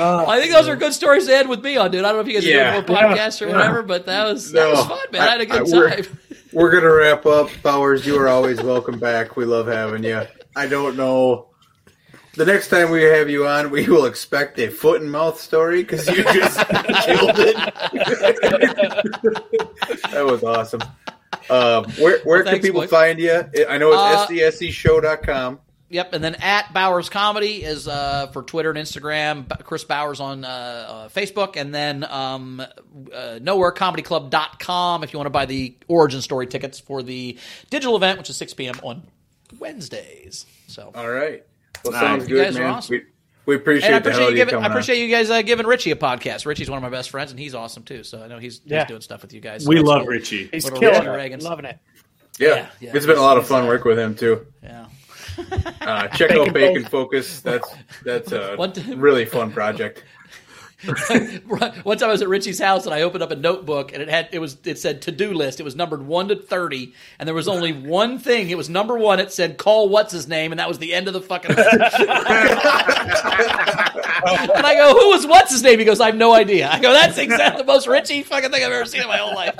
I 0.00 0.40
think 0.40 0.52
those 0.52 0.68
are 0.68 0.76
good 0.76 0.94
stories 0.94 1.26
to 1.26 1.36
end 1.36 1.48
with 1.48 1.62
me 1.62 1.76
on, 1.76 1.90
dude. 1.90 2.04
I 2.04 2.08
don't 2.12 2.16
know 2.16 2.20
if 2.20 2.28
you 2.28 2.34
guys 2.34 2.46
Yeah. 2.46 2.78
are 2.78 2.82
doing 2.82 3.00
more 3.02 3.12
podcasts 3.14 3.42
or 3.42 3.48
Yeah. 3.48 3.56
whatever, 3.56 3.82
but 3.82 4.06
that 4.06 4.24
was 4.24 4.52
that 4.52 4.70
was 4.70 4.86
fun, 4.86 4.98
man. 5.12 5.22
I 5.22 5.30
had 5.30 5.40
a 5.40 5.46
good 5.46 5.64
we're- 5.66 6.02
time. 6.02 6.18
We're 6.52 6.70
gonna 6.70 6.92
wrap 6.92 7.26
up. 7.26 7.50
Bowers, 7.62 8.06
you 8.06 8.16
are 8.18 8.28
always 8.28 8.62
welcome 8.62 8.98
back. 8.98 9.36
We 9.36 9.44
love 9.44 9.66
having 9.66 10.02
you. 10.02 10.22
I 10.56 10.66
don't 10.66 10.96
know. 10.96 11.48
The 12.36 12.46
next 12.46 12.68
time 12.68 12.90
we 12.90 13.02
have 13.02 13.28
you 13.28 13.46
on, 13.46 13.70
we 13.70 13.86
will 13.88 14.06
expect 14.06 14.58
a 14.58 14.68
foot 14.68 15.02
and 15.02 15.10
mouth 15.12 15.38
story 15.40 15.82
because 15.82 16.06
you 16.08 16.22
just 16.22 16.58
killed 16.68 17.38
it. 17.38 17.56
that 20.12 20.24
was 20.24 20.42
awesome. 20.42 20.80
Um, 21.50 21.84
where 21.98 22.20
where 22.20 22.44
Well, 22.44 22.52
can 22.52 22.60
people 22.62 22.80
boys. 22.82 22.90
find 22.90 23.18
you? 23.18 23.44
I 23.68 23.76
know 23.78 23.92
it's 23.92 24.30
Uh, 24.30 24.30
it's 24.30 24.60
sdscshow.com. 24.62 25.58
Yep, 25.90 26.12
and 26.12 26.22
then 26.22 26.34
at 26.34 26.74
Bowers 26.74 27.08
Comedy 27.08 27.64
is 27.64 27.88
uh, 27.88 28.26
for 28.34 28.42
Twitter 28.42 28.68
and 28.70 28.78
Instagram. 28.78 29.48
B- 29.48 29.54
Chris 29.64 29.84
Bowers 29.84 30.20
on 30.20 30.44
uh, 30.44 30.48
uh, 30.48 31.08
Facebook, 31.08 31.56
and 31.56 31.74
then 31.74 32.04
um, 32.04 32.60
uh, 32.60 33.38
nowherecomedyclub.com 33.40 35.02
if 35.04 35.12
you 35.12 35.18
want 35.18 35.26
to 35.26 35.30
buy 35.30 35.46
the 35.46 35.76
origin 35.88 36.20
story 36.20 36.46
tickets 36.46 36.78
for 36.78 37.02
the 37.02 37.38
digital 37.70 37.96
event, 37.96 38.18
which 38.18 38.28
is 38.30 38.36
6 38.36 38.54
p.m. 38.54 38.74
on 38.82 39.02
Wednesdays. 39.58 40.46
So, 40.66 40.90
all 40.94 41.10
right, 41.10 41.44
well, 41.84 41.92
Nice. 41.92 42.00
sounds 42.02 42.28
You 42.28 42.36
good, 42.36 42.44
guys 42.44 42.56
are 42.56 42.64
man. 42.64 42.70
awesome. 42.74 42.92
We, 42.96 43.02
we 43.46 43.56
appreciate, 43.56 43.86
and 43.86 43.94
I 43.96 43.98
the 44.00 44.02
appreciate 44.10 44.20
hell 44.24 44.30
you 44.32 44.36
you 44.36 44.44
giving 44.44 44.54
I 44.54 44.56
coming 44.58 44.64
on. 44.66 44.70
appreciate 44.72 44.98
you 45.02 45.08
guys 45.10 45.30
uh, 45.30 45.40
giving 45.42 45.66
Richie 45.66 45.90
a 45.90 45.96
podcast. 45.96 46.44
Richie's 46.44 46.68
one 46.68 46.76
of 46.76 46.82
my 46.82 46.90
best 46.90 47.08
friends, 47.08 47.30
and 47.30 47.40
he's 47.40 47.54
awesome 47.54 47.82
too. 47.84 48.04
So 48.04 48.22
I 48.22 48.26
know 48.28 48.38
he's, 48.38 48.60
Yeah. 48.66 48.80
he's 48.80 48.88
doing 48.88 49.00
stuff 49.00 49.22
with 49.22 49.32
you 49.32 49.40
guys. 49.40 49.66
We 49.66 49.76
love 49.76 49.86
little- 50.02 50.06
Richie. 50.08 50.48
He's 50.52 50.64
little 50.64 50.80
killing 50.80 51.06
Richie 51.08 51.32
it. 51.34 51.38
Reagans. 51.38 51.42
Loving 51.44 51.64
it. 51.64 51.78
Yeah, 52.38 52.48
Yeah, 52.48 52.66
yeah. 52.80 52.90
it's 52.94 53.06
been 53.06 53.16
a 53.16 53.22
lot 53.22 53.38
of 53.38 53.46
fun 53.46 53.64
uh, 53.64 53.68
work 53.68 53.84
with 53.84 53.98
him 53.98 54.14
too. 54.14 54.46
Yeah. 54.62 54.84
Uh, 55.80 56.08
check 56.14 56.30
out 56.32 56.52
Bacon 56.52 56.84
Focus. 56.84 57.40
That's 57.40 57.68
that's 58.04 58.32
a 58.32 58.56
time- 58.56 59.00
really 59.00 59.24
fun 59.24 59.52
project. 59.52 60.04
One 60.84 61.98
time 61.98 62.08
I 62.08 62.12
was 62.12 62.22
at 62.22 62.28
Richie's 62.28 62.60
house 62.60 62.86
and 62.86 62.94
I 62.94 63.02
opened 63.02 63.24
up 63.24 63.32
a 63.32 63.36
notebook 63.36 63.92
and 63.92 64.00
it 64.00 64.08
had 64.08 64.28
it 64.30 64.38
was 64.38 64.56
it 64.62 64.78
said 64.78 65.02
to 65.02 65.10
do 65.10 65.34
list. 65.34 65.58
It 65.58 65.64
was 65.64 65.74
numbered 65.74 66.06
one 66.06 66.28
to 66.28 66.36
thirty, 66.36 66.94
and 67.18 67.26
there 67.26 67.34
was 67.34 67.48
only 67.48 67.72
one 67.72 68.20
thing. 68.20 68.48
It 68.50 68.56
was 68.56 68.68
number 68.68 68.96
one. 68.96 69.18
It 69.18 69.32
said 69.32 69.58
call 69.58 69.88
what's 69.88 70.12
his 70.12 70.28
name, 70.28 70.52
and 70.52 70.60
that 70.60 70.68
was 70.68 70.78
the 70.78 70.94
end 70.94 71.08
of 71.08 71.14
the 71.14 71.20
fucking. 71.20 71.50
and 71.58 71.60
I 74.66 74.74
go, 74.76 74.92
who 74.96 75.08
was 75.08 75.26
what's 75.26 75.50
his 75.50 75.64
name? 75.64 75.80
He 75.80 75.84
goes, 75.84 76.00
I 76.00 76.06
have 76.06 76.16
no 76.16 76.32
idea. 76.32 76.68
I 76.70 76.78
go, 76.78 76.92
that's 76.92 77.18
exactly 77.18 77.62
the 77.62 77.66
most 77.66 77.88
Richie 77.88 78.22
fucking 78.22 78.52
thing 78.52 78.62
I've 78.62 78.70
ever 78.70 78.84
seen 78.84 79.02
in 79.02 79.08
my 79.08 79.16
whole 79.16 79.34
life. 79.34 79.56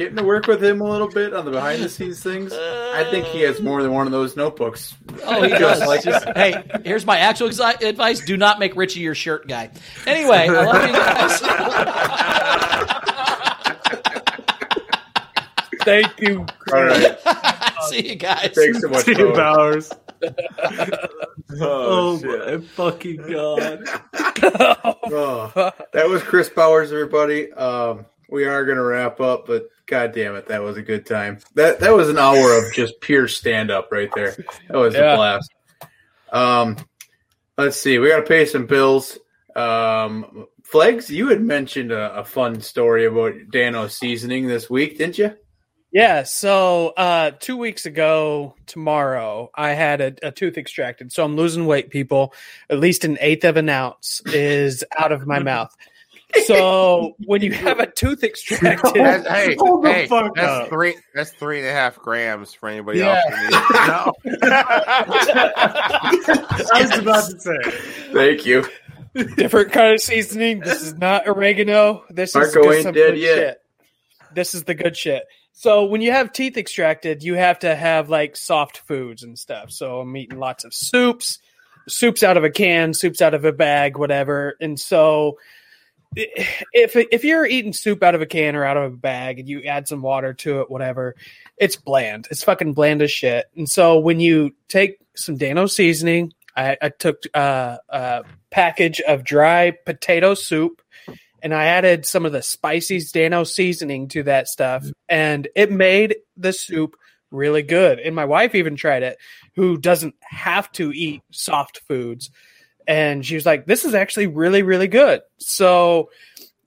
Getting 0.00 0.16
to 0.16 0.24
work 0.24 0.46
with 0.46 0.64
him 0.64 0.80
a 0.80 0.90
little 0.90 1.08
bit 1.08 1.34
on 1.34 1.44
the 1.44 1.50
behind 1.50 1.82
the 1.82 1.88
scenes 1.90 2.22
things. 2.22 2.54
I 2.54 3.06
think 3.10 3.26
he 3.26 3.42
has 3.42 3.60
more 3.60 3.82
than 3.82 3.92
one 3.92 4.06
of 4.06 4.12
those 4.12 4.34
notebooks. 4.34 4.94
Oh, 5.26 5.42
he 5.42 5.50
does. 5.50 5.80
like 5.86 6.02
Just- 6.02 6.26
hey, 6.34 6.54
here's 6.86 7.04
my 7.04 7.18
actual 7.18 7.50
exi- 7.50 7.82
advice: 7.86 8.20
do 8.20 8.38
not 8.38 8.58
make 8.58 8.74
Richie 8.76 9.00
your 9.00 9.14
shirt 9.14 9.46
guy. 9.46 9.70
Anyway, 10.06 10.48
I 10.48 10.64
love 10.64 10.86
you 10.86 10.92
guys. 10.94 11.40
Thank 15.84 16.18
you. 16.18 16.46
All 16.72 16.82
right. 16.82 17.18
See 17.88 18.08
you 18.08 18.14
guys. 18.16 18.52
Thanks 18.54 18.80
so 18.80 18.88
much, 18.88 19.04
See 19.04 19.18
you, 19.18 19.34
Bowers. 19.34 19.92
Oh, 21.60 22.18
my 22.24 22.58
fucking 22.68 23.16
god! 23.18 23.82
oh, 25.12 25.72
that 25.92 26.08
was 26.08 26.22
Chris 26.22 26.48
Bowers, 26.48 26.90
everybody. 26.90 27.52
Um, 27.52 28.06
we 28.30 28.46
are 28.46 28.64
going 28.64 28.78
to 28.78 28.82
wrap 28.84 29.20
up, 29.20 29.46
but 29.46 29.68
god 29.90 30.12
damn 30.12 30.36
it, 30.36 30.46
that 30.46 30.62
was 30.62 30.76
a 30.76 30.82
good 30.82 31.04
time. 31.04 31.40
That 31.56 31.80
that 31.80 31.94
was 31.94 32.08
an 32.08 32.18
hour 32.18 32.56
of 32.56 32.72
just 32.72 33.00
pure 33.00 33.28
stand 33.28 33.70
up 33.70 33.88
right 33.90 34.08
there. 34.14 34.36
That 34.68 34.78
was 34.78 34.94
Yeah. 34.94 35.12
a 35.12 35.16
blast. 35.16 35.50
Um, 36.32 36.76
let's 37.58 37.76
see, 37.76 37.98
we 37.98 38.08
got 38.08 38.20
to 38.20 38.22
pay 38.22 38.46
some 38.46 38.66
bills. 38.66 39.18
Um, 39.56 40.46
Flegs, 40.62 41.10
you 41.10 41.28
had 41.28 41.42
mentioned 41.42 41.90
a, 41.90 42.20
a 42.20 42.24
fun 42.24 42.60
story 42.60 43.04
about 43.04 43.34
Dano 43.50 43.88
seasoning 43.88 44.46
this 44.46 44.70
week, 44.70 44.96
didn't 44.98 45.18
you? 45.18 45.34
Yeah, 45.92 46.22
so 46.22 46.90
uh, 46.90 47.32
two 47.32 47.56
weeks 47.56 47.84
ago, 47.84 48.54
tomorrow, 48.66 49.50
I 49.56 49.70
had 49.70 50.00
a, 50.00 50.14
a 50.22 50.30
tooth 50.30 50.56
extracted. 50.56 51.10
So 51.10 51.24
I'm 51.24 51.34
losing 51.34 51.66
weight, 51.66 51.90
people. 51.90 52.32
At 52.68 52.78
least 52.78 53.04
an 53.04 53.18
eighth 53.20 53.44
of 53.44 53.56
an 53.56 53.68
ounce 53.68 54.22
is 54.26 54.84
out 54.96 55.10
of 55.10 55.26
my 55.26 55.40
mouth. 55.40 55.74
So 56.44 57.16
when 57.24 57.42
you 57.42 57.52
have 57.52 57.80
a 57.80 57.86
tooth 57.86 58.22
extracted, 58.24 58.94
That's, 58.94 59.28
hey, 59.28 59.56
Hold 59.58 59.84
the 59.84 59.92
hey, 59.92 60.06
fuck 60.06 60.34
that's 60.34 60.48
up. 60.48 60.68
three. 60.68 60.96
That's 61.14 61.30
three 61.32 61.58
and 61.60 61.68
a 61.68 61.72
half 61.72 61.96
grams 61.98 62.54
for 62.54 62.68
anybody 62.68 63.00
Yeah. 63.00 63.20
else. 63.24 63.34
who 63.34 63.40
needs 63.42 63.56
to 63.66 63.72
know. 63.86 64.12
I 65.52 66.78
was 66.80 66.98
about 66.98 67.30
to 67.30 67.40
say. 67.40 67.58
Thank 68.12 68.46
you. 68.46 68.64
different 69.36 69.72
kind 69.72 69.94
of 69.94 70.00
seasoning. 70.00 70.60
This 70.60 70.82
is 70.82 70.94
not 70.94 71.26
oregano. 71.28 72.04
This 72.10 72.30
is 72.30 72.36
Marco 72.36 72.62
good- 72.62 72.74
ain't 72.74 72.82
some 72.84 72.94
dead 72.94 73.10
good 73.14 73.18
yet. 73.20 73.34
shit. 73.36 73.58
This 74.34 74.54
is 74.54 74.64
the 74.64 74.74
good 74.74 74.96
shit. 74.96 75.24
So 75.52 75.84
when 75.86 76.00
you 76.00 76.12
have 76.12 76.32
teeth 76.32 76.56
extracted, 76.56 77.22
you 77.22 77.34
have 77.34 77.58
to 77.60 77.74
have 77.74 78.08
like 78.08 78.36
soft 78.36 78.78
foods 78.86 79.22
and 79.24 79.38
stuff. 79.38 79.70
So 79.72 80.00
I'm 80.00 80.16
eating 80.16 80.38
lots 80.38 80.64
of 80.64 80.72
soups, 80.72 81.38
soups 81.88 82.22
out 82.22 82.36
of 82.36 82.44
a 82.44 82.50
can, 82.50 82.94
soups 82.94 83.20
out 83.20 83.34
of 83.34 83.44
a 83.44 83.52
bag, 83.52 83.98
whatever. 83.98 84.56
And 84.60 84.78
so 84.78 85.38
if 86.16 86.96
if 86.96 87.24
you're 87.24 87.46
eating 87.46 87.72
soup 87.72 88.02
out 88.02 88.14
of 88.14 88.22
a 88.22 88.26
can 88.26 88.56
or 88.56 88.64
out 88.64 88.76
of 88.76 88.92
a 88.92 88.96
bag 88.96 89.38
and 89.38 89.48
you 89.48 89.62
add 89.62 89.88
some 89.88 90.02
water 90.02 90.34
to 90.34 90.60
it, 90.60 90.70
whatever, 90.70 91.14
it's 91.56 91.76
bland. 91.76 92.28
It's 92.30 92.44
fucking 92.44 92.74
bland 92.74 93.02
as 93.02 93.10
shit. 93.10 93.46
And 93.56 93.68
so 93.68 93.98
when 93.98 94.20
you 94.20 94.54
take 94.68 94.98
some 95.14 95.36
Dano 95.36 95.66
seasoning, 95.66 96.32
I, 96.56 96.76
I 96.80 96.88
took 96.88 97.22
uh, 97.34 97.78
a 97.88 98.24
package 98.50 99.00
of 99.00 99.24
dry 99.24 99.72
potato 99.84 100.34
soup 100.34 100.82
and 101.42 101.54
I 101.54 101.66
added 101.66 102.06
some 102.06 102.26
of 102.26 102.32
the 102.32 102.42
spicy 102.42 103.00
Dano 103.12 103.44
seasoning 103.44 104.08
to 104.08 104.22
that 104.24 104.48
stuff, 104.48 104.84
and 105.08 105.48
it 105.54 105.70
made 105.70 106.16
the 106.36 106.52
soup 106.52 106.96
really 107.30 107.62
good. 107.62 107.98
And 107.98 108.14
my 108.14 108.24
wife 108.24 108.54
even 108.54 108.76
tried 108.76 109.02
it, 109.02 109.18
who 109.56 109.78
doesn't 109.78 110.14
have 110.20 110.70
to 110.72 110.92
eat 110.92 111.22
soft 111.30 111.80
foods. 111.88 112.30
And 112.86 113.24
she 113.24 113.34
was 113.34 113.46
like, 113.46 113.66
This 113.66 113.84
is 113.84 113.94
actually 113.94 114.26
really, 114.26 114.62
really 114.62 114.88
good. 114.88 115.22
So, 115.38 116.10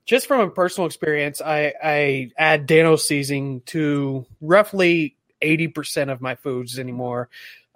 just 0.06 0.28
from 0.28 0.42
a 0.42 0.50
personal 0.50 0.86
experience, 0.86 1.42
I, 1.42 1.74
I 1.82 2.32
add 2.38 2.66
Dano 2.66 2.98
seasoning 2.98 3.62
to 3.68 4.26
roughly 4.42 5.16
80% 5.42 6.12
of 6.12 6.22
my 6.22 6.36
foods 6.36 6.78
anymore. 6.78 7.30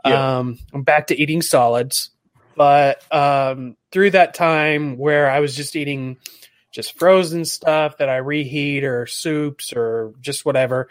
Yeah. 0.06 0.40
Um, 0.40 0.60
I'm 0.74 0.84
back 0.84 1.08
to 1.08 1.20
eating 1.20 1.42
solids. 1.42 2.10
But 2.56 3.04
um, 3.14 3.78
through 3.92 4.12
that 4.12 4.34
time 4.34 4.98
where 4.98 5.30
I 5.30 5.40
was 5.40 5.56
just 5.56 5.76
eating 5.76 6.18
just 6.72 6.98
frozen 6.98 7.46
stuff 7.46 7.98
that 8.00 8.10
I 8.10 8.18
reheat 8.18 8.84
or 8.84 9.06
soups 9.06 9.74
or 9.74 10.14
just 10.22 10.44
whatever, 10.44 10.90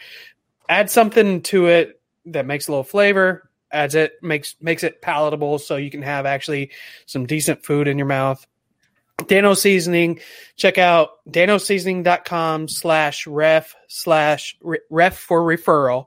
add 0.69 0.91
something 0.91 1.43
to 1.43 1.67
it 1.67 2.01
that 2.27 2.47
makes 2.47 2.69
a 2.69 2.71
little 2.71 2.85
flavor, 2.85 3.51
adds 3.77 3.95
it, 3.95 4.15
makes 4.23 4.57
makes 4.61 4.83
it 4.83 5.01
palatable 5.03 5.59
so 5.59 5.77
you 5.77 5.91
can 5.91 6.03
have 6.03 6.27
actually 6.27 6.71
some 7.07 7.27
decent 7.27 7.65
food 7.65 7.87
in 7.87 7.99
your 7.99 8.07
mouth. 8.07 8.45
Dano 9.29 9.55
seasoning, 9.55 10.21
check 10.57 10.77
out 10.79 11.11
danosseasoning.com 11.31 12.69
slash 12.69 13.27
ref 13.27 13.75
slash 13.89 14.57
ref 14.91 15.17
for 15.19 15.43
referral 15.43 16.07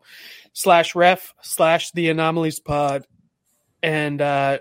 slash 0.53 0.95
ref 0.95 1.33
slash 1.41 1.91
the 1.91 2.09
anomalies 2.09 2.59
pod 2.59 3.05
and 3.81 4.21
uh 4.21 4.59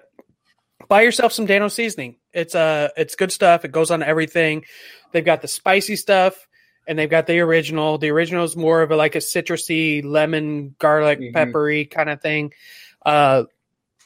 buy 0.89 1.03
yourself 1.03 1.33
some 1.33 1.47
Dano 1.47 1.69
seasoning. 1.69 2.17
It's 2.33 2.55
uh 2.55 2.89
it's 2.97 3.17
good 3.17 3.33
stuff. 3.33 3.65
It 3.65 3.73
goes 3.73 3.91
on 3.91 4.03
everything. 4.03 4.65
They've 5.13 5.25
got 5.25 5.43
the 5.43 5.49
spicy 5.49 5.97
stuff 5.97 6.47
and 6.87 6.99
they've 6.99 7.11
got 7.11 7.27
the 7.27 7.41
original. 7.41 7.99
The 7.99 8.11
original 8.11 8.45
is 8.45 8.57
more 8.57 8.81
of 8.83 8.91
a 8.91 8.97
like 8.97 9.15
a 9.15 9.19
citrusy 9.19 10.03
lemon, 10.05 10.75
garlic, 10.79 11.19
Mhm. 11.21 11.35
peppery 11.35 11.85
kind 11.85 12.09
of 12.09 12.23
thing. 12.23 12.53
Uh, 13.05 13.45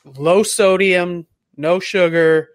low 0.04 0.42
sodium, 0.42 1.26
no 1.56 1.80
sugar. 1.80 2.50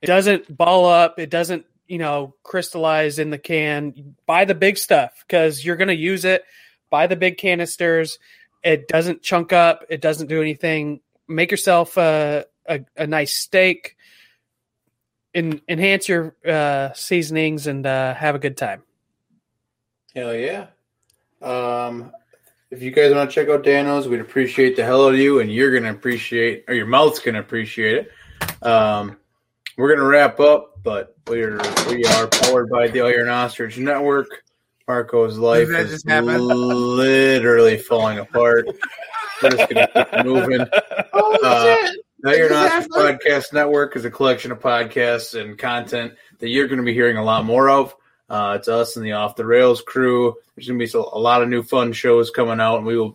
It 0.00 0.06
doesn't 0.06 0.54
ball 0.56 0.86
up. 0.86 1.18
It 1.18 1.30
doesn't 1.30 1.66
you 1.86 1.98
know 1.98 2.34
crystallize 2.42 3.18
in 3.18 3.30
the 3.30 3.38
can. 3.38 4.16
Buy 4.26 4.44
the 4.44 4.54
big 4.54 4.78
stuff 4.78 5.24
because 5.26 5.64
you're 5.64 5.76
going 5.76 5.88
to 5.88 5.94
use 5.94 6.24
it. 6.24 6.44
Buy 6.90 7.06
the 7.06 7.16
big 7.16 7.38
canisters. 7.38 8.18
It 8.62 8.88
doesn't 8.88 9.22
chunk 9.22 9.52
up. 9.52 9.84
It 9.88 10.00
doesn't 10.00 10.28
do 10.28 10.40
anything. 10.40 11.00
Make 11.28 11.50
yourself 11.50 11.96
a 11.96 12.46
a, 12.66 12.80
a 12.96 13.06
nice 13.06 13.34
steak. 13.34 13.96
En- 15.34 15.62
enhance 15.68 16.08
your 16.08 16.36
uh, 16.46 16.92
seasonings 16.92 17.66
and 17.66 17.86
uh, 17.86 18.14
have 18.14 18.34
a 18.34 18.38
good 18.38 18.56
time. 18.56 18.82
Hell 20.14 20.34
yeah. 20.34 20.66
Um, 21.40 22.12
if 22.72 22.82
you 22.82 22.90
guys 22.90 23.14
want 23.14 23.28
to 23.28 23.34
check 23.34 23.48
out 23.50 23.62
Dano's, 23.64 24.08
we'd 24.08 24.20
appreciate 24.20 24.76
the 24.76 24.84
hell 24.84 25.04
out 25.06 25.12
of 25.12 25.20
you, 25.20 25.40
and 25.40 25.52
you're 25.52 25.70
going 25.70 25.82
to 25.82 25.90
appreciate, 25.90 26.64
or 26.68 26.74
your 26.74 26.86
mouth's 26.86 27.18
going 27.20 27.34
to 27.34 27.40
appreciate 27.40 28.06
it. 28.06 28.66
Um, 28.66 29.18
we're 29.76 29.88
going 29.88 30.00
to 30.00 30.06
wrap 30.06 30.40
up, 30.40 30.82
but 30.82 31.14
we're 31.26 31.58
we 31.88 32.02
are 32.04 32.26
powered 32.28 32.70
by 32.70 32.88
the 32.88 33.02
Iron 33.02 33.28
Ostrich 33.28 33.76
Network. 33.78 34.28
Marco's 34.88 35.38
life 35.38 35.68
is 35.68 36.04
literally 36.06 37.76
falling 37.78 38.18
apart. 38.18 38.66
We're 39.42 39.50
just 39.50 39.70
going 39.70 39.86
to 39.86 40.04
keep 40.14 40.24
moving. 40.24 40.66
Oh, 41.14 41.34
Uh, 41.42 41.90
the 42.20 42.30
Iron 42.30 42.52
Ostrich 42.52 42.88
Podcast 42.88 43.52
Network 43.52 43.96
is 43.96 44.06
a 44.06 44.10
collection 44.10 44.50
of 44.50 44.60
podcasts 44.60 45.38
and 45.38 45.58
content 45.58 46.14
that 46.38 46.48
you're 46.48 46.66
going 46.68 46.78
to 46.78 46.84
be 46.84 46.94
hearing 46.94 47.18
a 47.18 47.22
lot 47.22 47.44
more 47.44 47.68
of. 47.68 47.94
Uh, 48.32 48.54
it's 48.58 48.66
us 48.66 48.96
and 48.96 49.04
the 49.04 49.12
Off 49.12 49.36
the 49.36 49.44
Rails 49.44 49.82
crew. 49.82 50.34
There's 50.56 50.66
going 50.66 50.78
to 50.78 50.86
be 50.86 50.98
a 50.98 51.18
lot 51.18 51.42
of 51.42 51.50
new 51.50 51.62
fun 51.62 51.92
shows 51.92 52.30
coming 52.30 52.60
out, 52.60 52.78
and 52.78 52.86
we 52.86 52.96
will 52.96 53.14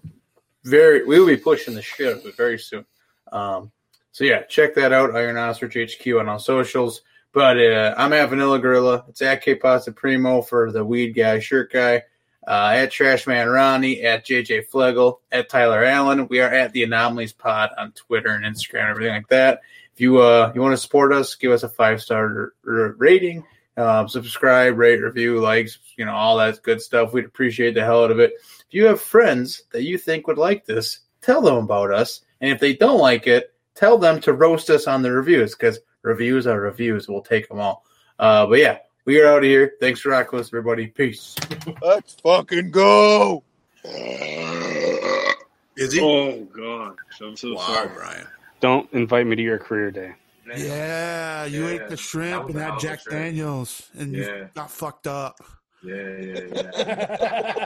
very 0.64 1.06
we 1.06 1.20
will 1.20 1.26
be 1.26 1.38
pushing 1.38 1.74
the 1.74 1.82
shit 1.82 2.24
it 2.24 2.38
very 2.38 2.60
soon. 2.60 2.86
Um, 3.32 3.72
so 4.12 4.26
yeah, 4.26 4.44
check 4.44 4.76
that 4.76 4.94
out. 4.94 5.16
Iron 5.16 5.36
Ostrich 5.36 5.76
HQ 5.76 6.08
on 6.20 6.30
all 6.30 6.38
socials. 6.38 7.02
But 7.34 7.58
uh, 7.58 7.96
I'm 7.98 8.14
at 8.14 8.30
Vanilla 8.30 8.60
Gorilla. 8.60 9.06
It's 9.10 9.24
at 9.24 9.42
K 9.42 9.56
Pasta 9.56 9.92
Primo 9.92 10.44
for 10.44 10.72
the 10.72 10.86
weed 10.86 11.14
guy, 11.14 11.40
shirt 11.40 11.74
guy. 11.74 12.04
Uh, 12.48 12.74
at 12.76 12.92
Trashman 12.92 13.52
Ronnie, 13.52 14.04
at 14.04 14.24
JJ 14.24 14.68
Flegel, 14.68 15.20
at 15.32 15.50
Tyler 15.50 15.84
Allen. 15.84 16.28
We 16.28 16.42
are 16.42 16.54
at 16.54 16.74
the 16.74 16.84
Anomalies 16.84 17.34
Pod 17.34 17.72
on 17.76 17.92
Twitter 17.94 18.30
and 18.30 18.46
Instagram, 18.46 18.82
and 18.82 18.90
everything 18.90 19.14
like 19.16 19.28
that. 19.30 19.62
If 19.96 20.02
you 20.02 20.20
uh 20.20 20.52
you 20.54 20.62
want 20.62 20.74
to 20.74 20.78
support 20.78 21.12
us, 21.12 21.34
give 21.34 21.52
us 21.52 21.64
a 21.64 21.70
five 21.70 22.04
star 22.04 22.54
r- 22.66 22.72
r- 22.72 22.96
rating, 23.00 23.44
um, 23.78 24.08
subscribe, 24.10 24.78
rate, 24.78 25.02
review, 25.02 25.40
likes, 25.40 25.78
you 25.98 26.06
know, 26.06 26.14
all 26.16 26.38
that 26.38 26.62
good 26.64 26.82
stuff. 26.82 27.14
We'd 27.14 27.26
appreciate 27.26 27.76
the 27.76 27.84
hell 27.86 28.04
out 28.04 28.12
of 28.12 28.20
it. 28.20 28.34
If 28.36 28.66
you 28.72 28.86
have 28.86 29.00
friends 29.00 29.64
that 29.72 29.84
you 29.84 29.98
think 29.98 30.28
would 30.28 30.38
like 30.38 30.66
this, 30.66 31.00
tell 31.22 31.42
them 31.42 31.58
about 31.58 31.92
us. 31.94 32.22
And 32.42 32.52
if 32.52 32.60
they 32.60 32.74
don't 32.74 33.00
like 33.00 33.28
it, 33.28 33.54
tell 33.76 33.98
them 33.98 34.20
to 34.22 34.34
roast 34.34 34.70
us 34.70 34.88
on 34.88 35.02
the 35.02 35.12
reviews 35.12 35.56
because 35.56 35.80
reviews 36.02 36.48
are 36.48 36.60
reviews. 36.60 37.08
We'll 37.08 37.22
take 37.22 37.48
them 37.48 37.60
all. 37.60 37.86
Uh, 38.20 38.48
but 38.48 38.60
yeah, 38.60 38.80
we 39.06 39.22
are 39.22 39.28
out 39.28 39.38
of 39.38 39.44
here. 39.44 39.74
Thanks 39.80 40.02
for 40.02 40.10
rocking 40.10 40.38
with 40.38 40.48
us, 40.48 40.50
everybody. 40.50 40.88
Peace. 40.88 41.36
Let's 41.82 42.16
fucking 42.16 42.72
go. 42.72 43.44
Is 45.78 45.94
he? 45.94 46.02
Oh 46.02 46.44
God, 46.46 46.96
I'm 47.22 47.38
so 47.38 47.54
Wow, 47.54 47.62
sorry. 47.68 47.90
Brian. 47.96 48.28
Don't 48.60 48.92
invite 48.94 49.28
me 49.28 49.36
to 49.36 49.42
your 49.42 49.60
career 49.60 49.92
day. 49.92 50.14
Yeah, 50.56 51.46
you 51.46 51.66
Yeah, 51.66 51.72
ate 51.74 51.88
the 51.90 51.98
shrimp 51.98 52.46
was 52.46 52.56
and 52.56 52.62
a 52.62 52.66
hell 52.66 52.74
had 52.74 52.80
Jack 52.82 53.02
shrimp. 53.02 53.20
Daniels, 53.20 53.90
and 53.98 54.14
you 54.14 54.50
got 54.54 54.72
fucked 54.72 55.08
up. 55.08 55.40
Yeah, 55.84 56.18
yeah, 56.20 56.40
yeah. 56.54 57.66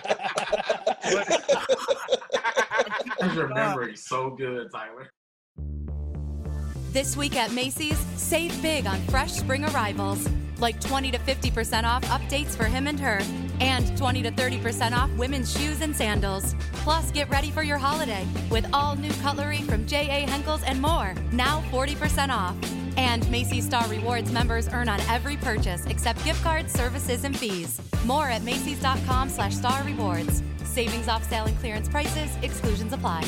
I 3.22 3.34
remember 3.36 3.88
he's 3.88 4.06
so 4.06 4.32
good, 4.32 4.72
Tyler. 4.72 5.12
This 6.92 7.16
week 7.16 7.38
at 7.38 7.52
Macy's, 7.54 7.98
save 8.18 8.60
big 8.62 8.86
on 8.86 9.00
fresh 9.04 9.32
spring 9.32 9.64
arrivals. 9.66 10.28
Like 10.62 10.80
20 10.80 11.10
to 11.12 11.18
50% 11.18 11.84
off 11.86 12.04
updates 12.04 12.56
for 12.56 12.66
him 12.66 12.86
and 12.86 13.00
her, 13.00 13.20
and 13.60 13.98
20 13.98 14.22
to 14.22 14.32
30% 14.32 14.92
off 14.96 15.10
women's 15.18 15.52
shoes 15.58 15.82
and 15.82 15.96
sandals. 15.96 16.56
Plus, 16.84 17.10
get 17.10 17.28
ready 17.32 17.50
for 17.50 17.64
your 17.64 17.80
holiday 17.80 18.28
with 18.52 18.70
all 18.72 18.96
new 18.96 19.12
cutlery 19.24 19.64
from 19.64 19.88
J.A. 19.88 20.28
Henckels 20.28 20.62
and 20.68 20.80
more, 20.80 21.16
now 21.32 21.62
40% 21.72 22.30
off. 22.30 22.56
And 22.96 23.30
Macy's 23.32 23.66
Star 23.66 23.88
Rewards 23.88 24.32
members 24.32 24.70
earn 24.72 24.88
on 24.88 25.00
every 25.10 25.36
purchase 25.36 25.88
except 25.88 26.24
gift 26.24 26.44
cards, 26.44 26.72
services, 26.72 27.24
and 27.24 27.36
fees. 27.36 27.82
More 28.06 28.30
at 28.30 28.44
Macy's.com 28.44 29.30
slash 29.30 29.56
star 29.56 29.84
rewards. 29.84 30.44
Savings 30.64 31.08
off 31.08 31.28
sale 31.28 31.46
and 31.46 31.58
clearance 31.58 31.90
prices, 31.90 32.30
exclusions 32.44 32.94
apply. 32.94 33.24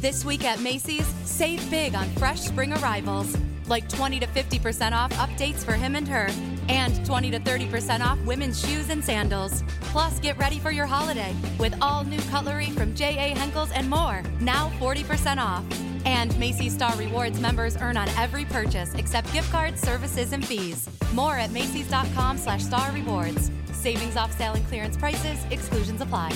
This 0.00 0.24
week 0.24 0.46
at 0.46 0.60
Macy's, 0.60 1.06
save 1.26 1.70
big 1.70 1.94
on 1.94 2.08
fresh 2.12 2.40
spring 2.40 2.72
arrivals. 2.72 3.36
Like 3.66 3.86
20 3.90 4.18
to 4.20 4.26
50% 4.28 4.92
off 4.92 5.12
updates 5.12 5.62
for 5.62 5.74
him 5.74 5.94
and 5.94 6.08
her, 6.08 6.28
and 6.70 7.04
20 7.04 7.30
to 7.32 7.38
30% 7.38 8.00
off 8.00 8.18
women's 8.24 8.64
shoes 8.66 8.88
and 8.88 9.04
sandals. 9.04 9.62
Plus, 9.92 10.18
get 10.18 10.38
ready 10.38 10.58
for 10.58 10.70
your 10.70 10.86
holiday 10.86 11.36
with 11.58 11.74
all 11.82 12.02
new 12.04 12.20
cutlery 12.30 12.70
from 12.70 12.94
J.A. 12.94 13.34
Henckels 13.34 13.70
and 13.74 13.90
more, 13.90 14.22
now 14.40 14.70
40% 14.80 15.36
off. 15.36 15.64
And 16.06 16.36
Macy's 16.38 16.72
Star 16.72 16.96
Rewards 16.96 17.38
members 17.38 17.76
earn 17.76 17.98
on 17.98 18.08
every 18.16 18.46
purchase 18.46 18.94
except 18.94 19.30
gift 19.34 19.52
cards, 19.52 19.82
services, 19.82 20.32
and 20.32 20.42
fees. 20.42 20.88
More 21.12 21.36
at 21.36 21.50
Macy's.com 21.50 22.38
slash 22.38 22.64
star 22.64 22.90
rewards. 22.92 23.50
Savings 23.72 24.16
off 24.16 24.32
sale 24.38 24.54
and 24.54 24.66
clearance 24.66 24.96
prices, 24.96 25.44
exclusions 25.50 26.00
apply. 26.00 26.32